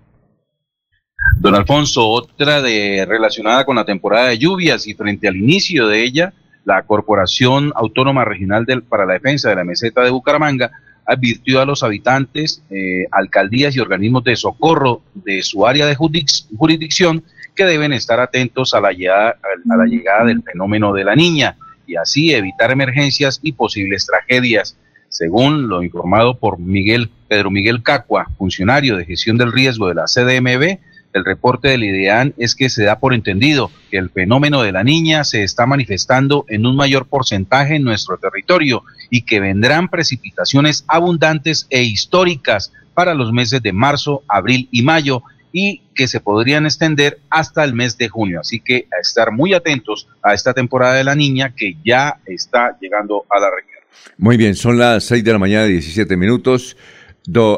Don 1.43 1.55
Alfonso, 1.55 2.07
otra 2.07 2.61
de 2.61 3.05
relacionada 3.05 3.65
con 3.65 3.75
la 3.75 3.83
temporada 3.83 4.29
de 4.29 4.37
lluvias 4.37 4.87
y 4.87 4.93
frente 4.93 5.27
al 5.27 5.35
inicio 5.35 5.89
de 5.89 6.01
ella, 6.01 6.33
la 6.63 6.83
Corporación 6.83 7.73
Autónoma 7.75 8.23
Regional 8.23 8.65
para 8.87 9.05
la 9.05 9.15
Defensa 9.15 9.49
de 9.49 9.55
la 9.57 9.65
Meseta 9.65 10.03
de 10.03 10.09
Bucaramanga 10.09 10.71
advirtió 11.05 11.59
a 11.59 11.65
los 11.65 11.83
habitantes, 11.83 12.63
eh, 12.69 13.07
alcaldías 13.11 13.75
y 13.75 13.81
organismos 13.81 14.23
de 14.23 14.37
socorro 14.37 15.01
de 15.15 15.43
su 15.43 15.67
área 15.67 15.85
de 15.85 15.95
jurisdicción 15.95 17.25
que 17.53 17.65
deben 17.65 17.91
estar 17.91 18.21
atentos 18.21 18.73
a 18.73 18.79
la, 18.79 18.93
llegada, 18.93 19.35
a 19.69 19.75
la 19.75 19.85
llegada 19.85 20.23
del 20.23 20.43
fenómeno 20.43 20.93
de 20.93 21.03
la 21.03 21.13
niña 21.13 21.57
y 21.85 21.97
así 21.97 22.33
evitar 22.33 22.71
emergencias 22.71 23.41
y 23.43 23.51
posibles 23.51 24.05
tragedias. 24.05 24.77
Según 25.09 25.67
lo 25.67 25.83
informado 25.83 26.39
por 26.39 26.57
Miguel 26.57 27.11
Pedro 27.27 27.51
Miguel 27.51 27.83
Cacua, 27.83 28.31
funcionario 28.37 28.95
de 28.95 29.03
gestión 29.03 29.37
del 29.37 29.51
riesgo 29.51 29.89
de 29.89 29.95
la 29.95 30.05
CDMB, 30.05 30.79
el 31.13 31.25
reporte 31.25 31.69
del 31.69 31.83
IDEAN 31.83 32.33
es 32.37 32.55
que 32.55 32.69
se 32.69 32.83
da 32.83 32.99
por 32.99 33.13
entendido 33.13 33.71
que 33.89 33.97
el 33.97 34.09
fenómeno 34.09 34.63
de 34.63 34.71
la 34.71 34.83
niña 34.83 35.23
se 35.23 35.43
está 35.43 35.65
manifestando 35.65 36.45
en 36.49 36.65
un 36.65 36.75
mayor 36.75 37.07
porcentaje 37.07 37.75
en 37.75 37.83
nuestro 37.83 38.17
territorio 38.17 38.83
y 39.09 39.21
que 39.21 39.39
vendrán 39.39 39.89
precipitaciones 39.89 40.85
abundantes 40.87 41.67
e 41.69 41.83
históricas 41.83 42.73
para 42.93 43.13
los 43.13 43.31
meses 43.31 43.61
de 43.61 43.73
marzo, 43.73 44.23
abril 44.27 44.67
y 44.71 44.81
mayo 44.81 45.23
y 45.51 45.81
que 45.93 46.07
se 46.07 46.19
podrían 46.19 46.65
extender 46.65 47.19
hasta 47.29 47.63
el 47.63 47.73
mes 47.73 47.97
de 47.97 48.09
junio. 48.09 48.39
Así 48.39 48.59
que 48.59 48.87
a 48.91 48.99
estar 48.99 49.31
muy 49.31 49.53
atentos 49.53 50.07
a 50.23 50.33
esta 50.33 50.53
temporada 50.53 50.95
de 50.95 51.03
la 51.03 51.15
niña 51.15 51.53
que 51.55 51.77
ya 51.85 52.17
está 52.25 52.75
llegando 52.81 53.25
a 53.29 53.39
la 53.39 53.49
región. 53.51 53.73
Muy 54.17 54.37
bien, 54.37 54.55
son 54.55 54.79
las 54.79 55.03
6 55.05 55.23
de 55.23 55.31
la 55.31 55.39
mañana, 55.39 55.65
17 55.65 56.17
minutos. 56.17 56.75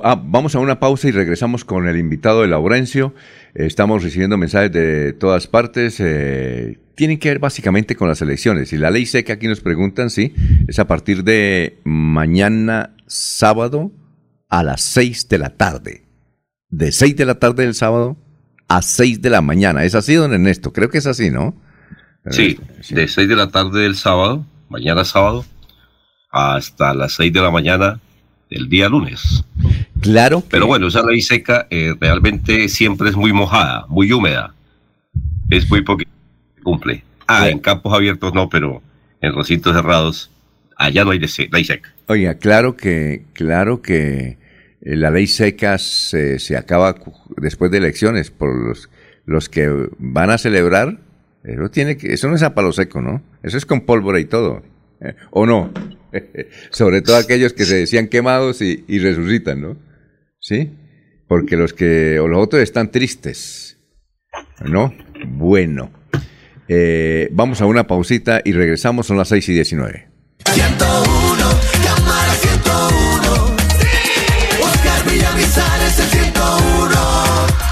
Ah, 0.04 0.22
vamos 0.22 0.56
a 0.56 0.60
una 0.60 0.80
pausa 0.80 1.08
y 1.08 1.12
regresamos 1.12 1.66
con 1.66 1.88
el 1.88 1.98
invitado 1.98 2.42
de 2.42 2.50
Laurencio. 2.50 3.16
Estamos 3.56 4.04
recibiendo 4.04 4.38
mensajes 4.38 4.72
de 4.74 5.14
todas 5.14 5.48
partes. 5.48 5.98
Eh, 6.00 6.78
tienen 6.96 7.18
que 7.20 7.30
ver 7.30 7.40
básicamente 7.40 7.96
con 7.96 8.10
las 8.10 8.22
elecciones. 8.22 8.74
Y 8.74 8.78
la 8.78 8.92
ley 8.92 9.06
seca 9.06 9.34
aquí 9.34 9.48
nos 9.48 9.62
preguntan, 9.62 10.10
sí, 10.10 10.34
es 10.68 10.78
a 10.78 10.88
partir 10.88 11.24
de 11.24 11.80
mañana 11.86 12.94
sábado 13.08 13.94
a 14.50 14.62
las 14.62 14.82
6 14.82 15.30
de 15.30 15.38
la 15.38 15.52
tarde. 15.52 16.06
De 16.70 16.92
6 16.92 17.16
de 17.16 17.26
la 17.26 17.36
tarde 17.36 17.64
del 17.64 17.76
sábado 17.76 18.18
a 18.68 18.82
6 18.82 19.22
de 19.22 19.30
la 19.30 19.42
mañana. 19.42 19.86
¿Es 19.86 19.96
así, 19.96 20.16
don 20.16 20.34
Ernesto? 20.34 20.74
Creo 20.74 20.90
que 20.90 20.98
es 20.98 21.08
así, 21.08 21.32
¿no? 21.32 21.56
Sí, 22.32 22.60
de 22.90 23.08
6 23.08 23.30
de 23.30 23.36
la 23.36 23.50
tarde 23.52 23.84
del 23.84 23.96
sábado, 23.96 24.46
mañana 24.68 25.06
sábado, 25.06 25.46
hasta 26.30 26.94
las 26.94 27.14
6 27.14 27.32
de 27.32 27.42
la 27.42 27.52
mañana 27.52 28.02
del 28.50 28.68
día 28.68 28.90
lunes. 28.90 29.46
Claro. 30.02 30.44
Pero 30.50 30.68
bueno, 30.68 30.88
esa 30.88 31.04
ley 31.06 31.22
seca 31.22 31.68
eh, 31.70 31.94
realmente 32.00 32.70
siempre 32.70 33.10
es 33.10 33.16
muy 33.16 33.34
mojada, 33.34 33.86
muy 33.88 34.12
húmeda. 34.12 34.54
Es 35.50 35.70
muy 35.70 35.82
poquito 35.82 36.12
cumple. 36.64 37.04
Ah, 37.28 37.50
en 37.50 37.60
campos 37.60 37.94
abiertos 37.94 38.34
no, 38.34 38.50
pero 38.50 38.82
en 39.22 39.34
recintos 39.34 39.74
cerrados 39.74 40.32
allá 40.76 41.06
no 41.06 41.12
hay 41.12 41.20
ley 41.20 41.64
seca. 41.64 41.94
Oiga, 42.08 42.36
claro 42.36 42.76
que, 42.76 43.24
claro 43.34 43.82
que 43.82 44.38
eh, 44.82 44.96
la 44.96 45.12
ley 45.12 45.28
seca 45.28 45.78
se, 45.78 46.40
se 46.40 46.58
acaba 46.58 46.96
después 47.38 47.72
de 47.72 47.78
elecciones 47.78 48.32
por 48.32 48.54
los, 48.54 48.90
los 49.26 49.50
que 49.50 49.90
van 49.98 50.30
a 50.30 50.38
celebrar. 50.38 51.00
Eso 51.44 51.70
tiene 51.70 51.98
que, 51.98 52.14
eso 52.14 52.28
no 52.28 52.36
es 52.36 52.44
a 52.44 52.54
palo 52.54 52.74
seco, 52.74 53.02
¿no? 53.02 53.24
Eso 53.44 53.58
es 53.58 53.66
con 53.66 53.82
pólvora 53.82 54.20
y 54.20 54.26
todo. 54.26 54.64
¿eh? 55.00 55.16
¿O 55.32 55.46
no? 55.46 55.72
Sobre 56.72 57.02
todo 57.02 57.18
aquellos 57.18 57.54
que 57.54 57.66
se 57.66 57.76
decían 57.76 58.08
quemados 58.08 58.62
y, 58.62 58.84
y 58.88 59.00
resucitan, 59.00 59.62
¿no? 59.62 59.78
¿Sí? 60.46 60.72
Porque 61.28 61.56
los 61.58 61.74
que, 61.74 62.20
o 62.20 62.28
los 62.28 62.44
otros 62.44 62.62
están 62.62 62.92
tristes, 62.92 63.80
¿no? 64.64 64.94
Bueno, 65.26 65.90
eh, 66.68 67.30
vamos 67.32 67.62
a 67.62 67.66
una 67.66 67.88
pausita 67.88 68.42
y 68.46 68.52
regresamos, 68.52 69.08
son 69.08 69.18
las 69.18 69.30
6 69.30 69.50
y 69.50 69.54
19. 69.54 70.08
101, 70.46 71.25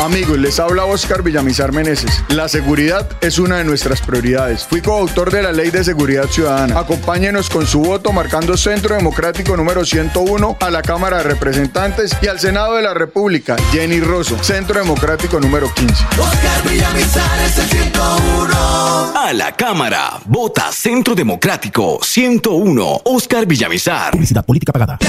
Amigos, 0.04 0.38
les 0.38 0.60
habla 0.60 0.84
Oscar 0.84 1.24
Villamizar 1.24 1.72
Meneses. 1.72 2.12
La 2.28 2.50
seguridad 2.50 3.10
es 3.22 3.40
una 3.40 3.60
de 3.60 3.64
nuestras 3.64 4.02
prioridades. 4.02 4.66
Fui 4.66 4.82
coautor 4.82 5.32
de 5.32 5.42
la 5.42 5.54
Ley 5.54 5.72
de 5.72 5.82
Seguridad 5.82 6.28
Ciudadana. 6.28 6.78
Acompáñenos 6.78 7.50
con 7.50 7.66
su 7.66 7.80
voto 7.80 8.12
marcando 8.12 8.58
Centro 8.58 8.96
Democrático 8.96 9.56
número 9.56 9.86
101 9.86 10.58
a 10.60 10.70
la 10.72 10.82
Cámara 10.82 11.20
de 11.20 11.24
Representantes 11.24 12.18
y 12.22 12.28
al 12.28 12.42
Senado 12.42 12.76
de 12.76 12.82
la 12.82 12.94
República. 12.94 13.56
Jenny 13.72 14.02
Rosso, 14.02 14.38
Centro 14.44 14.78
Democrático 14.78 15.40
número 15.40 15.74
15. 15.74 15.94
Oscar 16.20 16.70
Villamizar 16.70 17.40
es 17.46 17.58
el 17.60 17.70
101. 17.70 19.14
A 19.16 19.32
la 19.32 19.56
Cámara, 19.56 20.20
vota 20.26 20.70
Centro 20.74 21.16
Democrático 21.16 22.00
101. 22.04 23.02
Oscar 23.06 23.46
Villamizar. 23.46 24.12
Publicidad 24.12 24.44
política 24.44 24.74
pagada. 24.74 25.00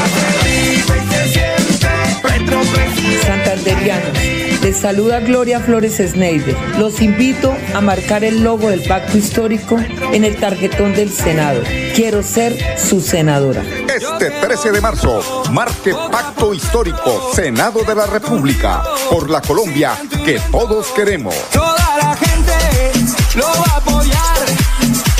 Santanderianos, 3.24 4.18
les 4.62 4.76
saluda 4.76 5.20
Gloria 5.20 5.60
Flores 5.60 5.96
Sneider. 5.96 6.56
Los 6.78 7.00
invito 7.00 7.54
a 7.74 7.80
marcar 7.80 8.24
el 8.24 8.42
logo 8.42 8.68
del 8.70 8.82
pacto 8.82 9.16
histórico 9.16 9.78
en 10.12 10.24
el 10.24 10.36
tarjetón 10.36 10.94
del 10.94 11.10
Senado. 11.10 11.62
Quiero 11.94 12.22
ser 12.22 12.78
su 12.78 13.00
senadora. 13.00 13.62
Este 13.94 14.30
13 14.30 14.72
de 14.72 14.80
marzo, 14.80 15.44
marque 15.52 15.94
Pacto 16.10 16.52
Histórico, 16.54 17.30
Senado 17.34 17.84
de 17.84 17.94
la 17.94 18.06
República, 18.06 18.82
por 19.10 19.30
la 19.30 19.40
Colombia 19.40 19.92
que 20.24 20.40
todos 20.50 20.88
queremos. 20.88 21.34
Toda 21.52 21.96
la 22.00 22.16
gente 22.16 22.92
lo 23.36 23.46
va 23.46 23.74
a 23.74 23.76
apoyar 23.76 24.38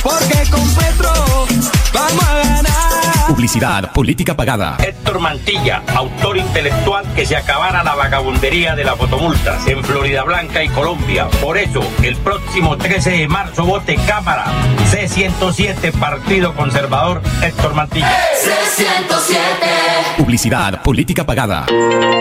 porque 0.03 0.51
con 0.51 0.69
Petro 0.75 1.13
vamos 1.93 2.25
a 2.25 2.35
ganar. 2.35 2.64
Publicidad 3.35 3.93
política 3.93 4.37
pagada. 4.37 4.77
Héctor 4.79 5.19
Mantilla, 5.19 5.83
autor 5.97 6.37
intelectual 6.37 7.05
que 7.15 7.27
se 7.27 7.35
acabara 7.35 7.83
la 7.83 7.97
vagabundería 7.97 8.77
de 8.77 8.85
las 8.85 8.97
fotomultas 8.97 9.67
en 9.67 9.83
Florida 9.83 10.23
Blanca 10.23 10.63
y 10.63 10.69
Colombia. 10.69 11.27
Por 11.43 11.59
eso, 11.59 11.83
el 12.05 12.15
próximo 12.15 12.77
13 12.77 13.11
de 13.11 13.27
marzo 13.27 13.65
vote 13.65 13.97
Cámara 14.07 14.45
C107 14.89 15.91
Partido 15.99 16.55
Conservador 16.55 17.23
Héctor 17.43 17.75
Mantilla. 17.75 18.17
C107. 18.41 20.17
Publicidad 20.17 20.81
política 20.85 21.27
pagada. 21.27 21.67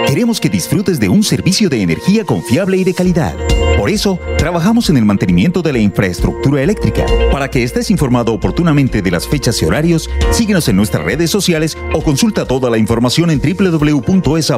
Queremos 0.08 0.40
que 0.40 0.50
disfrutes 0.50 1.00
de 1.00 1.10
un 1.10 1.24
servicio 1.24 1.70
de 1.70 1.84
energía 1.84 2.26
confiable 2.26 2.78
y 2.78 2.84
de 2.84 2.96
calidad. 2.96 3.36
Por 3.78 3.92
eso, 3.92 4.20
trabajamos 4.38 4.90
en 4.90 4.98
el 4.98 5.06
mantenimiento 5.06 5.62
de 5.62 5.74
la 5.74 5.80
infraestructura 5.80 6.62
eléctrica. 6.62 7.06
Para 7.32 7.50
que 7.50 7.64
estés 7.64 7.92
informado 7.92 8.34
oportunamente 8.34 9.02
de 9.02 9.12
las 9.12 9.28
fechas 9.28 9.62
y 9.62 9.66
horarios, 9.66 10.10
síguenos 10.32 10.68
en 10.68 10.78
nuestras 10.78 11.03
redes 11.04 11.30
sociales 11.30 11.78
o 11.94 12.02
consulta 12.02 12.46
toda 12.46 12.70
la 12.70 12.78
información 12.78 13.30
en 13.30 13.42
www.esa.com.co. 13.42 14.54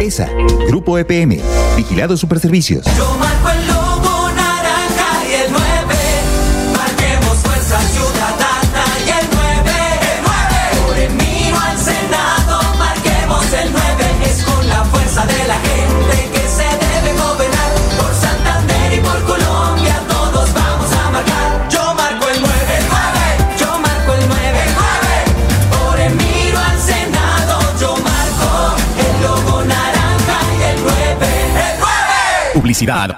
ESA, 0.00 0.28
Grupo 0.68 0.98
EPM, 0.98 1.40
Vigilado 1.76 2.16
Superservicios. 2.16 2.84
Yo 2.96 3.16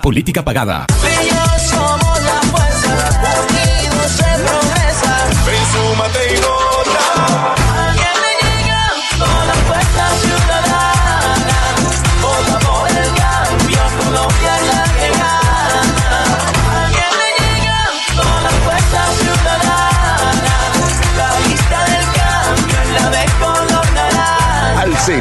Política 0.03 0.43
pagada. 0.43 0.85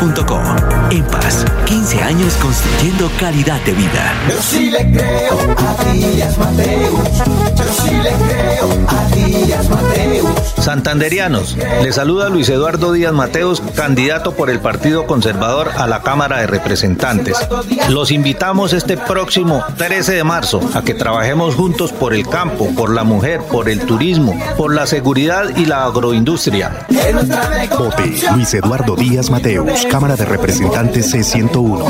www.empas.gov.co. 0.00 0.40
EMPAS, 0.90 1.44
15 1.66 2.02
años 2.02 2.34
construyendo 2.34 3.10
calidad 3.18 3.60
de 3.62 3.72
vida. 3.72 4.12
Yo 4.28 4.42
sí 4.42 4.70
le 4.70 4.90
creo 4.90 5.38
a 5.56 5.92
Díaz 5.92 6.38
Mateus. 6.38 6.92
Yo 7.56 7.64
sí 7.84 7.90
le 7.96 8.10
creo 8.10 8.68
a 8.88 9.14
Díaz 9.14 9.68
Mateus. 9.68 10.30
Santanderianos, 10.58 11.56
le 11.82 11.92
saluda 11.92 12.28
Luis 12.28 12.48
Eduardo 12.48 12.92
Díaz 12.92 13.12
Mateos, 13.12 13.62
candidato 13.74 14.32
por 14.32 14.50
el 14.50 14.60
Partido 14.60 15.06
Conservador 15.06 15.70
a 15.76 15.86
la 15.86 16.02
Cámara 16.02 16.38
de 16.38 16.46
Representantes. 16.46 17.36
Los 17.88 18.10
invitamos 18.10 18.72
este 18.72 18.96
próximo 18.96 19.64
13 19.76 20.14
de 20.14 20.24
marzo 20.24 20.60
a 20.74 20.82
que 20.82 20.94
trabajemos 20.94 21.54
juntos 21.54 21.92
por 21.92 22.14
el 22.14 22.28
campo, 22.28 22.68
por 22.74 22.92
la 22.92 23.04
mujer, 23.04 23.40
por 23.42 23.68
el 23.68 23.80
turismo, 23.80 24.38
por 24.56 24.74
la 24.74 24.86
seguridad 24.86 25.56
y 25.56 25.66
la 25.66 25.84
agroindustria. 25.84 26.86
Vote 27.78 28.20
Luis 28.34 28.54
Eduardo 28.54 28.96
Díaz 28.96 29.30
Mateus, 29.30 29.86
Cámara 29.90 30.14
de 30.14 30.24
Representantes 30.24 31.12
C101. 31.12 31.84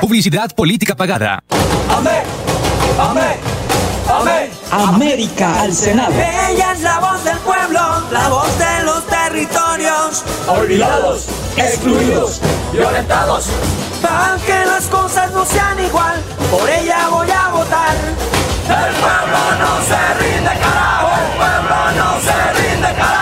Publicidad 0.00 0.54
política 0.54 0.94
pagada. 0.94 1.42
Amén, 1.96 2.22
amén, 3.00 3.36
amén. 4.20 4.50
América 4.70 5.62
al 5.62 5.72
Senado. 5.72 6.12
Ella 6.12 6.72
es 6.72 6.82
la 6.82 7.00
voz 7.00 7.24
del 7.24 7.38
pueblo, 7.38 7.80
la 8.12 8.28
voz 8.28 8.58
de 8.58 8.84
los 8.84 9.06
territorios. 9.06 10.22
Olvidados, 10.46 11.28
excluidos, 11.56 12.42
violentados. 12.70 13.46
Para 14.02 14.36
que 14.44 14.66
las 14.66 14.84
cosas 14.84 15.32
no 15.32 15.46
sean 15.46 15.80
igual, 15.82 16.22
por 16.50 16.68
ella 16.68 17.08
voy 17.08 17.30
a 17.30 17.48
votar. 17.48 17.96
El 18.68 18.94
pueblo 18.96 19.38
no 19.60 19.82
se 19.82 19.96
rinde, 20.22 20.50
carajo. 20.60 21.08
El 21.08 21.36
pueblo 21.38 21.76
no 21.96 22.20
se 22.20 22.52
rinde, 22.52 22.94
carajo. 22.94 23.17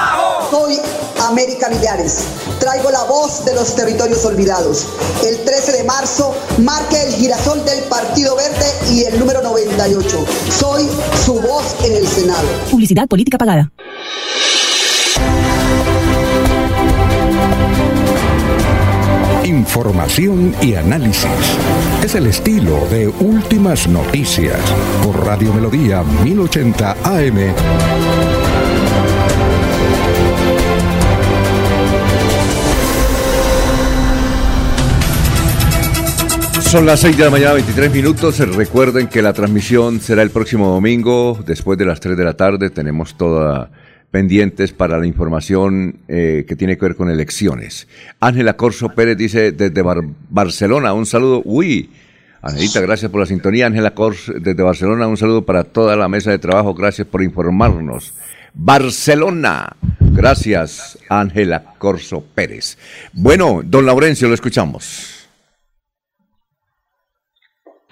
América 1.37 1.69
Millares. 1.69 2.25
Traigo 2.59 2.91
la 2.91 3.05
voz 3.05 3.45
de 3.45 3.55
los 3.55 3.75
territorios 3.75 4.25
olvidados. 4.25 4.87
El 5.23 5.45
13 5.45 5.73
de 5.73 5.85
marzo 5.85 6.35
marque 6.65 6.97
el 7.03 7.13
girasol 7.13 7.63
del 7.63 7.81
Partido 7.91 8.35
Verde 8.37 8.65
y 8.91 9.05
el 9.05 9.19
número 9.19 9.43
98. 9.43 10.25
Soy 10.59 10.89
su 11.27 11.35
voz 11.35 11.77
en 11.85 11.95
el 11.95 12.09
Senado. 12.09 12.49
Publicidad 12.71 13.07
política 13.07 13.37
pagada. 13.37 13.71
Información 19.45 20.57
y 20.63 20.75
análisis. 20.75 21.29
Es 22.03 22.15
el 22.15 22.29
estilo 22.29 22.87
de 22.89 23.09
Últimas 23.09 23.87
Noticias 23.87 24.59
por 25.05 25.27
Radio 25.27 25.53
Melodía 25.53 26.03
1080 26.03 26.97
AM. 27.05 28.36
Son 36.77 36.85
las 36.85 37.01
6 37.01 37.17
de 37.17 37.25
la 37.25 37.31
mañana, 37.31 37.55
23 37.55 37.91
minutos. 37.91 38.39
Recuerden 38.55 39.07
que 39.07 39.23
la 39.23 39.33
transmisión 39.33 39.99
será 39.99 40.21
el 40.21 40.29
próximo 40.29 40.69
domingo, 40.69 41.43
después 41.47 41.79
de 41.79 41.87
las 41.87 42.01
3 42.01 42.19
de 42.19 42.23
la 42.25 42.35
tarde. 42.35 42.69
Tenemos 42.69 43.17
toda 43.17 43.71
pendientes 44.11 44.73
para 44.73 44.99
la 44.99 45.07
información 45.07 46.01
eh, 46.07 46.45
que 46.47 46.55
tiene 46.55 46.77
que 46.77 46.85
ver 46.85 46.95
con 46.95 47.09
elecciones. 47.09 47.89
Ángela 48.21 48.59
Corso 48.59 48.91
Pérez 48.91 49.17
dice 49.17 49.53
desde 49.53 49.81
Bar- 49.81 50.05
Barcelona, 50.29 50.93
un 50.93 51.07
saludo. 51.07 51.41
Uy, 51.47 51.89
Angelita, 52.43 52.83
gracias 52.83 53.11
por 53.11 53.21
la 53.21 53.27
sintonía. 53.27 53.69
Ángela 53.69 53.95
Corso 53.95 54.35
desde 54.39 54.63
Barcelona, 54.63 55.07
un 55.07 55.17
saludo 55.17 55.47
para 55.47 55.65
toda 55.65 55.97
la 55.97 56.09
mesa 56.09 56.31
de 56.31 56.39
trabajo. 56.39 56.75
Gracias 56.75 57.07
por 57.09 57.23
informarnos. 57.23 58.13
Barcelona. 58.53 59.75
Gracias, 59.99 60.99
Ángela 61.09 61.73
Corso 61.79 62.23
Pérez. 62.35 62.77
Bueno, 63.15 63.63
don 63.65 63.87
Laurencio, 63.87 64.29
lo 64.29 64.35
escuchamos. 64.35 65.16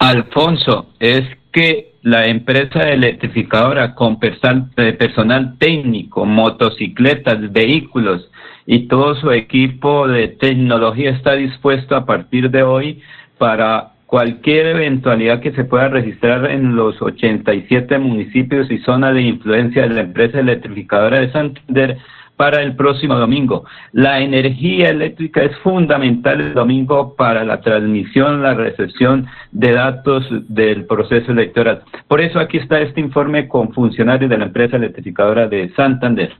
Alfonso, 0.09 0.87
es 0.99 1.23
que 1.51 1.93
la 2.03 2.27
empresa 2.27 2.81
electrificadora 2.89 3.95
con 3.95 4.19
eh, 4.21 4.93
personal 4.93 5.57
técnico, 5.57 6.25
motocicletas, 6.25 7.51
vehículos 7.51 8.29
y 8.67 8.87
todo 8.87 9.15
su 9.15 9.31
equipo 9.31 10.07
de 10.07 10.27
tecnología 10.27 11.09
está 11.09 11.33
dispuesto 11.33 11.95
a 11.95 12.05
partir 12.05 12.51
de 12.51 12.61
hoy 12.61 13.01
para 13.39 13.93
cualquier 14.05 14.67
eventualidad 14.67 15.41
que 15.41 15.53
se 15.53 15.63
pueda 15.63 15.87
registrar 15.87 16.51
en 16.51 16.75
los 16.75 17.01
87 17.01 17.97
municipios 17.97 18.69
y 18.69 18.77
zonas 18.79 19.15
de 19.15 19.23
influencia 19.23 19.83
de 19.83 19.89
la 19.89 20.01
empresa 20.01 20.39
electrificadora 20.39 21.21
de 21.21 21.31
Santander 21.31 21.97
para 22.35 22.61
el 22.61 22.75
próximo 22.75 23.15
domingo. 23.15 23.65
La 23.91 24.19
energía 24.19 24.89
eléctrica 24.89 25.43
es 25.43 25.55
fundamental 25.59 26.41
el 26.41 26.53
domingo 26.53 27.15
para 27.15 27.43
la 27.43 27.61
transmisión, 27.61 28.41
la 28.41 28.53
recepción 28.53 29.27
de 29.51 29.71
datos 29.71 30.25
del 30.49 30.85
proceso 30.85 31.31
electoral. 31.31 31.83
Por 32.07 32.21
eso 32.21 32.39
aquí 32.39 32.57
está 32.57 32.79
este 32.79 33.01
informe 33.01 33.47
con 33.47 33.73
funcionarios 33.73 34.29
de 34.29 34.37
la 34.37 34.45
empresa 34.45 34.77
electrificadora 34.77 35.47
de 35.47 35.69
Santander. 35.75 36.33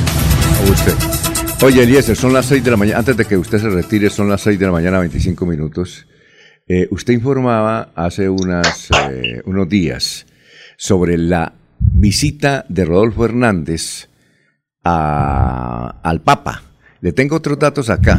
A 0.61 0.70
usted. 0.70 0.95
Oye, 1.66 1.82
Eliezer, 1.82 2.15
son 2.16 2.32
las 2.32 2.47
6 2.47 2.62
de 2.62 2.70
la 2.70 2.77
mañana, 2.77 2.99
antes 3.01 3.16
de 3.16 3.24
que 3.24 3.36
usted 3.36 3.59
se 3.59 3.69
retire, 3.69 4.11
son 4.11 4.28
las 4.28 4.40
6 4.43 4.59
de 4.59 4.66
la 4.66 4.73
mañana, 4.73 5.01
25 5.01 5.45
minutos. 5.47 6.07
Eh, 6.69 6.86
usted 6.90 7.15
informaba 7.15 7.90
hace 7.97 8.28
unas, 8.28 8.89
eh, 9.11 9.43
unos 9.45 9.69
días 9.69 10.27
sobre 10.77 11.19
la 11.19 11.53
visita 11.81 12.65
de 12.69 12.85
Rodolfo 12.85 13.24
Hernández 13.24 14.09
a- 14.85 15.99
al 16.03 16.20
Papa. 16.20 16.62
Le 17.01 17.12
tengo 17.12 17.36
otros 17.36 17.59
datos 17.59 17.90
acá. 17.90 18.19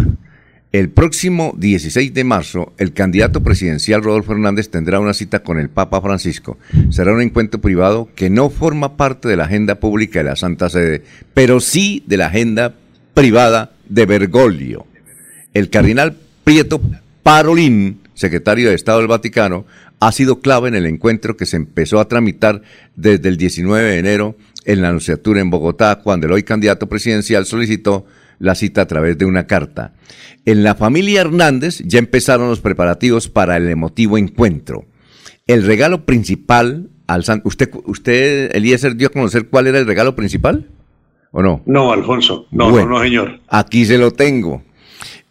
El 0.71 0.89
próximo 0.89 1.55
16 1.57 2.13
de 2.13 2.23
marzo, 2.23 2.73
el 2.77 2.93
candidato 2.93 3.41
presidencial 3.41 4.03
Rodolfo 4.03 4.33
Hernández 4.33 4.69
tendrá 4.69 4.99
una 4.99 5.15
cita 5.15 5.39
con 5.39 5.57
el 5.59 5.67
Papa 5.67 5.99
Francisco. 5.99 6.59
Será 6.91 7.11
un 7.11 7.23
encuentro 7.23 7.59
privado 7.59 8.07
que 8.15 8.29
no 8.29 8.51
forma 8.51 8.95
parte 8.95 9.27
de 9.27 9.35
la 9.35 9.45
agenda 9.45 9.79
pública 9.79 10.19
de 10.19 10.25
la 10.25 10.35
Santa 10.35 10.69
Sede, 10.69 11.01
pero 11.33 11.59
sí 11.59 12.03
de 12.05 12.17
la 12.17 12.27
agenda 12.27 12.75
privada 13.15 13.71
de 13.87 14.05
Bergoglio. 14.05 14.85
El 15.55 15.71
cardenal 15.71 16.15
Prieto 16.43 16.79
Parolín, 17.23 18.01
secretario 18.13 18.69
de 18.69 18.75
Estado 18.75 18.99
del 18.99 19.07
Vaticano, 19.07 19.65
ha 19.99 20.11
sido 20.11 20.39
clave 20.39 20.69
en 20.69 20.75
el 20.75 20.85
encuentro 20.85 21.35
que 21.35 21.47
se 21.47 21.57
empezó 21.57 21.99
a 21.99 22.07
tramitar 22.07 22.61
desde 22.95 23.27
el 23.27 23.37
19 23.37 23.89
de 23.89 23.97
enero 23.97 24.35
en 24.65 24.83
la 24.83 24.89
anunciatura 24.89 25.41
en 25.41 25.49
Bogotá 25.49 25.95
cuando 26.03 26.27
el 26.27 26.33
hoy 26.33 26.43
candidato 26.43 26.87
presidencial 26.87 27.47
solicitó 27.47 28.05
la 28.39 28.55
cita 28.55 28.81
a 28.81 28.87
través 28.87 29.17
de 29.17 29.25
una 29.25 29.45
carta. 29.45 29.93
En 30.45 30.63
la 30.63 30.75
familia 30.75 31.21
Hernández 31.21 31.81
ya 31.85 31.99
empezaron 31.99 32.49
los 32.49 32.61
preparativos 32.61 33.29
para 33.29 33.57
el 33.57 33.69
emotivo 33.69 34.17
encuentro. 34.17 34.85
El 35.45 35.63
regalo 35.63 36.05
principal 36.05 36.89
al 37.07 37.23
San... 37.23 37.41
¿Usted, 37.43 37.69
usted 37.85 38.55
Eliezer, 38.55 38.95
dio 38.95 39.07
a 39.07 39.11
conocer 39.11 39.49
cuál 39.49 39.67
era 39.67 39.79
el 39.79 39.87
regalo 39.87 40.15
principal? 40.15 40.67
¿O 41.31 41.43
no? 41.43 41.61
No, 41.65 41.91
Alfonso. 41.91 42.47
No, 42.51 42.71
no, 42.71 42.85
no, 42.85 43.01
señor. 43.01 43.39
Aquí 43.47 43.85
se 43.85 43.97
lo 43.97 44.11
tengo. 44.11 44.63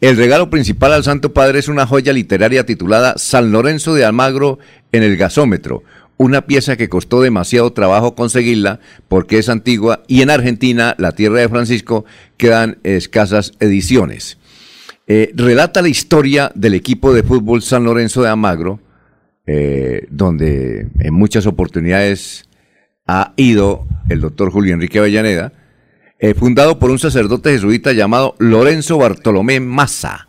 El 0.01 0.16
regalo 0.16 0.48
principal 0.48 0.93
al 0.93 1.02
Santo 1.02 1.32
Padre 1.32 1.59
es 1.59 1.66
una 1.66 1.86
joya 1.86 2.12
literaria 2.12 2.64
titulada 2.64 3.14
San 3.16 3.51
Lorenzo 3.51 3.94
de 3.94 4.05
Almagro 4.05 4.60
en 4.93 5.02
el 5.02 5.16
gasómetro, 5.16 5.82
una 6.19 6.43
pieza 6.43 6.77
que 6.77 6.90
costó 6.90 7.23
demasiado 7.23 7.73
trabajo 7.73 8.15
conseguirla 8.15 8.81
porque 9.09 9.39
es 9.39 9.49
antigua 9.49 10.03
y 10.09 10.20
en 10.20 10.31
Argentina, 10.31 10.95
la 10.99 11.12
tierra 11.12 11.40
de 11.40 11.49
Francisco, 11.49 12.05
quedan 12.36 12.78
escasas 12.82 13.53
ediciones. 13.61 14.36
Eh, 15.07 15.32
relata 15.35 15.81
la 15.81 15.89
historia 15.89 16.53
del 16.55 16.74
equipo 16.74 17.15
de 17.15 17.23
fútbol 17.23 17.62
San 17.62 17.85
Lorenzo 17.85 18.20
de 18.20 18.28
Almagro, 18.28 18.81
eh, 19.47 20.07
donde 20.11 20.89
en 20.99 21.15
muchas 21.15 21.47
oportunidades 21.47 22.47
ha 23.07 23.32
ido 23.36 23.86
el 24.11 24.20
doctor 24.20 24.51
Julio 24.51 24.74
Enrique 24.74 24.99
Avellaneda, 24.99 25.55
eh, 26.19 26.35
fundado 26.35 26.78
por 26.78 26.90
un 26.90 26.99
sacerdote 26.99 27.53
jesuita 27.53 27.93
llamado 27.93 28.35
Lorenzo 28.39 28.99
Bartolomé 28.99 29.61
Massa. 29.61 30.28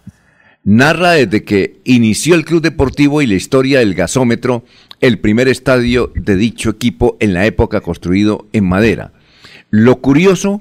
Narra 0.63 1.13
desde 1.13 1.43
que 1.43 1.81
inició 1.83 2.35
el 2.35 2.45
club 2.45 2.61
deportivo 2.61 3.21
y 3.21 3.27
la 3.27 3.33
historia 3.33 3.79
del 3.79 3.95
gasómetro, 3.95 4.63
el 5.01 5.19
primer 5.19 5.47
estadio 5.47 6.11
de 6.15 6.35
dicho 6.35 6.69
equipo 6.69 7.17
en 7.19 7.33
la 7.33 7.45
época 7.45 7.81
construido 7.81 8.47
en 8.53 8.65
madera. 8.65 9.13
Lo 9.69 9.97
curioso 9.97 10.59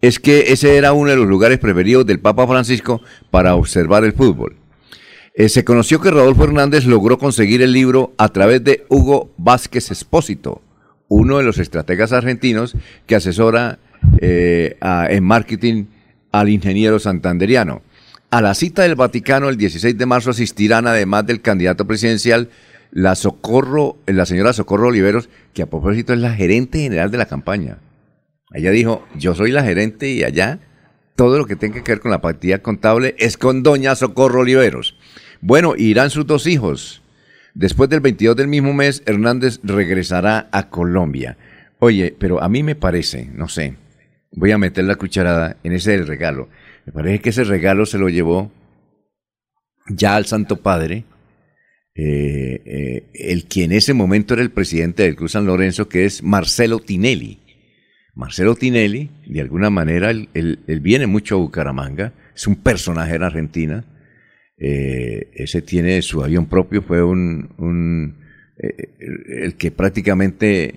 es 0.00 0.18
que 0.18 0.52
ese 0.52 0.76
era 0.76 0.92
uno 0.92 1.10
de 1.10 1.16
los 1.16 1.26
lugares 1.26 1.58
preferidos 1.58 2.06
del 2.06 2.20
Papa 2.20 2.46
Francisco 2.46 3.00
para 3.30 3.54
observar 3.54 4.04
el 4.04 4.12
fútbol. 4.12 4.56
Eh, 5.34 5.48
se 5.48 5.64
conoció 5.64 6.00
que 6.00 6.10
Rodolfo 6.10 6.44
Hernández 6.44 6.86
logró 6.86 7.18
conseguir 7.18 7.62
el 7.62 7.72
libro 7.72 8.12
a 8.18 8.28
través 8.28 8.64
de 8.64 8.84
Hugo 8.88 9.30
Vázquez 9.36 9.90
Espósito, 9.90 10.62
uno 11.08 11.38
de 11.38 11.44
los 11.44 11.58
estrategas 11.58 12.12
argentinos 12.12 12.74
que 13.06 13.16
asesora 13.16 13.78
eh, 14.20 14.76
en 14.80 15.24
marketing 15.24 15.84
al 16.32 16.48
ingeniero 16.48 16.98
santanderiano. 16.98 17.82
A 18.30 18.40
la 18.40 18.54
cita 18.54 18.82
del 18.82 18.94
Vaticano 18.94 19.48
el 19.48 19.56
16 19.56 19.98
de 19.98 20.06
marzo 20.06 20.30
asistirán, 20.30 20.86
además 20.86 21.26
del 21.26 21.40
candidato 21.40 21.86
presidencial, 21.86 22.48
la 22.92 23.14
Socorro, 23.14 23.96
la 24.06 24.26
señora 24.26 24.52
Socorro 24.52 24.88
Oliveros, 24.88 25.28
que 25.54 25.62
a 25.62 25.70
propósito 25.70 26.12
es 26.12 26.20
la 26.20 26.34
gerente 26.34 26.80
general 26.80 27.10
de 27.10 27.18
la 27.18 27.26
campaña. 27.26 27.78
Ella 28.52 28.70
dijo, 28.70 29.06
yo 29.16 29.34
soy 29.34 29.52
la 29.52 29.62
gerente 29.62 30.08
y 30.10 30.24
allá 30.24 30.58
todo 31.16 31.38
lo 31.38 31.46
que 31.46 31.56
tenga 31.56 31.82
que 31.82 31.92
ver 31.92 32.00
con 32.00 32.10
la 32.10 32.20
partida 32.20 32.60
contable 32.60 33.14
es 33.18 33.36
con 33.36 33.62
doña 33.62 33.94
Socorro 33.94 34.40
Oliveros. 34.40 34.96
Bueno, 35.40 35.74
irán 35.76 36.10
sus 36.10 36.26
dos 36.26 36.46
hijos. 36.46 37.02
Después 37.54 37.90
del 37.90 38.00
22 38.00 38.36
del 38.36 38.48
mismo 38.48 38.72
mes, 38.72 39.02
Hernández 39.06 39.60
regresará 39.62 40.48
a 40.52 40.68
Colombia. 40.70 41.36
Oye, 41.78 42.14
pero 42.18 42.42
a 42.42 42.48
mí 42.48 42.62
me 42.62 42.74
parece, 42.74 43.30
no 43.34 43.48
sé, 43.48 43.74
voy 44.32 44.52
a 44.52 44.58
meter 44.58 44.84
la 44.84 44.96
cucharada 44.96 45.56
en 45.62 45.72
ese 45.72 45.96
regalo. 46.02 46.48
Me 46.86 46.92
parece 46.92 47.20
que 47.20 47.30
ese 47.30 47.44
regalo 47.44 47.86
se 47.86 47.98
lo 47.98 48.08
llevó 48.08 48.50
ya 49.88 50.16
al 50.16 50.26
Santo 50.26 50.56
Padre, 50.56 51.04
eh, 52.02 52.62
eh, 52.64 53.10
el 53.12 53.44
que 53.44 53.64
en 53.64 53.72
ese 53.72 53.92
momento 53.92 54.32
era 54.32 54.42
el 54.42 54.50
presidente 54.50 55.02
del 55.02 55.16
Cruz 55.16 55.32
San 55.32 55.44
Lorenzo, 55.44 55.86
que 55.86 56.06
es 56.06 56.22
Marcelo 56.22 56.78
Tinelli. 56.78 57.40
Marcelo 58.14 58.54
Tinelli, 58.54 59.10
de 59.26 59.42
alguna 59.42 59.68
manera, 59.68 60.08
él, 60.10 60.58
viene 60.80 61.06
mucho 61.06 61.34
a 61.34 61.38
Bucaramanga, 61.38 62.14
es 62.34 62.46
un 62.46 62.56
personaje 62.56 63.16
en 63.16 63.22
Argentina, 63.22 63.84
eh, 64.56 65.30
ese 65.34 65.60
tiene 65.60 66.00
su 66.00 66.24
avión 66.24 66.46
propio, 66.46 66.80
fue 66.80 67.02
un, 67.04 68.16
eh, 68.56 68.94
el 69.42 69.56
que 69.56 69.70
prácticamente 69.70 70.76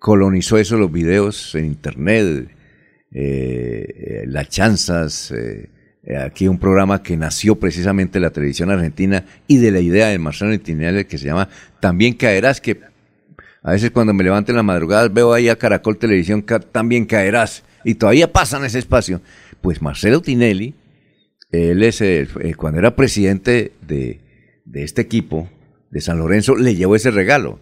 colonizó 0.00 0.58
eso, 0.58 0.76
los 0.76 0.90
videos 0.90 1.54
en 1.54 1.66
internet, 1.66 2.48
las 3.12 4.48
chanzas, 4.48 5.32
aquí 6.18 6.48
un 6.48 6.58
programa 6.58 7.02
que 7.02 7.16
nació 7.16 7.56
precisamente 7.56 8.18
de 8.18 8.20
la 8.20 8.30
televisión 8.30 8.70
argentina 8.70 9.24
y 9.46 9.56
de 9.56 9.70
la 9.70 9.80
idea 9.80 10.08
de 10.08 10.18
Marcelo 10.18 10.58
Tinelli 10.58 11.04
que 11.06 11.18
se 11.18 11.26
llama 11.26 11.48
También 11.80 12.14
caerás, 12.14 12.60
que 12.60 12.78
a 13.64 13.72
veces 13.72 13.90
cuando 13.90 14.12
me 14.12 14.22
levanto 14.22 14.52
en 14.52 14.56
la 14.56 14.62
madrugada 14.62 15.08
veo 15.08 15.32
ahí 15.32 15.48
a 15.48 15.56
Caracol 15.56 15.96
Televisión, 15.96 16.44
también 16.70 17.06
caerás. 17.06 17.64
Y 17.82 17.94
todavía 17.94 18.30
pasan 18.30 18.64
ese 18.64 18.78
espacio. 18.78 19.22
Pues 19.62 19.80
Marcelo 19.80 20.20
Tinelli, 20.20 20.74
él 21.50 21.82
es, 21.82 22.02
eh, 22.02 22.26
cuando 22.58 22.78
era 22.78 22.94
presidente 22.94 23.72
de, 23.86 24.20
este 24.74 25.00
equipo, 25.00 25.48
de 25.90 26.02
San 26.02 26.18
Lorenzo, 26.18 26.56
le 26.56 26.74
llevó 26.74 26.94
ese 26.94 27.10
regalo. 27.10 27.58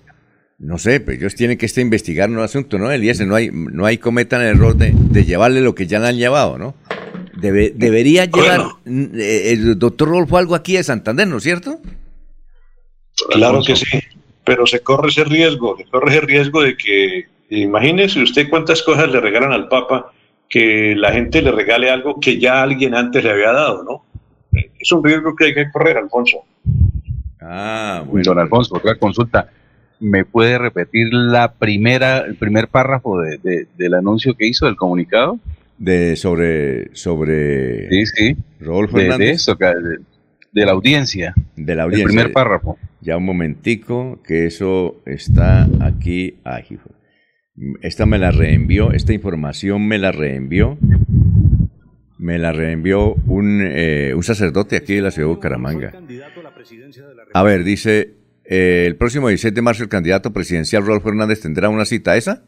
No 0.59 0.79
sé, 0.79 0.99
pero 0.99 1.19
ellos 1.19 1.37
tienen 1.37 1.57
que 1.57 1.67
este 1.67 1.81
investigar 1.81 2.31
un 2.31 2.41
asunto, 2.41 2.79
¿no? 2.79 2.91
Eliezer, 2.91 3.27
no 3.27 3.37
hay, 3.37 3.51
no 3.53 3.87
hay 3.87 3.99
cometan 3.99 4.43
el 4.43 4.57
error 4.57 4.77
de, 4.77 5.25
llevarle 5.25 5.61
lo 5.61 5.77
que 5.77 5.87
ya 5.87 6.01
le 6.01 6.09
han 6.09 6.17
llevado, 6.17 6.59
¿no? 6.59 6.75
Debería 7.43 8.25
llevar 8.25 8.63
eh, 8.87 9.53
el 9.53 9.79
doctor 9.79 10.09
Rolfo 10.09 10.39
algo 10.39 10.55
aquí 10.55 10.75
de 10.75 10.85
Santander, 10.85 11.27
¿no 11.27 11.39
es 11.39 11.43
cierto? 11.43 11.81
Claro 13.31 13.61
que 13.67 13.77
sí 13.77 13.87
pero 14.45 14.67
se 14.67 14.81
corre 14.81 15.09
ese 15.09 15.25
riesgo, 15.25 15.77
se 15.77 15.85
corre 15.85 16.11
ese 16.11 16.21
riesgo 16.23 16.63
de 16.63 16.77
que, 16.77 17.27
imagínese 17.51 18.23
usted 18.23 18.49
cuántas 18.49 18.83
cosas 18.83 19.11
le 19.11 19.21
regalan 19.21 19.53
al 19.53 19.69
Papa, 19.69 20.13
que 20.49 20.95
la 20.97 21.13
gente 21.13 21.43
le 21.43 21.53
regale 21.53 21.91
algo 21.91 22.19
que 22.21 22.39
ya 22.39 22.63
alguien 22.63 22.95
antes 22.95 23.23
le 23.23 23.31
había 23.31 23.53
dado, 23.53 23.85
¿no? 23.85 24.05
Es 24.79 24.93
un 24.93 25.03
riesgo 25.03 25.35
que 25.35 25.47
hay 25.47 25.55
que 25.55 25.71
correr, 25.71 25.97
Alfonso. 25.97 26.39
Ah, 27.41 28.03
bueno. 28.07 28.23
Don 28.25 28.39
Alfonso, 28.39 28.77
otra 28.77 28.97
consulta. 28.97 29.49
¿Me 29.99 30.25
puede 30.25 30.59
repetir 30.59 31.09
la 31.13 31.53
primera, 31.53 32.19
el 32.19 32.35
primer 32.35 32.69
párrafo 32.69 33.21
de, 33.21 33.69
del 33.77 33.95
anuncio 33.95 34.35
que 34.35 34.47
hizo 34.47 34.67
del 34.67 34.77
comunicado? 34.77 35.39
De 35.83 36.15
sobre 36.15 36.95
sobre 36.95 37.89
sí 37.91 38.07
sí 38.07 38.37
Rodolfo 38.61 38.99
de, 38.99 39.05
Hernández. 39.05 39.45
de, 39.47 39.99
de 40.53 40.67
la 40.67 40.73
audiencia. 40.73 41.35
De 41.57 41.75
la 41.75 41.85
audiencia. 41.85 42.05
El 42.05 42.09
primer 42.09 42.33
párrafo. 42.33 42.79
Ya 43.01 43.17
un 43.17 43.25
momentico, 43.25 44.21
que 44.23 44.47
eso 44.47 45.03
está 45.07 45.69
aquí. 45.81 46.39
Ay, 46.45 46.79
esta 47.83 48.07
me 48.07 48.19
la 48.19 48.31
reenvió, 48.31 48.93
esta 48.93 49.13
información 49.13 49.87
me 49.87 49.99
la 49.99 50.13
reenvió. 50.13 50.79
Me 52.19 52.39
la 52.39 52.53
reenvió 52.53 53.15
un, 53.27 53.63
eh, 53.65 54.13
un 54.15 54.23
sacerdote 54.23 54.77
aquí 54.77 54.95
de 54.95 55.03
la 55.03 55.11
ciudad 55.11 55.29
de 55.29 55.35
Bucaramanga. 55.35 55.93
A 57.35 57.43
ver, 57.43 57.65
dice, 57.65 58.15
eh, 58.45 58.85
el 58.87 58.97
próximo 58.97 59.29
17 59.29 59.55
de 59.57 59.63
marzo 59.63 59.83
el 59.83 59.89
candidato 59.89 60.33
presidencial 60.33 60.87
Rolfo 60.87 61.09
Hernández 61.09 61.41
tendrá 61.41 61.69
una 61.69 61.85
cita 61.85 62.17
esa. 62.17 62.45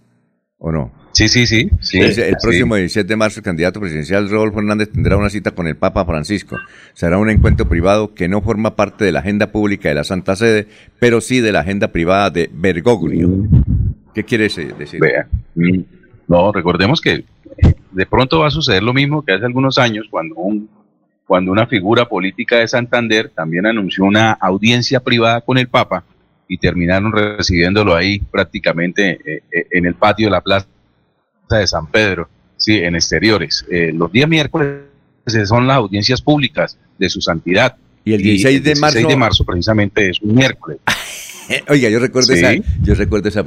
¿O 0.59 0.73
no? 0.73 0.93
Sí, 1.13 1.29
sí, 1.29 1.47
sí. 1.47 1.71
sí 1.81 2.01
el 2.01 2.37
próximo 2.43 2.75
17 2.75 3.07
de 3.07 3.17
marzo, 3.17 3.39
el 3.39 3.45
candidato 3.45 3.81
presidencial 3.81 4.29
Rodolfo 4.29 4.59
Hernández 4.59 4.91
tendrá 4.91 5.17
una 5.17 5.31
cita 5.31 5.53
con 5.53 5.69
el 5.69 5.77
Papa 5.77 6.05
Francisco. 6.05 6.59
Será 6.93 7.19
un 7.19 7.31
encuentro 7.31 7.69
privado 7.69 8.15
que 8.15 8.29
no 8.29 8.43
forma 8.43 8.75
parte 8.75 9.05
de 9.05 9.13
la 9.13 9.21
agenda 9.21 9.53
pública 9.53 9.89
de 9.89 9.95
la 9.95 10.03
Santa 10.03 10.35
Sede, 10.35 10.67
pero 10.99 11.21
sí 11.21 11.41
de 11.41 11.53
la 11.53 11.61
agenda 11.61 11.93
privada 11.93 12.31
de 12.31 12.51
Bergoglio. 12.53 13.29
¿Qué 14.13 14.25
quiere 14.25 14.45
decir? 14.45 14.75
Vea. 15.01 15.29
Mm, 15.55 15.83
no, 16.27 16.51
recordemos 16.51 17.01
que 17.01 17.25
de 17.93 18.07
pronto 18.07 18.41
va 18.41 18.49
a 18.49 18.51
suceder 18.51 18.83
lo 18.83 18.93
mismo 18.93 19.25
que 19.25 19.33
hace 19.33 19.47
algunos 19.47 19.79
años 19.79 20.07
cuando 20.11 20.35
un 20.35 20.69
cuando 21.27 21.53
una 21.53 21.67
figura 21.67 22.07
política 22.07 22.59
de 22.59 22.69
Santander 22.69 23.31
también 23.31 23.67
anunció 23.67 24.05
una 24.05 24.33
audiencia 24.33 25.01
privada 25.01 25.41
con 25.41 25.57
el 25.57 25.69
Papa 25.69 26.05
y 26.49 26.59
terminaron 26.59 27.13
recibiéndolo 27.13 27.95
ahí 27.95 28.19
prácticamente 28.19 29.19
eh, 29.25 29.43
eh, 29.51 29.67
en 29.71 29.87
el 29.87 29.95
patio 29.95 30.27
de 30.27 30.33
la 30.33 30.41
plaza 30.41 30.67
de 31.51 31.67
San 31.67 31.87
Pedro, 31.87 32.29
sí, 32.57 32.77
en 32.79 32.95
exteriores. 32.95 33.65
Eh, 33.71 33.93
los 33.93 34.11
días 34.11 34.29
miércoles 34.29 34.83
son 35.47 35.67
las 35.67 35.77
audiencias 35.77 36.21
públicas 36.21 36.79
de 36.99 37.09
su 37.09 37.21
santidad. 37.21 37.77
Y 38.05 38.13
el 38.13 38.23
16 38.23 38.63
de 38.63 38.75
marzo. 38.77 39.09
de 39.09 39.17
marzo 39.17 39.45
precisamente 39.45 40.11
es 40.11 40.21
un 40.21 40.35
miércoles. 40.35 40.79
Oiga, 41.69 41.89
yo 41.89 41.99
recuerdo 41.99 42.33
esa, 42.33 42.55
yo 42.83 42.95
recuerdo 42.95 43.29
esa 43.29 43.45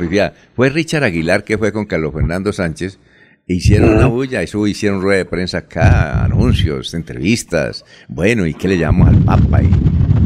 Fue 0.55 0.69
Richard 0.69 1.03
Aguilar 1.03 1.43
que 1.43 1.57
fue 1.57 1.71
con 1.71 1.85
Carlos 1.85 2.13
Fernando 2.13 2.51
Sánchez. 2.53 2.99
E 3.47 3.53
hicieron 3.53 3.95
una 3.95 4.07
bulla, 4.07 4.41
eso 4.41 4.67
hicieron 4.67 5.01
rueda 5.01 5.19
de 5.19 5.25
prensa 5.25 5.59
acá, 5.59 6.25
anuncios, 6.25 6.93
entrevistas. 6.93 7.85
Bueno, 8.09 8.45
¿y 8.45 8.53
qué 8.53 8.67
le 8.67 8.77
llamamos 8.77 9.07
al 9.07 9.23
Papa? 9.23 9.63
Y 9.63 9.69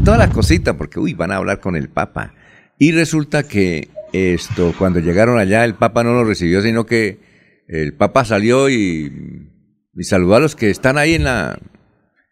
todas 0.04 0.18
las 0.18 0.30
cositas, 0.30 0.74
porque 0.74 0.98
uy, 0.98 1.14
van 1.14 1.30
a 1.30 1.36
hablar 1.36 1.60
con 1.60 1.76
el 1.76 1.88
Papa. 1.88 2.34
Y 2.82 2.90
resulta 2.90 3.44
que 3.44 3.90
esto, 4.12 4.74
cuando 4.76 4.98
llegaron 4.98 5.38
allá, 5.38 5.64
el 5.64 5.76
Papa 5.76 6.02
no 6.02 6.14
lo 6.14 6.24
recibió, 6.24 6.62
sino 6.62 6.84
que 6.84 7.20
el 7.68 7.94
Papa 7.94 8.24
salió 8.24 8.68
y, 8.68 9.12
saludó 10.00 10.34
a 10.34 10.40
los 10.40 10.56
que 10.56 10.68
están 10.68 10.98
ahí 10.98 11.14
en 11.14 11.22
la, 11.22 11.60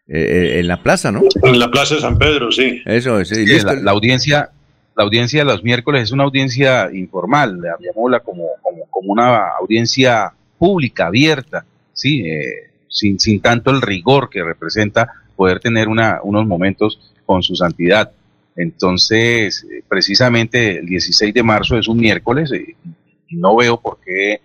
eh, 0.09 0.19
eh, 0.19 0.59
en 0.59 0.67
la 0.67 0.83
plaza, 0.83 1.09
¿no? 1.09 1.21
En 1.41 1.57
la 1.57 1.71
plaza 1.71 1.95
de 1.95 2.01
San 2.01 2.17
Pedro, 2.17 2.51
sí. 2.51 2.81
Eso, 2.85 3.23
sí. 3.23 3.45
la, 3.63 3.91
audiencia, 3.91 4.49
la 4.97 5.05
audiencia 5.05 5.39
de 5.39 5.45
los 5.45 5.63
miércoles 5.63 6.03
es 6.03 6.11
una 6.11 6.25
audiencia 6.25 6.89
informal, 6.91 7.57
llamémosla 7.79 8.19
como, 8.19 8.43
como, 8.61 8.87
como 8.89 9.13
una 9.13 9.51
audiencia 9.57 10.33
pública, 10.59 11.05
abierta, 11.05 11.63
¿sí? 11.93 12.27
Eh, 12.27 12.71
sin, 12.89 13.21
sin 13.21 13.39
tanto 13.39 13.71
el 13.71 13.81
rigor 13.81 14.29
que 14.29 14.43
representa 14.43 15.13
poder 15.37 15.61
tener 15.61 15.87
una, 15.87 16.19
unos 16.21 16.45
momentos 16.45 17.13
con 17.25 17.41
su 17.41 17.55
santidad. 17.55 18.11
Entonces, 18.55 19.65
eh, 19.71 19.83
precisamente 19.87 20.79
el 20.79 20.85
16 20.85 21.33
de 21.33 21.43
marzo 21.43 21.77
es 21.77 21.87
un 21.87 21.97
miércoles 21.97 22.51
y 22.53 23.35
no 23.35 23.55
veo 23.55 23.79
por 23.79 23.99
qué 24.03 24.41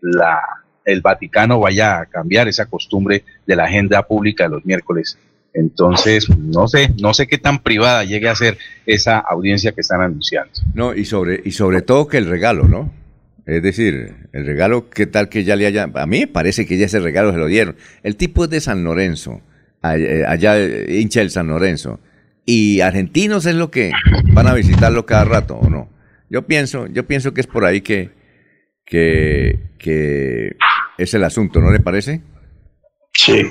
la, 0.00 0.40
el 0.84 1.00
Vaticano 1.00 1.60
vaya 1.60 2.00
a 2.00 2.06
cambiar 2.06 2.48
esa 2.48 2.66
costumbre 2.66 3.24
de 3.46 3.56
la 3.56 3.64
agenda 3.64 4.02
pública 4.02 4.44
de 4.44 4.50
los 4.50 4.64
miércoles. 4.64 5.18
Entonces, 5.54 6.28
no 6.38 6.68
sé, 6.68 6.94
no 7.00 7.14
sé 7.14 7.26
qué 7.26 7.38
tan 7.38 7.62
privada 7.62 8.04
llegue 8.04 8.28
a 8.28 8.34
ser 8.34 8.58
esa 8.86 9.18
audiencia 9.18 9.72
que 9.72 9.80
están 9.80 10.00
anunciando. 10.00 10.52
No, 10.74 10.94
y 10.94 11.04
sobre, 11.04 11.40
y 11.44 11.52
sobre 11.52 11.82
todo 11.82 12.06
que 12.06 12.18
el 12.18 12.26
regalo, 12.26 12.64
¿no? 12.68 12.92
Es 13.46 13.62
decir, 13.62 14.14
el 14.32 14.46
regalo, 14.46 14.90
¿qué 14.90 15.06
tal 15.06 15.28
que 15.28 15.44
ya 15.44 15.56
le 15.56 15.66
haya... 15.66 15.90
A 15.94 16.06
mí 16.06 16.26
parece 16.26 16.66
que 16.66 16.76
ya 16.76 16.86
ese 16.86 17.00
regalo 17.00 17.32
se 17.32 17.38
lo 17.38 17.46
dieron. 17.46 17.76
El 18.02 18.16
tipo 18.16 18.44
es 18.44 18.50
de 18.50 18.60
San 18.60 18.84
Lorenzo, 18.84 19.40
eh, 19.82 20.24
allá 20.26 20.58
eh, 20.58 21.00
hincha 21.00 21.20
del 21.20 21.30
San 21.30 21.48
Lorenzo. 21.48 21.98
Y 22.50 22.80
argentinos 22.80 23.44
es 23.44 23.56
lo 23.56 23.70
que 23.70 23.92
van 24.32 24.46
a 24.46 24.54
visitarlo 24.54 25.04
cada 25.04 25.26
rato, 25.26 25.56
¿o 25.56 25.68
no? 25.68 25.90
Yo 26.30 26.46
pienso, 26.46 26.86
yo 26.86 27.06
pienso 27.06 27.34
que 27.34 27.42
es 27.42 27.46
por 27.46 27.66
ahí 27.66 27.82
que, 27.82 28.08
que, 28.86 29.58
que 29.78 30.56
es 30.96 31.12
el 31.12 31.24
asunto, 31.24 31.60
¿no 31.60 31.70
le 31.70 31.80
parece? 31.80 32.22
Sí. 33.12 33.50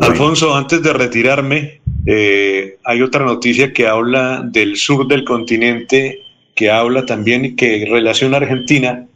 Alfonso, 0.00 0.54
antes 0.54 0.80
de 0.80 0.92
retirarme, 0.92 1.80
eh, 2.06 2.76
hay 2.84 3.02
otra 3.02 3.24
noticia 3.24 3.72
que 3.72 3.88
habla 3.88 4.44
del 4.44 4.76
sur 4.76 5.08
del 5.08 5.24
continente, 5.24 6.20
que 6.54 6.70
habla 6.70 7.04
también 7.04 7.56
que 7.56 7.84
relaciona 7.90 8.36
a 8.36 8.42
Argentina, 8.42 9.08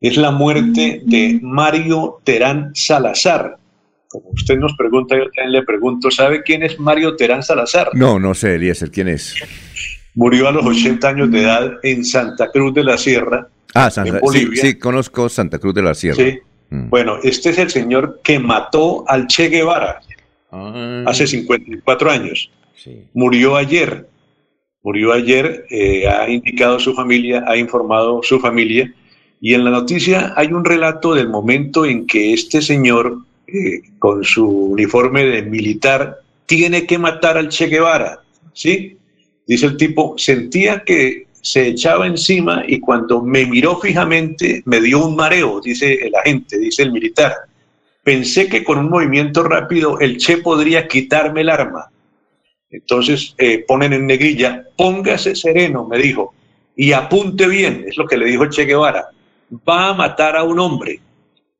es 0.00 0.16
la 0.16 0.30
muerte 0.30 1.02
de 1.04 1.40
Mario 1.42 2.20
Terán 2.24 2.70
Salazar. 2.74 3.58
Como 4.14 4.30
usted 4.30 4.56
nos 4.56 4.76
pregunta, 4.76 5.16
yo 5.16 5.24
también 5.24 5.52
le 5.52 5.62
pregunto, 5.64 6.08
¿sabe 6.10 6.42
quién 6.44 6.62
es 6.62 6.78
Mario 6.78 7.16
Terán 7.16 7.42
Salazar? 7.42 7.90
No, 7.94 8.20
no 8.20 8.32
sé, 8.32 8.54
Eliezer, 8.54 8.92
¿quién 8.92 9.08
es? 9.08 9.34
Murió 10.14 10.46
a 10.46 10.52
los 10.52 10.64
80 10.64 11.08
años 11.08 11.30
de 11.32 11.42
edad 11.42 11.72
en 11.82 12.04
Santa 12.04 12.52
Cruz 12.52 12.72
de 12.74 12.84
la 12.84 12.96
Sierra. 12.96 13.48
Ah, 13.74 13.90
Santa, 13.90 14.20
sí, 14.30 14.46
sí, 14.54 14.78
conozco 14.78 15.28
Santa 15.28 15.58
Cruz 15.58 15.74
de 15.74 15.82
la 15.82 15.94
Sierra. 15.94 16.16
Sí, 16.16 16.38
Mm. 16.74 16.88
Bueno, 16.88 17.18
este 17.22 17.50
es 17.50 17.58
el 17.58 17.70
señor 17.70 18.20
que 18.22 18.38
mató 18.38 19.04
al 19.08 19.26
Che 19.26 19.48
Guevara 19.48 20.00
ah. 20.50 21.04
hace 21.06 21.26
54 21.26 22.10
años. 22.10 22.50
Murió 23.12 23.56
ayer. 23.56 24.08
Murió 24.82 25.12
ayer, 25.12 25.64
eh, 25.70 26.06
ha 26.06 26.28
indicado 26.28 26.78
su 26.78 26.92
familia, 26.94 27.44
ha 27.46 27.56
informado 27.56 28.22
su 28.22 28.38
familia. 28.38 28.92
Y 29.40 29.54
en 29.54 29.64
la 29.64 29.70
noticia 29.70 30.34
hay 30.36 30.48
un 30.48 30.64
relato 30.64 31.14
del 31.14 31.28
momento 31.28 31.86
en 31.86 32.06
que 32.06 32.34
este 32.34 32.60
señor, 32.60 33.18
eh, 33.46 33.82
con 33.98 34.24
su 34.24 34.46
uniforme 34.48 35.24
de 35.24 35.42
militar, 35.42 36.20
tiene 36.46 36.86
que 36.86 36.98
matar 36.98 37.36
al 37.36 37.48
Che 37.48 37.66
Guevara. 37.66 38.20
¿Sí? 38.52 38.96
Dice 39.46 39.66
el 39.66 39.76
tipo, 39.76 40.14
sentía 40.16 40.82
que 40.84 41.26
se 41.44 41.68
echaba 41.68 42.06
encima 42.06 42.64
y 42.66 42.80
cuando 42.80 43.20
me 43.20 43.44
miró 43.44 43.78
fijamente 43.78 44.62
me 44.64 44.80
dio 44.80 45.04
un 45.04 45.14
mareo, 45.14 45.60
dice 45.60 45.92
el 45.94 46.14
agente, 46.14 46.58
dice 46.58 46.82
el 46.82 46.92
militar. 46.92 47.34
Pensé 48.02 48.48
que 48.48 48.64
con 48.64 48.78
un 48.78 48.88
movimiento 48.88 49.42
rápido 49.42 49.98
el 50.00 50.16
Che 50.16 50.38
podría 50.38 50.88
quitarme 50.88 51.42
el 51.42 51.50
arma. 51.50 51.90
Entonces 52.70 53.34
eh, 53.36 53.62
ponen 53.68 53.92
en 53.92 54.06
negrilla, 54.06 54.64
póngase 54.76 55.36
sereno, 55.36 55.86
me 55.86 55.98
dijo, 55.98 56.34
y 56.76 56.92
apunte 56.92 57.46
bien, 57.46 57.84
es 57.86 57.96
lo 57.98 58.06
que 58.06 58.16
le 58.16 58.24
dijo 58.24 58.48
Che 58.48 58.64
Guevara, 58.64 59.10
va 59.68 59.88
a 59.88 59.94
matar 59.94 60.36
a 60.36 60.44
un 60.44 60.58
hombre. 60.58 60.98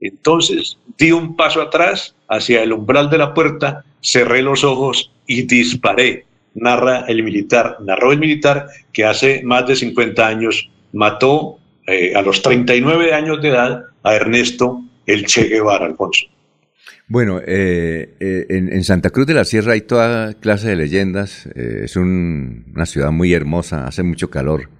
Entonces 0.01 0.79
di 0.99 1.13
un 1.13 1.37
paso 1.37 1.63
atrás 1.63 2.15
hacia 2.29 2.63
el 2.63 2.73
umbral 2.73 3.11
de 3.11 3.19
la 3.19 3.35
puerta, 3.35 3.85
cerré 4.03 4.43
los 4.43 4.65
ojos 4.65 5.11
y 5.27 5.43
disparé 5.43 6.27
narra 6.55 7.05
el 7.09 7.23
militar, 7.23 7.79
narró 7.81 8.13
el 8.13 8.19
militar 8.19 8.69
que 8.93 9.05
hace 9.05 9.43
más 9.43 9.67
de 9.67 9.77
50 9.77 10.27
años 10.27 10.71
mató 10.93 11.59
eh, 11.87 12.15
a 12.15 12.23
los 12.23 12.43
39 12.43 13.13
años 13.13 13.43
de 13.43 13.49
edad 13.49 13.85
a 14.03 14.15
Ernesto 14.15 14.83
el 15.07 15.27
Che 15.27 15.45
Guevara, 15.49 15.87
Alfonso. 15.87 16.27
Bueno, 17.07 17.41
eh, 17.47 18.15
eh, 18.19 18.47
en, 18.49 18.83
Santa 18.85 19.11
Cruz 19.11 19.27
de 19.27 19.35
la 19.35 19.45
Sierra 19.45 19.75
hay 19.75 19.83
toda 19.83 20.33
clase 20.35 20.69
de 20.69 20.77
leyendas. 20.77 21.47
es 21.55 21.97
una 21.97 22.87
ciudad 22.87 23.11
muy 23.11 23.35
hermosa, 23.35 23.87
hace 23.87 24.03
mucho 24.03 24.31
calor. 24.31 24.71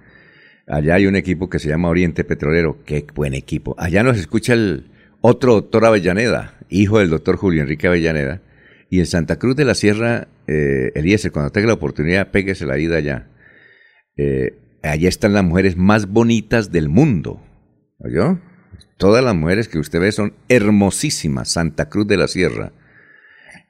Allá 0.65 0.95
hay 0.95 1.05
un 1.05 1.15
equipo 1.15 1.47
que 1.47 1.59
se 1.59 1.69
llama 1.69 1.89
Oriente 1.89 2.23
Petrolero. 2.23 2.79
Qué 2.83 3.05
buen 3.13 3.35
equipo. 3.35 3.75
Allá 3.77 4.01
nos 4.01 4.17
escucha 4.17 4.53
el 4.53 4.85
otro 5.27 5.53
doctor 5.53 5.85
Avellaneda, 5.85 6.53
hijo 6.69 6.99
del 6.99 7.09
doctor 7.09 7.35
Julio 7.37 7.63
Enrique 7.63 7.87
Avellaneda, 7.87 8.41
y 8.91 8.99
en 8.99 9.07
Santa 9.07 9.39
Cruz 9.39 9.55
de 9.55 9.65
la 9.65 9.73
Sierra, 9.73 10.27
eh, 10.45 10.91
Eliezer, 10.93 11.31
cuando 11.31 11.51
tenga 11.51 11.67
la 11.67 11.73
oportunidad, 11.73 12.29
péguese 12.29 12.67
la 12.67 12.77
ida 12.77 12.97
allá. 12.97 13.27
Eh, 14.17 14.53
allá 14.83 15.09
están 15.09 15.33
las 15.33 15.43
mujeres 15.43 15.77
más 15.77 16.07
bonitas 16.07 16.71
del 16.71 16.89
mundo. 16.89 17.41
¿Oyó? 17.97 18.39
Todas 18.97 19.23
las 19.23 19.33
mujeres 19.33 19.67
que 19.67 19.79
usted 19.79 19.99
ve 19.99 20.11
son 20.11 20.33
hermosísimas. 20.47 21.49
Santa 21.49 21.89
Cruz 21.89 22.05
de 22.05 22.17
la 22.17 22.27
Sierra. 22.27 22.71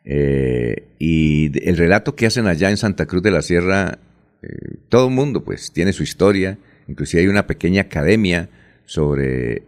Eh, 0.04 0.90
y 1.00 1.68
el 1.68 1.78
relato 1.78 2.18
que 2.18 2.26
hacen 2.26 2.48
allá 2.48 2.70
en 2.70 2.76
Santa 2.76 3.06
Cruz 3.06 3.24
de 3.24 3.32
la 3.32 3.42
Sierra, 3.42 4.00
eh, 4.42 4.48
todo 4.90 5.08
el 5.08 5.14
mundo 5.14 5.46
pues 5.46 5.72
tiene 5.72 5.94
su 5.94 6.04
historia. 6.04 6.58
Inclusive 6.90 7.24
hay 7.24 7.30
una 7.30 7.48
pequeña 7.48 7.84
academia 7.84 8.50
sobre 8.84 9.64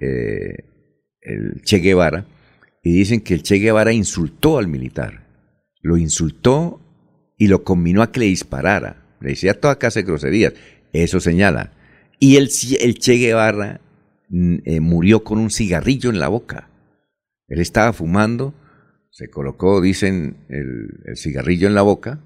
el 1.27 1.61
Che 1.63 1.79
Guevara. 1.79 2.25
Y 2.83 2.93
dicen 2.93 3.21
que 3.21 3.33
el 3.33 3.43
Che 3.43 3.57
Guevara 3.57 3.91
insultó 3.91 4.57
al 4.57 4.67
militar 4.67 5.27
lo 5.87 5.97
insultó 5.97 6.81
y 7.37 7.47
lo 7.47 7.63
combinó 7.63 8.01
a 8.01 8.11
que 8.11 8.19
le 8.19 8.25
disparara. 8.27 9.05
Le 9.21 9.29
decía 9.29 9.59
toda 9.59 9.79
clase 9.79 10.01
de 10.01 10.07
groserías. 10.07 10.53
Eso 10.91 11.19
señala. 11.19 11.71
Y 12.19 12.35
el, 12.35 12.49
el 12.79 12.99
Che 12.99 13.13
Guevara 13.13 13.79
mm, 14.29 14.55
eh, 14.65 14.79
murió 14.79 15.23
con 15.23 15.39
un 15.39 15.49
cigarrillo 15.49 16.09
en 16.09 16.19
la 16.19 16.27
boca. 16.27 16.69
Él 17.47 17.61
estaba 17.61 17.93
fumando, 17.93 18.53
se 19.11 19.29
colocó, 19.29 19.79
dicen, 19.79 20.45
el, 20.49 21.15
cigarrillo 21.15 21.67
en 21.67 21.75
la 21.75 21.81
boca 21.81 22.21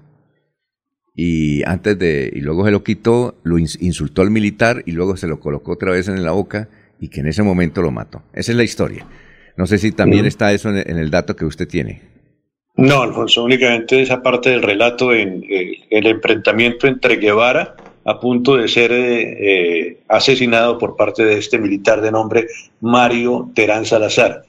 y 1.14 1.62
antes 1.64 1.96
de 1.98 2.32
y 2.34 2.40
luego 2.40 2.64
se 2.64 2.72
lo 2.72 2.82
quitó, 2.82 3.38
lo 3.44 3.58
insultó 3.58 4.22
al 4.22 4.30
militar 4.30 4.82
y 4.86 4.92
luego 4.92 5.16
se 5.16 5.28
lo 5.28 5.38
colocó 5.38 5.72
otra 5.72 5.92
vez 5.92 6.08
en 6.08 6.24
la 6.24 6.32
boca 6.32 6.68
y 7.02 7.08
que 7.08 7.20
en 7.20 7.26
ese 7.26 7.42
momento 7.42 7.82
lo 7.82 7.90
mató. 7.90 8.22
Esa 8.32 8.52
es 8.52 8.56
la 8.56 8.62
historia. 8.62 9.04
No 9.56 9.66
sé 9.66 9.76
si 9.78 9.90
también 9.90 10.24
está 10.24 10.52
eso 10.52 10.70
en 10.70 10.96
el 10.96 11.10
dato 11.10 11.34
que 11.34 11.44
usted 11.44 11.66
tiene. 11.66 12.00
No, 12.76 13.02
Alfonso, 13.02 13.42
únicamente 13.42 14.00
esa 14.00 14.22
parte 14.22 14.50
del 14.50 14.62
relato 14.62 15.12
en 15.12 15.44
eh, 15.50 15.80
el 15.90 16.06
enfrentamiento 16.06 16.86
entre 16.86 17.16
Guevara 17.16 17.74
a 18.04 18.18
punto 18.18 18.56
de 18.56 18.68
ser 18.68 18.92
eh, 18.92 19.88
eh, 19.90 20.02
asesinado 20.08 20.78
por 20.78 20.96
parte 20.96 21.24
de 21.24 21.38
este 21.38 21.58
militar 21.58 22.00
de 22.00 22.12
nombre 22.12 22.46
Mario 22.80 23.50
Terán 23.54 23.84
Salazar. 23.84 24.44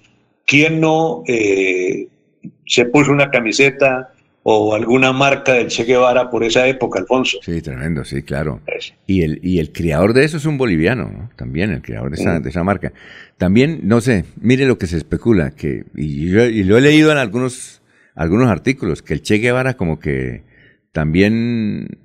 ¿Quién 0.46 0.80
no 0.80 1.24
se 1.26 2.86
puso 2.92 3.12
una 3.12 3.32
camiseta 3.32 4.12
o 4.44 4.76
alguna 4.76 5.14
marca 5.14 5.54
del 5.54 5.68
Che 5.68 5.84
Guevara 5.86 6.30
por 6.30 6.44
esa 6.44 6.68
época, 6.68 7.00
Alfonso? 7.00 7.40
Sí, 7.42 7.62
tremendo, 7.62 8.04
sí, 8.04 8.24
claro. 8.24 8.62
Y 9.08 9.24
el, 9.24 9.40
y 9.42 9.60
el 9.60 9.72
creador 9.72 10.14
de 10.14 10.26
eso 10.26 10.38
es 10.38 10.46
un 10.46 10.58
boliviano, 10.58 11.10
¿no? 11.10 11.30
También, 11.36 11.72
el 11.72 11.82
creador 11.82 12.12
de 12.12 12.22
esa, 12.22 12.40
de 12.40 12.50
esa 12.50 12.64
marca. 12.64 12.92
También, 13.38 13.82
no 13.84 14.02
sé, 14.02 14.26
mire 14.40 14.66
lo 14.66 14.78
que 14.78 14.88
se 14.88 14.98
especula, 14.98 15.52
que, 15.52 15.86
y, 15.96 16.28
y 16.38 16.64
lo 16.64 16.78
he 16.78 16.82
leído 16.82 17.12
en 17.12 17.18
algunos 17.18 17.82
algunos 18.16 18.50
artículos, 18.50 19.02
que 19.02 19.14
el 19.14 19.22
Che 19.22 19.38
Guevara 19.38 19.76
como 19.76 20.00
que 20.00 20.44
también 20.92 22.00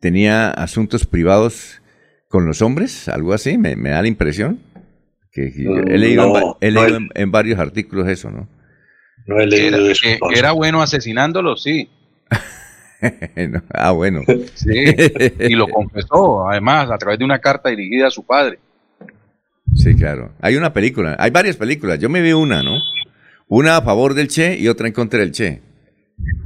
tenía 0.00 0.50
asuntos 0.50 1.06
privados 1.06 1.80
con 2.28 2.46
los 2.46 2.62
hombres, 2.62 3.08
algo 3.08 3.32
así, 3.32 3.58
me, 3.58 3.76
da 3.76 4.02
la 4.02 4.08
impresión. 4.08 4.58
Que, 5.30 5.46
he 5.46 5.98
leído, 5.98 6.58
en, 6.60 7.30
varios 7.30 7.58
artículos 7.58 8.08
eso, 8.08 8.30
¿no? 8.30 8.48
No 9.26 9.40
he 9.40 9.46
leído 9.46 9.78
era, 9.78 9.92
eso. 9.92 10.06
era 10.34 10.52
bueno 10.52 10.82
asesinándolos, 10.82 11.62
sí. 11.62 11.88
ah, 13.74 13.90
bueno. 13.92 14.22
Sí, 14.54 14.84
y 15.40 15.54
lo 15.54 15.68
confesó, 15.68 16.48
además, 16.48 16.90
a 16.90 16.98
través 16.98 17.18
de 17.18 17.24
una 17.24 17.40
carta 17.40 17.68
dirigida 17.70 18.08
a 18.08 18.10
su 18.10 18.24
padre. 18.24 18.58
Sí, 19.74 19.94
claro. 19.94 20.32
Hay 20.40 20.56
una 20.56 20.72
película, 20.72 21.16
hay 21.18 21.30
varias 21.30 21.56
películas. 21.56 21.98
Yo 21.98 22.08
me 22.08 22.20
vi 22.20 22.32
una, 22.32 22.62
¿no? 22.62 22.78
Una 23.48 23.76
a 23.76 23.82
favor 23.82 24.14
del 24.14 24.28
Che 24.28 24.58
y 24.58 24.68
otra 24.68 24.86
en 24.86 24.92
contra 24.92 25.20
del 25.20 25.32
Che. 25.32 25.60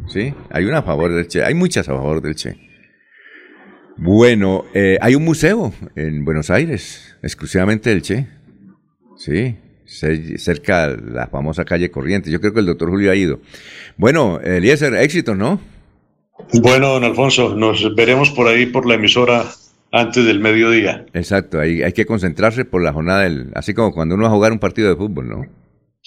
¿Sí? 0.09 0.35
Hay 0.51 0.65
una 0.65 0.79
a 0.79 0.83
favor 0.83 1.13
del 1.13 1.27
Che. 1.29 1.45
Hay 1.45 1.55
muchas 1.55 1.89
a 1.89 1.93
favor 1.93 2.23
del 2.23 2.35
Che. 2.35 2.57
Bueno, 3.97 4.65
eh, 4.75 4.99
hay 5.01 5.15
un 5.15 5.25
museo 5.25 5.73
en 5.95 6.25
Buenos 6.25 6.51
Aires, 6.51 7.17
exclusivamente 7.23 7.91
del 7.91 8.03
Che. 8.03 8.29
Sí, 9.17 9.57
cerca 9.87 10.89
de 10.89 11.13
la 11.13 11.29
famosa 11.29 11.65
calle 11.65 11.91
Corrientes. 11.91 12.33
Yo 12.33 12.41
creo 12.41 12.53
que 12.53 12.61
el 12.61 12.67
doctor 12.67 12.91
Julio 12.91 13.11
ha 13.11 13.17
ido. 13.17 13.41
Bueno, 13.97 14.41
Eliezer, 14.41 14.95
éxito, 14.95 15.35
¿no? 15.35 15.61
Bueno, 16.55 16.89
don 16.89 17.05
Alfonso, 17.05 17.55
nos 17.55 17.95
veremos 17.95 18.31
por 18.31 18.49
ahí 18.49 18.67
por 18.67 18.87
la 18.87 18.95
emisora 18.95 19.45
antes 19.93 20.25
del 20.25 20.41
mediodía. 20.41 21.07
Exacto, 21.15 21.61
hay, 21.61 21.83
hay 21.83 21.93
que 21.93 22.05
concentrarse 22.05 22.65
por 22.65 22.83
la 22.83 22.93
jornada 22.93 23.23
del, 23.23 23.51
así 23.55 23.73
como 23.75 23.93
cuando 23.93 24.15
uno 24.15 24.25
va 24.25 24.31
a 24.31 24.33
jugar 24.33 24.53
un 24.53 24.59
partido 24.59 24.89
de 24.89 24.97
fútbol, 24.97 25.29
¿no? 25.29 25.47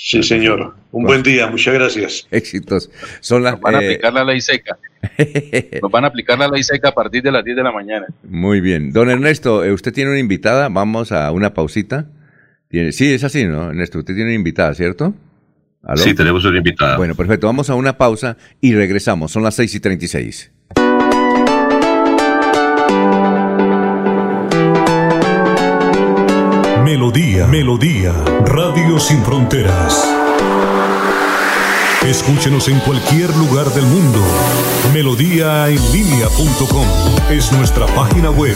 Sí, 0.01 0.23
señor. 0.23 0.76
Un 0.93 1.03
buen 1.03 1.22
día, 1.23 1.47
muchas 1.47 1.73
gracias. 1.73 2.27
Éxitos. 2.31 2.89
Son 3.19 3.43
las, 3.43 3.56
Nos 3.56 3.61
van 3.61 3.76
a 3.76 3.81
eh, 3.81 3.85
aplicar 3.85 4.14
la 4.14 4.23
ley 4.23 4.39
seca. 4.39 4.77
Nos 5.81 5.91
van 5.91 6.06
a 6.06 6.07
aplicar 6.07 6.39
la 6.39 6.47
ley 6.47 6.64
seca 6.64 6.89
a 6.89 6.91
partir 6.93 7.22
de 7.22 7.34
las 7.34 7.43
10 7.43 7.57
de 7.57 7.64
la 7.64 7.72
mañana. 7.73 8.06
Muy 8.23 8.61
bien. 8.61 8.93
Don 8.93 9.10
Ernesto, 9.10 9.65
eh, 9.65 9.73
usted 9.73 9.91
tiene 9.91 10.11
una 10.11 10.19
invitada, 10.19 10.69
vamos 10.69 11.11
a 11.11 11.30
una 11.34 11.53
pausita. 11.53 12.07
Tiene- 12.70 12.91
Sí, 12.91 13.12
es 13.14 13.24
así, 13.24 13.46
¿no? 13.46 13.70
Ernesto, 13.70 13.98
usted 14.00 14.14
tiene 14.14 14.30
una 14.30 14.36
invitada, 14.36 14.74
¿cierto? 14.76 15.14
¿Aló? 15.84 15.98
Sí, 15.98 16.14
tenemos 16.14 16.46
una 16.46 16.58
invitada. 16.58 16.98
Bueno, 16.98 17.16
perfecto. 17.16 17.48
Vamos 17.48 17.70
a 17.70 17.76
una 17.76 17.98
pausa 17.98 18.38
y 18.62 18.74
regresamos. 18.76 19.32
Son 19.32 19.44
las 19.44 19.56
6 19.56 19.74
y 19.76 19.80
36. 19.80 20.52
Melodía, 26.84 27.46
Melodía, 27.48 28.12
Radio 28.46 29.00
Sin 29.00 29.24
Fronteras. 29.24 30.04
Escúchenos 32.06 32.68
en 32.70 32.80
cualquier 32.80 33.36
lugar 33.38 33.68
del 33.74 33.86
mundo. 33.86 34.20
Melodíaenlínea.com 34.94 36.86
es 37.30 37.52
nuestra 37.52 37.86
página 37.88 38.32
web. 38.32 38.56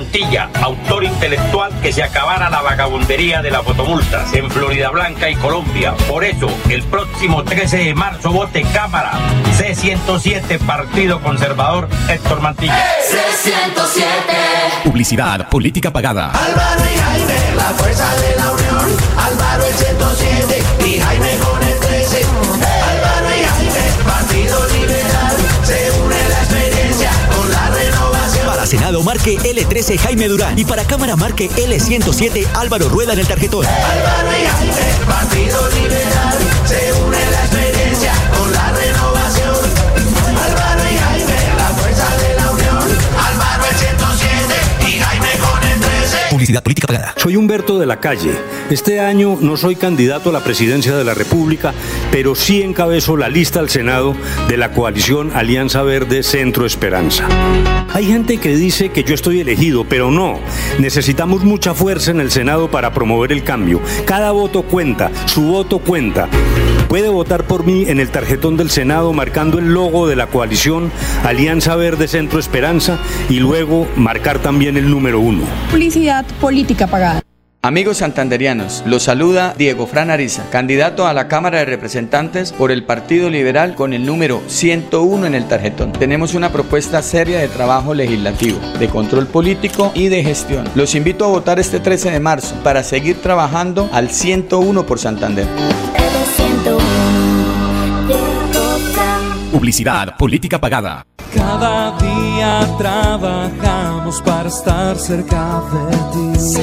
Héctor 0.00 0.02
Mantilla, 0.02 0.50
autor 0.62 1.04
intelectual 1.04 1.80
que 1.80 1.92
se 1.92 2.02
acabara 2.02 2.48
la 2.48 2.62
vagabundería 2.62 3.42
de 3.42 3.50
las 3.50 3.62
fotomultas 3.62 4.32
en 4.32 4.50
Florida 4.50 4.88
Blanca 4.90 5.28
y 5.28 5.34
Colombia. 5.36 5.94
Por 6.08 6.24
eso, 6.24 6.48
el 6.70 6.82
próximo 6.84 7.44
13 7.44 7.76
de 7.76 7.94
marzo 7.94 8.32
vote 8.32 8.62
Cámara 8.72 9.12
C107 9.58 10.58
Partido 10.60 11.20
Conservador 11.20 11.88
Héctor 12.08 12.40
Mantilla. 12.40 12.82
C107. 13.10 14.84
Publicidad, 14.84 15.48
política 15.50 15.92
pagada. 15.92 16.30
Álvaro 16.30 16.82
y 16.82 16.98
Jaime, 16.98 17.56
la 17.56 17.70
fuerza 17.74 18.16
de 18.16 18.36
la 18.36 18.50
unión. 18.52 18.96
Álvaro 19.18 19.66
el 19.66 19.74
107 19.74 20.62
y 20.86 20.98
Jaime 20.98 21.39
Senado 28.70 29.02
marque 29.02 29.36
L13 29.36 29.98
Jaime 29.98 30.28
Durán 30.28 30.56
y 30.56 30.64
para 30.64 30.84
Cámara 30.84 31.16
marque 31.16 31.50
L107 31.50 32.46
Álvaro 32.54 32.88
Rueda 32.88 33.14
en 33.14 33.18
el 33.18 33.26
tarjetón. 33.26 33.66
Publicidad 46.40 46.62
política 46.62 46.86
pagada. 46.86 47.14
Soy 47.18 47.36
Humberto 47.36 47.78
de 47.78 47.84
la 47.84 48.00
Calle. 48.00 48.30
Este 48.70 48.98
año 48.98 49.36
no 49.42 49.58
soy 49.58 49.76
candidato 49.76 50.30
a 50.30 50.32
la 50.32 50.42
presidencia 50.42 50.96
de 50.96 51.04
la 51.04 51.12
República, 51.12 51.74
pero 52.10 52.34
sí 52.34 52.62
encabezo 52.62 53.18
la 53.18 53.28
lista 53.28 53.60
al 53.60 53.68
Senado 53.68 54.16
de 54.48 54.56
la 54.56 54.72
coalición 54.72 55.32
Alianza 55.34 55.82
Verde 55.82 56.22
Centro 56.22 56.64
Esperanza. 56.64 57.28
Hay 57.92 58.06
gente 58.06 58.38
que 58.38 58.56
dice 58.56 58.88
que 58.88 59.04
yo 59.04 59.14
estoy 59.14 59.40
elegido, 59.40 59.84
pero 59.84 60.10
no. 60.10 60.40
Necesitamos 60.78 61.44
mucha 61.44 61.74
fuerza 61.74 62.10
en 62.10 62.20
el 62.20 62.30
Senado 62.30 62.70
para 62.70 62.94
promover 62.94 63.32
el 63.32 63.44
cambio. 63.44 63.82
Cada 64.06 64.30
voto 64.30 64.62
cuenta, 64.62 65.10
su 65.26 65.42
voto 65.42 65.78
cuenta. 65.78 66.26
Puede 66.90 67.08
votar 67.08 67.44
por 67.44 67.64
mí 67.64 67.84
en 67.86 68.00
el 68.00 68.10
tarjetón 68.10 68.56
del 68.56 68.68
Senado 68.68 69.12
marcando 69.12 69.60
el 69.60 69.72
logo 69.72 70.08
de 70.08 70.16
la 70.16 70.26
coalición 70.26 70.90
Alianza 71.22 71.76
Verde 71.76 72.08
Centro 72.08 72.40
Esperanza 72.40 72.98
y 73.28 73.38
luego 73.38 73.86
marcar 73.94 74.40
también 74.40 74.76
el 74.76 74.90
número 74.90 75.20
uno. 75.20 75.44
Publicidad 75.70 76.26
política 76.40 76.88
pagada. 76.88 77.22
Amigos 77.62 77.98
santanderianos, 77.98 78.82
los 78.86 79.04
saluda 79.04 79.54
Diego 79.56 79.86
Fran 79.86 80.10
Ariza, 80.10 80.50
candidato 80.50 81.06
a 81.06 81.12
la 81.12 81.28
Cámara 81.28 81.60
de 81.60 81.66
Representantes 81.66 82.50
por 82.50 82.72
el 82.72 82.82
Partido 82.82 83.30
Liberal 83.30 83.76
con 83.76 83.92
el 83.92 84.04
número 84.04 84.42
101 84.48 85.26
en 85.26 85.36
el 85.36 85.46
tarjetón. 85.46 85.92
Tenemos 85.92 86.34
una 86.34 86.50
propuesta 86.50 87.02
seria 87.02 87.38
de 87.38 87.46
trabajo 87.46 87.94
legislativo, 87.94 88.58
de 88.80 88.88
control 88.88 89.28
político 89.28 89.92
y 89.94 90.08
de 90.08 90.24
gestión. 90.24 90.68
Los 90.74 90.96
invito 90.96 91.24
a 91.24 91.28
votar 91.28 91.60
este 91.60 91.78
13 91.78 92.10
de 92.10 92.18
marzo 92.18 92.56
para 92.64 92.82
seguir 92.82 93.22
trabajando 93.22 93.88
al 93.92 94.10
101 94.10 94.86
por 94.86 94.98
Santander. 94.98 95.46
Publicidad, 99.60 100.16
política 100.16 100.58
pagada. 100.58 101.04
Cada 101.34 101.94
día 101.98 102.66
trabajamos 102.78 104.22
para 104.22 104.48
estar 104.48 104.96
cerca 104.96 105.62
de 105.70 105.96
ti. 106.12 106.62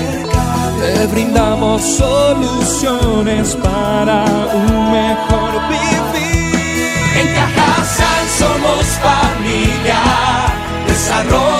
Te 0.79 1.05
brindamos 1.05 1.83
soluciones 1.83 3.55
para 3.57 4.25
un 4.51 4.91
mejor 4.91 5.51
vivir. 5.69 6.89
En 7.21 7.27
Cajasal 7.35 8.27
somos 8.39 8.85
familia, 9.05 10.01
desarrollo 10.87 11.56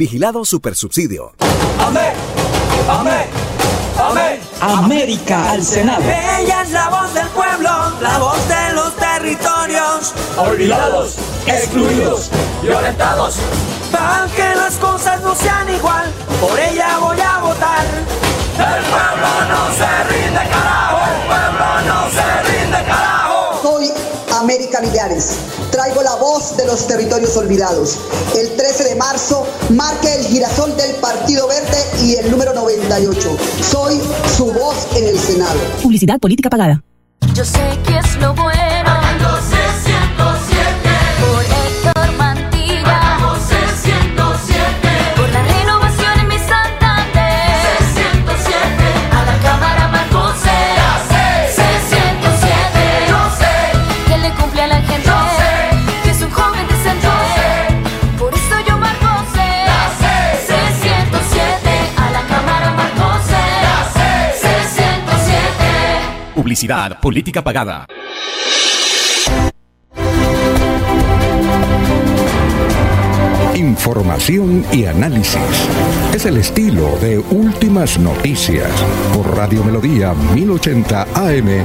Vigilado 0.00 0.46
Supersubsidio. 0.46 1.34
Amén, 1.78 2.14
amén, 2.88 3.26
amén. 4.02 4.40
América 4.58 5.50
al 5.50 5.62
Senado. 5.62 6.02
Ella 6.02 6.62
es 6.62 6.70
la 6.70 6.88
voz 6.88 7.12
del 7.12 7.26
pueblo, 7.26 7.68
la 8.00 8.16
voz 8.16 8.48
de 8.48 8.72
los 8.72 8.96
territorios. 8.96 10.14
Olvidados, 10.38 11.16
excluidos, 11.46 12.30
violentados. 12.62 13.40
Para 13.92 14.26
que 14.34 14.54
las 14.54 14.76
cosas 14.76 15.20
no 15.20 15.34
sean 15.34 15.68
igual, 15.68 16.10
por 16.40 16.58
ella 16.58 16.96
voy 16.98 17.20
a 17.20 17.38
votar. 17.40 17.84
El 18.54 18.82
pueblo 18.84 19.28
no 19.50 19.74
se 19.74 20.04
rinde, 20.08 20.50
carajo. 20.50 20.98
El 21.12 21.26
pueblo 21.26 21.66
no 21.92 22.10
se 22.10 22.22
rinde, 22.22 22.39
América 24.80 25.04
Millares. 25.04 25.36
Traigo 25.70 26.02
la 26.02 26.14
voz 26.16 26.56
de 26.56 26.66
los 26.66 26.86
territorios 26.86 27.36
olvidados. 27.36 27.98
El 28.36 28.56
13 28.56 28.84
de 28.84 28.94
marzo 28.96 29.46
marque 29.70 30.12
el 30.14 30.26
girasol 30.26 30.76
del 30.76 30.96
Partido 30.96 31.46
Verde 31.48 31.78
y 32.02 32.16
el 32.16 32.30
número 32.30 32.54
98. 32.54 33.36
Soy 33.62 34.00
su 34.36 34.46
voz 34.46 34.88
en 34.96 35.08
el 35.08 35.18
Senado. 35.18 35.58
Publicidad 35.82 36.18
política 36.18 36.50
pagada. 36.50 36.82
Yo 37.34 37.44
sé 37.44 37.78
que 37.86 37.98
es 37.98 38.16
lo 38.16 38.34
bueno. 38.34 38.69
Publicidad 66.40 66.98
política 67.00 67.44
pagada. 67.44 67.86
Información 73.54 74.64
y 74.72 74.86
análisis. 74.86 75.36
Es 76.14 76.24
el 76.24 76.38
estilo 76.38 76.96
de 76.98 77.18
Últimas 77.18 77.98
Noticias 77.98 78.70
por 79.12 79.36
Radio 79.36 79.62
Melodía 79.62 80.14
1080 80.14 81.08
AM. 81.12 81.64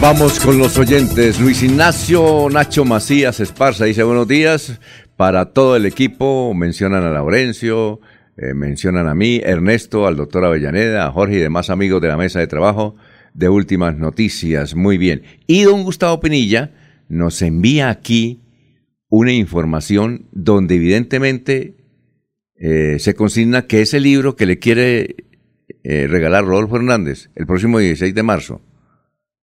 Vamos 0.00 0.38
con 0.38 0.56
los 0.56 0.78
oyentes. 0.78 1.40
Luis 1.40 1.64
Ignacio 1.64 2.46
Nacho 2.48 2.84
Macías 2.84 3.40
Esparza 3.40 3.86
dice 3.86 4.04
buenos 4.04 4.28
días 4.28 4.78
para 5.18 5.46
todo 5.46 5.74
el 5.74 5.84
equipo. 5.84 6.54
Mencionan 6.54 7.02
a 7.02 7.10
Laurencio, 7.10 8.00
eh, 8.36 8.54
mencionan 8.54 9.08
a 9.08 9.16
mí, 9.16 9.40
Ernesto, 9.42 10.06
al 10.06 10.16
doctor 10.16 10.44
Avellaneda, 10.44 11.06
a 11.06 11.10
Jorge 11.10 11.34
y 11.34 11.40
demás 11.40 11.70
amigos 11.70 12.00
de 12.00 12.06
la 12.06 12.16
mesa 12.16 12.38
de 12.38 12.46
trabajo 12.46 12.94
de 13.34 13.48
Últimas 13.48 13.96
Noticias. 13.96 14.76
Muy 14.76 14.96
bien. 14.96 15.24
Y 15.48 15.64
don 15.64 15.82
Gustavo 15.82 16.20
Pinilla 16.20 16.70
nos 17.08 17.42
envía 17.42 17.90
aquí 17.90 18.42
una 19.08 19.32
información 19.32 20.28
donde 20.30 20.76
evidentemente 20.76 21.74
eh, 22.54 23.00
se 23.00 23.14
consigna 23.14 23.66
que 23.66 23.82
ese 23.82 23.98
libro 23.98 24.36
que 24.36 24.46
le 24.46 24.60
quiere 24.60 25.16
eh, 25.82 26.06
regalar 26.06 26.44
Rodolfo 26.44 26.76
Hernández 26.76 27.30
el 27.34 27.44
próximo 27.44 27.80
16 27.80 28.14
de 28.14 28.22
marzo, 28.22 28.60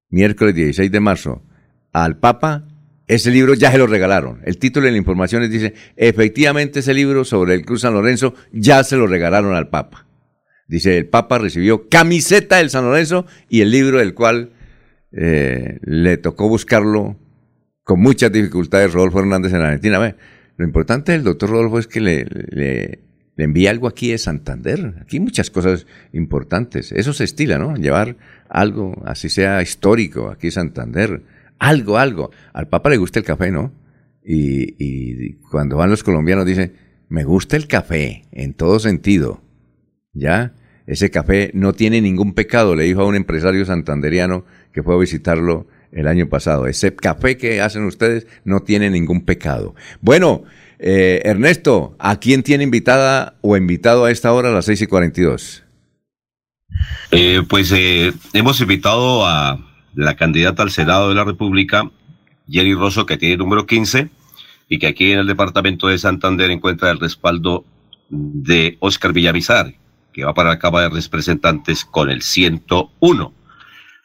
miércoles 0.09 0.55
16 0.55 0.89
de 0.89 0.99
marzo, 1.01 1.43
al 1.91 2.17
Papa, 2.17 2.65
ese 3.07 3.31
libro 3.31 3.53
ya 3.53 3.71
se 3.71 3.77
lo 3.77 3.87
regalaron. 3.87 4.41
El 4.45 4.57
título 4.57 4.85
de 4.85 4.91
la 4.91 4.97
información 4.97 5.49
dice, 5.49 5.73
efectivamente 5.95 6.79
ese 6.79 6.93
libro 6.93 7.23
sobre 7.23 7.53
el 7.53 7.65
Cruz 7.65 7.81
San 7.81 7.93
Lorenzo 7.93 8.33
ya 8.51 8.83
se 8.83 8.97
lo 8.97 9.07
regalaron 9.07 9.53
al 9.53 9.69
Papa. 9.69 10.07
Dice, 10.67 10.97
el 10.97 11.07
Papa 11.07 11.37
recibió 11.37 11.87
camiseta 11.89 12.57
del 12.57 12.71
San 12.71 12.85
Lorenzo 12.85 13.27
y 13.49 13.61
el 13.61 13.69
libro 13.69 13.99
del 13.99 14.15
cual 14.15 14.51
eh, 15.11 15.79
le 15.83 16.17
tocó 16.17 16.49
buscarlo 16.49 17.17
con 17.83 18.01
muchas 18.01 18.31
dificultades 18.31 18.91
Rodolfo 18.91 19.19
Hernández 19.19 19.53
en 19.53 19.61
Argentina. 19.61 19.99
Ve, 19.99 20.15
lo 20.57 20.65
importante 20.65 21.11
del 21.11 21.23
doctor 21.23 21.51
Rodolfo 21.51 21.77
es 21.77 21.85
que 21.85 22.01
le, 22.01 22.25
le, 22.25 22.99
le 23.35 23.43
envía 23.43 23.69
algo 23.69 23.87
aquí 23.87 24.09
de 24.09 24.17
Santander. 24.17 24.95
Aquí 25.01 25.19
muchas 25.19 25.51
cosas 25.51 25.85
importantes. 26.13 26.91
Eso 26.91 27.13
se 27.13 27.25
estila, 27.25 27.59
¿no? 27.59 27.75
Llevar 27.75 28.15
algo, 28.49 29.03
así 29.05 29.29
sea 29.29 29.61
histórico, 29.61 30.29
aquí 30.29 30.49
Santander. 30.49 31.21
Algo, 31.59 31.97
algo. 31.97 32.31
Al 32.53 32.67
Papa 32.67 32.89
le 32.89 32.97
gusta 32.97 33.19
el 33.19 33.25
café, 33.25 33.51
¿no? 33.51 33.71
Y, 34.23 35.33
cuando 35.51 35.77
van 35.77 35.89
los 35.89 36.03
colombianos 36.03 36.45
dice, 36.45 36.73
me 37.09 37.23
gusta 37.23 37.55
el 37.55 37.67
café, 37.67 38.25
en 38.31 38.53
todo 38.53 38.79
sentido. 38.79 39.41
¿Ya? 40.13 40.53
Ese 40.87 41.11
café 41.11 41.51
no 41.53 41.73
tiene 41.73 42.01
ningún 42.01 42.33
pecado, 42.33 42.75
le 42.75 42.83
dijo 42.83 43.01
a 43.01 43.05
un 43.05 43.15
empresario 43.15 43.65
santanderiano 43.65 44.45
que 44.71 44.83
fue 44.83 44.95
a 44.95 44.99
visitarlo 44.99 45.67
el 45.91 46.07
año 46.07 46.27
pasado. 46.27 46.67
Ese 46.67 46.95
café 46.95 47.37
que 47.37 47.61
hacen 47.61 47.85
ustedes 47.85 48.27
no 48.43 48.61
tiene 48.61 48.89
ningún 48.89 49.25
pecado. 49.25 49.75
Bueno, 50.01 50.43
eh, 50.79 51.21
Ernesto, 51.23 51.95
¿a 51.99 52.19
quién 52.19 52.43
tiene 52.43 52.63
invitada 52.63 53.37
o 53.41 53.57
invitado 53.57 54.05
a 54.05 54.11
esta 54.11 54.31
hora 54.33 54.49
a 54.49 54.51
las 54.51 54.65
6 54.65 54.81
y 54.83 54.87
42? 54.87 55.63
Eh, 57.11 57.41
pues 57.47 57.71
eh, 57.71 58.11
hemos 58.33 58.59
invitado 58.61 59.25
a 59.25 59.74
la 59.95 60.15
candidata 60.15 60.63
al 60.63 60.71
Senado 60.71 61.09
de 61.09 61.15
la 61.15 61.23
República, 61.23 61.89
Jerry 62.49 62.73
Rosso, 62.73 63.05
que 63.05 63.17
tiene 63.17 63.33
el 63.33 63.39
número 63.39 63.65
15, 63.65 64.09
y 64.69 64.79
que 64.79 64.87
aquí 64.87 65.11
en 65.11 65.19
el 65.19 65.27
departamento 65.27 65.87
de 65.87 65.97
Santander 65.97 66.51
encuentra 66.51 66.91
el 66.91 66.99
respaldo 66.99 67.65
de 68.09 68.77
Oscar 68.79 69.13
Villamizar, 69.13 69.73
que 70.13 70.23
va 70.23 70.33
para 70.33 70.49
la 70.49 70.59
Cámara 70.59 70.89
de 70.89 71.01
Representantes 71.01 71.85
con 71.85 72.09
el 72.09 72.21
101. 72.21 73.33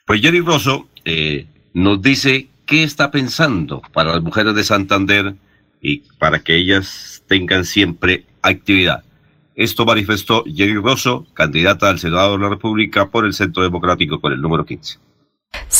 Pues 0.07 0.21
Jerry 0.21 0.41
Rosso 0.41 0.89
eh, 1.05 1.47
nos 1.73 2.03
dice 2.03 2.49
qué 2.67 2.83
está 2.83 3.11
pensando 3.11 3.83
para 3.93 4.12
las 4.12 4.23
mujeres 4.23 4.55
de 4.55 4.65
Santander 4.65 5.35
y 5.81 5.99
para 6.19 6.41
que 6.41 6.57
ellas 6.57 7.23
tengan 7.27 7.65
siempre 7.65 8.27
actividad. 8.43 9.05
Esto 9.55 9.85
manifestó 9.85 10.45
Jerry 10.45 10.77
Rosso, 10.77 11.27
candidata 11.35 11.89
al 11.89 11.99
Senado 11.99 12.33
de 12.33 12.43
la 12.43 12.49
República 12.49 13.11
por 13.11 13.27
el 13.27 13.35
Centro 13.35 13.62
Democrático 13.62 14.21
con 14.21 14.33
el 14.33 14.41
número 14.41 14.65
15. 14.65 14.99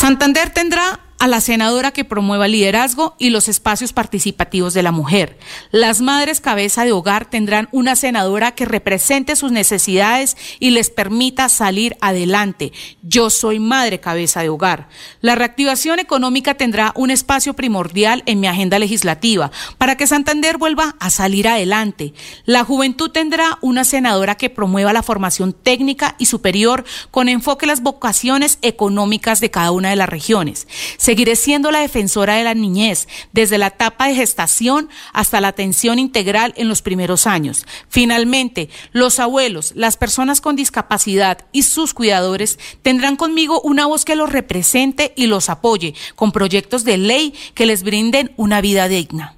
Santander 0.01 0.49
tendrá 0.49 0.99
a 1.21 1.29
la 1.29 1.43
senadora 1.43 1.91
que 1.93 2.07
promueva 2.07 2.47
el 2.47 2.53
liderazgo 2.53 3.15
y 3.19 3.29
los 3.29 3.47
espacios 3.47 3.93
participativos 3.93 4.73
de 4.73 4.83
la 4.83 4.91
mujer. 4.91 5.39
Las 5.71 6.01
madres 6.01 6.41
cabeza 6.41 6.87
de 6.87 6.93
hogar 6.93 7.29
tendrán 7.29 7.69
una 7.73 7.95
senadora 7.95 8.53
que 8.53 8.65
represente 8.65 9.37
sus 9.37 9.53
necesidades 9.53 10.39
y 10.61 10.71
les 10.71 10.89
permita 10.89 11.51
salir 11.51 11.99
adelante. 12.01 12.73
Yo 13.03 13.29
soy 13.29 13.59
madre 13.59 14.01
cabeza 14.01 14.41
de 14.41 14.49
hogar. 14.49 14.89
La 15.21 15.35
reactivación 15.35 15.99
económica 15.99 16.55
tendrá 16.55 16.93
un 16.97 17.11
espacio 17.11 17.53
primordial 17.53 18.23
en 18.25 18.41
mi 18.41 18.47
agenda 18.47 18.79
legislativa 18.79 19.51
para 19.77 19.99
que 19.99 20.07
Santander 20.07 20.57
vuelva 20.57 20.97
a 21.01 21.11
salir 21.11 21.49
adelante. 21.49 22.15
La 22.47 22.65
juventud 22.65 23.11
tendrá 23.11 23.59
una 23.61 23.85
senadora 23.85 24.37
que 24.37 24.49
promueva 24.49 24.95
la 24.95 25.03
formación 25.03 25.53
técnica 25.53 26.15
y 26.19 26.27
superior 26.27 26.87
con 27.11 27.29
enfoque 27.29 27.67
en 27.67 27.71
las 27.71 27.83
vocaciones 27.83 28.59
económicas 28.63 29.41
de 29.41 29.51
cada 29.51 29.71
una 29.71 29.91
de 29.91 29.97
las 29.97 30.09
regiones. 30.09 30.67
Seguiré 31.11 31.35
siendo 31.35 31.73
la 31.73 31.81
defensora 31.81 32.37
de 32.37 32.45
la 32.45 32.55
niñez, 32.55 33.09
desde 33.33 33.59
la 33.59 33.67
etapa 33.67 34.07
de 34.07 34.15
gestación 34.15 34.89
hasta 35.13 35.41
la 35.41 35.49
atención 35.49 35.99
integral 35.99 36.55
en 36.57 36.69
los 36.69 36.83
primeros 36.83 37.27
años. 37.27 37.67
Finalmente, 37.89 38.69
los 38.93 39.19
abuelos, 39.19 39.73
las 39.75 39.97
personas 39.97 40.41
con 40.41 40.55
discapacidad 40.55 41.47
y 41.51 41.65
sus 41.65 41.95
cuidadores 41.95 42.61
tendrán 42.83 43.17
conmigo 43.17 43.61
una 43.63 43.87
voz 43.87 44.05
que 44.05 44.15
los 44.15 44.31
represente 44.31 45.13
y 45.17 45.27
los 45.27 45.51
apoye 45.51 45.97
con 46.15 46.31
proyectos 46.31 46.85
de 46.85 46.97
ley 46.97 47.35
que 47.55 47.67
les 47.67 47.83
brinden 47.83 48.31
una 48.37 48.61
vida 48.61 48.87
digna. 48.87 49.35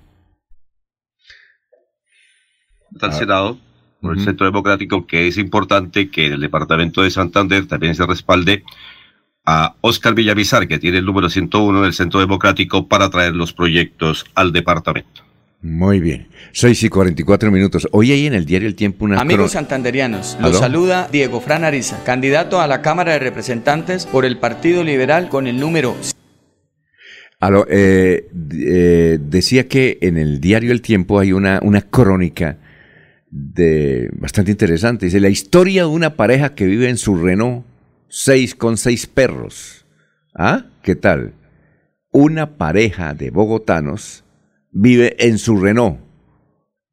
Al 3.00 3.14
Senado, 3.14 3.56
por 4.02 4.18
el 4.18 4.22
Centro 4.22 4.44
Democrático, 4.44 5.06
que 5.06 5.26
es 5.26 5.38
importante 5.38 6.10
que 6.10 6.26
el 6.26 6.40
departamento 6.42 7.00
de 7.00 7.10
Santander 7.10 7.66
también 7.66 7.94
se 7.94 8.04
respalde 8.04 8.62
a 9.44 9.76
Oscar 9.80 10.14
Villamizar, 10.14 10.68
que 10.68 10.78
tiene 10.78 10.98
el 10.98 11.04
número 11.04 11.28
101 11.28 11.82
del 11.82 11.92
Centro 11.92 12.20
Democrático, 12.20 12.86
para 12.86 13.10
traer 13.10 13.34
los 13.34 13.52
proyectos 13.52 14.24
al 14.34 14.52
departamento. 14.52 15.22
Muy 15.62 16.00
bien. 16.00 16.26
6 16.52 16.82
y 16.82 16.88
44 16.88 17.50
minutos. 17.50 17.88
Hoy 17.92 18.10
hay 18.10 18.26
en 18.26 18.34
el 18.34 18.44
diario 18.44 18.68
El 18.68 18.74
Tiempo 18.74 19.04
una... 19.04 19.20
Amigos 19.20 19.52
santanderianos, 19.52 20.36
los 20.40 20.58
saluda 20.58 21.08
Diego 21.10 21.40
Fran 21.40 21.64
Ariza, 21.64 22.02
candidato 22.04 22.60
a 22.60 22.66
la 22.66 22.82
Cámara 22.82 23.12
de 23.12 23.20
Representantes 23.20 24.06
por 24.06 24.24
el 24.24 24.38
Partido 24.38 24.82
Liberal 24.82 25.28
con 25.28 25.46
el 25.46 25.58
número... 25.58 25.96
Aló, 27.38 27.66
eh, 27.68 28.28
eh, 28.52 29.18
decía 29.20 29.66
que 29.66 29.98
en 30.00 30.16
el 30.16 30.40
diario 30.40 30.70
El 30.70 30.80
Tiempo 30.80 31.18
hay 31.18 31.32
una, 31.32 31.58
una 31.62 31.80
crónica 31.80 32.58
de 33.30 34.10
bastante 34.12 34.52
interesante. 34.52 35.06
Dice, 35.06 35.18
la 35.18 35.28
historia 35.28 35.82
de 35.82 35.88
una 35.88 36.14
pareja 36.14 36.54
que 36.54 36.66
vive 36.66 36.88
en 36.88 36.96
su 36.96 37.16
Renault 37.16 37.64
seis 38.12 38.54
con 38.54 38.76
seis 38.76 39.06
perros. 39.06 39.86
¿Ah? 40.34 40.66
¿Qué 40.82 40.94
tal? 40.94 41.32
Una 42.10 42.58
pareja 42.58 43.14
de 43.14 43.30
bogotanos 43.30 44.24
vive 44.70 45.16
en 45.18 45.38
su 45.38 45.58
Renault. 45.58 45.98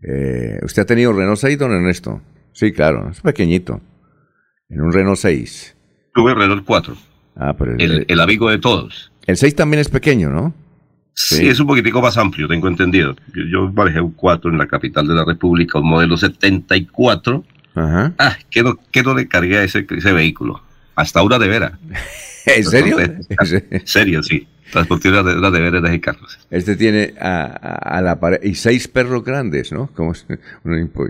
Eh, 0.02 0.60
¿Usted 0.64 0.84
ha 0.84 0.86
tenido 0.86 1.12
Renault 1.12 1.38
6, 1.38 1.60
don 1.60 1.74
Ernesto? 1.74 2.22
Sí, 2.54 2.72
claro, 2.72 3.10
es 3.10 3.20
pequeñito. 3.20 3.82
En 4.70 4.82
un 4.82 4.94
Renault 4.94 5.18
6. 5.18 5.76
Tuve 6.14 6.34
Renault 6.34 6.64
4. 6.66 6.96
Ah, 7.36 7.54
pero 7.58 7.76
el, 7.78 8.06
el, 8.08 8.20
amigo 8.22 8.50
de 8.50 8.60
todos. 8.60 9.12
El 9.26 9.36
6 9.36 9.56
también 9.56 9.82
es 9.82 9.90
pequeño, 9.90 10.30
¿no? 10.30 10.54
Sí, 11.14 11.50
es 11.50 11.60
un 11.60 11.68
poquitico 11.68 12.02
más 12.02 12.18
amplio, 12.18 12.48
tengo 12.48 12.70
entendido. 12.70 13.14
Yo, 13.36 13.44
yo 13.52 13.72
manejé 13.74 14.00
un 14.00 14.12
4 14.12 14.52
en 14.52 14.58
la 14.58 14.68
capital 14.68 15.06
de 15.06 15.16
la 15.16 15.26
República, 15.26 15.80
un 15.80 15.90
modelo 15.90 16.16
74. 16.16 17.44
Ajá. 17.76 18.14
Ah, 18.18 18.38
¿qué 18.50 18.64
no, 18.64 18.80
qué 18.92 19.04
no 19.04 19.14
le 19.14 19.28
cargué 19.28 19.58
a 19.58 19.64
ese, 19.64 19.86
ese 19.90 20.14
vehículo? 20.14 20.62
Hasta 21.00 21.24
una 21.24 21.40
de 21.40 21.48
vera. 21.48 21.80
¿En 22.46 22.66
serio? 22.66 22.98
En 23.00 23.88
serio, 23.88 24.22
sí. 24.24 24.48
Una 24.74 25.24
de, 25.24 25.38
una 25.38 25.50
de 25.52 25.62
veras 25.62 25.82
de 25.82 26.00
carros. 26.02 26.40
Este 26.52 26.76
tiene 26.76 27.14
a, 27.20 27.44
a, 27.46 27.98
a 27.98 28.02
la 28.02 28.20
pared 28.20 28.40
y 28.44 28.54
seis 28.56 28.88
perros 28.88 29.24
grandes, 29.24 29.72
¿no? 29.72 29.88
Como 29.94 30.14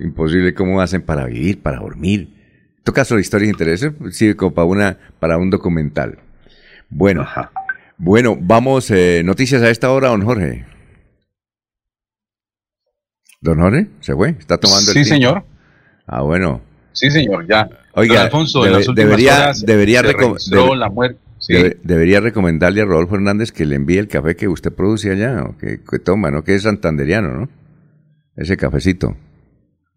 imposible 0.02 0.54
cómo 0.54 0.80
hacen 0.82 1.02
para 1.02 1.26
vivir, 1.26 1.60
para 1.62 1.80
dormir. 1.80 2.30
En 2.78 2.84
todo 2.84 2.94
caso, 2.94 3.16
la 3.16 3.22
historia 3.22 3.50
interesa, 3.50 3.94
sirve 4.12 4.36
como 4.36 4.54
para 4.54 4.66
una, 4.66 4.98
para 5.20 5.38
un 5.38 5.50
documental. 5.50 6.20
Bueno, 6.90 7.22
Ajá. 7.24 7.52
bueno, 7.98 8.38
vamos, 8.40 8.90
eh, 8.92 9.22
noticias 9.26 9.62
a 9.62 9.70
esta 9.70 9.92
hora, 9.92 10.10
don 10.10 10.22
Jorge. 10.24 10.66
Don 13.42 13.60
Jorge, 13.60 13.88
¿se 14.02 14.14
fue? 14.16 14.30
¿Está 14.40 14.58
tomando 14.58 14.92
el 14.92 14.98
Sí, 14.98 15.04
tiempo? 15.04 15.10
señor. 15.14 15.44
Ah, 16.08 16.22
bueno. 16.22 16.62
Sí, 16.94 17.10
señor, 17.12 17.48
ya. 17.48 17.70
Oiga, 17.94 18.16
Don 18.16 18.24
Alfonso, 18.26 18.66
en 18.66 18.74
las 18.74 18.88
últimas 18.88 19.10
debería, 19.12 19.36
horas 19.36 19.66
debería, 19.66 20.02
recom- 20.02 20.38
debe- 20.50 20.76
la 20.78 20.90
muerte. 20.90 21.20
Sí. 21.40 21.54
debe- 21.54 21.78
debería 21.84 22.20
recomendarle 22.20 22.82
a 22.82 22.86
Rodolfo 22.86 23.16
Hernández 23.16 23.52
que 23.52 23.66
le 23.66 23.76
envíe 23.76 23.98
el 23.98 24.08
café 24.08 24.36
que 24.36 24.48
usted 24.48 24.74
produce 24.74 25.12
allá, 25.12 25.44
o 25.44 25.58
que, 25.58 25.80
que 25.90 26.00
toma, 26.00 26.30
¿no? 26.32 26.44
Que 26.44 26.56
es 26.56 26.64
santanderiano, 26.64 27.30
¿no? 27.34 27.50
Ese 28.36 28.58
cafecito. 28.58 29.16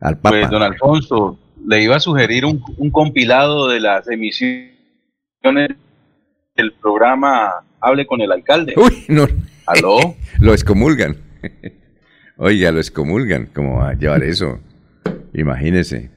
Al 0.01 0.19
Papa. 0.19 0.31
Pues, 0.39 0.51
don 0.51 0.63
Alfonso, 0.63 1.39
le 1.67 1.83
iba 1.83 1.97
a 1.97 2.01
sugerir 2.01 2.45
un, 2.45 2.63
un 2.77 2.91
compilado 2.91 3.69
de 3.69 3.81
las 3.81 4.09
emisiones 4.09 4.73
del 6.57 6.73
programa 6.81 7.51
Hable 7.81 8.07
con 8.07 8.21
el 8.21 8.31
alcalde. 8.33 8.75
Uy, 8.77 9.05
no. 9.09 9.27
¿Aló? 9.67 10.15
lo 10.41 10.53
excomulgan. 10.53 11.17
Oiga, 12.37 12.71
lo 12.73 12.79
excomulgan. 12.79 13.47
¿Cómo 13.55 13.79
va 13.79 13.91
a 13.91 13.95
llevar 13.95 14.23
eso? 14.25 14.61
Imagínese. 15.35 16.11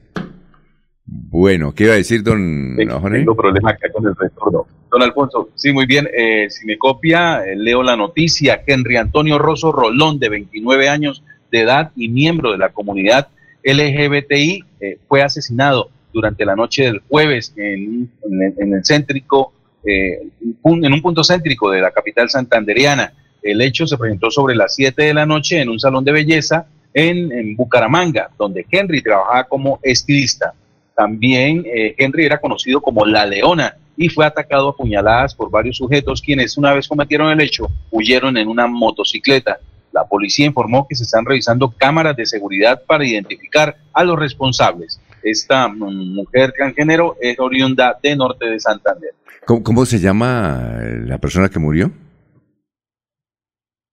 Bueno, 1.08 1.74
¿qué 1.74 1.84
iba 1.86 1.94
a 1.94 1.98
decir 1.98 2.24
don 2.24 2.76
Sí? 2.78 2.86
Tengo 3.20 3.36
problema 3.36 3.72
acá 3.72 3.92
con 3.92 4.08
el 4.08 4.16
retorno. 4.16 4.66
Don 4.90 5.02
Alfonso, 5.04 5.50
sí, 5.56 5.72
muy 5.72 5.86
bien. 5.86 6.08
Eh, 6.16 6.48
si 6.50 6.66
me 6.66 6.78
copia, 6.78 7.46
eh, 7.46 7.56
leo 7.56 7.84
la 7.84 7.96
noticia. 7.96 8.64
Henry 8.66 8.98
Antonio 8.98 9.38
Rosso 9.38 9.72
Rolón, 9.72 10.20
de 10.20 10.30
29 10.30 10.90
años 10.90 11.24
de 11.52 11.62
edad 11.62 11.92
y 11.96 12.10
miembro 12.10 12.52
de 12.52 12.58
la 12.58 12.70
comunidad 12.70 13.28
LGBTI, 13.64 14.64
eh, 14.80 14.98
fue 15.08 15.22
asesinado 15.22 15.90
durante 16.14 16.46
la 16.46 16.56
noche 16.56 16.84
del 16.86 17.02
jueves 17.08 17.54
en, 17.58 18.10
en- 18.24 18.54
en 18.58 18.74
el 18.74 18.82
céntrico, 18.86 19.54
eh, 19.86 20.20
un- 20.64 20.86
en 20.86 20.94
un 20.94 21.02
punto 21.02 21.24
céntrico 21.24 21.70
de 21.72 21.82
la 21.82 21.92
capital 21.92 22.30
santanderiana. 22.30 23.14
El 23.44 23.62
hecho 23.62 23.86
se 23.86 23.98
presentó 23.98 24.32
sobre 24.32 24.56
las 24.56 24.74
7 24.74 25.04
de 25.04 25.14
la 25.14 25.26
noche 25.26 25.62
en 25.62 25.70
un 25.70 25.80
salón 25.80 26.04
de 26.04 26.12
belleza 26.14 26.66
en, 26.94 27.32
en 27.32 27.56
Bucaramanga, 27.56 28.30
donde 28.40 28.66
Henry 28.72 29.02
trabajaba 29.04 29.44
como 29.44 29.80
estilista. 29.84 30.54
También 30.96 31.64
eh, 31.66 31.94
Henry 31.98 32.26
era 32.26 32.40
conocido 32.40 32.82
como 32.82 33.06
La 33.06 33.26
Leona 33.26 33.76
y 33.98 34.10
fue 34.10 34.26
atacado 34.26 34.70
a 34.70 34.76
puñaladas 34.76 35.36
por 35.36 35.52
varios 35.52 35.78
sujetos 35.78 36.22
quienes 36.22 36.58
una 36.58 36.74
vez 36.74 36.88
cometieron 36.88 37.32
el 37.32 37.42
hecho 37.42 37.70
huyeron 37.92 38.38
en 38.38 38.48
una 38.48 38.68
motocicleta. 38.68 39.60
La 39.92 40.06
policía 40.06 40.46
informó 40.46 40.86
que 40.88 40.96
se 40.96 41.04
están 41.04 41.26
revisando 41.26 41.70
cámaras 41.70 42.16
de 42.16 42.26
seguridad 42.26 42.82
para 42.86 43.06
identificar 43.06 43.76
a 43.94 44.04
los 44.04 44.20
responsables. 44.20 45.00
Esta 45.24 45.68
mm, 45.68 46.16
mujer 46.16 46.54
transgénero 46.56 47.18
es 47.22 47.40
oriunda 47.40 47.98
de 48.02 48.16
Norte 48.16 48.50
de 48.50 48.60
Santander. 48.60 49.12
¿Cómo, 49.46 49.64
cómo 49.64 49.86
se 49.86 50.00
llama 50.00 50.80
la 51.06 51.18
persona 51.18 51.50
que 51.50 51.60
murió? 51.60 51.92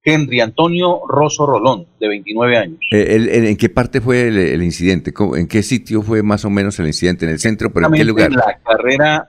Henry 0.04 0.40
Antonio 0.40 1.00
Rosso 1.08 1.46
Rolón, 1.46 1.86
de 2.00 2.08
29 2.08 2.56
años. 2.56 2.78
Eh, 2.90 3.06
el- 3.16 3.28
el- 3.28 3.46
¿En 3.46 3.56
qué 3.56 3.68
parte 3.68 4.00
fue 4.00 4.28
el, 4.28 4.36
el 4.38 4.62
incidente? 4.62 5.12
¿Cómo- 5.12 5.36
¿En 5.36 5.46
qué 5.46 5.62
sitio 5.62 6.02
fue 6.02 6.22
más 6.22 6.44
o 6.44 6.50
menos 6.50 6.78
el 6.80 6.88
incidente? 6.88 7.24
¿En 7.24 7.30
el 7.32 7.38
centro? 7.38 7.72
¿Pero 7.72 7.86
en 7.86 7.92
qué 7.92 8.04
lugar? 8.04 8.30
En 8.30 8.36
la 8.38 8.58
carrera, 8.64 9.28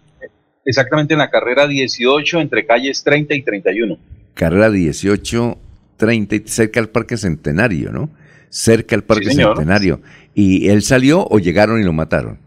exactamente 0.65 1.13
en 1.13 1.19
la 1.19 1.29
carrera 1.29 1.67
18 1.67 2.39
entre 2.41 2.65
calles 2.65 3.03
30 3.03 3.35
y 3.35 3.41
31. 3.43 3.97
Carrera 4.33 4.71
18, 4.71 5.57
30, 5.97 6.35
y 6.35 6.41
cerca 6.45 6.79
al 6.79 6.89
Parque 6.89 7.17
Centenario, 7.17 7.91
¿no? 7.91 8.09
Cerca 8.49 8.95
al 8.95 9.03
Parque 9.03 9.25
señor. 9.31 9.55
Centenario. 9.55 10.01
¿Y 10.33 10.69
él 10.69 10.81
salió 10.81 11.23
o 11.29 11.37
llegaron 11.37 11.79
y 11.79 11.83
lo 11.83 11.93
mataron? 11.93 12.39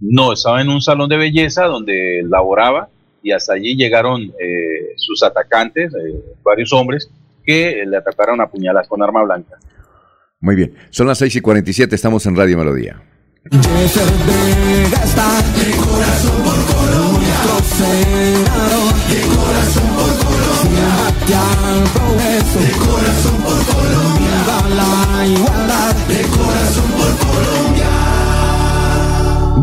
No, 0.00 0.32
estaba 0.32 0.60
en 0.60 0.68
un 0.68 0.80
salón 0.82 1.08
de 1.08 1.16
belleza 1.16 1.64
donde 1.66 2.22
laboraba 2.28 2.88
y 3.22 3.30
hasta 3.30 3.54
allí 3.54 3.76
llegaron 3.76 4.22
eh, 4.22 4.73
sus 4.96 5.22
atacantes, 5.22 5.92
eh, 5.94 6.14
varios 6.42 6.72
hombres, 6.72 7.10
que 7.44 7.84
le 7.86 7.96
atacaron 7.96 8.40
a 8.40 8.46
puñalas 8.48 8.88
con 8.88 9.02
arma 9.02 9.22
blanca. 9.22 9.56
Muy 10.40 10.56
bien. 10.56 10.74
Son 10.90 11.06
las 11.06 11.18
6 11.18 11.36
y 11.36 11.40
47, 11.40 11.94
estamos 11.94 12.26
en 12.26 12.36
Radio 12.36 12.58
Melodía. 12.58 13.02
Jeffer 13.50 14.08
Vega 14.26 15.02
está 15.04 15.28
de 15.58 15.76
corazón 15.76 16.42
por 16.42 16.74
Colombia. 16.74 17.24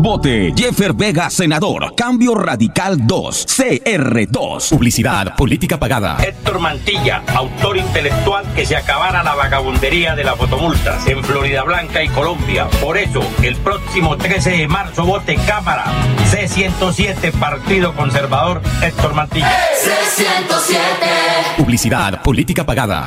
Vote 0.02 0.52
Jeffer 0.56 0.94
Vega, 0.94 1.30
senador. 1.30 1.94
Cambio 1.94 2.34
Radical 2.34 3.06
2, 3.06 3.46
CR2. 3.46 4.70
Publicidad, 4.70 5.36
política 5.36 5.78
pagada. 5.78 6.16
Héctor 6.20 6.58
Mantilla, 6.58 7.22
autor 7.28 7.76
intelectual 7.76 8.44
que 8.52 8.66
se 8.66 8.74
acabara 8.74 9.22
la 9.22 9.36
vagabundería 9.36 10.16
de 10.16 10.24
las 10.24 10.36
fotomultas 10.36 11.06
en 11.06 11.22
Florida 11.22 11.62
Blanca 11.62 12.02
y 12.02 12.08
Colombia. 12.08 12.68
Por 12.80 12.98
eso, 12.98 13.22
el 13.44 13.54
próximo 13.58 14.16
13 14.16 14.50
de 14.50 14.66
marzo 14.66 15.04
vote 15.04 15.36
Cámara 15.46 15.84
C107 16.32 17.30
Partido 17.38 17.94
Conservador 17.94 18.60
Héctor 18.82 19.14
Mantilla. 19.14 19.56
C107. 19.84 21.56
Publicidad, 21.58 22.22
política 22.22 22.66
pagada. 22.66 23.06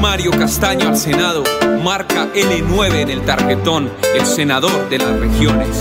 Mario 0.00 0.30
Castaño 0.30 0.88
al 0.88 0.96
Senado, 0.96 1.42
marca 1.82 2.28
N9 2.32 2.94
en 3.00 3.10
el 3.10 3.22
tarjetón, 3.22 3.90
el 4.14 4.24
senador 4.24 4.88
de 4.88 4.98
las 4.98 5.18
regiones. 5.18 5.80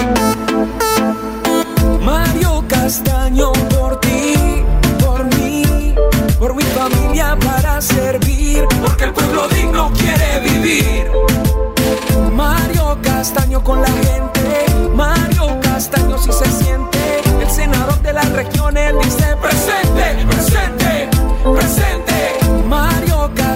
Mario 2.02 2.64
Castaño 2.68 3.52
por 3.70 4.00
ti, 4.00 4.34
por 5.00 5.24
mí, 5.36 5.94
por 6.40 6.56
mi 6.56 6.64
familia 6.64 7.38
para 7.40 7.80
servir, 7.80 8.66
porque 8.82 9.06
el 9.06 9.14
pueblo 9.14 9.48
digno 9.50 9.92
quiere 9.94 10.40
vivir. 10.40 11.12
Mario 12.34 12.98
Castaño 13.04 13.64
con 13.64 13.82
la 13.82 13.88
gente, 13.88 14.66
Mario 14.96 15.60
Castaño 15.62 16.18
si 16.18 16.32
se 16.32 16.46
siente, 16.46 17.22
el 17.40 17.50
senador 17.50 18.02
de 18.02 18.14
las 18.14 18.30
regiones 18.32 18.94
dice 19.04 19.38
presente, 19.42 20.26
presente, 20.28 21.10
presente. 21.44 22.07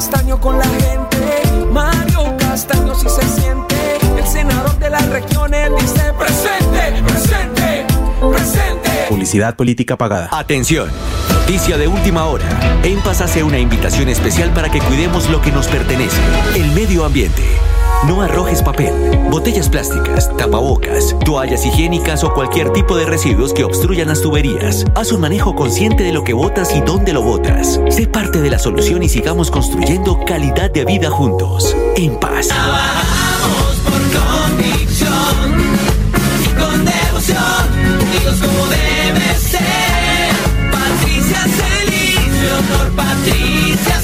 Castaño 0.01 0.41
con 0.41 0.57
la 0.57 0.65
gente, 0.65 1.67
Mario 1.71 2.35
Castaño 2.39 2.95
si 2.95 3.07
se 3.07 3.21
siente, 3.21 3.75
el 4.17 4.25
senador 4.25 4.75
de 4.79 4.89
las 4.89 5.07
regiones 5.09 5.69
dice 5.79 6.11
presente, 6.17 7.03
presente, 7.03 7.85
presente. 8.19 8.89
Publicidad 9.09 9.55
política 9.55 9.97
pagada. 9.97 10.27
Atención. 10.31 10.89
Noticia 11.31 11.77
de 11.77 11.87
última 11.87 12.25
hora. 12.25 12.45
En 12.81 12.99
Paz 13.01 13.21
hace 13.21 13.43
una 13.43 13.59
invitación 13.59 14.09
especial 14.09 14.49
para 14.55 14.71
que 14.71 14.79
cuidemos 14.79 15.29
lo 15.29 15.39
que 15.39 15.51
nos 15.51 15.67
pertenece, 15.67 16.17
el 16.55 16.71
medio 16.71 17.05
ambiente. 17.05 17.43
No 18.07 18.21
arrojes 18.21 18.63
papel, 18.63 18.93
botellas 19.29 19.69
plásticas, 19.69 20.35
tapabocas, 20.35 21.15
toallas 21.23 21.63
higiénicas 21.65 22.23
o 22.23 22.33
cualquier 22.33 22.73
tipo 22.73 22.97
de 22.97 23.05
residuos 23.05 23.53
que 23.53 23.63
obstruyan 23.63 24.07
las 24.07 24.21
tuberías. 24.21 24.85
Haz 24.95 25.11
un 25.11 25.21
manejo 25.21 25.55
consciente 25.55 26.03
de 26.03 26.11
lo 26.11 26.23
que 26.23 26.33
botas 26.33 26.75
y 26.75 26.81
dónde 26.81 27.13
lo 27.13 27.21
botas. 27.21 27.79
Sé 27.89 28.07
parte 28.07 28.41
de 28.41 28.49
la 28.49 28.57
solución 28.57 29.03
y 29.03 29.09
sigamos 29.09 29.51
construyendo 29.51 30.25
calidad 30.25 30.71
de 30.71 30.83
vida 30.83 31.11
juntos. 31.11 31.75
En 31.95 32.19
paz. 32.19 32.49
convicción 33.85 35.11
y 36.43 36.59
con 36.59 36.83
devoción, 36.83 37.39
como. 38.41 38.71
Patricia 40.71 41.41
Celis, 41.43 42.41
Leonor 42.41 42.91
Patricia 42.95 44.00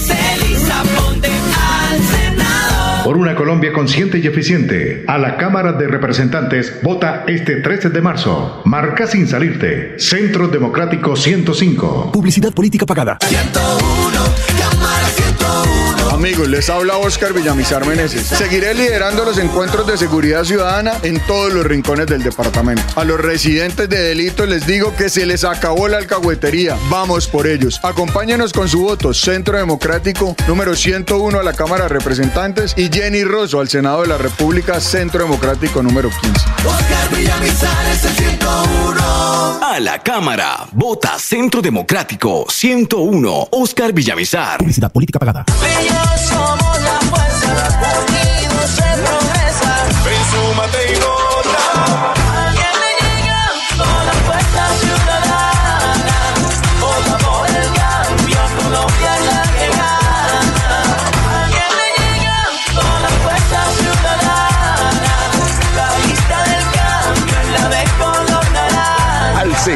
Por 3.17 3.23
una 3.23 3.35
Colombia 3.35 3.73
consciente 3.73 4.19
y 4.19 4.27
eficiente, 4.27 5.03
a 5.07 5.17
la 5.17 5.37
Cámara 5.37 5.73
de 5.73 5.87
Representantes 5.87 6.71
vota 6.83 7.23
este 7.25 7.61
13 7.61 7.89
de 7.89 7.99
marzo. 7.99 8.61
Marca 8.63 9.07
sin 9.07 9.27
salirte. 9.27 9.95
Centro 9.97 10.47
Democrático 10.49 11.15
105. 11.15 12.11
Publicidad 12.11 12.53
política 12.53 12.85
pagada. 12.85 13.17
Amigos, 16.17 16.47
les 16.47 16.67
habla 16.67 16.97
Oscar 16.97 17.31
Villamizar 17.31 17.85
Meneses. 17.85 18.23
Seguiré 18.23 18.73
liderando 18.73 19.23
los 19.23 19.37
encuentros 19.37 19.85
de 19.85 19.97
seguridad 19.97 20.45
ciudadana 20.45 20.93
en 21.03 21.19
todos 21.27 21.53
los 21.53 21.63
rincones 21.63 22.07
del 22.07 22.23
departamento. 22.23 22.81
A 22.95 23.03
los 23.03 23.21
residentes 23.21 23.87
de 23.87 23.99
delito 23.99 24.47
les 24.47 24.65
digo 24.65 24.95
que 24.95 25.09
se 25.09 25.27
les 25.27 25.43
acabó 25.43 25.87
la 25.87 25.97
alcahuetería. 25.97 26.75
Vamos 26.89 27.27
por 27.27 27.45
ellos. 27.45 27.79
Acompáñenos 27.83 28.51
con 28.51 28.67
su 28.67 28.81
voto. 28.81 29.13
Centro 29.13 29.59
Democrático 29.59 30.35
número 30.47 30.75
101 30.75 31.39
a 31.39 31.43
la 31.43 31.53
Cámara 31.53 31.83
de 31.83 31.89
Representantes 31.89 32.73
y 32.75 32.89
Jenny 33.07 33.23
Rosso 33.23 33.61
al 33.61 33.69
Senado 33.69 34.01
de 34.01 34.09
la 34.09 34.17
República, 34.17 34.81
Centro 34.81 35.23
Democrático 35.23 35.81
número 35.81 36.09
15. 36.09 36.29
Oscar 36.67 37.15
Villamizar 37.15 37.85
es 37.85 38.03
el 38.03 38.11
101. 38.11 39.63
A 39.63 39.79
la 39.79 40.03
Cámara. 40.03 40.67
Vota 40.73 41.17
Centro 41.17 41.61
Democrático 41.61 42.45
101. 42.49 43.47
Oscar 43.51 43.93
Villamizar. 43.93 44.57
Publicidad 44.57 44.91
política 44.91 45.19
pagada. 45.19 45.45
somos 46.17 46.81
la 46.81 46.99
fuerza, 47.09 47.47
unidos 48.09 48.71
se 48.71 48.81
progresa. 48.81 49.85
Ven, 50.03 50.51
súmate 50.51 50.91
y 50.91 50.95
vota. 50.95 51.16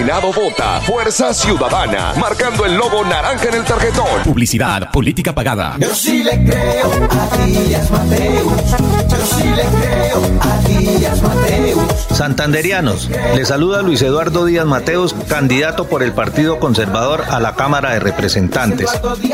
Senado 0.02 0.34
vota 0.34 0.82
Fuerza 0.82 1.32
Ciudadana, 1.32 2.14
marcando 2.20 2.66
el 2.66 2.74
logo 2.74 3.06
naranja 3.06 3.50
en 3.50 3.54
el 3.54 3.64
tarjetón. 3.64 4.24
Publicidad 4.24 4.90
política 4.90 5.32
pagada. 5.32 5.76
Yo 5.78 5.94
sí 5.94 6.24
le 6.24 6.44
creo 6.44 6.92
a 6.92 7.46
Díaz 7.46 7.92
Mateus. 7.92 8.72
Yo 9.08 9.26
sí 9.38 9.44
le 9.44 9.64
creo 9.64 10.24
a 10.42 10.68
Díaz 10.68 11.22
Mateus. 11.22 12.08
Santanderianos, 12.18 13.10
le 13.36 13.46
saluda 13.46 13.84
Luis 13.84 14.02
Eduardo 14.02 14.46
Díaz 14.46 14.66
Mateos, 14.66 15.16
candidato 15.28 15.86
por 15.86 16.02
el 16.02 16.14
Partido 16.14 16.60
Conservador 16.60 17.26
a 17.30 17.40
la 17.40 17.54
Cámara 17.56 17.92
de 17.92 18.00
Representantes. 18.00 18.90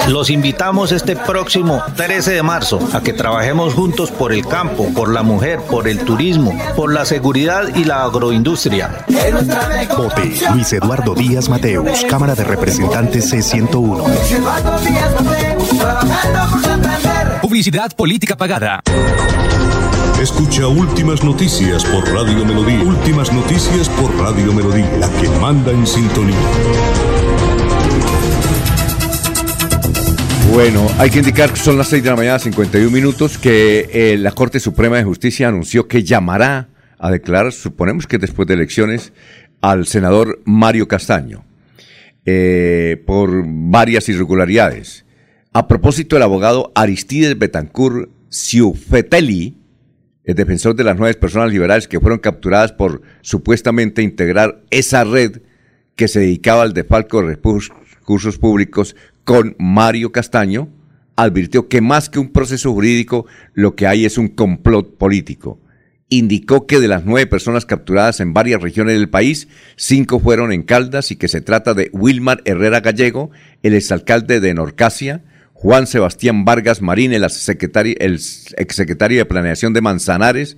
Los 0.09 0.29
invitamos 0.29 0.91
este 0.91 1.15
próximo 1.15 1.81
13 1.95 2.33
de 2.33 2.43
marzo 2.43 2.79
a 2.91 2.99
que 2.99 3.13
trabajemos 3.13 3.73
juntos 3.73 4.11
por 4.11 4.33
el 4.33 4.45
campo, 4.45 4.93
por 4.93 5.13
la 5.13 5.23
mujer, 5.23 5.61
por 5.61 5.87
el 5.87 5.99
turismo, 5.99 6.53
por 6.75 6.93
la 6.93 7.05
seguridad 7.05 7.73
y 7.73 7.85
la 7.85 8.03
agroindustria. 8.03 9.05
Vote 9.95 10.33
Luis 10.53 10.66
Eduardo 10.73 11.15
Díaz 11.15 11.49
Mateus, 11.49 12.05
Cámara 12.09 12.35
de 12.35 12.43
Representantes 12.43 13.31
C101. 13.31 14.31
Eduardo 14.31 14.79
Díaz 14.79 15.23
Mateus, 15.23 15.69
trabajando 15.69 16.51
por 16.51 16.61
Santander. 16.61 17.41
Publicidad 17.41 17.95
política 17.95 18.35
pagada. 18.35 18.81
Escucha 20.21 20.67
Últimas 20.67 21.23
Noticias 21.23 21.85
por 21.85 22.07
Radio 22.13 22.43
Melodía. 22.43 22.81
Últimas 22.81 23.31
Noticias 23.31 23.87
por 23.89 24.13
Radio 24.17 24.51
Melodía, 24.51 24.91
la 24.99 25.09
que 25.21 25.29
manda 25.39 25.71
en 25.71 25.87
sintonía. 25.87 26.35
Bueno, 30.51 30.85
hay 30.97 31.09
que 31.09 31.19
indicar 31.19 31.51
que 31.51 31.59
son 31.59 31.77
las 31.77 31.87
6 31.87 32.03
de 32.03 32.09
la 32.09 32.15
mañana, 32.15 32.39
51 32.39 32.89
minutos, 32.89 33.37
que 33.37 33.89
eh, 33.93 34.17
la 34.17 34.31
Corte 34.31 34.59
Suprema 34.59 34.97
de 34.97 35.03
Justicia 35.03 35.47
anunció 35.47 35.87
que 35.87 36.03
llamará 36.03 36.67
a 36.99 37.11
declarar, 37.11 37.51
suponemos 37.51 38.07
que 38.07 38.17
después 38.17 38.47
de 38.47 38.55
elecciones, 38.55 39.13
al 39.61 39.85
senador 39.85 40.41
Mario 40.45 40.87
Castaño 40.87 41.45
eh, 42.25 43.01
por 43.05 43.43
varias 43.45 44.09
irregularidades. 44.09 45.05
A 45.53 45.67
propósito, 45.67 46.17
el 46.17 46.23
abogado 46.23 46.71
Aristides 46.75 47.37
Betancourt 47.39 48.09
Ciufetelli, 48.31 49.57
el 50.23 50.35
defensor 50.35 50.75
de 50.75 50.83
las 50.83 50.97
nueve 50.97 51.13
personas 51.15 51.51
liberales 51.51 51.87
que 51.87 51.99
fueron 51.99 52.19
capturadas 52.19 52.73
por 52.73 53.01
supuestamente 53.21 54.01
integrar 54.01 54.61
esa 54.69 55.03
red 55.05 55.41
que 55.95 56.07
se 56.07 56.19
dedicaba 56.19 56.63
al 56.63 56.73
defalco 56.73 57.21
de 57.21 57.29
recursos 57.29 58.37
públicos 58.37 58.95
con 59.23 59.55
Mario 59.57 60.11
Castaño, 60.11 60.69
advirtió 61.15 61.67
que 61.67 61.81
más 61.81 62.09
que 62.09 62.19
un 62.19 62.31
proceso 62.31 62.71
jurídico, 62.71 63.25
lo 63.53 63.75
que 63.75 63.87
hay 63.87 64.05
es 64.05 64.17
un 64.17 64.27
complot 64.27 64.97
político. 64.97 65.59
Indicó 66.09 66.67
que 66.67 66.79
de 66.79 66.87
las 66.87 67.03
nueve 67.03 67.27
personas 67.27 67.65
capturadas 67.65 68.21
en 68.21 68.33
varias 68.33 68.61
regiones 68.61 68.95
del 68.95 69.09
país, 69.09 69.49
cinco 69.75 70.19
fueron 70.19 70.53
en 70.53 70.63
Caldas 70.63 71.11
y 71.11 71.17
que 71.17 71.27
se 71.27 71.41
trata 71.41 71.73
de 71.73 71.89
Wilmar 71.91 72.41
Herrera 72.45 72.79
Gallego, 72.79 73.29
el 73.61 73.73
exalcalde 73.73 74.39
de 74.39 74.53
Norcasia, 74.53 75.23
Juan 75.51 75.85
Sebastián 75.85 76.45
Vargas 76.45 76.81
Marín, 76.81 77.11
el, 77.13 77.23
el 77.23 78.19
exsecretario 78.57 79.17
de 79.17 79.25
Planeación 79.25 79.73
de 79.73 79.81
Manzanares, 79.81 80.57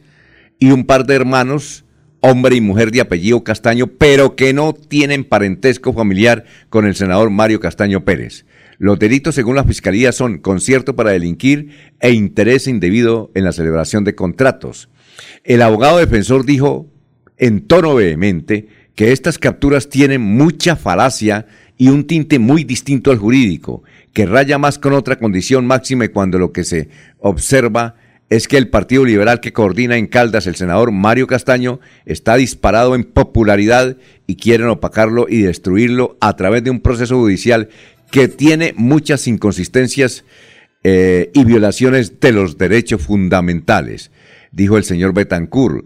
y 0.60 0.72
un 0.72 0.86
par 0.86 1.06
de 1.06 1.16
hermanos, 1.16 1.86
hombre 2.20 2.58
y 2.58 2.62
mujer 2.62 2.92
de 2.92 3.02
apellido 3.02 3.44
Castaño, 3.44 3.88
pero 3.88 4.36
que 4.36 4.54
no 4.54 4.74
tienen 4.74 5.24
parentesco 5.24 5.94
familiar 5.94 6.46
con 6.70 6.86
el 6.86 6.96
senador 6.96 7.30
Mario 7.30 7.60
Castaño 7.60 8.04
Pérez. 8.04 8.46
Los 8.78 9.00
delitos, 9.00 9.36
según 9.36 9.56
la 9.56 9.64
Fiscalía, 9.64 10.12
son 10.12 10.38
concierto 10.38 10.96
para 10.96 11.12
delinquir 11.12 11.70
e 12.00 12.12
interés 12.12 12.68
indebido 12.68 13.32
en 13.36 13.46
la 13.46 13.52
celebración 13.52 14.04
de 14.04 14.16
contratos. 14.16 14.90
El 15.44 15.62
abogado 15.62 15.98
defensor 15.98 16.46
dijo 16.46 16.88
en 17.38 17.62
tono 17.68 17.96
vehemente 17.96 18.68
que 18.96 19.12
estas 19.12 19.40
capturas 19.40 19.90
tienen 19.90 20.22
mucha 20.22 20.76
falacia 20.76 21.46
y 21.78 21.88
un 21.90 22.06
tinte 22.06 22.40
muy 22.40 22.64
distinto 22.64 23.12
al 23.12 23.18
jurídico 23.18 23.84
que 24.14 24.26
raya 24.26 24.58
más 24.58 24.78
con 24.78 24.94
otra 24.94 25.18
condición 25.18 25.66
máxima 25.66 26.08
cuando 26.10 26.38
lo 26.38 26.52
que 26.52 26.64
se 26.64 26.90
observa 27.20 27.96
es 28.30 28.48
que 28.48 28.58
el 28.58 28.70
Partido 28.70 29.06
Liberal 29.06 29.40
que 29.40 29.54
coordina 29.54 29.98
en 29.98 30.08
Caldas 30.08 30.46
el 30.46 30.56
senador 30.56 30.92
Mario 30.92 31.28
Castaño 31.28 31.80
está 32.06 32.36
disparado 32.36 32.96
en 32.96 33.04
popularidad 33.04 33.98
y 34.28 34.36
quieren 34.36 34.68
opacarlo 34.68 35.28
y 35.30 35.42
destruirlo 35.42 36.18
a 36.22 36.36
través 36.36 36.64
de 36.64 36.70
un 36.70 36.82
proceso 36.82 37.18
judicial 37.18 37.70
que 38.12 38.28
tiene 38.28 38.74
muchas 38.76 39.28
inconsistencias 39.28 40.26
eh, 40.84 41.32
y 41.34 41.44
violaciones 41.44 42.20
de 42.20 42.32
los 42.32 42.58
derechos 42.58 43.02
fundamentales, 43.02 44.12
dijo 44.52 44.78
el 44.78 44.84
señor 44.84 45.14
Betancourt. 45.14 45.86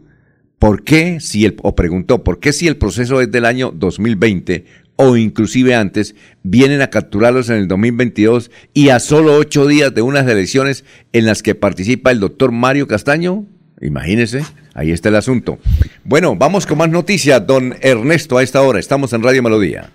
¿Por 0.59 0.83
qué 0.83 1.19
si 1.19 1.45
el, 1.45 1.57
o 1.61 1.75
preguntó, 1.75 2.23
¿por 2.23 2.39
qué 2.39 2.53
si 2.53 2.67
el 2.67 2.77
proceso 2.77 3.19
es 3.19 3.31
del 3.31 3.45
año 3.45 3.71
2020 3.75 4.65
o 4.95 5.17
inclusive 5.17 5.75
antes, 5.75 6.15
vienen 6.43 6.81
a 6.81 6.89
capturarlos 6.89 7.49
en 7.49 7.57
el 7.57 7.67
2022 7.67 8.51
y 8.73 8.89
a 8.89 8.99
solo 8.99 9.35
ocho 9.35 9.65
días 9.65 9.93
de 9.93 10.01
unas 10.01 10.27
elecciones 10.27 10.85
en 11.13 11.25
las 11.25 11.41
que 11.41 11.55
participa 11.55 12.11
el 12.11 12.19
doctor 12.19 12.51
Mario 12.51 12.87
Castaño. 12.87 13.45
Imagínese, 13.81 14.45
ahí 14.73 14.91
está 14.91 15.09
el 15.09 15.15
asunto. 15.15 15.57
Bueno, 16.03 16.35
vamos 16.35 16.65
con 16.65 16.77
más 16.77 16.89
noticias, 16.89 17.45
don 17.45 17.75
Ernesto, 17.81 18.37
a 18.37 18.43
esta 18.43 18.61
hora. 18.61 18.79
Estamos 18.79 19.13
en 19.13 19.23
Radio 19.23 19.43
Melodía. 19.43 19.89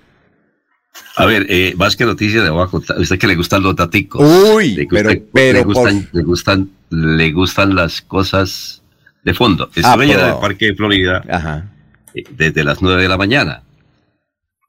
A 1.16 1.27
ver, 1.27 1.47
eh, 1.48 1.74
más 1.77 1.97
que 1.97 2.05
noticias, 2.05 2.44
le 2.44 2.51
voy 2.51 2.62
a 2.62 2.66
contar. 2.66 2.98
usted 2.98 3.19
que 3.19 3.27
le 3.27 3.36
gustan 3.36 3.62
los 3.62 3.74
daticos. 3.74 4.20
Uy, 4.23 4.86
pero, 4.90 5.10
pero 5.32 5.59
le, 5.59 5.65
gustan, 5.65 6.09
le, 6.12 6.23
gustan, 6.23 6.70
le 6.90 7.32
gustan 7.32 7.74
las 7.74 8.02
cosas 8.02 8.82
de 9.24 9.35
fondo. 9.35 9.70
Estoy 9.74 10.10
ah, 10.10 10.15
en 10.15 10.20
el 10.35 10.40
Parque 10.40 10.66
de 10.66 10.74
Florida 10.74 11.23
Ajá. 11.28 11.70
Eh, 12.15 12.24
desde 12.31 12.65
las 12.65 12.81
nueve 12.82 13.02
de 13.02 13.09
la 13.09 13.19
mañana 13.19 13.62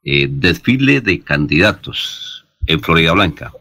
eh, 0.04 0.28
desfile 0.30 1.02
de 1.02 1.22
candidatos 1.22 2.46
en 2.66 2.82
Florida 2.82 3.14
Blanca. 3.14 3.54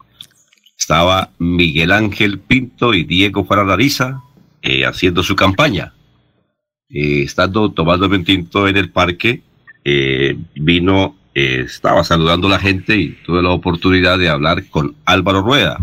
Estaba 0.79 1.31
Miguel 1.39 1.93
Ángel 1.93 2.39
Pinto 2.39 2.95
y 2.95 3.05
Diego 3.05 3.45
Faralariza 3.45 4.23
eh, 4.63 4.85
haciendo 4.85 5.23
su 5.23 5.37
campaña. 5.37 5.93
Estando 6.89 7.71
tomando 7.71 8.07
el 8.07 8.25
tinto 8.25 8.67
en 8.67 8.79
el 8.79 8.91
parque, 8.91 9.43
eh, 11.35 11.63
estaba 11.67 12.05
saludando 12.05 12.49
a 12.49 12.53
la 12.53 12.59
gente 12.59 12.97
y 12.97 13.11
tuve 13.25 13.43
la 13.43 13.51
oportunidad 13.51 14.19
de 14.19 14.29
hablar 14.29 14.69
con 14.69 14.97
Álvaro 15.05 15.43
Rueda, 15.43 15.79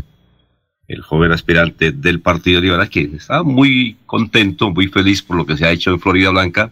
el 0.87 1.01
joven 1.01 1.31
aspirante 1.31 1.91
del 1.91 2.21
Partido 2.21 2.61
Liberal, 2.61 2.89
que 2.89 3.09
estaba 3.15 3.43
muy 3.43 3.97
contento, 4.05 4.71
muy 4.71 4.87
feliz 4.87 5.21
por 5.21 5.37
lo 5.37 5.45
que 5.45 5.57
se 5.57 5.65
ha 5.65 5.71
hecho 5.71 5.91
en 5.91 5.99
Florida 5.99 6.29
Blanca 6.29 6.71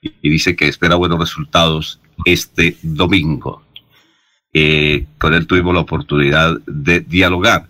y 0.00 0.30
dice 0.30 0.56
que 0.56 0.68
espera 0.68 0.96
buenos 0.96 1.18
resultados 1.18 2.00
este 2.24 2.76
domingo. 2.82 3.62
Eh, 4.52 5.06
con 5.18 5.34
él 5.34 5.46
tuvimos 5.46 5.74
la 5.74 5.80
oportunidad 5.80 6.58
de 6.66 7.00
dialogar. 7.00 7.68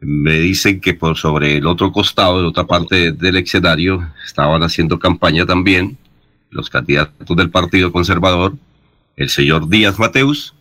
Me 0.00 0.38
dicen 0.38 0.80
que 0.80 0.94
por 0.94 1.16
sobre 1.16 1.56
el 1.56 1.66
otro 1.66 1.90
costado, 1.90 2.40
de 2.40 2.48
otra 2.48 2.64
parte 2.64 3.12
del 3.12 3.36
escenario, 3.36 4.12
estaban 4.24 4.62
haciendo 4.62 4.98
campaña 4.98 5.46
también 5.46 5.96
los 6.50 6.70
candidatos 6.70 7.36
del 7.36 7.50
Partido 7.50 7.92
Conservador, 7.92 8.56
el 9.18 9.28
señor 9.30 9.68
Díaz 9.68 9.98
Mateus 9.98 10.54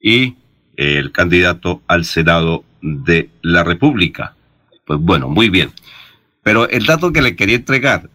y 0.00 0.36
el 0.76 1.12
candidato 1.12 1.82
al 1.86 2.06
Senado 2.06 2.64
de 2.80 3.30
la 3.42 3.62
República. 3.62 4.34
Pues 4.86 4.98
bueno, 4.98 5.28
muy 5.28 5.50
bien. 5.50 5.70
Pero 6.42 6.68
el 6.68 6.86
dato 6.86 7.12
que 7.12 7.20
le 7.20 7.36
quería 7.36 7.56
entregar, 7.56 8.08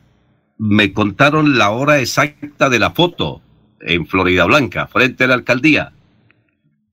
me 0.58 0.92
contaron 0.94 1.60
la 1.60 1.70
hora 1.70 2.00
exacta 2.00 2.70
de 2.70 2.80
la 2.80 2.92
foto 2.92 3.42
en 3.82 4.08
Florida 4.08 4.46
Blanca, 4.46 4.88
frente 4.88 5.26
a 5.26 5.28
la 5.28 5.36
alcaldía. 5.36 5.94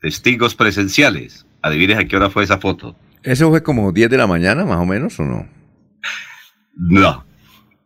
Testigos 0.00 0.54
presenciales. 0.54 1.46
Adivines 1.62 1.98
a 1.98 2.04
qué 2.04 2.16
hora 2.16 2.28
fue 2.28 2.44
esa 2.44 2.58
foto. 2.58 2.96
¿Eso 3.22 3.48
fue 3.48 3.62
como 3.62 3.92
10 3.92 4.10
de 4.10 4.18
la 4.18 4.26
mañana, 4.26 4.66
más 4.66 4.78
o 4.78 4.84
menos, 4.84 5.18
o 5.18 5.22
no? 5.22 5.48
No. 6.76 7.24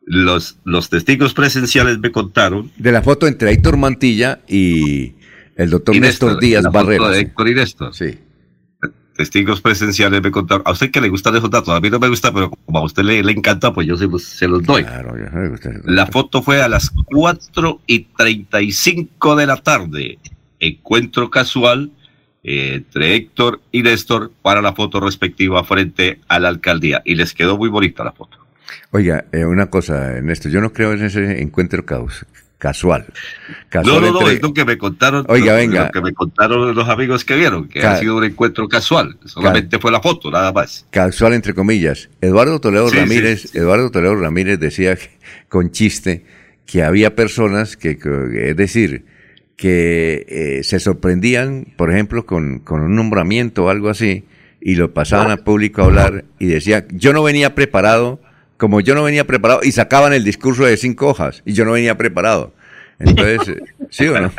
Los, 0.08 0.58
los 0.64 0.88
testigos 0.88 1.34
presenciales 1.34 1.98
me 1.98 2.12
contaron. 2.12 2.70
De 2.78 2.92
la 2.92 3.02
foto 3.02 3.26
entre 3.26 3.50
Héctor 3.52 3.76
Mantilla 3.76 4.40
y 4.48 5.14
el 5.56 5.70
doctor 5.70 5.96
Néstor, 5.96 6.38
Díaz 6.40 6.64
Barrera. 6.72 7.10
De 7.10 7.20
Héctor 7.20 7.48
y 7.48 7.54
Néstor. 7.54 7.94
Sí 7.94 8.18
testigos 9.16 9.60
presenciales 9.60 10.22
me 10.22 10.30
contaron. 10.30 10.62
A 10.66 10.72
usted 10.72 10.90
que 10.90 11.00
le 11.00 11.08
gustan 11.08 11.34
esos 11.34 11.50
datos, 11.50 11.70
a 11.70 11.80
mí 11.80 11.90
no 11.90 11.98
me 11.98 12.08
gusta, 12.08 12.32
pero 12.32 12.50
como 12.50 12.78
a 12.78 12.82
usted 12.82 13.02
le, 13.02 13.22
le 13.22 13.32
encanta, 13.32 13.72
pues 13.72 13.86
yo 13.86 13.96
se, 13.96 14.06
se 14.18 14.46
los 14.46 14.62
doy. 14.62 14.84
Claro, 14.84 15.14
me 15.14 15.48
gusta, 15.48 15.70
la 15.84 16.06
foto 16.06 16.42
fue 16.42 16.62
a 16.62 16.68
las 16.68 16.90
4 16.90 17.80
y 17.86 18.00
35 18.00 19.36
de 19.36 19.46
la 19.46 19.56
tarde. 19.56 20.18
Encuentro 20.60 21.30
casual 21.30 21.90
eh, 22.42 22.74
entre 22.74 23.14
Héctor 23.14 23.60
y 23.72 23.82
Néstor 23.82 24.32
para 24.42 24.62
la 24.62 24.74
foto 24.74 25.00
respectiva 25.00 25.64
frente 25.64 26.20
a 26.28 26.38
la 26.38 26.48
alcaldía. 26.48 27.02
Y 27.04 27.14
les 27.14 27.34
quedó 27.34 27.56
muy 27.56 27.68
bonita 27.68 28.04
la 28.04 28.12
foto. 28.12 28.45
Oiga, 28.90 29.26
eh, 29.32 29.44
una 29.44 29.66
cosa, 29.66 30.20
Néstor, 30.22 30.50
yo 30.50 30.60
no 30.60 30.72
creo 30.72 30.92
en 30.92 31.04
ese 31.04 31.42
encuentro 31.42 31.84
casual. 32.58 33.06
no, 33.84 34.00
no, 34.00 34.12
no, 34.12 34.30
es 34.30 34.40
lo 34.40 34.54
que 34.54 34.64
me 34.64 34.78
contaron. 34.78 35.24
Oiga, 35.28 35.54
venga. 35.54 35.86
Lo 35.86 35.92
que 35.92 36.00
me 36.00 36.12
contaron 36.12 36.74
los 36.74 36.88
amigos 36.88 37.24
que 37.24 37.36
vieron, 37.36 37.68
que 37.68 37.84
ha 37.84 37.98
sido 37.98 38.16
un 38.16 38.24
encuentro 38.24 38.68
casual. 38.68 39.18
Solamente 39.24 39.78
fue 39.78 39.90
la 39.92 40.00
foto, 40.00 40.30
nada 40.30 40.52
más. 40.52 40.86
Casual, 40.90 41.34
entre 41.34 41.54
comillas. 41.54 42.08
Eduardo 42.20 42.60
Toledo 42.60 42.90
Ramírez, 42.90 43.54
Eduardo 43.54 43.90
Toledo 43.90 44.16
Ramírez 44.16 44.58
decía 44.58 44.96
con 45.48 45.70
chiste 45.70 46.24
que 46.64 46.82
había 46.82 47.14
personas 47.14 47.76
que, 47.76 47.98
es 48.34 48.56
decir, 48.56 49.04
que 49.56 50.26
eh, 50.28 50.64
se 50.64 50.80
sorprendían, 50.80 51.72
por 51.76 51.90
ejemplo, 51.90 52.26
con, 52.26 52.58
con 52.58 52.80
un 52.80 52.94
nombramiento 52.94 53.64
o 53.64 53.68
algo 53.68 53.88
así, 53.88 54.24
y 54.60 54.74
lo 54.74 54.92
pasaban 54.92 55.30
al 55.30 55.44
público 55.44 55.82
a 55.82 55.84
hablar 55.84 56.24
y 56.38 56.46
decía, 56.46 56.86
yo 56.90 57.12
no 57.12 57.22
venía 57.22 57.54
preparado 57.54 58.20
como 58.56 58.80
yo 58.80 58.94
no 58.94 59.02
venía 59.02 59.26
preparado, 59.26 59.60
y 59.62 59.72
sacaban 59.72 60.12
el 60.12 60.24
discurso 60.24 60.64
de 60.64 60.76
cinco 60.76 61.08
hojas, 61.08 61.42
y 61.44 61.52
yo 61.52 61.64
no 61.64 61.72
venía 61.72 61.96
preparado. 61.96 62.54
Entonces, 62.98 63.62
¿sí 63.90 64.06
o 64.06 64.18
no? 64.18 64.32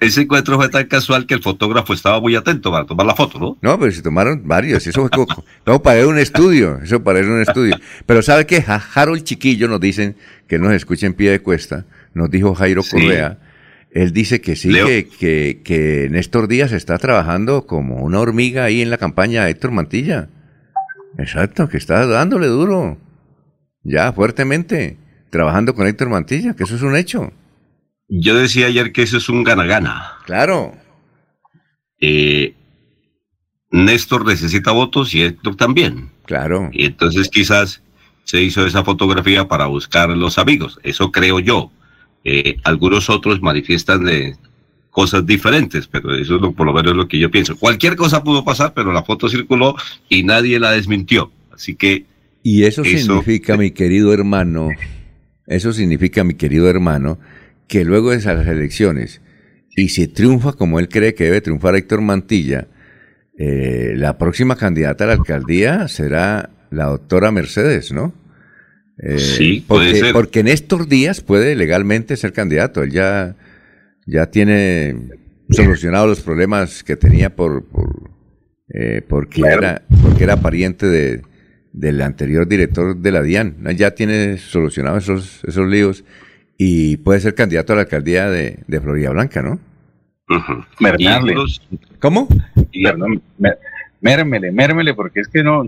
Ese, 0.00 0.20
encuentro 0.22 0.56
fue 0.56 0.68
tan 0.68 0.86
casual 0.86 1.26
que 1.26 1.34
el 1.34 1.42
fotógrafo 1.42 1.94
estaba 1.94 2.20
muy 2.20 2.36
atento 2.36 2.70
para 2.70 2.84
tomar 2.84 3.06
la 3.06 3.14
foto, 3.14 3.38
¿no? 3.38 3.58
No, 3.62 3.78
pero 3.78 3.90
se 3.92 4.02
tomaron 4.02 4.42
varios, 4.44 4.86
eso 4.86 5.00
fue 5.00 5.10
como, 5.10 5.44
no, 5.66 5.82
para 5.82 6.06
un 6.06 6.18
estudio, 6.18 6.78
eso 6.82 7.02
para 7.02 7.20
un 7.20 7.40
estudio. 7.40 7.76
Pero 8.06 8.22
¿sabe 8.22 8.46
qué? 8.46 8.62
Harold 8.94 9.24
Chiquillo 9.24 9.68
nos 9.68 9.80
dicen, 9.80 10.16
que 10.46 10.58
nos 10.58 10.72
escucha 10.72 11.06
en 11.06 11.14
pie 11.14 11.30
de 11.30 11.40
cuesta, 11.40 11.86
nos 12.12 12.30
dijo 12.30 12.54
Jairo 12.54 12.82
Correa, 12.82 13.38
él 13.92 14.12
dice 14.12 14.40
que 14.40 14.56
sí, 14.56 14.72
que, 14.72 15.08
que, 15.18 15.62
que 15.64 16.08
Néstor 16.10 16.48
Díaz 16.48 16.72
está 16.72 16.98
trabajando 16.98 17.66
como 17.66 18.04
una 18.04 18.20
hormiga 18.20 18.64
ahí 18.64 18.82
en 18.82 18.90
la 18.90 18.98
campaña 18.98 19.44
de 19.44 19.50
Héctor 19.50 19.72
Mantilla. 19.72 20.28
Exacto, 21.18 21.68
que 21.68 21.76
está 21.76 22.06
dándole 22.06 22.46
duro 22.46 22.98
ya 23.82 24.12
fuertemente, 24.12 24.96
trabajando 25.30 25.74
con 25.74 25.86
Héctor 25.86 26.08
Mantilla, 26.08 26.54
que 26.54 26.64
eso 26.64 26.76
es 26.76 26.82
un 26.82 26.96
hecho. 26.96 27.32
Yo 28.08 28.34
decía 28.34 28.66
ayer 28.66 28.92
que 28.92 29.02
eso 29.02 29.18
es 29.18 29.28
un 29.28 29.44
gana-gana. 29.44 30.14
Claro. 30.26 30.74
Eh, 32.00 32.54
Néstor 33.70 34.26
necesita 34.26 34.72
votos 34.72 35.14
y 35.14 35.22
Héctor 35.22 35.56
también. 35.56 36.10
Claro. 36.26 36.70
Y 36.72 36.86
entonces 36.86 37.28
quizás 37.28 37.82
se 38.24 38.42
hizo 38.42 38.66
esa 38.66 38.84
fotografía 38.84 39.46
para 39.46 39.66
buscar 39.66 40.10
los 40.10 40.38
amigos. 40.38 40.78
Eso 40.82 41.12
creo 41.12 41.38
yo. 41.38 41.70
Eh, 42.24 42.56
algunos 42.64 43.08
otros 43.08 43.40
manifiestan 43.40 44.04
de 44.04 44.36
cosas 44.90 45.24
diferentes, 45.24 45.86
pero 45.86 46.14
eso 46.14 46.36
es 46.36 46.42
lo, 46.42 46.52
por 46.52 46.66
lo 46.66 46.72
menos 46.72 46.96
lo 46.96 47.06
que 47.06 47.18
yo 47.18 47.30
pienso. 47.30 47.56
Cualquier 47.56 47.94
cosa 47.94 48.24
pudo 48.24 48.44
pasar, 48.44 48.74
pero 48.74 48.92
la 48.92 49.04
foto 49.04 49.28
circuló 49.28 49.76
y 50.08 50.24
nadie 50.24 50.58
la 50.58 50.72
desmintió. 50.72 51.30
Así 51.52 51.76
que... 51.76 52.09
Y 52.42 52.64
eso, 52.64 52.84
significa, 52.84 53.56
mi 53.56 53.70
querido 53.70 54.12
hermano, 54.12 54.70
eso 55.46 55.72
significa, 55.72 56.24
mi 56.24 56.34
querido 56.34 56.68
hermano, 56.70 57.18
que 57.68 57.84
luego 57.84 58.10
de 58.10 58.16
esas 58.16 58.46
elecciones, 58.46 59.20
y 59.76 59.90
si 59.90 60.08
triunfa 60.08 60.54
como 60.54 60.78
él 60.78 60.88
cree 60.88 61.14
que 61.14 61.24
debe 61.24 61.40
triunfar 61.40 61.76
Héctor 61.76 62.00
Mantilla, 62.00 62.68
eh, 63.38 63.94
la 63.96 64.18
próxima 64.18 64.56
candidata 64.56 65.04
a 65.04 65.06
la 65.08 65.12
alcaldía 65.14 65.88
será 65.88 66.50
la 66.70 66.86
doctora 66.86 67.30
Mercedes, 67.30 67.92
¿no? 67.92 68.12
Eh, 69.02 69.18
sí, 69.18 69.64
porque, 69.66 69.84
puede 69.84 70.00
ser. 70.00 70.12
Porque 70.12 70.42
Néstor 70.42 70.88
Díaz 70.88 71.20
puede 71.20 71.56
legalmente 71.56 72.16
ser 72.16 72.32
candidato. 72.32 72.82
Él 72.82 72.90
ya, 72.90 73.36
ya 74.06 74.26
tiene 74.26 74.94
solucionado 75.48 76.06
los 76.06 76.20
problemas 76.20 76.84
que 76.84 76.96
tenía 76.96 77.34
por, 77.34 77.64
por 77.64 78.10
eh, 78.72 79.02
porque 79.08 79.40
era 79.40 79.82
porque 80.02 80.22
era 80.24 80.36
pariente 80.36 80.86
de, 80.86 81.22
del 81.72 82.00
anterior 82.02 82.46
director 82.48 82.96
de 82.96 83.12
la 83.12 83.22
DIAN. 83.22 83.56
Ya 83.76 83.92
tiene 83.92 84.38
solucionado 84.38 84.98
esos, 84.98 85.42
esos 85.44 85.68
líos 85.68 86.04
y 86.58 86.96
puede 86.98 87.20
ser 87.20 87.34
candidato 87.34 87.72
a 87.72 87.76
la 87.76 87.82
alcaldía 87.82 88.28
de, 88.28 88.58
de 88.66 88.80
Florida 88.80 89.10
Blanca, 89.10 89.42
¿no? 89.42 89.58
¿Cómo? 92.00 92.28
Perdón, 92.82 93.22
mer- 93.38 93.58
mérmele, 94.00 94.52
mérmele, 94.52 94.94
porque 94.94 95.20
es 95.20 95.28
que 95.28 95.42
no, 95.42 95.64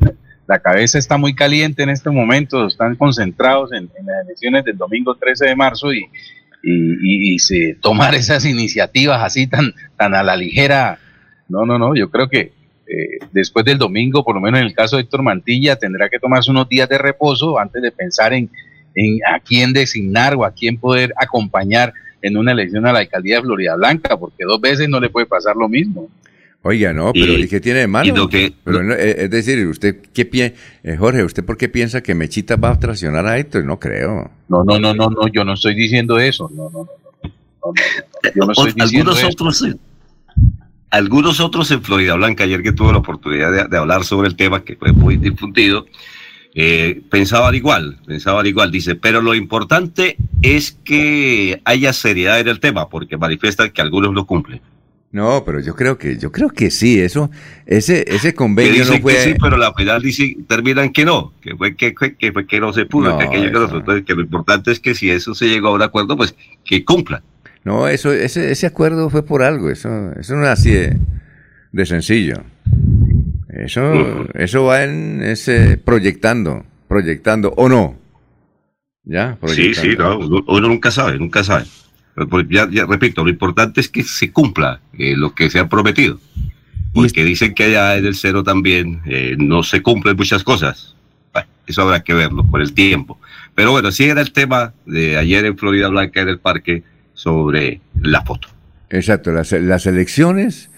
la 0.47 0.59
cabeza 0.61 0.99
está 0.99 1.17
muy 1.17 1.35
caliente 1.35 1.83
en 1.83 1.89
este 1.91 2.11
momento, 2.11 2.67
están 2.67 2.95
concentrados 2.97 3.73
en, 3.73 3.91
en 3.99 4.07
las 4.07 4.25
elecciones 4.27 4.65
del 4.65 4.77
domingo 4.77 5.15
13 5.17 5.47
de 5.47 5.57
marzo 5.57 5.93
y, 5.93 6.01
y, 6.63 6.73
y- 6.73 7.35
y 7.35 7.39
se 7.39 7.75
tomar 7.81 8.15
esas 8.15 8.45
iniciativas 8.45 9.21
así 9.23 9.47
tan, 9.47 9.73
tan 9.97 10.15
a 10.15 10.23
la 10.23 10.37
ligera. 10.37 10.99
No, 11.49 11.67
no, 11.67 11.79
no, 11.79 11.95
yo 11.97 12.11
creo 12.11 12.29
que 12.29 12.53
eh, 12.95 13.27
después 13.33 13.65
del 13.65 13.79
domingo, 13.79 14.23
por 14.25 14.35
lo 14.35 14.41
menos 14.41 14.61
en 14.61 14.67
el 14.67 14.75
caso 14.75 14.97
de 14.97 15.03
Héctor 15.03 15.23
Mantilla, 15.23 15.77
tendrá 15.77 16.09
que 16.11 16.19
tomarse 16.19 16.51
unos 16.51 16.69
días 16.69 16.89
de 16.89 16.99
reposo 16.99 17.59
antes 17.59 17.81
de 17.81 17.91
pensar 17.91 18.33
en, 18.35 18.51
en 18.95 19.19
a 19.27 19.41
quién 19.41 19.73
designar 19.73 20.35
o 20.35 20.45
a 20.45 20.51
quién 20.53 20.77
poder 20.77 21.15
acompañar 21.17 21.95
en 22.21 22.37
una 22.37 22.53
elección 22.53 22.87
a 22.87 22.93
la 22.93 22.99
alcaldía 23.01 23.37
de 23.37 23.43
Florida 23.43 23.75
Blanca, 23.77 24.17
porque 24.19 24.45
dos 24.45 24.61
veces 24.61 24.89
no 24.89 25.01
le 25.01 25.09
puede 25.11 25.27
pasar 25.27 25.57
lo 25.57 25.69
mismo. 25.69 26.09
Oiga, 26.65 26.93
no, 26.93 27.13
pero 27.13 27.33
Y- 27.33 27.43
¿y 27.43 27.49
qué 27.49 27.61
tiene 27.61 27.81
de 27.81 27.87
malo? 27.89 28.09
y 28.09 28.17
lo 28.17 28.29
que- 28.29 28.53
Pero 28.63 28.85
no, 28.85 28.95
eh, 28.95 29.25
es 29.25 29.31
decir, 29.31 29.67
usted 29.67 29.97
qué 30.13 30.25
pie, 30.25 30.55
eh, 30.85 30.97
Jorge, 30.97 31.25
¿usted 31.25 31.45
por 31.45 31.57
qué 31.57 31.69
piensa 31.69 32.03
que 32.03 32.15
Mechita 32.15 32.55
va 32.57 32.71
a 32.71 32.79
traicionar 32.79 33.27
a 33.27 33.37
Héctor? 33.39 33.65
No 33.65 33.81
creo. 33.81 34.31
No, 34.49 34.63
no, 34.63 34.79
no, 34.79 34.95
no, 34.95 35.11
no, 35.11 35.27
yo 35.27 35.45
no 35.45 35.55
estoy 35.55 35.75
diciendo 35.75 36.21
eso. 36.21 36.49
No, 36.55 36.71
no, 36.71 36.85
no, 36.85 36.85
no, 36.85 37.11
no, 37.25 37.31
no, 37.65 37.73
no, 37.73 38.31
yo 38.33 38.45
no 38.47 38.53
estoy 38.53 38.73
diciendo 38.75 39.11
algunos 39.11 39.19
eso. 39.19 39.29
otros 39.29 39.59
sí. 39.59 39.73
Algunos 40.93 41.41
otros 41.41 41.71
en 41.71 41.83
Florida 41.83 42.15
Blanca 42.15 42.45
ayer 42.45 42.63
que 42.63 42.73
tuve 42.73 42.93
la 42.93 42.99
oportunidad 42.99 43.51
de, 43.51 43.65
de 43.65 43.77
hablar 43.79 44.05
sobre 44.05 44.29
el 44.29 44.37
tema 44.37 44.63
que 44.63 44.77
fue 44.77 44.93
muy 44.93 45.17
difundido 45.17 45.87
eh, 46.55 47.01
pensaban 47.11 47.55
igual 47.55 47.99
pensaban 48.07 48.47
igual. 48.47 48.71
Dice 48.71 48.95
pero 48.95 49.23
lo 49.23 49.35
importante 49.35 50.19
es 50.43 50.73
que 50.85 51.63
haya 51.65 51.95
seriedad 51.95 52.39
en 52.41 52.49
el 52.49 52.61
tema 52.61 52.91
porque 52.91 53.17
manifiestan 53.17 53.71
que 53.71 53.81
algunos 53.81 54.13
lo 54.13 54.27
cumplen 54.27 54.61
No, 55.13 55.45
pero 55.47 55.61
yo 55.61 55.75
creo 55.75 55.97
que, 55.97 56.19
yo 56.19 56.31
creo 56.31 56.51
que 56.51 56.71
sí, 56.71 57.01
eso, 57.01 57.31
ese, 57.65 58.05
ese 58.15 58.33
que 58.33 58.35
convenio 58.35 58.85
dicen 58.85 58.97
no 58.97 59.01
fue. 59.01 59.15
que 59.15 59.21
sí 59.21 59.35
pero 59.41 59.57
la 59.57 59.73
final 59.73 60.03
dice, 60.03 60.37
terminan 60.47 60.93
que 60.93 61.07
no 61.07 61.33
que 61.41 61.57
fue 61.57 61.75
que, 61.75 61.95
que, 61.95 62.17
que 62.17 62.33
fue 62.33 62.47
que 62.47 62.61
no 62.61 62.71
se 62.75 62.85
pudo 62.85 63.13
No, 63.13 63.19
que 63.19 63.25
aquello 63.25 63.47
que 63.47 63.51
no. 63.53 63.79
Entonces 63.79 64.05
que 64.05 64.15
lo 64.15 64.21
importante 64.21 64.71
es 64.71 64.79
que 64.79 64.95
si 64.95 65.09
eso 65.09 65.35
se 65.35 65.47
llegó 65.49 65.69
a 65.69 65.73
un 65.73 65.81
acuerdo 65.81 66.19
pues 66.19 66.35
que 66.67 66.85
cumplan 66.85 67.23
No, 67.65 67.89
eso, 67.89 68.13
ese, 68.13 68.51
ese 68.51 68.67
acuerdo 68.67 69.09
fue 69.09 69.25
por 69.25 69.43
algo, 69.43 69.71
eso, 69.71 70.13
eso 70.19 70.35
no 70.35 70.45
es 70.45 70.51
así 70.51 70.71
de, 70.71 70.97
de 71.71 71.87
sencillo. 71.87 72.43
Eso, 73.49 74.27
eso 74.35 74.65
va 74.65 74.83
en 74.83 75.23
ese 75.23 75.77
proyectando, 75.77 76.65
proyectando, 76.89 77.53
o 77.57 77.69
no. 77.69 77.97
Ya, 79.05 79.37
Sí, 79.49 79.75
sí, 79.75 79.95
no, 79.99 80.19
uno, 80.19 80.69
nunca 80.69 80.91
sabe, 80.91 81.19
nunca 81.19 81.45
sabe. 81.45 81.65
Ya, 82.49 82.69
ya 82.71 82.87
repito, 82.87 83.25
lo 83.25 83.31
importante 83.31 83.81
es 83.81 83.89
que 83.89 84.03
se 84.03 84.33
cumpla 84.33 84.81
eh, 84.99 85.17
lo 85.17 85.35
que 85.35 85.51
se 85.51 85.59
ha 85.59 85.69
prometido. 85.69 86.19
Porque 86.93 87.25
dicen 87.25 87.55
que 87.55 87.65
allá 87.65 87.97
en 87.97 88.07
el 88.07 88.15
cero 88.15 88.43
también 88.43 89.01
eh, 89.07 89.35
no 89.39 89.63
se 89.63 89.83
cumplen 89.83 90.17
muchas 90.17 90.45
cosas. 90.45 90.95
Bueno, 91.33 91.49
eso 91.67 91.83
habrá 91.83 92.03
que 92.05 92.15
verlo 92.15 92.45
por 92.45 92.61
el 92.61 92.75
tiempo. 92.75 93.19
Pero 93.55 93.73
bueno, 93.73 93.91
sí 93.91 94.05
era 94.05 94.21
el 94.21 94.33
tema 94.33 94.73
de 94.87 95.17
ayer 95.17 95.45
en 95.47 95.57
Florida 95.57 95.89
Blanca 95.89 96.21
en 96.21 96.29
el 96.29 96.39
parque 96.39 96.83
sobre 97.15 97.81
la 98.01 98.23
foto. 98.23 98.49
Exacto, 98.91 99.33
las, 99.33 99.53
las 99.53 99.87
elecciones 99.87 100.71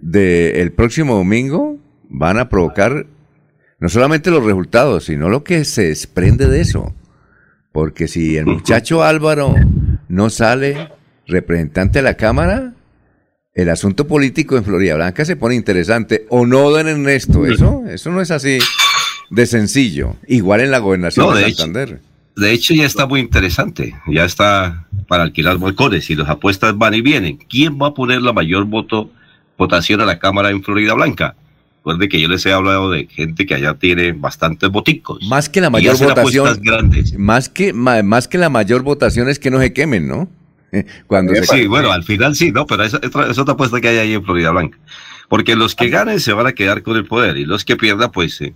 del 0.00 0.72
próximo 0.72 1.14
domingo 1.16 1.78
van 2.08 2.38
a 2.38 2.48
provocar 2.48 3.06
no 3.78 3.88
solamente 3.88 4.30
los 4.30 4.44
resultados, 4.44 5.04
sino 5.04 5.28
lo 5.28 5.42
que 5.42 5.64
se 5.64 5.88
desprende 5.88 6.48
de 6.48 6.60
eso. 6.60 6.94
Porque 7.72 8.06
si 8.06 8.36
el 8.36 8.46
muchacho 8.46 9.02
Álvaro 9.02 9.54
no 10.08 10.30
sale 10.30 10.90
representante 11.26 12.00
de 12.00 12.02
la 12.02 12.14
Cámara, 12.14 12.74
el 13.54 13.68
asunto 13.70 14.06
político 14.06 14.56
en 14.56 14.64
Florida 14.64 14.94
Blanca 14.96 15.24
se 15.24 15.36
pone 15.36 15.54
interesante. 15.54 16.26
¿O 16.28 16.46
no, 16.46 16.70
don 16.70 16.88
Ernesto? 16.88 17.46
Eso, 17.46 17.84
eso 17.88 18.10
no 18.10 18.20
es 18.20 18.30
así 18.30 18.58
de 19.30 19.46
sencillo. 19.46 20.16
Igual 20.26 20.60
en 20.60 20.70
la 20.70 20.78
gobernación 20.78 21.26
No, 21.26 21.34
de 21.34 21.42
de 21.42 21.48
hecho, 21.48 21.62
Santander. 21.62 22.00
De 22.36 22.52
hecho, 22.52 22.74
ya 22.74 22.86
está 22.86 23.06
muy 23.06 23.20
interesante. 23.20 23.94
Ya 24.06 24.24
está 24.24 24.86
para 25.06 25.24
alquilar 25.24 25.58
balcones 25.58 26.08
y 26.10 26.14
las 26.14 26.28
apuestas 26.28 26.76
van 26.76 26.94
y 26.94 27.02
vienen. 27.02 27.38
¿Quién 27.48 27.78
va 27.80 27.88
a 27.88 27.94
poner 27.94 28.22
la 28.22 28.32
mayor 28.32 28.64
voto, 28.64 29.10
votación 29.58 30.00
a 30.00 30.06
la 30.06 30.18
Cámara 30.18 30.50
en 30.50 30.62
Florida 30.62 30.94
Blanca? 30.94 31.36
Recuerde 31.78 32.08
que 32.08 32.20
yo 32.20 32.28
les 32.28 32.46
he 32.46 32.52
hablado 32.52 32.90
de 32.90 33.06
gente 33.06 33.44
que 33.44 33.54
allá 33.54 33.74
tiene 33.74 34.12
bastantes 34.12 34.70
boticos. 34.70 35.22
Más 35.28 35.48
que 35.48 35.60
la 35.60 35.68
mayor 35.68 35.98
votación. 35.98 36.60
grandes. 36.62 37.18
Más 37.18 37.48
que, 37.48 37.72
más 37.72 38.28
que 38.28 38.38
la 38.38 38.48
mayor 38.48 38.82
votación 38.82 39.28
es 39.28 39.38
que 39.38 39.50
no 39.50 39.58
se 39.58 39.72
quemen, 39.72 40.06
¿no? 40.06 40.28
Cuando 41.08 41.34
se 41.34 41.44
Sí, 41.44 41.66
bueno, 41.66 41.90
al 41.90 42.04
final 42.04 42.36
sí, 42.36 42.52
¿no? 42.52 42.66
Pero 42.66 42.84
esa 42.84 42.98
es 42.98 43.08
otra, 43.08 43.30
es 43.30 43.38
otra 43.38 43.54
apuesta 43.54 43.80
que 43.80 43.88
hay 43.88 43.98
ahí 43.98 44.12
en 44.14 44.24
Florida 44.24 44.52
Blanca. 44.52 44.78
Porque 45.28 45.56
los 45.56 45.74
que 45.74 45.88
ganen 45.88 46.20
se 46.20 46.32
van 46.32 46.46
a 46.46 46.52
quedar 46.52 46.82
con 46.82 46.96
el 46.96 47.04
poder 47.04 47.36
y 47.36 47.44
los 47.44 47.64
que 47.64 47.76
pierdan, 47.76 48.12
pues, 48.12 48.40
eh, 48.40 48.54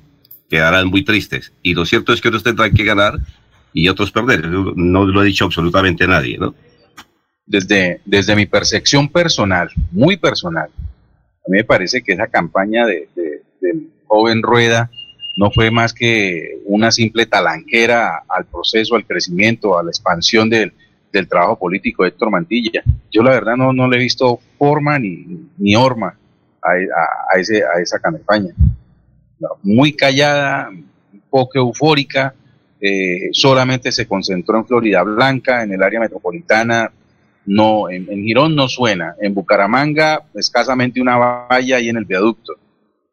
quedarán 0.48 0.86
muy 0.86 1.04
tristes. 1.04 1.52
Y 1.62 1.74
lo 1.74 1.84
cierto 1.84 2.12
es 2.12 2.20
que 2.20 2.28
unos 2.28 2.42
tendrán 2.42 2.72
que 2.74 2.84
ganar 2.84 3.18
y 3.76 3.88
otros 3.88 4.10
perder. 4.10 4.46
No, 4.48 5.04
lo 5.04 5.20
ha 5.20 5.24
dicho 5.24 5.44
absolutamente 5.44 6.06
nadie, 6.06 6.38
¿no? 6.38 6.54
desde, 7.48 8.00
desde 8.04 8.34
mi 8.34 8.46
percepción 8.46 9.08
personal, 9.08 9.68
muy 9.92 10.16
personal, 10.16 10.68
a 10.78 11.48
mí 11.48 11.58
me 11.58 11.64
parece 11.64 12.02
que 12.02 12.12
esa 12.14 12.26
campaña 12.26 12.84
de, 12.86 13.08
de- 13.14 13.42
del 13.60 13.88
joven 14.06 14.42
Rueda 14.42 14.90
no 15.36 15.50
fue 15.52 15.70
más 15.70 15.92
que 15.92 16.58
una 16.64 16.90
simple 16.90 17.26
talanquera 17.26 18.22
al 18.28 18.46
proceso, 18.46 18.96
al 18.96 19.06
crecimiento, 19.06 19.78
a 19.78 19.82
la 19.84 19.90
expansión 19.90 20.50
del, 20.50 20.72
del 21.12 21.28
trabajo 21.28 21.56
político 21.58 22.02
de 22.02 22.08
Héctor 22.08 22.30
Mantilla. 22.30 22.82
Yo 23.12 23.22
la 23.22 23.30
verdad 23.30 23.56
no, 23.56 23.72
no 23.72 23.88
le 23.88 23.96
he 23.96 24.00
visto 24.00 24.40
forma 24.58 24.98
ni, 24.98 25.46
ni 25.58 25.76
horma 25.76 26.16
a, 26.62 26.70
a- 26.70 27.36
a 27.36 27.38
ese, 27.38 27.62
a 27.62 27.80
esa 27.80 27.98
campaña. 28.00 28.54
Muy 29.62 29.92
callada, 29.92 30.68
un 30.70 31.22
poco 31.30 31.58
eufórica, 31.58 32.34
eh, 32.80 33.28
solamente 33.32 33.92
se 33.92 34.06
concentró 34.06 34.58
en 34.58 34.66
Florida 34.66 35.02
Blanca, 35.02 35.62
en 35.62 35.72
el 35.72 35.82
área 35.82 36.00
metropolitana, 36.00 36.90
no, 37.46 37.88
en, 37.88 38.06
en 38.10 38.24
Girón 38.24 38.56
no 38.56 38.68
suena, 38.68 39.14
en 39.20 39.32
Bucaramanga 39.32 40.22
escasamente 40.34 41.00
una 41.00 41.16
valla 41.16 41.76
ahí 41.76 41.88
en 41.88 41.96
el 41.96 42.04
viaducto. 42.04 42.54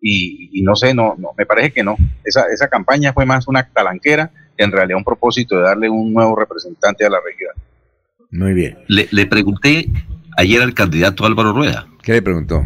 Y, 0.01 0.49
y 0.59 0.63
no 0.63 0.75
sé, 0.75 0.93
no, 0.93 1.15
no, 1.17 1.29
me 1.37 1.45
parece 1.45 1.71
que 1.71 1.83
no. 1.83 1.95
Esa, 2.25 2.45
esa 2.53 2.67
campaña 2.67 3.13
fue 3.13 3.25
más 3.25 3.47
una 3.47 3.63
talanquera 3.63 4.31
que 4.57 4.65
en 4.65 4.71
realidad 4.71 4.97
un 4.97 5.03
propósito 5.05 5.55
de 5.55 5.63
darle 5.63 5.89
un 5.89 6.11
nuevo 6.11 6.35
representante 6.35 7.05
a 7.05 7.09
la 7.09 7.19
región. 7.23 7.51
Muy 8.31 8.53
bien. 8.53 8.79
Le, 8.87 9.07
le 9.11 9.25
pregunté 9.27 9.87
ayer 10.35 10.61
al 10.61 10.73
candidato 10.73 11.25
Álvaro 11.25 11.53
Rueda. 11.53 11.87
¿Qué 12.01 12.13
le 12.13 12.21
preguntó? 12.21 12.65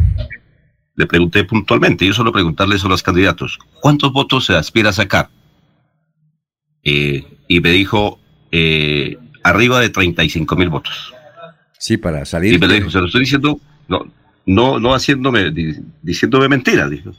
Le 0.96 1.06
pregunté 1.06 1.44
puntualmente, 1.44 2.08
yo 2.08 2.14
solo 2.14 2.32
preguntarle 2.32 2.76
eso 2.76 2.88
a 2.88 2.90
los 2.90 3.04
candidatos. 3.04 3.60
¿Cuántos 3.82 4.12
votos 4.14 4.48
se 4.48 4.56
aspira 4.56 4.90
a 4.90 4.94
sacar? 4.94 5.30
Eh, 6.84 7.24
y 7.48 7.60
me 7.60 7.72
dijo, 7.72 8.20
eh, 8.52 9.18
arriba 9.44 9.80
de 9.80 9.90
35 9.90 10.56
mil 10.56 10.70
votos. 10.70 11.14
Sí, 11.78 11.98
para 11.98 12.26
salir. 12.26 12.54
Y 12.54 12.60
me 12.60 12.68
lo 12.68 12.74
dijo, 12.74 12.90
se 12.90 13.00
lo 13.00 13.06
estoy 13.06 13.22
diciendo, 13.22 13.60
no, 13.88 14.06
no, 14.46 14.80
no 14.80 14.94
haciéndome, 14.94 15.52
di- 15.52 15.76
diciéndome 16.02 16.48
mentiras. 16.50 16.90
dijo. 16.90 17.12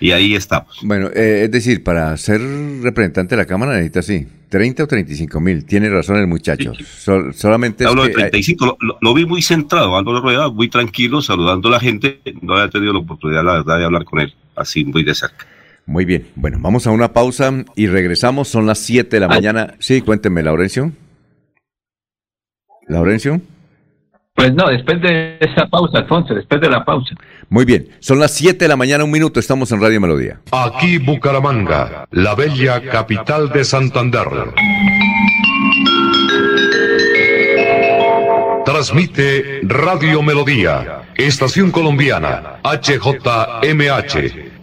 Y 0.00 0.12
ahí 0.12 0.34
estamos. 0.34 0.78
Bueno, 0.82 1.08
eh, 1.08 1.42
es 1.44 1.50
decir, 1.50 1.82
para 1.82 2.16
ser 2.16 2.40
representante 2.82 3.34
de 3.34 3.42
la 3.42 3.46
Cámara 3.46 3.72
necesita, 3.72 4.02
sí, 4.02 4.26
30 4.48 4.84
o 4.84 4.86
35 4.86 5.40
mil. 5.40 5.64
Tiene 5.64 5.90
razón 5.90 6.16
el 6.16 6.26
muchacho. 6.26 6.72
Sol- 6.84 7.34
solamente 7.34 7.84
Hablo 7.84 8.04
de 8.04 8.08
que, 8.12 8.20
eh, 8.20 8.30
35, 8.30 8.64
lo, 8.66 8.76
lo- 8.80 8.98
lo 9.00 9.14
vi 9.14 9.26
muy 9.26 9.42
centrado, 9.42 9.96
Álvaro 9.96 10.20
Rueda, 10.20 10.48
muy 10.50 10.68
tranquilo, 10.68 11.20
saludando 11.20 11.68
a 11.68 11.72
la 11.72 11.80
gente. 11.80 12.20
No 12.42 12.54
había 12.54 12.70
tenido 12.70 12.92
la 12.92 13.00
oportunidad, 13.00 13.44
la 13.44 13.52
verdad, 13.54 13.78
de 13.78 13.84
hablar 13.84 14.04
con 14.04 14.20
él. 14.20 14.34
así 14.54 14.84
muy 14.84 15.02
de 15.04 15.14
cerca. 15.14 15.46
Muy 15.88 16.04
bien, 16.04 16.26
bueno, 16.34 16.58
vamos 16.60 16.86
a 16.86 16.90
una 16.90 17.14
pausa 17.14 17.50
y 17.74 17.86
regresamos, 17.86 18.48
son 18.48 18.66
las 18.66 18.78
7 18.78 19.08
de 19.08 19.20
la 19.20 19.26
mañana. 19.26 19.72
Sí, 19.78 20.02
cuénteme, 20.02 20.42
Laurencio. 20.42 20.92
Laurencio. 22.88 23.40
Pues 24.34 24.52
no, 24.52 24.68
después 24.68 25.00
de 25.00 25.38
esa 25.40 25.66
pausa, 25.66 26.00
Alfonso, 26.00 26.34
después 26.34 26.60
de 26.60 26.68
la 26.68 26.84
pausa. 26.84 27.14
Muy 27.48 27.64
bien, 27.64 27.88
son 28.00 28.18
las 28.18 28.32
7 28.32 28.62
de 28.62 28.68
la 28.68 28.76
mañana, 28.76 29.02
un 29.02 29.10
minuto, 29.10 29.40
estamos 29.40 29.72
en 29.72 29.80
Radio 29.80 29.98
Melodía. 29.98 30.40
Aquí 30.52 30.98
Bucaramanga, 30.98 32.06
la 32.10 32.34
bella 32.34 32.82
capital 32.90 33.48
de 33.48 33.64
Santander. 33.64 34.28
Transmite 38.66 39.60
Radio 39.62 40.22
Melodía, 40.22 41.04
Estación 41.16 41.70
Colombiana, 41.70 42.60
HJMH, 42.62 44.47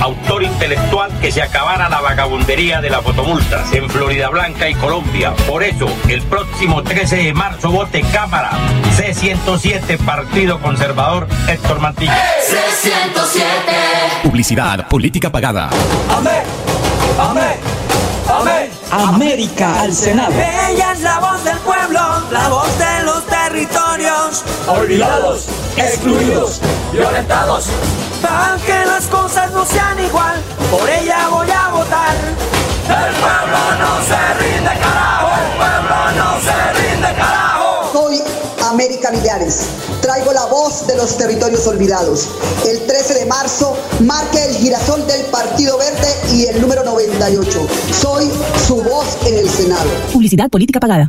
Autor 0.00 0.42
intelectual 0.42 1.12
que 1.20 1.30
se 1.30 1.40
acabara 1.40 1.88
la 1.88 2.00
vagabundería 2.00 2.80
de 2.80 2.90
las 2.90 3.02
fotomultas 3.02 3.72
en 3.72 3.88
Florida 3.88 4.28
Blanca 4.28 4.68
y 4.68 4.74
Colombia. 4.74 5.32
Por 5.46 5.62
eso, 5.62 5.86
el 6.08 6.22
próximo 6.22 6.82
13 6.82 7.16
de 7.18 7.34
marzo 7.34 7.70
vote 7.70 8.02
Cámara 8.12 8.50
C107 8.96 9.96
Partido 9.98 10.60
Conservador 10.60 11.28
Héctor 11.46 11.78
Mantilla. 11.78 12.20
C107. 12.50 14.22
Publicidad, 14.24 14.88
política 14.88 15.30
pagada. 15.30 15.70
Amén. 16.10 16.42
Amén. 17.20 17.56
Amén. 18.28 18.70
América 18.90 19.82
al 19.82 19.92
Senado. 19.92 20.32
Ella 20.32 20.92
es 20.94 21.00
la 21.00 21.20
voz 21.20 21.44
del 21.44 21.58
pueblo, 21.58 22.00
la 22.32 22.48
voz 22.48 22.76
de 22.76 23.04
los 23.04 23.24
territorios. 23.26 24.44
Olvidados, 24.66 25.46
excluidos, 25.76 26.60
violentados. 26.92 27.70
Para 28.24 28.56
que 28.64 28.86
las 28.86 29.06
cosas 29.08 29.50
no 29.52 29.66
sean 29.66 30.00
igual, 30.00 30.40
por 30.70 30.88
ella 30.88 31.28
voy 31.28 31.50
a 31.50 31.68
votar. 31.68 32.14
El 32.88 33.14
pueblo 33.20 33.60
no 33.78 34.02
se 34.02 34.34
rinde, 34.40 34.70
carajo. 34.80 35.28
El 35.42 35.50
pueblo 35.58 35.96
no 36.16 36.40
se 36.40 36.58
rinde, 36.80 37.14
carajo. 37.14 37.90
Soy 37.92 38.22
América 38.74 39.12
Millares. 39.12 39.68
Traigo 40.02 40.32
la 40.32 40.46
voz 40.46 40.84
de 40.88 40.96
los 40.96 41.16
territorios 41.16 41.64
olvidados. 41.68 42.28
El 42.68 42.84
13 42.84 43.14
de 43.14 43.26
marzo 43.26 43.76
marque 44.00 44.44
el 44.44 44.56
girasol 44.56 45.06
del 45.06 45.26
Partido 45.26 45.78
Verde 45.78 46.08
y 46.34 46.46
el 46.46 46.60
número 46.60 46.82
98. 46.82 47.68
Soy 47.92 48.28
su 48.66 48.82
voz 48.82 49.16
en 49.26 49.38
el 49.38 49.48
Senado. 49.48 49.88
Publicidad, 50.12 50.50
política 50.50 50.80
pagada. 50.80 51.08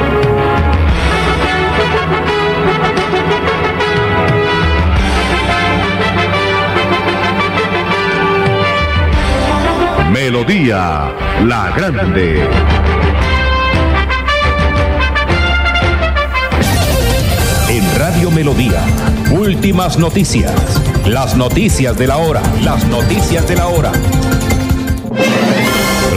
Melodía, 10.41 11.13
la 11.45 11.71
grande. 11.75 12.49
En 17.69 17.99
Radio 17.99 18.31
Melodía, 18.31 18.81
últimas 19.31 19.99
noticias. 19.99 20.51
Las 21.05 21.37
noticias 21.37 21.95
de 21.95 22.07
la 22.07 22.17
hora. 22.17 22.41
Las 22.63 22.83
noticias 22.85 23.47
de 23.47 23.55
la 23.55 23.67
hora. 23.67 23.91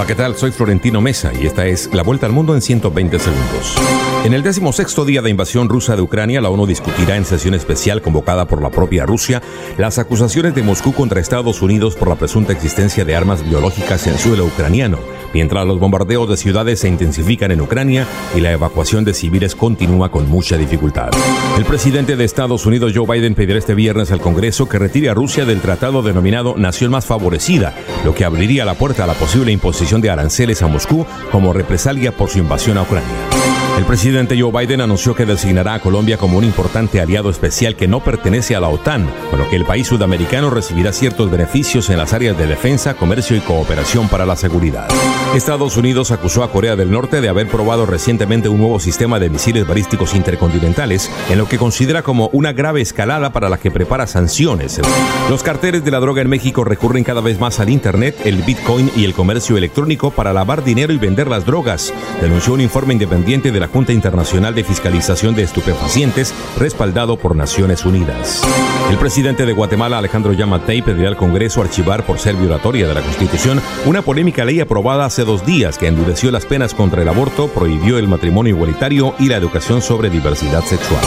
¿Qué 0.07 0.15
tal? 0.15 0.37
Soy 0.37 0.51
Florentino 0.51 1.01
Mesa 1.01 1.33
y 1.41 1.47
esta 1.47 1.67
es 1.67 1.89
La 1.93 2.03
Vuelta 2.03 2.27
al 2.27 2.33
Mundo 2.33 2.55
en 2.55 2.61
120 2.61 3.19
segundos. 3.19 3.77
En 4.25 4.35
el 4.35 4.43
decimosexto 4.43 5.05
día 5.05 5.23
de 5.23 5.31
invasión 5.31 5.69
rusa 5.69 5.97
de 5.97 6.03
Ucrania, 6.03 6.41
la 6.41 6.51
ONU 6.51 6.67
discutirá 6.67 7.17
en 7.17 7.25
sesión 7.25 7.55
especial 7.55 8.03
convocada 8.03 8.47
por 8.47 8.61
la 8.61 8.71
propia 8.71 9.07
Rusia 9.07 9.43
las 9.79 9.99
acusaciones 9.99 10.55
de 10.55 10.63
Moscú 10.63 10.93
contra 10.93 11.21
Estados 11.21 11.63
Unidos 11.63 11.97
por 11.97 12.09
la 12.09 12.17
presunta 12.17 12.53
existencia 12.53 13.05
de 13.05 13.17
armas 13.17 13.49
biológicas 13.49 14.07
en 14.07 14.19
suelo 14.19 14.45
ucraniano, 14.45 14.99
mientras 15.35 15.67
los 15.67 15.79
bombardeos 15.79 16.29
de 16.31 16.39
ciudades 16.39 16.81
se 16.81 16.89
intensifican 16.89 17.51
en 17.51 17.61
Ucrania 17.61 18.07
y 18.35 18.41
la 18.41 18.53
evacuación 18.53 19.05
de 19.05 19.13
civiles 19.13 19.55
continúa 19.55 20.11
con 20.11 20.31
mucha 20.31 20.57
dificultad. 20.57 21.11
El 21.59 21.65
presidente 21.67 22.17
de 22.17 22.25
Estados 22.25 22.65
Unidos, 22.65 22.93
Joe 22.95 23.07
Biden, 23.07 23.35
pedirá 23.35 23.59
este 23.59 23.75
viernes 23.75 24.13
al 24.13 24.21
Congreso 24.21 24.69
que 24.69 24.79
retire 24.79 25.11
a 25.11 25.15
Rusia 25.15 25.45
del 25.45 25.61
tratado 25.61 26.03
denominado 26.03 26.55
Nación 26.57 26.93
Más 26.93 27.05
Favorecida, 27.05 27.75
lo 28.05 28.15
que 28.15 28.25
abriría 28.25 28.65
la 28.65 28.75
puerta 28.75 29.05
a 29.05 29.07
la 29.07 29.15
posible 29.15 29.53
imposición 29.53 30.01
de 30.01 30.11
aranceles 30.11 30.63
a 30.63 30.69
Moscú 30.69 31.05
como 31.31 31.53
represalia 31.53 32.13
por 32.13 32.31
su 32.31 32.39
invasión 32.39 32.79
a 32.79 32.83
Ucrania. 32.83 33.44
El 33.77 33.85
presidente 33.87 34.41
Joe 34.41 34.53
Biden 34.53 34.81
anunció 34.81 35.17
que 35.17 35.27
designará 35.27 35.75
a 35.75 35.81
Colombia 35.81 36.17
como 36.17 36.39
un 36.39 36.45
importante 36.45 37.01
aliado 37.01 37.29
especial 37.29 37.75
que 37.75 37.89
no 37.89 38.05
pertenece 38.05 38.55
a 38.55 38.61
la 38.61 38.69
OTAN, 38.69 39.11
con 39.31 39.41
lo 39.41 39.51
que 39.51 39.57
el 39.57 39.65
país 39.65 39.89
sudamericano 39.89 40.49
recibirá 40.49 40.93
ciertos 40.93 41.29
beneficios 41.29 41.91
en 41.91 41.99
las 41.99 42.13
áreas 42.13 42.39
de 42.39 42.47
defensa, 42.47 42.95
comercio 42.95 43.37
y 43.37 43.41
cooperación 43.41 44.09
para 44.09 44.27
la 44.27 44.37
seguridad. 44.37 44.89
Estados 45.35 45.77
Unidos 45.77 46.13
acusó 46.13 46.45
a 46.45 46.53
Corea 46.53 46.77
del 46.77 46.93
Norte 46.93 47.21
de 47.21 47.29
haber 47.29 47.49
probado 47.49 47.85
recientemente 47.85 48.49
un 48.49 48.59
nuevo 48.59 48.79
sistema 48.79 49.19
de 49.19 49.29
misiles 49.29 49.67
balísticos 49.67 50.15
intercontinentales, 50.15 51.11
en 51.29 51.39
lo 51.39 51.49
que 51.49 51.59
considera 51.59 52.03
como 52.03 52.29
una 52.29 52.53
grave 52.53 52.81
escalada 52.81 53.33
para 53.33 53.49
la 53.49 53.59
que 53.59 53.73
prepara 53.73 54.07
sanciones. 54.07 54.81
Los 55.29 55.43
carteles 55.43 55.85
de 55.85 55.91
la 55.91 55.99
droga 55.99 56.23
en 56.23 56.31
México 56.31 56.63
recurren 56.63 57.03
cada 57.03 57.21
vez 57.21 57.41
más 57.41 57.59
al 57.59 57.71
Internet, 57.71 58.21
el 58.25 58.43
Bitcoin 58.43 58.93
y 58.95 59.05
el 59.05 59.15
comercio 59.15 59.57
electrónico 59.57 60.13
para 60.13 60.33
lavar 60.33 60.63
dinero 60.63 60.93
y 60.93 60.99
vender 60.99 61.27
las 61.27 61.45
drogas, 61.45 61.93
denunció 62.21 62.55
un 62.55 62.61
informe 62.61 62.93
independiente 62.93 63.51
de 63.51 63.64
la 63.65 63.71
Junta 63.71 63.95
Internacional 63.95 64.55
de 64.55 64.63
Fiscalización 64.63 65.35
de 65.35 65.43
Estupefacientes, 65.43 66.35
respaldado 66.59 67.17
por 67.17 67.35
Naciones 67.35 67.87
Unidas. 67.87 68.43
El 68.91 68.99
presidente 68.99 69.47
de 69.47 69.55
Guatemala, 69.55 69.97
Alejandro 69.97 70.35
Yamatei, 70.35 70.83
pedirá 70.83 71.09
al 71.09 71.17
Congreso 71.17 71.63
archivar 71.63 72.05
por 72.05 72.19
ser 72.19 72.37
violatoria 72.37 72.87
de 72.87 72.93
la 72.93 73.01
Constitución 73.01 73.63
una 73.87 74.03
polémica 74.03 74.45
ley 74.45 74.61
aprobada 74.61 75.07
hace 75.07 75.25
dos 75.25 75.47
días 75.47 75.79
que 75.79 75.87
endureció 75.87 76.31
las 76.31 76.45
penas 76.45 76.75
contra 76.75 77.01
el 77.01 77.09
aborto, 77.09 77.49
prohibió 77.49 77.97
el 77.97 78.07
matrimonio 78.07 78.55
igualitario 78.55 79.15
y 79.19 79.29
la 79.29 79.39
educación 79.39 79.81
sobre 79.81 80.11
diversidad 80.11 80.63
sexual. 80.63 81.01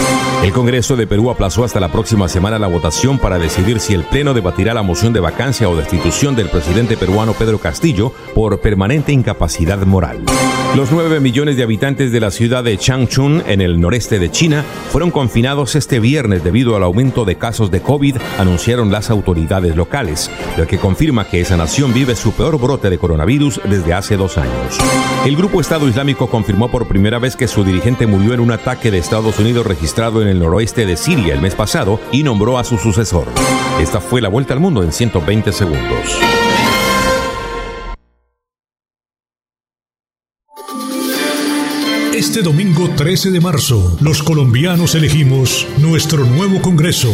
El 0.43 0.51
Congreso 0.51 0.95
de 0.95 1.05
Perú 1.05 1.29
aplazó 1.29 1.63
hasta 1.63 1.79
la 1.79 1.91
próxima 1.91 2.27
semana 2.27 2.57
la 2.57 2.65
votación 2.65 3.19
para 3.19 3.37
decidir 3.37 3.79
si 3.79 3.93
el 3.93 4.03
Pleno 4.03 4.33
debatirá 4.33 4.73
la 4.73 4.81
moción 4.81 5.13
de 5.13 5.19
vacancia 5.19 5.69
o 5.69 5.75
destitución 5.75 6.35
del 6.35 6.49
presidente 6.49 6.97
peruano 6.97 7.33
Pedro 7.33 7.59
Castillo 7.59 8.13
por 8.33 8.59
permanente 8.61 9.11
incapacidad 9.11 9.85
moral. 9.85 10.23
Los 10.75 10.91
9 10.91 11.19
millones 11.19 11.55
de 11.55 11.63
habitantes 11.63 12.11
de 12.11 12.19
la 12.19 12.29
ciudad 12.29 12.46
de 12.47 12.77
Changchun, 12.77 13.43
en 13.45 13.59
el 13.59 13.81
noreste 13.81 14.19
de 14.19 14.31
China, 14.31 14.63
fueron 14.89 15.11
confinados 15.11 15.75
este 15.75 15.99
viernes 15.99 16.45
debido 16.45 16.77
al 16.77 16.83
aumento 16.83 17.25
de 17.25 17.35
casos 17.35 17.71
de 17.71 17.81
COVID, 17.81 18.15
anunciaron 18.39 18.89
las 18.89 19.09
autoridades 19.09 19.75
locales, 19.75 20.31
lo 20.55 20.65
que 20.65 20.77
confirma 20.77 21.27
que 21.27 21.41
esa 21.41 21.57
nación 21.57 21.93
vive 21.93 22.15
su 22.15 22.31
peor 22.31 22.57
brote 22.57 22.89
de 22.89 22.97
coronavirus 22.97 23.59
desde 23.65 23.93
hace 23.93 24.15
dos 24.15 24.37
años. 24.37 24.77
El 25.25 25.35
grupo 25.35 25.59
Estado 25.59 25.89
Islámico 25.89 26.29
confirmó 26.29 26.71
por 26.71 26.87
primera 26.87 27.19
vez 27.19 27.35
que 27.35 27.49
su 27.49 27.65
dirigente 27.65 28.07
murió 28.07 28.33
en 28.33 28.39
un 28.39 28.51
ataque 28.51 28.91
de 28.91 28.99
Estados 28.99 29.39
Unidos 29.39 29.67
registrado 29.67 30.21
en 30.21 30.29
el 30.29 30.39
noroeste 30.39 30.85
de 30.85 30.95
Siria 30.95 31.33
el 31.33 31.41
mes 31.41 31.53
pasado 31.53 31.99
y 32.13 32.23
nombró 32.23 32.57
a 32.57 32.63
su 32.63 32.77
sucesor. 32.77 33.27
Esta 33.81 33.99
fue 33.99 34.21
la 34.21 34.29
vuelta 34.29 34.53
al 34.53 34.61
mundo 34.61 34.83
en 34.83 34.93
120 34.93 35.51
segundos. 35.51 36.46
Este 42.37 42.49
domingo 42.49 42.87
13 42.87 43.31
de 43.31 43.41
marzo, 43.41 43.97
los 43.99 44.21
colombianos 44.21 44.93
elegimos 44.93 45.65
nuestro 45.79 46.23
nuevo 46.23 46.61
Congreso. 46.61 47.11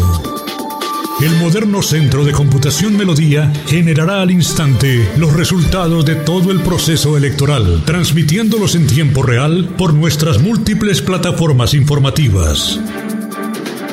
El 1.21 1.33
moderno 1.37 1.81
Centro 1.81 2.25
de 2.25 2.33
Computación 2.33 2.97
Melodía 2.97 3.49
generará 3.65 4.21
al 4.21 4.31
instante 4.31 5.09
los 5.15 5.31
resultados 5.31 6.05
de 6.05 6.15
todo 6.15 6.51
el 6.51 6.59
proceso 6.59 7.15
electoral, 7.15 7.83
transmitiéndolos 7.85 8.75
en 8.75 8.85
tiempo 8.85 9.23
real 9.23 9.73
por 9.77 9.93
nuestras 9.93 10.41
múltiples 10.41 11.01
plataformas 11.01 11.73
informativas 11.73 12.81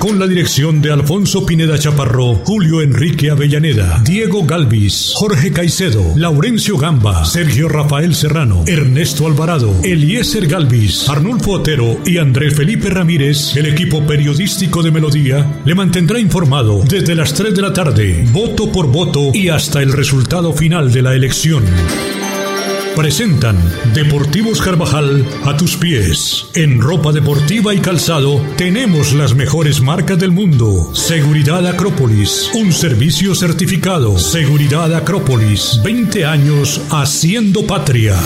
con 0.00 0.18
la 0.18 0.26
dirección 0.26 0.80
de 0.80 0.90
Alfonso 0.90 1.44
Pineda 1.44 1.78
Chaparro, 1.78 2.36
Julio 2.46 2.80
Enrique 2.80 3.30
Avellaneda, 3.30 4.00
Diego 4.02 4.44
Galvis, 4.44 5.12
Jorge 5.14 5.52
Caicedo, 5.52 6.02
Laurencio 6.16 6.78
Gamba, 6.78 7.26
Sergio 7.26 7.68
Rafael 7.68 8.14
Serrano, 8.14 8.64
Ernesto 8.66 9.26
Alvarado, 9.26 9.74
Eliezer 9.84 10.46
Galvis, 10.46 11.06
Arnulfo 11.08 11.52
Otero 11.52 11.98
y 12.06 12.16
Andrés 12.16 12.54
Felipe 12.54 12.88
Ramírez, 12.88 13.54
el 13.56 13.66
equipo 13.66 14.04
periodístico 14.06 14.82
de 14.82 14.90
Melodía, 14.90 15.60
le 15.66 15.74
mantendrá 15.74 16.18
informado 16.18 16.82
desde 16.88 17.14
las 17.14 17.34
3 17.34 17.54
de 17.54 17.62
la 17.62 17.72
tarde, 17.74 18.24
voto 18.32 18.72
por 18.72 18.90
voto 18.90 19.30
y 19.34 19.50
hasta 19.50 19.82
el 19.82 19.92
resultado 19.92 20.54
final 20.54 20.90
de 20.90 21.02
la 21.02 21.14
elección. 21.14 21.62
Presentan 23.00 23.56
Deportivos 23.94 24.60
Carvajal 24.60 25.26
a 25.46 25.56
tus 25.56 25.74
pies. 25.78 26.50
En 26.52 26.82
ropa 26.82 27.12
deportiva 27.12 27.72
y 27.72 27.78
calzado 27.78 28.44
tenemos 28.58 29.14
las 29.14 29.34
mejores 29.34 29.80
marcas 29.80 30.18
del 30.18 30.32
mundo. 30.32 30.94
Seguridad 30.94 31.66
Acrópolis, 31.66 32.50
un 32.52 32.74
servicio 32.74 33.34
certificado. 33.34 34.18
Seguridad 34.18 34.94
Acrópolis, 34.94 35.80
20 35.82 36.26
años 36.26 36.82
haciendo 36.90 37.66
patria. 37.66 38.18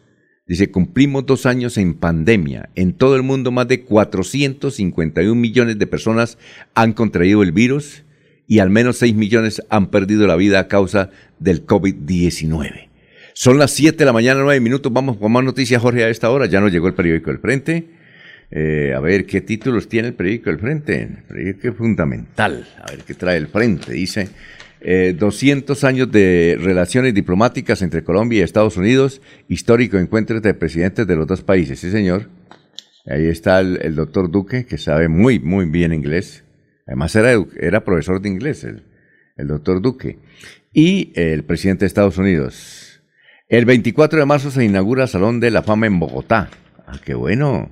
dice, 0.47 0.71
cumplimos 0.71 1.25
dos 1.25 1.47
años 1.47 1.79
en 1.79 1.95
pandemia. 1.95 2.69
En 2.75 2.93
todo 2.93 3.17
el 3.17 3.23
mundo 3.23 3.53
más 3.53 3.69
de 3.69 3.85
451 3.85 5.35
millones 5.35 5.79
de 5.79 5.87
personas 5.87 6.37
han 6.75 6.93
contraído 6.93 7.43
el 7.43 7.53
virus 7.53 8.05
y 8.47 8.59
al 8.59 8.71
menos 8.71 8.99
6 8.99 9.15
millones 9.15 9.63
han 9.71 9.91
perdido 9.91 10.27
la 10.27 10.37
vida 10.37 10.59
a 10.59 10.69
causa 10.69 11.11
del 11.39 11.67
COVID-19. 11.67 12.89
Son 13.35 13.59
las 13.59 13.71
7 13.71 13.97
de 13.97 14.05
la 14.05 14.13
mañana, 14.13 14.43
9 14.43 14.61
minutos. 14.61 14.93
Vamos 14.93 15.17
con 15.17 15.33
más 15.33 15.43
noticias, 15.43 15.81
Jorge, 15.81 16.05
a 16.05 16.09
esta 16.09 16.31
hora. 16.31 16.47
Ya 16.47 16.61
nos 16.61 16.71
llegó 16.71 16.87
el 16.87 16.95
periódico 16.95 17.31
El 17.31 17.39
Frente. 17.39 17.87
Eh, 18.51 18.93
a 18.95 19.01
ver 19.01 19.25
qué 19.25 19.41
títulos 19.41 19.89
tiene 19.89 20.09
el 20.09 20.15
periódico 20.15 20.51
El 20.51 20.59
Frente. 20.59 21.03
El 21.03 21.23
periódico 21.23 21.69
es 21.69 21.77
fundamental. 21.77 22.67
A 22.83 22.91
ver 22.91 23.01
qué 23.07 23.15
trae 23.15 23.39
el 23.39 23.49
Frente. 23.49 23.93
Dice 23.93 24.29
200 25.15 25.83
eh, 25.83 25.87
años 25.87 26.13
de 26.13 26.59
relaciones 26.61 27.15
diplomáticas 27.15 27.81
entre 27.81 28.05
Colombia 28.05 28.41
y 28.41 28.43
Estados 28.43 28.77
Unidos. 28.77 29.23
Histórico 29.49 29.97
encuentro 29.97 30.37
entre 30.37 30.53
presidentes 30.53 31.07
de 31.07 31.17
los 31.17 31.27
dos 31.27 31.43
países. 31.43 31.81
Sí, 31.81 31.91
señor. 31.91 32.29
Ahí 33.07 33.27
está 33.27 33.61
el 33.61 33.95
doctor 33.95 34.31
Duque, 34.31 34.67
que 34.67 34.79
sabe 34.79 35.09
muy, 35.09 35.41
muy 35.41 35.65
bien 35.65 35.93
inglés. 35.93 36.45
Además 36.87 37.15
era, 37.17 37.33
era 37.61 37.85
profesor 37.85 38.21
de 38.21 38.29
inglés, 38.29 38.65
el, 38.65 38.85
el 39.37 39.47
doctor 39.49 39.81
Duque. 39.81 40.19
Y 40.73 41.13
el 41.15 41.45
presidente 41.45 41.81
de 41.81 41.89
Estados 41.89 42.19
Unidos. 42.19 43.03
El 43.49 43.67
24 43.67 44.19
de 44.19 44.27
marzo 44.27 44.51
se 44.51 44.65
inaugura 44.65 45.07
Salón 45.07 45.39
de 45.41 45.51
la 45.51 45.63
Fama 45.63 45.87
en 45.87 45.99
Bogotá. 45.99 46.49
Ah, 46.87 46.99
qué 47.05 47.15
bueno. 47.15 47.71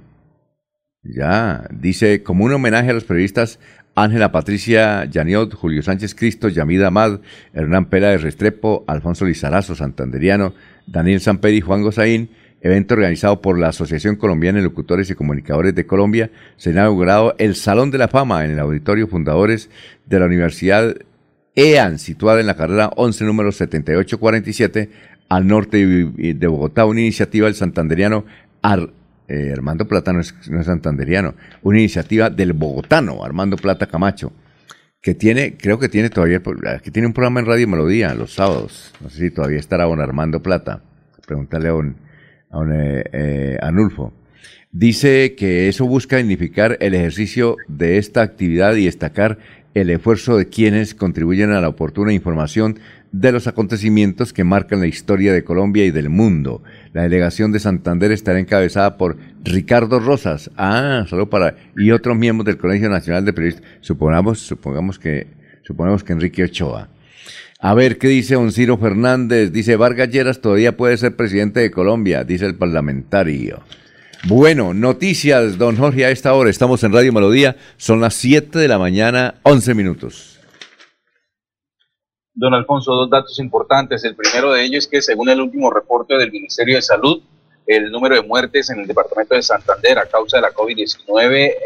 Ya, 1.03 1.67
dice, 1.71 2.23
como 2.23 2.45
un 2.45 2.53
homenaje 2.53 2.91
a 2.91 2.93
los 2.93 3.05
periodistas 3.05 3.59
Ángela 3.95 4.33
Patricia 4.33 5.05
Yaniot, 5.07 5.55
Julio 5.55 5.83
Sánchez 5.83 6.15
Cristo, 6.15 6.49
Yamida 6.49 6.89
Amad, 6.89 7.21
Hernán 7.53 7.89
de 7.91 8.19
Restrepo, 8.19 8.85
Alfonso 8.87 9.25
Lizarazo, 9.25 9.75
Santanderiano, 9.75 10.55
Daniel 10.87 11.21
Samperi 11.21 11.61
Juan 11.61 11.83
Gozaín, 11.83 12.31
evento 12.61 12.95
organizado 12.95 13.41
por 13.41 13.59
la 13.59 13.69
Asociación 13.69 14.17
Colombiana 14.17 14.59
de 14.59 14.65
Locutores 14.65 15.11
y 15.11 15.15
Comunicadores 15.15 15.75
de 15.75 15.87
Colombia, 15.87 16.31
se 16.57 16.71
ha 16.71 16.73
inaugurado 16.73 17.35
el 17.39 17.55
Salón 17.55 17.91
de 17.91 17.99
la 17.99 18.09
Fama 18.09 18.45
en 18.45 18.53
el 18.53 18.59
Auditorio 18.59 19.09
Fundadores 19.09 19.71
de 20.07 20.21
la 20.21 20.27
Universidad 20.27 20.95
EAN, 21.55 21.99
situada 21.99 22.41
en 22.41 22.47
la 22.47 22.57
carrera 22.57 22.91
11, 22.97 23.25
número 23.25 23.53
7847, 23.53 24.91
al 25.29 25.47
norte 25.47 25.87
de 25.87 26.47
Bogotá, 26.47 26.85
una 26.85 27.01
iniciativa 27.01 27.47
del 27.47 27.55
santanderiano 27.55 28.25
eh, 29.29 29.53
Armando 29.53 29.87
Plata, 29.87 30.13
no 30.13 30.21
es, 30.21 30.35
no 30.49 30.61
es 30.61 30.67
santanderiano, 30.67 31.35
una 31.63 31.79
iniciativa 31.79 32.31
del 32.31 32.53
bogotano 32.53 33.25
Armando 33.25 33.57
Plata 33.57 33.87
Camacho, 33.87 34.33
que 35.01 35.15
tiene, 35.15 35.57
creo 35.57 35.79
que 35.79 35.89
tiene 35.89 36.11
todavía, 36.11 36.43
que 36.83 36.91
tiene 36.91 37.07
un 37.07 37.15
programa 37.15 37.41
en 37.41 37.47
Radio 37.47 37.69
Melodía 37.69 38.13
los 38.15 38.35
sábados, 38.35 38.93
no 39.01 39.09
sé 39.09 39.19
si 39.19 39.31
todavía 39.31 39.59
estará 39.59 39.85
don 39.85 40.01
Armando 40.01 40.43
Plata, 40.43 40.83
preguntarle 41.27 41.69
a 41.69 41.75
un 41.75 42.10
a 42.51 42.63
eh, 42.73 43.05
eh, 43.13 43.59
Anulfo. 43.61 44.13
Dice 44.73 45.35
que 45.37 45.69
eso 45.69 45.87
busca 45.87 46.19
dignificar 46.19 46.77
el 46.81 46.95
ejercicio 46.95 47.57
de 47.67 47.99
esta 47.99 48.23
actividad 48.23 48.77
y 48.77 48.85
destacar 48.85 49.39
el 49.75 49.91
esfuerzo 49.91 50.37
de 50.37 50.49
quienes 50.49 50.95
contribuyen 50.95 51.51
a 51.51 51.61
la 51.61 51.69
oportuna 51.69 52.13
información 52.13 52.79
de 53.13 53.33
los 53.33 53.47
acontecimientos 53.47 54.33
que 54.33 54.45
marcan 54.45 54.81
la 54.81 54.87
historia 54.87 55.33
de 55.33 55.43
Colombia 55.43 55.85
y 55.85 55.91
del 55.91 56.09
mundo. 56.09 56.63
La 56.93 57.03
delegación 57.03 57.51
de 57.51 57.59
Santander 57.59 58.13
estará 58.13 58.39
encabezada 58.39 58.97
por 58.97 59.17
Ricardo 59.43 59.99
Rosas, 59.99 60.51
ah, 60.57 61.05
solo 61.09 61.29
para, 61.29 61.57
y 61.77 61.91
otros 61.91 62.17
miembros 62.17 62.47
del 62.47 62.59
Colegio 62.59 62.89
Nacional 62.89 63.25
de 63.25 63.33
Periodistas, 63.33 63.67
supongamos, 63.81 64.39
supongamos 64.41 64.99
que, 64.99 65.27
suponemos 65.63 66.05
que 66.05 66.13
Enrique 66.13 66.45
Ochoa. 66.45 66.89
A 67.63 67.75
ver, 67.75 67.99
¿qué 67.99 68.09
dice 68.09 68.37
Onciro 68.37 68.79
Fernández? 68.79 69.53
Dice, 69.53 69.77
Vargas 69.77 70.09
Lleras 70.09 70.41
todavía 70.41 70.79
puede 70.79 70.97
ser 70.97 71.15
presidente 71.15 71.61
de 71.61 71.71
Colombia, 71.71 72.25
dice 72.25 72.47
el 72.47 72.57
parlamentario. 72.57 73.61
Bueno, 74.29 74.73
noticias, 74.73 75.59
don 75.59 75.77
Jorge, 75.77 76.07
a 76.07 76.11
esta 76.11 76.33
hora 76.33 76.49
estamos 76.49 76.83
en 76.85 76.95
Radio 76.95 77.13
Melodía, 77.13 77.57
son 77.77 78.01
las 78.01 78.15
7 78.15 78.59
de 78.59 78.67
la 78.67 78.79
mañana, 78.79 79.35
11 79.43 79.75
minutos. 79.75 80.41
Don 82.33 82.55
Alfonso, 82.55 82.93
dos 82.93 83.11
datos 83.11 83.39
importantes. 83.39 84.05
El 84.05 84.17
primero 84.17 84.53
de 84.53 84.65
ellos 84.65 84.85
es 84.85 84.91
que 84.91 85.03
según 85.03 85.29
el 85.29 85.43
último 85.43 85.71
reporte 85.71 86.17
del 86.17 86.33
Ministerio 86.33 86.77
de 86.77 86.83
Salud, 86.83 87.23
el 87.67 87.91
número 87.91 88.15
de 88.15 88.23
muertes 88.23 88.71
en 88.71 88.81
el 88.81 88.87
departamento 88.87 89.35
de 89.35 89.43
Santander 89.43 89.99
a 89.99 90.07
causa 90.07 90.39
de 90.39 90.43
la 90.43 90.53
COVID-19 90.53 91.35
eh, 91.37 91.57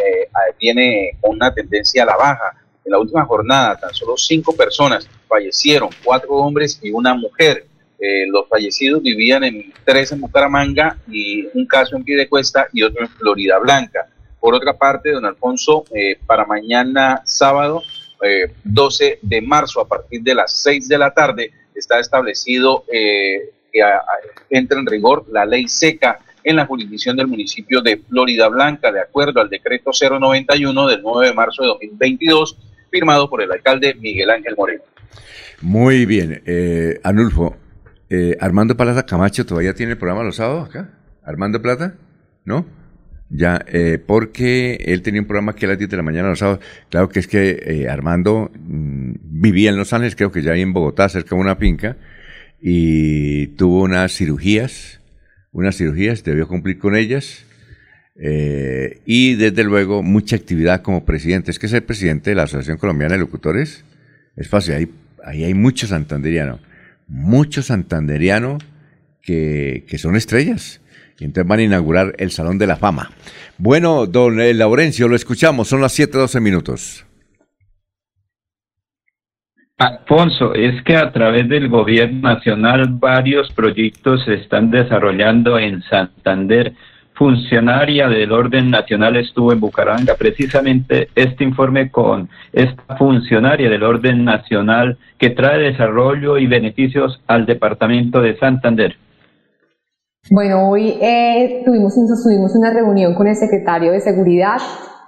tiene 0.58 1.18
una 1.22 1.54
tendencia 1.54 2.02
a 2.02 2.06
la 2.06 2.16
baja. 2.16 2.63
En 2.84 2.92
la 2.92 2.98
última 2.98 3.24
jornada, 3.24 3.76
tan 3.76 3.94
solo 3.94 4.16
cinco 4.16 4.54
personas 4.54 5.08
fallecieron, 5.26 5.88
cuatro 6.04 6.34
hombres 6.34 6.78
y 6.82 6.90
una 6.90 7.14
mujer. 7.14 7.66
Eh, 7.98 8.26
los 8.28 8.48
fallecidos 8.48 9.02
vivían 9.02 9.44
en 9.44 9.72
tres 9.84 10.12
en 10.12 10.20
Bucaramanga 10.20 10.98
y 11.08 11.46
un 11.54 11.66
caso 11.66 11.96
en 11.96 12.04
Piedecuesta 12.04 12.66
y 12.72 12.82
otro 12.82 13.02
en 13.02 13.08
Florida 13.08 13.58
Blanca. 13.58 14.06
Por 14.38 14.54
otra 14.54 14.74
parte, 14.76 15.12
don 15.12 15.24
Alfonso, 15.24 15.84
eh, 15.94 16.18
para 16.26 16.44
mañana 16.44 17.22
sábado, 17.24 17.82
12 18.64 19.18
de 19.20 19.42
marzo, 19.42 19.82
a 19.82 19.88
partir 19.88 20.22
de 20.22 20.34
las 20.34 20.50
6 20.62 20.88
de 20.88 20.96
la 20.96 21.12
tarde, 21.12 21.52
está 21.74 21.98
establecido 22.00 22.84
que 22.88 23.50
entra 24.48 24.78
en 24.78 24.86
rigor 24.86 25.26
la 25.30 25.44
ley 25.44 25.68
seca 25.68 26.20
en 26.44 26.56
la 26.56 26.66
jurisdicción 26.66 27.16
del 27.16 27.26
municipio 27.26 27.80
de 27.80 27.96
Florida 27.96 28.48
Blanca, 28.48 28.92
de 28.92 29.00
acuerdo 29.00 29.40
al 29.40 29.48
decreto 29.48 29.90
091 29.98 30.86
del 30.86 31.02
9 31.02 31.28
de 31.28 31.32
marzo 31.32 31.62
de 31.62 31.68
2022, 31.68 32.56
firmado 32.94 33.28
por 33.28 33.42
el 33.42 33.50
alcalde 33.50 33.94
Miguel 33.94 34.30
Ángel 34.30 34.54
Moreno. 34.56 34.82
Muy 35.60 36.06
bien, 36.06 36.42
eh, 36.46 37.00
Anulfo, 37.02 37.56
eh, 38.08 38.36
Armando 38.38 38.76
Plaza 38.76 39.04
Camacho 39.04 39.44
todavía 39.44 39.74
tiene 39.74 39.92
el 39.92 39.98
programa 39.98 40.22
los 40.22 40.36
sábados 40.36 40.68
acá. 40.68 40.90
Armando 41.24 41.60
Plata, 41.60 41.94
¿no? 42.44 42.66
Ya, 43.30 43.64
eh, 43.66 43.98
porque 43.98 44.76
él 44.86 45.02
tenía 45.02 45.20
un 45.22 45.26
programa 45.26 45.52
aquí 45.52 45.64
a 45.64 45.70
las 45.70 45.78
10 45.78 45.90
de 45.90 45.96
la 45.96 46.02
mañana 46.04 46.28
los 46.28 46.38
sábados. 46.38 46.64
Claro 46.88 47.08
que 47.08 47.18
es 47.18 47.26
que 47.26 47.88
Armando 47.90 48.52
mm, 48.54 49.14
vivía 49.22 49.70
en 49.70 49.76
Los 49.76 49.92
Ángeles, 49.92 50.14
creo 50.14 50.30
que 50.30 50.42
ya 50.42 50.52
ahí 50.52 50.60
en 50.60 50.72
Bogotá, 50.72 51.08
cerca 51.08 51.34
de 51.34 51.40
una 51.40 51.56
finca, 51.56 51.96
y 52.60 53.48
tuvo 53.56 53.82
unas 53.82 54.12
cirugías 54.12 55.00
unas 55.54 55.76
cirugías, 55.76 56.24
debió 56.24 56.46
cumplir 56.48 56.78
con 56.78 56.96
ellas. 56.96 57.46
Eh, 58.16 59.00
y 59.04 59.34
desde 59.34 59.64
luego 59.64 60.02
mucha 60.02 60.36
actividad 60.36 60.82
como 60.82 61.04
presidente. 61.04 61.50
Es 61.50 61.58
que 61.58 61.68
ser 61.68 61.84
presidente 61.84 62.30
de 62.30 62.36
la 62.36 62.44
Asociación 62.44 62.78
Colombiana 62.78 63.14
de 63.14 63.20
Locutores 63.20 63.84
es 64.36 64.48
fácil. 64.48 64.74
Ahí, 65.24 65.44
hay 65.44 65.54
muchos 65.54 65.90
santanderianos, 65.90 66.60
muchos 67.08 67.66
santanderianos 67.66 68.62
que, 69.22 69.84
que 69.88 69.98
son 69.98 70.16
estrellas. 70.16 70.80
Y 71.18 71.24
entonces 71.24 71.48
van 71.48 71.60
a 71.60 71.62
inaugurar 71.62 72.14
el 72.18 72.30
Salón 72.30 72.58
de 72.58 72.66
la 72.66 72.76
Fama. 72.76 73.10
Bueno, 73.56 74.06
don 74.06 74.36
Laurencio, 74.58 75.08
lo 75.08 75.14
escuchamos, 75.14 75.68
son 75.68 75.80
las 75.80 75.98
7.12 75.98 76.40
minutos. 76.40 77.06
Alfonso, 79.76 80.54
es 80.54 80.82
que 80.84 80.96
a 80.96 81.12
través 81.12 81.48
del 81.48 81.68
gobierno 81.68 82.28
nacional 82.28 82.88
varios 82.90 83.50
proyectos 83.52 84.24
se 84.24 84.34
están 84.34 84.70
desarrollando 84.70 85.58
en 85.58 85.82
Santander. 85.82 86.74
Funcionaria 87.14 88.08
del 88.08 88.32
orden 88.32 88.70
nacional 88.70 89.16
estuvo 89.16 89.52
en 89.52 89.60
Bucaramanga. 89.60 90.14
Precisamente 90.16 91.08
este 91.14 91.44
informe 91.44 91.90
con 91.90 92.28
esta 92.52 92.96
funcionaria 92.96 93.70
del 93.70 93.84
orden 93.84 94.24
nacional 94.24 94.98
que 95.16 95.30
trae 95.30 95.58
desarrollo 95.58 96.38
y 96.38 96.46
beneficios 96.46 97.22
al 97.28 97.46
departamento 97.46 98.20
de 98.20 98.36
Santander. 98.36 98.96
Bueno, 100.30 100.68
hoy 100.68 100.98
eh, 101.00 101.62
tuvimos, 101.64 101.94
tuvimos 101.94 102.56
una 102.56 102.72
reunión 102.72 103.14
con 103.14 103.28
el 103.28 103.36
secretario 103.36 103.92
de 103.92 104.00
Seguridad 104.00 104.58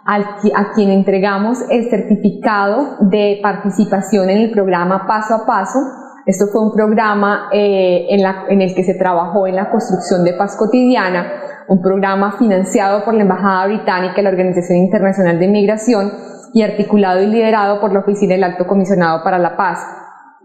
a 0.06 0.72
quien 0.74 0.90
entregamos 0.90 1.58
el 1.68 1.90
certificado 1.90 2.96
de 3.00 3.40
participación 3.42 4.30
en 4.30 4.38
el 4.38 4.50
programa 4.52 5.06
Paso 5.06 5.34
a 5.34 5.46
Paso. 5.46 5.80
Esto 6.26 6.46
fue 6.52 6.62
un 6.62 6.72
programa 6.72 7.48
eh, 7.52 8.06
en, 8.10 8.22
la, 8.22 8.44
en 8.48 8.62
el 8.62 8.74
que 8.74 8.84
se 8.84 8.94
trabajó 8.94 9.46
en 9.46 9.56
la 9.56 9.70
construcción 9.70 10.24
de 10.24 10.34
paz 10.34 10.56
cotidiana, 10.56 11.24
un 11.68 11.82
programa 11.82 12.36
financiado 12.38 13.04
por 13.04 13.14
la 13.14 13.22
Embajada 13.22 13.66
Británica 13.66 14.20
y 14.20 14.24
la 14.24 14.30
Organización 14.30 14.78
Internacional 14.78 15.38
de 15.38 15.48
Migración 15.48 16.12
y 16.52 16.62
articulado 16.62 17.22
y 17.22 17.26
liderado 17.26 17.80
por 17.80 17.92
la 17.92 18.00
Oficina 18.00 18.34
del 18.34 18.44
Alto 18.44 18.66
Comisionado 18.66 19.22
para 19.24 19.38
la 19.38 19.56
Paz, 19.56 19.80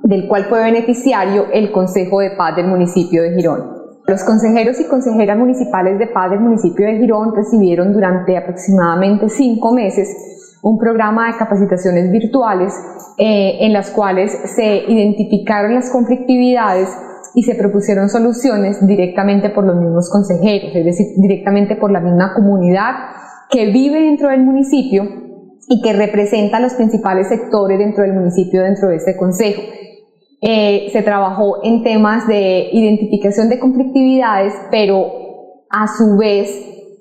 del 0.04 0.28
cual 0.28 0.46
fue 0.46 0.64
beneficiario 0.64 1.46
el 1.54 1.72
Consejo 1.72 2.20
de 2.20 2.32
Paz 2.32 2.56
del 2.56 2.68
municipio 2.68 3.24
de 3.24 3.34
Girón. 3.34 3.82
Los 4.08 4.24
consejeros 4.24 4.80
y 4.80 4.88
consejeras 4.88 5.38
municipales 5.38 6.00
de 6.00 6.08
paz 6.08 6.32
del 6.32 6.40
municipio 6.40 6.86
de 6.86 6.98
Girón 6.98 7.36
recibieron 7.36 7.94
durante 7.94 8.36
aproximadamente 8.36 9.30
cinco 9.30 9.74
meses 9.74 10.58
un 10.64 10.78
programa 10.78 11.28
de 11.28 11.38
capacitaciones 11.38 12.12
virtuales 12.12 12.74
eh, 13.18 13.60
en 13.62 13.74
las 13.74 13.92
cuales 13.92 14.32
se 14.32 14.84
identificaron 14.88 15.76
las 15.76 15.90
conflictividades 15.92 16.90
y 17.34 17.44
se 17.44 17.56
propusieron 17.56 18.10
soluciones 18.10 18.86
directamente 18.86 19.50
por 19.50 19.66
los 19.66 19.76
mismos 19.76 20.10
consejeros, 20.10 20.76
es 20.76 20.86
decir, 20.86 21.08
directamente 21.18 21.76
por 21.76 21.92
la 21.92 22.02
misma 22.02 22.34
comunidad 22.34 22.94
que 23.50 23.72
vive 23.72 24.02
dentro 24.02 24.30
del 24.30 24.44
municipio 24.44 25.04
y 25.68 25.82
que 25.82 25.94
representa 25.94 26.60
los 26.60 26.74
principales 26.74 27.28
sectores 27.28 27.80
dentro 27.80 28.04
del 28.04 28.14
municipio 28.14 28.64
dentro 28.64 28.90
de 28.90 28.98
este 28.98 29.16
consejo. 29.16 29.62
Eh, 30.42 30.90
se 30.92 31.04
trabajó 31.04 31.64
en 31.64 31.84
temas 31.84 32.28
de 32.28 32.70
identificación 32.72 33.48
de 33.48 33.60
conflictividades, 33.60 34.54
pero 34.72 35.06
a 35.70 35.88
su 35.88 36.18
vez 36.18 36.50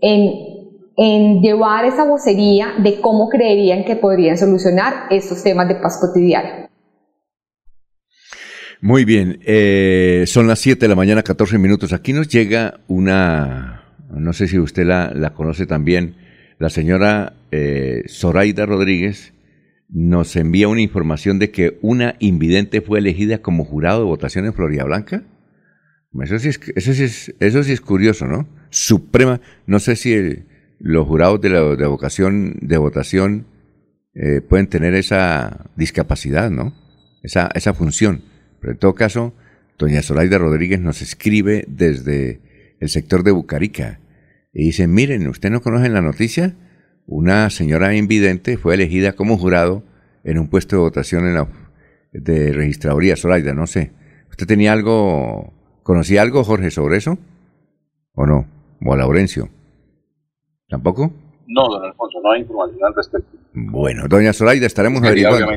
en, 0.01 1.40
llevar 1.40 1.86
esa 1.86 2.05
vocería 2.05 2.74
de 2.82 3.01
cómo 3.01 3.28
creerían 3.28 3.85
que 3.85 3.97
podrían 3.97 4.36
solucionar 4.36 5.07
estos 5.11 5.43
temas 5.43 5.66
de 5.66 5.77
paz 5.77 5.98
cotidiana. 5.98 6.70
Muy 8.82 9.05
bien, 9.05 9.40
eh, 9.44 10.24
son 10.27 10.47
las 10.47 10.59
7 10.61 10.81
de 10.81 10.89
la 10.89 10.94
mañana, 10.94 11.23
14 11.23 11.59
minutos. 11.59 11.93
Aquí 11.93 12.15
nos 12.15 12.28
llega 12.28 12.81
una, 12.89 13.85
no 14.11 14.32
sé 14.32 14.48
si 14.48 14.59
usted 14.59 14.86
la, 14.86 15.35
conoce 15.35 15.66
también, 15.66 16.15
la 16.59 16.70
señora 16.70 17.35
eh, 17.51 18.05
Zoraida 18.09 18.65
Rodríguez, 18.65 19.35
nos 19.90 20.35
envía 20.36 20.69
una 20.69 20.81
información 20.81 21.39
de 21.39 21.51
que 21.51 21.78
una 21.82 22.16
invidente 22.20 22.81
fue 22.81 23.01
elegida 23.01 23.43
como 23.43 23.66
jurado 23.66 23.98
de 23.98 24.07
votación 24.07 24.47
en 24.47 24.55
Florida 24.55 24.85
Blanca. 24.85 25.24
Eso 26.23 26.39
sí 26.39 26.48
es, 26.48 26.61
eso 26.74 26.94
sí 26.94 27.02
es, 27.02 27.35
eso 27.39 27.62
sí 27.62 27.73
es 27.73 27.82
curioso, 27.82 28.27
¿no? 28.27 28.48
Suprema, 28.70 29.43
no 29.66 29.78
sé 29.78 29.94
si 29.94 30.44
los 30.78 31.07
jurados 31.07 31.39
de, 31.43 31.51
la, 31.51 31.77
de, 31.77 31.86
vocación, 31.86 32.57
de 32.62 32.78
votación 32.78 33.47
eh, 34.15 34.40
pueden 34.40 34.69
tener 34.69 34.94
esa 34.94 35.66
discapacidad, 35.77 36.51
¿no? 36.51 36.74
Esa, 37.23 37.51
esa 37.55 37.74
función. 37.74 38.30
Pero 38.61 38.73
en 38.73 38.78
todo 38.78 38.95
caso, 38.95 39.35
doña 39.78 40.03
Zoraida 40.03 40.39
Rodríguez 40.39 40.81
nos 40.81 41.03
escribe 41.03 41.65
desde 41.69 42.41
el 42.81 42.89
sector 42.89 43.23
de 43.23 43.31
Bucarica 43.31 44.01
y 44.53 44.65
dice, 44.65 44.87
miren, 44.87 45.27
¿usted 45.28 45.51
no 45.51 45.61
conoce 45.62 45.89
la 45.89 46.01
noticia? 46.01 46.55
una 47.11 47.51
señora 47.51 47.95
invidente 47.97 48.57
fue 48.57 48.74
elegida 48.74 49.15
como 49.15 49.37
jurado 49.37 49.82
en 50.23 50.39
un 50.39 50.49
puesto 50.49 50.77
de 50.77 50.82
votación 50.82 51.27
en 51.27 51.35
la 51.35 51.49
de 52.12 52.53
registraduría 52.53 53.16
Zoraida, 53.16 53.53
no 53.53 53.66
sé. 53.66 53.93
¿Usted 54.31 54.47
tenía 54.47 54.73
algo, 54.73 55.53
conocía 55.82 56.23
algo, 56.23 56.45
Jorge, 56.45 56.70
sobre 56.70 56.99
eso? 56.99 57.19
¿O 58.15 58.27
no? 58.27 58.47
¿O 58.85 58.95
a 58.95 58.97
Laurencio? 58.97 59.49
¿Tampoco? 60.69 61.12
No, 61.49 61.69
don 61.69 61.85
Alfonso, 61.85 62.20
no 62.23 62.31
hay 62.31 62.43
información 62.43 62.78
al 62.85 62.95
respecto. 62.95 63.37
Bueno, 63.55 64.07
doña 64.09 64.32
Zoraida, 64.32 64.66
estaremos 64.66 65.03
averiguando. 65.03 65.49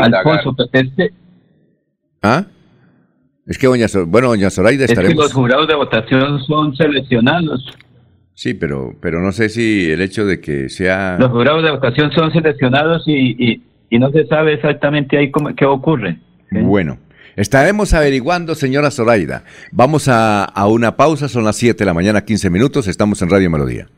Alfonso, 0.00 0.56
este... 0.72 1.12
¿Ah? 2.22 2.44
Es 3.46 3.58
que 3.58 3.66
doña, 3.66 3.86
bueno, 4.06 4.28
doña 4.28 4.50
Zoraida 4.50 4.84
estaremos... 4.84 5.10
Es 5.10 5.16
que 5.16 5.22
los 5.22 5.32
jurados 5.32 5.68
de 5.68 5.74
votación 5.74 6.38
son 6.46 6.76
seleccionados. 6.76 7.66
Sí, 8.34 8.54
pero, 8.54 8.94
pero 9.00 9.20
no 9.20 9.32
sé 9.32 9.48
si 9.48 9.90
el 9.90 10.00
hecho 10.00 10.24
de 10.24 10.40
que 10.40 10.68
sea... 10.68 11.16
Los 11.18 11.30
jurados 11.30 11.64
de 11.64 11.70
votación 11.70 12.12
son 12.12 12.32
seleccionados 12.32 13.02
y, 13.06 13.62
y, 13.90 13.98
no 13.98 14.10
se 14.12 14.26
sabe 14.26 14.54
exactamente 14.54 15.18
ahí 15.18 15.30
cómo, 15.30 15.54
qué 15.54 15.66
ocurre. 15.66 16.18
Bueno, 16.50 16.98
estaremos 17.36 17.92
averiguando, 17.92 18.54
señora 18.54 18.90
Zoraida. 18.90 19.44
Vamos 19.72 20.08
a, 20.08 20.44
a 20.44 20.68
una 20.68 20.96
pausa, 20.96 21.28
son 21.28 21.44
las 21.44 21.56
7 21.56 21.78
de 21.78 21.86
la 21.86 21.94
mañana, 21.94 22.24
15 22.24 22.50
minutos, 22.50 22.86
estamos 22.86 23.20
en 23.20 23.30
Radio 23.30 23.50
Melodía. 23.50 23.88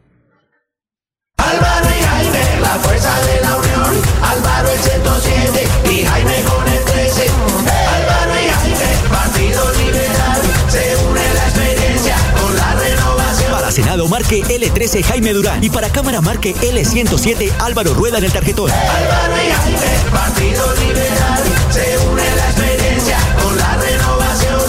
Senado 13.72 14.06
marque 14.06 14.42
L13 14.42 15.02
Jaime 15.02 15.32
Durán 15.32 15.64
y 15.64 15.70
para 15.70 15.88
Cámara 15.88 16.20
marque 16.20 16.54
L107 16.54 17.52
Álvaro 17.58 17.94
Rueda 17.94 18.18
en 18.18 18.24
el 18.24 18.32
tarjetón. 18.32 18.70
Álvaro 18.70 19.34
y 19.34 19.50
Jaime, 19.50 20.10
Partido 20.10 20.74
Liberal, 20.74 21.42
se 21.70 21.98
une 22.06 22.22
la 22.36 22.50
experiencia 22.50 23.18
con 23.42 23.56
la 23.56 23.76
renovación. 23.78 24.60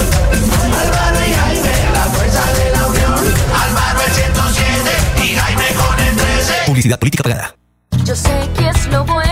Álvaro 0.82 1.18
y 1.20 1.34
Jaime, 1.34 1.72
la 1.94 2.04
fuerza 2.06 2.54
de 2.54 2.72
la 2.72 2.88
unión. 2.88 3.34
Álvaro 3.62 4.00
el 4.08 4.14
107 4.14 4.92
y 5.22 5.36
Jaime 5.36 5.66
con 5.76 6.00
el 6.00 6.16
13. 6.16 6.54
Publicidad 6.68 6.98
política 6.98 7.24
pagada. 7.24 7.56
Yo 8.06 8.16
sé 8.16 8.50
que 8.56 8.70
es 8.70 8.88
lo 8.88 9.04
bueno. 9.04 9.23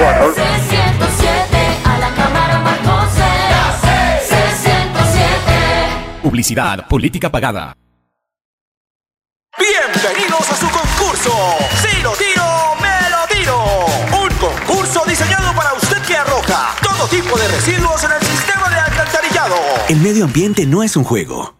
C107. 0.00 1.84
A 1.84 1.98
la 1.98 2.14
cámara 2.14 2.58
Marco 2.60 3.06
C. 3.10 3.20
C107. 4.30 6.22
Publicidad 6.22 6.88
política 6.88 7.30
pagada. 7.30 7.76
Bienvenidos 9.58 10.50
a 10.50 10.56
su 10.56 10.66
concurso. 10.70 11.32
Si 11.82 12.00
lo 12.00 12.12
tiro, 12.12 12.42
me 12.80 13.10
lo 13.10 13.26
tiro. 13.28 13.58
Un 14.22 14.30
concurso 14.38 15.04
diseñado 15.06 15.54
para 15.54 15.74
usted 15.74 16.00
que 16.06 16.16
arroja 16.16 16.74
todo 16.82 17.06
tipo 17.08 17.36
de 17.36 17.48
residuos 17.48 18.02
en 18.04 18.12
el 18.12 18.22
sistema 18.22 18.70
de 18.70 18.76
alcantarillado. 18.80 19.56
El 19.90 19.98
medio 19.98 20.24
ambiente 20.24 20.64
no 20.64 20.82
es 20.82 20.96
un 20.96 21.04
juego. 21.04 21.59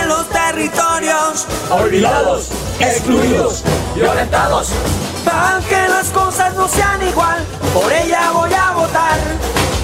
Olvidados, 1.69 2.49
excluidos, 2.79 3.63
violentados. 3.95 4.69
Para 5.25 5.59
que 5.67 5.87
las 5.87 6.09
cosas 6.09 6.53
no 6.55 6.67
sean 6.67 7.01
igual, 7.07 7.45
por 7.73 7.91
ella 7.91 8.31
voy 8.31 8.53
a 8.53 8.71
votar. 8.71 9.17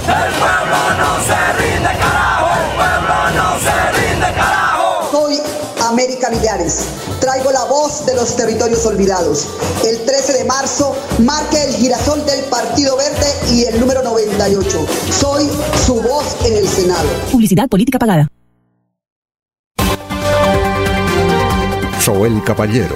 El 0.07 0.33
pueblo 0.33 0.77
no 0.97 1.23
se 1.23 1.53
rinde, 1.61 1.89
carajo. 1.99 2.47
El 2.61 2.75
pueblo 2.75 3.29
no 3.35 3.59
se 3.59 3.91
rinde, 3.99 4.33
carajo. 4.33 5.11
Soy 5.11 5.41
América 5.87 6.29
Millares. 6.29 6.85
Traigo 7.19 7.51
la 7.51 7.65
voz 7.65 8.05
de 8.05 8.15
los 8.15 8.35
territorios 8.35 8.85
olvidados. 8.85 9.47
El 9.85 10.05
13 10.05 10.33
de 10.33 10.43
marzo 10.45 10.95
marque 11.19 11.61
el 11.63 11.75
girasol 11.75 12.25
del 12.25 12.45
Partido 12.45 12.95
Verde 12.95 13.27
y 13.51 13.65
el 13.65 13.79
número 13.79 14.03
98. 14.03 14.85
Soy 15.11 15.49
su 15.85 15.95
voz 16.01 16.35
en 16.45 16.55
el 16.55 16.67
Senado. 16.67 17.07
Publicidad 17.31 17.67
política 17.67 17.99
pagada. 17.99 18.29
Soel 22.07 22.41
Caballero 22.41 22.95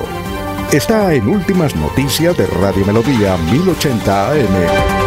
está 0.72 1.14
en 1.14 1.28
Últimas 1.28 1.76
Noticias 1.76 2.38
de 2.38 2.48
Radio 2.48 2.86
Melodía 2.86 3.36
1080 3.36 4.32
AM. 4.32 5.02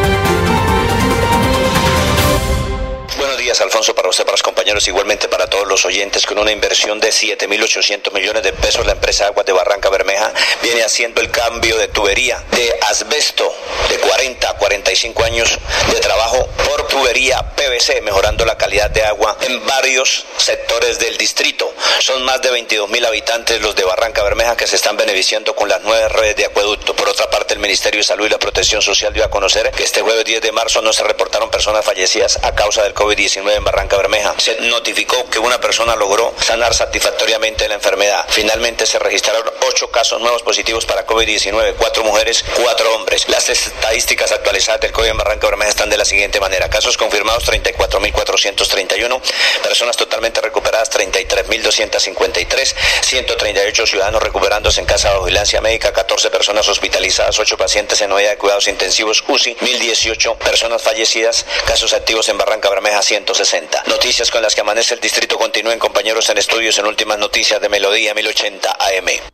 Buenos 3.16 3.38
días, 3.38 3.58
Alfonso, 3.62 3.94
para 3.94 4.10
usted, 4.10 4.24
para 4.24 4.34
los 4.34 4.42
compañeros, 4.42 4.86
igualmente 4.88 5.26
para 5.26 5.46
todos 5.46 5.66
los 5.66 5.86
oyentes, 5.86 6.26
con 6.26 6.38
una 6.38 6.52
inversión 6.52 7.00
de 7.00 7.08
7.800 7.08 8.12
millones 8.12 8.42
de 8.42 8.52
pesos, 8.52 8.84
la 8.84 8.92
empresa 8.92 9.28
Aguas 9.28 9.46
de 9.46 9.52
Barranca 9.52 9.88
Bermeja 9.88 10.34
viene 10.62 10.82
haciendo 10.82 11.22
el 11.22 11.30
cambio 11.30 11.78
de 11.78 11.88
tubería 11.88 12.44
de 12.50 12.78
asbesto 12.90 13.50
de 13.88 13.96
40 14.00 14.50
a 14.50 14.56
45 14.94 15.24
años 15.24 15.58
de 15.92 16.00
trabajo 16.00 16.48
por 16.68 16.86
tubería 16.86 17.42
PVC, 17.56 18.00
mejorando 18.02 18.44
la 18.44 18.56
calidad 18.56 18.90
de 18.90 19.02
agua 19.02 19.36
en 19.40 19.66
varios 19.66 20.24
sectores 20.36 21.00
del 21.00 21.16
distrito. 21.16 21.72
Son 21.98 22.22
más 22.22 22.40
de 22.42 22.50
22 22.50 22.88
mil 22.88 23.04
habitantes 23.04 23.60
los 23.60 23.74
de 23.74 23.82
Barranca 23.82 24.22
Bermeja 24.22 24.56
que 24.56 24.68
se 24.68 24.76
están 24.76 24.96
beneficiando 24.96 25.56
con 25.56 25.68
las 25.68 25.82
nuevas 25.82 26.12
redes 26.12 26.36
de 26.36 26.44
acueducto. 26.44 26.94
Por 26.94 27.08
otra 27.08 27.28
parte, 27.28 27.54
el 27.54 27.60
Ministerio 27.60 27.98
de 27.98 28.04
Salud 28.04 28.26
y 28.26 28.28
la 28.28 28.38
Protección 28.38 28.82
Social 28.82 29.12
dio 29.12 29.24
a 29.24 29.30
conocer 29.30 29.72
que 29.72 29.82
este 29.82 30.00
jueves 30.00 30.24
10 30.24 30.42
de 30.42 30.52
marzo 30.52 30.80
no 30.80 30.92
se 30.92 31.02
reportaron 31.02 31.50
personas 31.50 31.84
fallecidas 31.84 32.38
a 32.44 32.54
causa 32.54 32.84
del 32.84 32.94
COVID-19 32.94 33.52
en 33.52 33.64
Barranca 33.64 33.96
Bermeja. 33.96 34.34
Se 34.38 34.60
notificó 34.60 35.28
que 35.28 35.40
una 35.40 35.60
persona 35.60 35.96
logró 35.96 36.32
sanar 36.40 36.72
satisfactoriamente 36.72 37.68
la 37.68 37.74
enfermedad. 37.74 38.24
Finalmente 38.28 38.86
se 38.86 39.00
registraron 39.00 39.42
ocho 39.68 39.90
casos 39.90 40.20
nuevos 40.20 40.42
positivos 40.42 40.86
para 40.86 41.04
COVID-19, 41.04 41.74
cuatro 41.78 42.04
mujeres, 42.04 42.44
cuatro 42.62 42.94
hombres. 42.94 43.28
Las 43.28 43.48
estadísticas 43.48 44.30
actualizadas 44.30 44.83
del 44.84 44.92
COVID 44.92 45.08
en 45.08 45.16
Barranca 45.16 45.46
Bermeja 45.46 45.70
están 45.70 45.88
de 45.88 45.96
la 45.96 46.04
siguiente 46.04 46.40
manera. 46.40 46.68
Casos 46.68 46.98
confirmados 46.98 47.46
34.431, 47.46 49.20
personas 49.62 49.96
totalmente 49.96 50.42
recuperadas 50.42 50.90
33.253, 50.92 52.74
138 53.00 53.86
ciudadanos 53.86 54.22
recuperándose 54.22 54.80
en 54.80 54.86
casa 54.86 55.12
de 55.12 55.18
vigilancia 55.20 55.60
médica, 55.62 55.92
14 55.92 56.30
personas 56.30 56.68
hospitalizadas, 56.68 57.38
8 57.38 57.56
pacientes 57.56 58.00
en 58.02 58.12
unidad 58.12 58.30
de 58.30 58.36
cuidados 58.36 58.68
intensivos 58.68 59.24
UCI, 59.26 59.56
1.018 59.56 60.36
personas 60.36 60.82
fallecidas, 60.82 61.46
casos 61.66 61.94
activos 61.94 62.28
en 62.28 62.36
Barranca 62.36 62.68
Bermeja 62.68 63.00
160. 63.00 63.84
Noticias 63.86 64.30
con 64.30 64.42
las 64.42 64.54
que 64.54 64.60
amanece 64.60 64.94
el 64.94 65.00
distrito 65.00 65.38
continúen 65.38 65.78
compañeros 65.78 66.28
en 66.28 66.36
estudios 66.36 66.76
en 66.78 66.86
últimas 66.86 67.18
noticias 67.18 67.60
de 67.60 67.70
Melodía 67.70 68.12
1080 68.12 68.70
AM. 68.70 69.33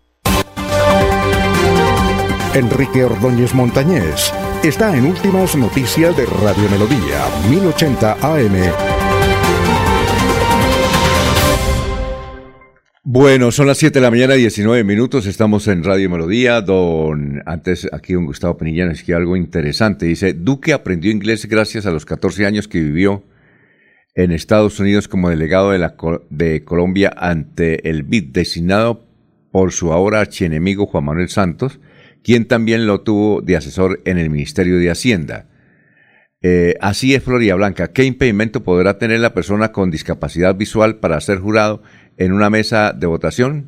Enrique 2.54 3.04
Ordóñez 3.04 3.54
Montañés 3.54 4.34
está 4.64 4.96
en 4.96 5.06
Últimas 5.06 5.54
Noticias 5.54 6.16
de 6.16 6.26
Radio 6.26 6.68
Melodía 6.68 7.24
1080 7.48 8.12
AM. 8.20 8.54
Bueno, 13.04 13.52
son 13.52 13.68
las 13.68 13.78
7 13.78 14.00
de 14.00 14.02
la 14.02 14.10
mañana, 14.10 14.34
19 14.34 14.82
minutos. 14.82 15.26
Estamos 15.26 15.68
en 15.68 15.84
Radio 15.84 16.10
Melodía. 16.10 16.60
Don, 16.60 17.40
antes 17.46 17.88
aquí 17.92 18.14
don 18.14 18.26
Gustavo 18.26 18.56
Penilla 18.56 18.84
nos 18.84 18.98
escribe 18.98 19.18
algo 19.18 19.36
interesante. 19.36 20.06
Dice, 20.06 20.32
Duque 20.32 20.72
aprendió 20.72 21.12
inglés 21.12 21.46
gracias 21.46 21.86
a 21.86 21.92
los 21.92 22.04
14 22.04 22.46
años 22.46 22.66
que 22.66 22.80
vivió 22.80 23.22
en 24.16 24.32
Estados 24.32 24.80
Unidos 24.80 25.06
como 25.06 25.30
delegado 25.30 25.70
de, 25.70 25.78
la, 25.78 25.94
de 26.30 26.64
Colombia 26.64 27.12
ante 27.16 27.88
el 27.88 28.02
BID, 28.02 28.32
designado 28.32 29.06
por 29.52 29.70
su 29.70 29.92
ahora 29.92 30.18
archienemigo 30.18 30.86
Juan 30.86 31.04
Manuel 31.04 31.28
Santos, 31.28 31.78
quien 32.22 32.46
también 32.46 32.86
lo 32.86 33.00
tuvo 33.00 33.40
de 33.40 33.56
asesor 33.56 34.00
en 34.04 34.18
el 34.18 34.30
Ministerio 34.30 34.78
de 34.78 34.90
Hacienda. 34.90 35.46
Eh, 36.42 36.74
así 36.80 37.14
es, 37.14 37.22
Floria 37.22 37.54
Blanca. 37.54 37.92
¿Qué 37.92 38.04
impedimento 38.04 38.62
podrá 38.62 38.98
tener 38.98 39.20
la 39.20 39.34
persona 39.34 39.72
con 39.72 39.90
discapacidad 39.90 40.54
visual 40.54 40.96
para 40.98 41.20
ser 41.20 41.38
jurado 41.38 41.82
en 42.16 42.32
una 42.32 42.48
mesa 42.50 42.92
de 42.92 43.06
votación? 43.06 43.66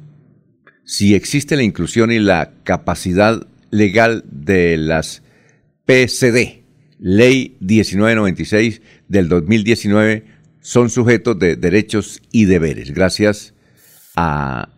Si 0.85 1.15
existe 1.15 1.57
la 1.57 1.63
inclusión 1.63 2.11
y 2.11 2.19
la 2.19 2.55
capacidad 2.65 3.47
legal 3.71 4.25
de 4.31 4.77
las 4.77 5.23
PCD, 5.85 6.63
Ley 6.99 7.57
1996 7.61 8.81
del 9.09 9.29
2019, 9.29 10.25
son 10.61 10.89
sujetos 10.91 11.39
de 11.39 11.57
derechos 11.57 12.23
y 12.31 12.47
deberes. 12.47 12.93
Gracias 12.93 13.55
al 14.15 14.69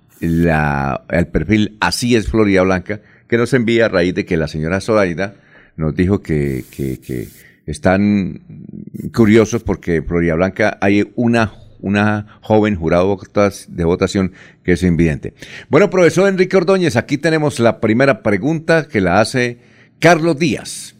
perfil 1.32 1.76
Así 1.80 2.16
es 2.16 2.28
Floria 2.28 2.62
Blanca, 2.62 3.02
que 3.28 3.36
nos 3.36 3.52
envía 3.52 3.86
a 3.86 3.88
raíz 3.88 4.14
de 4.14 4.24
que 4.24 4.36
la 4.36 4.48
señora 4.48 4.80
Zoraida 4.80 5.34
nos 5.76 5.94
dijo 5.94 6.20
que, 6.20 6.64
que, 6.70 7.28
están 7.66 8.42
curiosos 9.14 9.62
porque 9.62 9.96
en 9.96 10.06
Floria 10.06 10.34
Blanca 10.34 10.76
hay 10.82 11.10
una, 11.14 11.54
una 11.80 12.38
joven 12.42 12.76
jurado 12.76 13.18
de 13.68 13.84
votación 13.84 14.32
que 14.62 14.72
es 14.72 14.82
invidente. 14.82 15.32
Bueno, 15.70 15.88
profesor 15.88 16.28
Enrique 16.28 16.58
Ordóñez, 16.58 16.96
aquí 16.96 17.16
tenemos 17.16 17.60
la 17.60 17.80
primera 17.80 18.22
pregunta 18.22 18.86
que 18.86 19.00
la 19.00 19.20
hace 19.20 19.60
Carlos 19.98 20.38
Díaz. 20.38 20.94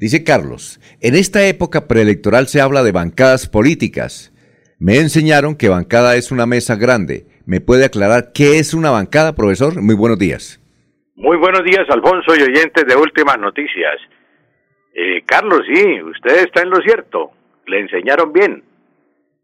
Dice 0.00 0.24
Carlos, 0.24 0.80
en 1.00 1.14
esta 1.14 1.46
época 1.46 1.86
preelectoral 1.86 2.48
se 2.48 2.60
habla 2.60 2.82
de 2.82 2.92
bancadas 2.92 3.46
políticas. 3.46 4.32
Me 4.78 4.98
enseñaron 4.98 5.56
que 5.56 5.68
bancada 5.68 6.16
es 6.16 6.30
una 6.30 6.46
mesa 6.46 6.76
grande. 6.76 7.26
¿Me 7.46 7.60
puede 7.60 7.84
aclarar 7.84 8.32
qué 8.32 8.58
es 8.58 8.74
una 8.74 8.90
bancada, 8.90 9.34
profesor? 9.34 9.80
Muy 9.82 9.96
buenos 9.96 10.18
días. 10.18 10.60
Muy 11.18 11.36
buenos 11.36 11.64
días, 11.64 11.84
Alfonso 11.90 12.32
y 12.36 12.42
oyentes 12.42 12.86
de 12.86 12.94
Últimas 12.94 13.40
Noticias. 13.40 13.96
Eh, 14.94 15.22
Carlos, 15.26 15.62
sí, 15.66 16.00
usted 16.00 16.44
está 16.46 16.62
en 16.62 16.70
lo 16.70 16.76
cierto. 16.76 17.32
Le 17.66 17.80
enseñaron 17.80 18.32
bien. 18.32 18.62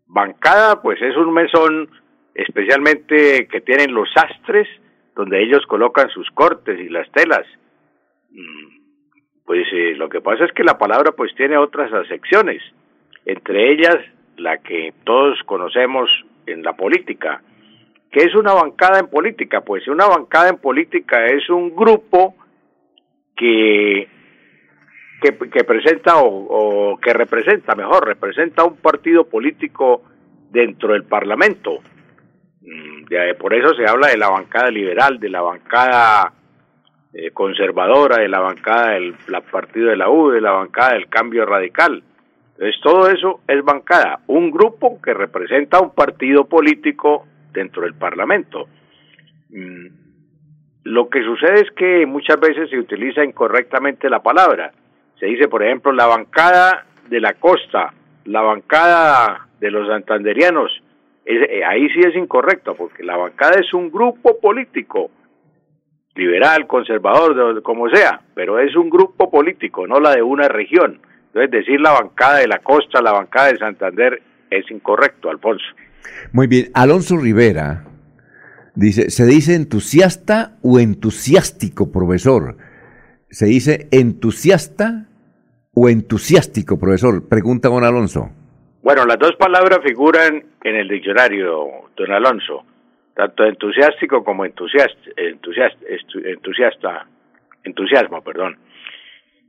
Bancada, 0.07 0.81
pues 0.81 1.03
es 1.03 1.17
un 1.17 1.35
mesón 1.35 1.91
especialmente 2.33 3.49
que 3.49 3.61
tienen 3.61 3.93
los 3.93 4.09
sastres, 4.15 4.69
donde 5.17 5.43
ellos 5.43 5.67
colocan 5.67 6.09
sus 6.11 6.31
cortes 6.31 6.79
y 6.79 6.89
las 6.89 7.11
telas. 7.11 7.45
Pues 9.45 9.67
eh, 9.73 9.97
lo 9.97 10.09
que 10.09 10.21
pasa 10.21 10.45
es 10.45 10.53
que 10.53 10.63
la 10.63 10.79
palabra 10.79 11.11
pues 11.11 11.35
tiene 11.35 11.57
otras 11.57 11.93
acepciones, 11.93 12.63
entre 13.27 13.73
ellas 13.73 13.97
la 14.37 14.59
que 14.59 14.95
todos 15.03 15.43
conocemos 15.45 16.09
en 16.47 16.63
la 16.63 16.75
política, 16.75 17.43
¿Qué 18.15 18.21
es 18.21 18.35
una 18.37 18.55
bancada 18.55 19.01
en 19.01 19.09
política? 19.09 19.63
Pues 19.63 19.89
una 19.89 20.07
bancada 20.07 20.49
en 20.49 20.59
política 20.59 21.27
es 21.27 21.51
un 21.51 21.75
grupo 21.75 22.37
que, 23.35 24.07
que, 25.21 25.65
presenta 25.65 26.19
o, 26.19 26.97
que 27.03 27.13
representa, 27.13 27.75
mejor, 27.75 28.07
representa 28.07 28.63
un 28.63 28.77
partido 28.77 29.25
político 29.25 30.03
dentro 30.49 30.93
del 30.93 31.03
Parlamento. 31.03 31.81
Mm, 32.61 33.37
por 33.37 33.53
eso 33.53 33.75
se 33.75 33.85
habla 33.85 34.07
de 34.07 34.17
la 34.17 34.29
bancada 34.29 34.71
liberal, 34.71 35.19
de 35.19 35.31
la 35.31 35.41
bancada 35.41 36.33
eh, 37.13 37.33
conservadora, 37.33 38.19
de 38.19 38.29
la 38.29 38.39
bancada 38.39 38.93
del 38.93 39.17
partido 39.51 39.91
de 39.91 39.97
la 39.97 40.09
U, 40.09 40.31
de 40.31 40.41
la 40.41 40.53
bancada 40.53 40.93
del 40.93 41.09
cambio 41.09 41.47
radical. 41.47 42.01
Entonces 42.53 42.81
todo 42.81 43.11
eso 43.11 43.41
es 43.49 43.65
bancada, 43.65 44.21
un 44.29 44.53
grupo 44.53 45.03
que 45.03 45.13
representa 45.13 45.81
un 45.81 45.93
partido 45.93 46.45
político 46.45 47.27
dentro 47.55 47.83
del 47.83 47.95
Parlamento. 47.95 48.69
Mm, 49.49 49.87
lo 50.85 51.09
que 51.09 51.23
sucede 51.23 51.63
es 51.63 51.71
que 51.71 52.05
muchas 52.05 52.39
veces 52.39 52.69
se 52.69 52.79
utiliza 52.79 53.25
incorrectamente 53.25 54.11
la 54.11 54.23
palabra. 54.23 54.73
Se 55.19 55.27
dice, 55.27 55.49
por 55.49 55.63
ejemplo, 55.63 55.93
la 55.93 56.07
bancada 56.07 56.85
de 57.09 57.21
la 57.21 57.35
costa, 57.35 57.95
la 58.27 58.43
bancada 58.43 59.49
de 59.61 59.71
los 59.71 59.89
santanderianos. 59.89 60.83
Eh, 61.25 61.65
ahí 61.65 61.89
sí 61.89 62.01
es 62.01 62.15
incorrecto, 62.17 62.75
porque 62.75 63.03
la 63.03 63.17
bancada 63.17 63.59
es 63.59 63.73
un 63.73 63.91
grupo 63.91 64.39
político, 64.39 65.11
liberal, 66.15 66.67
conservador, 66.67 67.63
como 67.63 67.89
sea, 67.89 68.21
pero 68.35 68.59
es 68.59 68.77
un 68.77 68.91
grupo 68.91 69.31
político, 69.31 69.87
no 69.87 70.01
la 70.01 70.15
de 70.15 70.23
una 70.23 70.49
región. 70.49 71.01
Entonces, 71.29 71.51
decir 71.51 71.81
la 71.81 71.93
bancada 71.93 72.39
de 72.39 72.47
la 72.47 72.59
costa, 72.59 73.01
la 73.01 73.13
bancada 73.13 73.53
de 73.53 73.59
Santander, 73.59 74.23
es 74.51 74.71
incorrecto, 74.71 75.31
Alfonso. 75.31 75.65
Muy 76.33 76.47
bien, 76.47 76.71
Alonso 76.75 77.17
Rivera 77.17 77.85
dice, 78.75 79.11
¿se 79.11 79.27
dice 79.27 79.55
entusiasta 79.55 80.57
o 80.63 80.79
entusiástico, 80.79 81.91
profesor? 81.93 82.57
¿Se 83.31 83.47
dice 83.47 83.89
entusiasta 83.91 85.07
o 85.75 85.89
entusiástico, 85.89 86.79
profesor? 86.79 87.29
Pregunta 87.29 87.69
don 87.69 87.85
Alonso. 87.85 88.31
Bueno, 88.83 89.07
las 89.07 89.19
dos 89.19 89.35
palabras 89.37 89.79
figuran 89.83 90.45
en 90.63 90.77
el 90.77 90.89
diccionario, 90.89 91.89
don 91.97 92.13
Alonso, 92.13 92.65
tanto 93.15 93.45
entusiástico 93.45 94.23
como 94.23 94.45
entusiasta, 94.45 95.11
entusiasta, 95.17 97.07
entusiasmo, 97.65 98.23
perdón. 98.23 98.59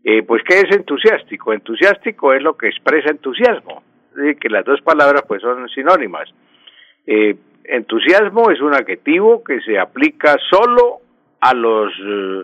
Eh, 0.04 0.24
pues, 0.24 0.42
¿qué 0.48 0.60
es 0.60 0.76
entusiástico? 0.76 1.52
Entusiástico 1.52 2.34
es 2.34 2.42
lo 2.44 2.56
que 2.56 2.68
expresa 2.68 3.10
entusiasmo, 3.10 3.84
que 4.40 4.50
las 4.50 4.64
dos 4.64 4.82
palabras 4.82 5.24
pues 5.28 5.42
son 5.42 5.68
sinónimas. 5.70 6.30
Eh, 7.08 7.36
entusiasmo 7.64 8.52
es 8.52 8.62
un 8.62 8.74
adjetivo 8.74 9.44
que 9.44 9.60
se 9.62 9.78
aplica 9.78 10.36
solo 10.50 11.02
a 11.40 11.54
los 11.54 11.92
eh, 12.00 12.44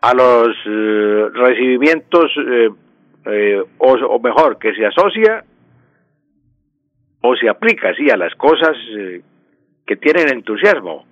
a 0.00 0.14
los 0.14 0.56
eh, 0.66 1.28
recibimientos 1.32 2.30
o, 3.78 3.92
o, 3.92 4.18
mejor 4.18 4.58
que 4.58 4.74
se 4.74 4.84
asocia 4.84 5.44
o 7.20 7.36
se 7.36 7.48
aplica 7.48 7.90
así 7.90 8.10
a 8.10 8.16
las 8.16 8.34
cosas 8.34 8.76
que 9.86 9.96
tienen 9.96 10.28
entusiasmo 10.30 11.04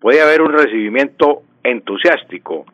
puede 0.00 0.20
haber 0.20 0.42
un 0.42 0.52
recibimiento 0.52 1.42
entusiástico 1.62 2.66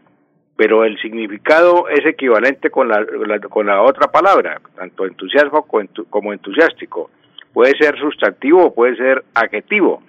pero 0.58 0.84
el 0.84 0.98
significado 0.98 1.88
es 1.88 2.04
equivalente 2.04 2.68
con 2.68 2.88
la, 2.88 3.06
con 3.48 3.66
la 3.66 3.80
otra 3.80 4.08
palabra, 4.08 4.60
tanto 4.74 5.06
entusiasmo 5.06 5.64
como 6.10 6.32
entusiástico. 6.32 7.12
Puede 7.58 7.76
ser 7.76 7.98
sustantivo 7.98 8.66
o 8.66 8.72
puede 8.72 8.94
ser 8.94 9.24
adjetivo. 9.34 10.00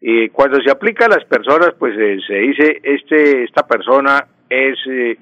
Y 0.00 0.28
cuando 0.30 0.60
se 0.60 0.72
aplica 0.72 1.06
a 1.06 1.08
las 1.08 1.24
personas, 1.24 1.70
pues 1.78 1.96
eh, 1.96 2.18
se 2.26 2.34
dice, 2.34 2.80
este, 2.82 3.44
esta 3.44 3.64
persona 3.64 4.26
es 4.50 4.76
eh, 4.88 5.16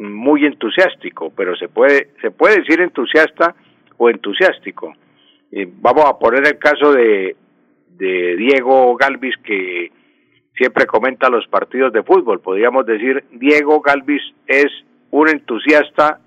muy 0.00 0.44
entusiástico, 0.44 1.30
pero 1.30 1.54
se 1.54 1.68
puede, 1.68 2.08
se 2.20 2.32
puede 2.32 2.56
decir 2.56 2.80
entusiasta 2.80 3.54
o 3.98 4.10
entusiástico. 4.10 4.92
vamos 5.80 6.06
a 6.06 6.18
poner 6.18 6.44
el 6.44 6.58
caso 6.58 6.92
de, 6.92 7.36
de 7.90 8.36
Diego 8.36 8.96
Galvis, 8.96 9.36
que 9.44 9.92
siempre 10.56 10.86
comenta 10.86 11.30
los 11.30 11.46
partidos 11.46 11.92
de 11.92 12.02
fútbol. 12.02 12.40
Podríamos 12.40 12.84
decir, 12.84 13.22
Diego 13.30 13.80
Galvis 13.80 14.22
es 14.48 14.66
un 15.12 15.28
entusiasta 15.28 16.18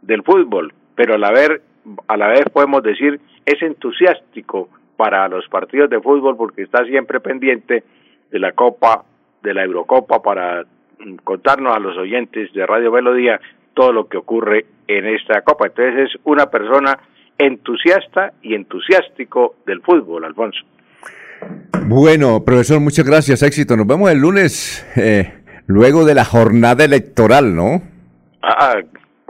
del 0.00 0.22
fútbol, 0.22 0.72
pero 0.94 1.14
a 1.14 1.18
la 1.18 1.32
vez, 1.32 1.60
a 2.06 2.16
la 2.16 2.28
vez 2.28 2.44
podemos 2.52 2.82
decir, 2.82 3.20
es 3.44 3.62
entusiástico 3.62 4.68
para 4.96 5.28
los 5.28 5.48
partidos 5.48 5.90
de 5.90 6.00
fútbol 6.00 6.36
porque 6.36 6.62
está 6.62 6.84
siempre 6.84 7.20
pendiente 7.20 7.82
de 8.30 8.38
la 8.38 8.52
Copa, 8.52 9.04
de 9.42 9.54
la 9.54 9.64
Eurocopa, 9.64 10.22
para 10.22 10.64
mm, 10.98 11.16
contarnos 11.24 11.74
a 11.74 11.80
los 11.80 11.96
oyentes 11.96 12.52
de 12.52 12.66
Radio 12.66 12.92
Melodía 12.92 13.40
todo 13.74 13.92
lo 13.92 14.08
que 14.08 14.18
ocurre 14.18 14.66
en 14.86 15.06
esta 15.06 15.42
Copa. 15.42 15.66
Entonces 15.66 16.10
es 16.10 16.20
una 16.24 16.46
persona 16.46 16.98
entusiasta 17.38 18.32
y 18.42 18.54
entusiástico 18.54 19.56
del 19.66 19.80
fútbol, 19.80 20.24
Alfonso. 20.24 20.60
Bueno, 21.86 22.44
profesor, 22.44 22.80
muchas 22.80 23.04
gracias, 23.04 23.42
éxito. 23.42 23.76
Nos 23.76 23.86
vemos 23.86 24.10
el 24.10 24.18
lunes, 24.18 24.86
eh, 24.96 25.32
luego 25.66 26.04
de 26.04 26.14
la 26.14 26.24
jornada 26.24 26.84
electoral, 26.84 27.54
¿no? 27.54 27.82
Ah, 28.42 28.76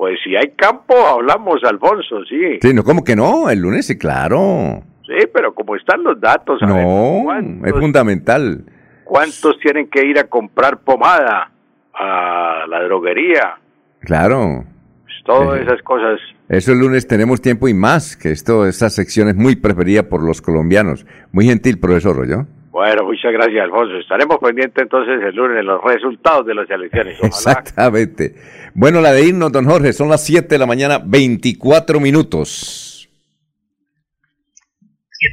pues 0.03 0.19
si 0.25 0.35
hay 0.35 0.51
campo, 0.57 0.97
hablamos, 0.97 1.63
Alfonso, 1.63 2.25
sí. 2.29 2.59
Sí, 2.61 2.75
no, 2.75 2.83
¿cómo 2.83 3.05
que 3.05 3.15
no? 3.15 3.49
El 3.49 3.61
lunes, 3.61 3.87
sí, 3.87 3.97
claro. 3.97 4.83
Sí, 5.07 5.29
pero 5.33 5.55
como 5.55 5.77
están 5.77 6.03
los 6.03 6.21
datos, 6.21 6.61
no, 6.61 7.33
es 7.65 7.73
fundamental. 7.73 8.65
¿Cuántos 9.05 9.61
tienen 9.61 9.89
que 9.89 10.05
ir 10.05 10.19
a 10.19 10.25
comprar 10.25 10.79
pomada 10.79 11.53
a 11.95 12.65
la 12.69 12.83
droguería? 12.83 13.61
Claro. 14.01 14.65
Pues 15.05 15.15
todas 15.25 15.61
esas 15.61 15.81
cosas 15.83 16.19
eso 16.49 16.73
el 16.73 16.81
lunes 16.81 17.07
tenemos 17.07 17.41
tiempo 17.41 17.69
y 17.69 17.75
más, 17.75 18.17
que 18.17 18.33
esto, 18.33 18.67
esta 18.67 18.91
sección 18.91 19.29
es 19.29 19.37
muy 19.37 19.55
preferida 19.55 20.09
por 20.09 20.25
los 20.25 20.43
colombianos. 20.43 21.07
Muy 21.31 21.47
gentil, 21.47 21.79
profesor 21.79 22.17
Rollo. 22.17 22.49
Bueno, 22.73 23.05
muchas 23.05 23.31
gracias, 23.33 23.65
Alfonso. 23.65 23.99
Estaremos 23.99 24.39
pendientes 24.39 24.83
entonces 24.83 25.23
el 25.23 25.37
lunes 25.37 25.59
de 25.59 25.63
los 25.63 25.85
resultados 25.85 26.47
de 26.47 26.55
las 26.55 26.71
elecciones. 26.71 27.19
Exactamente. 27.23 28.35
Bueno, 28.73 29.03
la 29.03 29.13
de 29.13 29.27
irnos, 29.27 29.53
don 29.53 29.67
Jorge, 29.67 29.93
son 29.93 30.09
las 30.09 30.25
7 30.25 30.49
de 30.49 30.59
la 30.59 30.65
mañana, 30.65 30.99
24 31.05 32.01
minutos. 32.01 33.11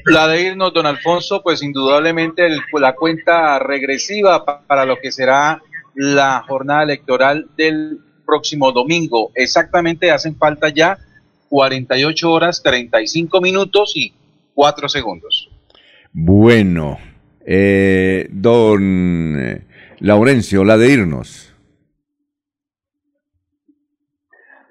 La 0.08 0.28
de 0.28 0.50
irnos, 0.50 0.74
don 0.74 0.86
Alfonso, 0.86 1.42
pues 1.42 1.64
indudablemente 1.64 2.46
la 2.74 2.94
cuenta 2.94 3.58
regresiva 3.58 4.44
para 4.68 4.84
lo 4.84 4.98
que 4.98 5.10
será 5.10 5.62
la 5.96 6.44
jornada 6.46 6.84
electoral 6.84 7.48
del 7.56 8.00
próximo 8.26 8.74
domingo. 8.74 9.32
Exactamente 9.34 10.12
hacen 10.12 10.36
falta 10.36 10.68
ya 10.68 10.98
48 11.48 12.30
horas, 12.30 12.62
35 12.62 13.40
minutos 13.40 13.94
y 13.96 14.12
4 14.56 14.90
segundos. 14.90 15.50
Bueno, 16.12 16.98
eh, 17.52 18.28
don 18.32 19.36
eh, 19.40 19.62
Laurencio, 20.02 20.64
la 20.64 20.78
de 20.78 20.94
irnos. 20.94 21.52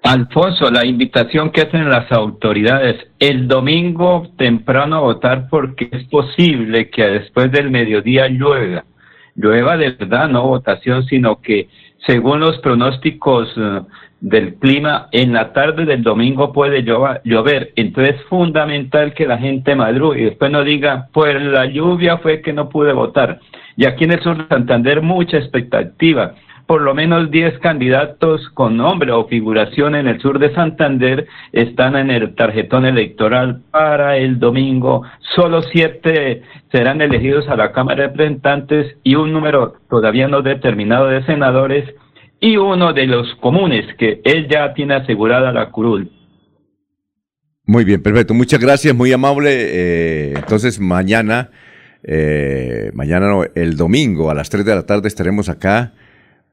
Alfonso, 0.01 0.71
la 0.71 0.85
invitación 0.85 1.51
que 1.51 1.63
hacen 1.63 1.89
las 1.89 2.09
autoridades 2.09 2.95
el 3.19 3.49
domingo 3.49 4.31
temprano 4.37 4.95
a 4.95 4.99
votar 5.01 5.49
porque 5.49 5.89
es 5.91 6.05
posible 6.05 6.89
que 6.89 7.03
después 7.03 7.51
del 7.51 7.69
mediodía 7.69 8.29
llueva. 8.29 8.85
Llueva 9.35 9.75
de 9.75 9.91
verdad, 9.91 10.29
no 10.29 10.47
votación, 10.47 11.05
sino 11.07 11.41
que 11.41 11.67
según 12.07 12.39
los 12.39 12.59
pronósticos 12.59 13.49
eh, 13.57 13.81
del 14.21 14.55
clima, 14.55 15.07
en 15.11 15.33
la 15.33 15.53
tarde 15.53 15.85
del 15.85 16.03
domingo 16.03 16.51
puede 16.51 16.83
llover. 16.83 17.71
Entonces 17.75 18.15
es 18.15 18.23
fundamental 18.23 19.13
que 19.13 19.27
la 19.27 19.37
gente 19.37 19.75
madrugue 19.75 20.21
y 20.21 20.25
después 20.25 20.51
no 20.51 20.63
diga, 20.63 21.07
pues 21.13 21.41
la 21.41 21.65
lluvia 21.65 22.17
fue 22.17 22.41
que 22.41 22.53
no 22.53 22.69
pude 22.69 22.93
votar. 22.93 23.39
Y 23.77 23.85
aquí 23.85 24.03
en 24.03 24.11
el 24.11 24.21
sur 24.21 24.37
de 24.37 24.47
Santander 24.47 25.01
mucha 25.01 25.37
expectativa. 25.37 26.35
Por 26.65 26.81
lo 26.81 26.93
menos 26.93 27.31
10 27.31 27.57
candidatos 27.59 28.47
con 28.49 28.77
nombre 28.77 29.11
o 29.11 29.25
figuración 29.25 29.95
en 29.95 30.07
el 30.07 30.21
sur 30.21 30.37
de 30.37 30.53
Santander 30.53 31.25
están 31.51 31.95
en 31.95 32.11
el 32.11 32.35
tarjetón 32.35 32.85
electoral 32.85 33.61
para 33.71 34.17
el 34.17 34.37
domingo. 34.37 35.01
Solo 35.35 35.63
siete 35.63 36.43
serán 36.71 37.01
elegidos 37.01 37.47
a 37.47 37.55
la 37.55 37.71
Cámara 37.71 38.03
de 38.03 38.07
Representantes 38.09 38.97
y 39.03 39.15
un 39.15 39.33
número 39.33 39.73
todavía 39.89 40.27
no 40.27 40.43
determinado 40.43 41.07
de 41.07 41.25
senadores 41.25 41.85
y 42.39 42.57
uno 42.57 42.93
de 42.93 43.05
los 43.05 43.35
comunes 43.35 43.85
que 43.97 44.21
él 44.23 44.47
ya 44.49 44.73
tiene 44.73 44.95
asegurada 44.95 45.51
la 45.51 45.71
curul. 45.71 46.11
Muy 47.65 47.83
bien, 47.83 48.01
perfecto. 48.01 48.33
Muchas 48.33 48.59
gracias, 48.59 48.95
muy 48.95 49.11
amable. 49.11 49.51
Eh, 49.51 50.33
entonces 50.35 50.79
mañana, 50.79 51.51
eh, 52.03 52.91
mañana 52.93 53.27
no, 53.27 53.43
el 53.55 53.77
domingo 53.77 54.31
a 54.31 54.33
las 54.33 54.49
3 54.49 54.65
de 54.65 54.75
la 54.75 54.85
tarde 54.85 55.07
estaremos 55.07 55.49
acá 55.49 55.93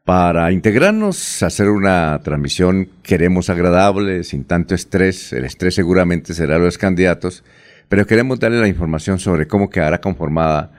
para 0.05 0.53
integrarnos, 0.53 1.43
hacer 1.43 1.69
una 1.69 2.21
transmisión 2.23 2.89
queremos 3.03 3.51
agradable, 3.51 4.25
sin 4.25 4.45
tanto 4.45 4.75
estrés. 4.75 5.33
El 5.33 5.45
estrés 5.45 5.75
seguramente 5.75 6.35
será 6.35 6.59
los 6.59 6.79
candidatos, 6.79 7.45
pero 7.89 8.07
queremos 8.07 8.39
darle 8.39 8.61
la 8.61 8.69
información 8.69 9.19
sobre 9.19 9.49
cómo 9.49 9.71
quedará 9.71 10.01
conformada 10.01 10.71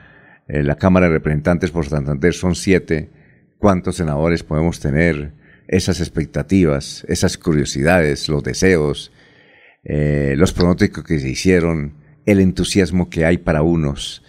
eh, 0.48 0.62
la 0.62 0.76
Cámara 0.76 1.08
de 1.08 1.12
Representantes 1.12 1.70
por 1.70 1.86
Santander 1.86 2.32
son 2.32 2.54
siete. 2.54 3.10
¿Cuántos 3.58 3.96
senadores 3.96 4.42
podemos 4.42 4.80
tener? 4.80 5.32
Esas 5.66 6.00
expectativas, 6.00 7.04
esas 7.08 7.36
curiosidades, 7.36 8.28
los 8.28 8.42
deseos, 8.42 9.12
eh, 9.84 10.34
los 10.36 10.52
pronósticos 10.52 11.04
que 11.04 11.18
se 11.18 11.28
hicieron, 11.28 11.94
el 12.24 12.40
entusiasmo 12.40 13.10
que 13.10 13.24
hay 13.24 13.38
para 13.38 13.62
unos, 13.62 14.22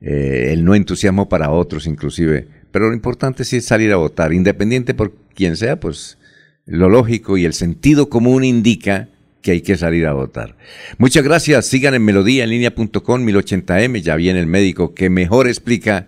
eh, 0.00 0.50
el 0.52 0.64
no 0.64 0.74
entusiasmo 0.74 1.28
para 1.28 1.50
otros 1.50 1.86
inclusive. 1.86 2.48
Pero 2.70 2.88
lo 2.88 2.94
importante 2.94 3.44
sí 3.44 3.56
es 3.56 3.64
salir 3.64 3.92
a 3.92 3.96
votar, 3.96 4.32
independiente 4.32 4.94
por 4.94 5.14
quien 5.34 5.56
sea, 5.56 5.78
pues 5.78 6.18
lo 6.66 6.88
lógico 6.88 7.36
y 7.36 7.44
el 7.44 7.52
sentido 7.52 8.08
común 8.08 8.44
indica 8.44 9.08
que 9.42 9.52
hay 9.52 9.60
que 9.60 9.76
salir 9.76 10.06
a 10.06 10.12
votar. 10.12 10.56
Muchas 10.98 11.24
gracias. 11.24 11.66
Sigan 11.66 11.94
en 11.94 12.04
melodía 12.04 12.44
en 12.44 12.50
línea.com 12.50 13.26
1080m. 13.26 14.00
Ya 14.00 14.16
viene 14.16 14.40
el 14.40 14.46
médico 14.46 14.94
que 14.94 15.10
mejor 15.10 15.48
explica 15.48 16.06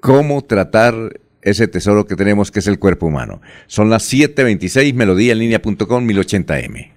cómo 0.00 0.44
tratar 0.44 1.20
ese 1.46 1.68
tesoro 1.68 2.06
que 2.06 2.16
tenemos 2.16 2.50
que 2.50 2.58
es 2.58 2.66
el 2.66 2.78
cuerpo 2.78 3.06
humano. 3.06 3.40
Son 3.68 3.88
las 3.88 4.12
7.26, 4.12 4.92
melodía 4.94 5.32
en 5.32 5.38
línea.com 5.38 6.06
1080m. 6.06 6.90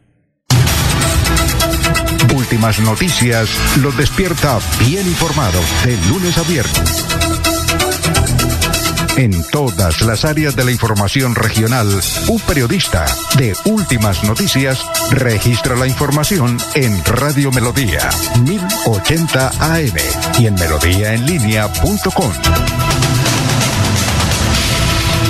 Últimas 2.36 2.80
noticias 2.80 3.50
los 3.82 3.96
despierta 3.96 4.60
bien 4.88 5.08
informados 5.08 5.64
de 5.86 5.96
lunes 6.10 6.38
a 6.38 6.44
viernes. 6.44 7.06
En 9.18 9.32
todas 9.52 10.02
las 10.02 10.26
áreas 10.26 10.56
de 10.56 10.64
la 10.64 10.72
información 10.72 11.36
regional, 11.36 11.88
un 12.30 12.40
periodista 12.40 13.06
de 13.38 13.54
Últimas 13.66 14.24
Noticias 14.24 14.84
registra 15.12 15.76
la 15.76 15.88
información 15.88 16.58
en 16.74 17.04
Radio 17.04 17.52
Melodía 17.52 18.10
1080 18.46 19.50
AM 19.60 19.98
y 20.40 20.48
en 20.48 20.56
melodíaenlínea.com. 20.56 23.19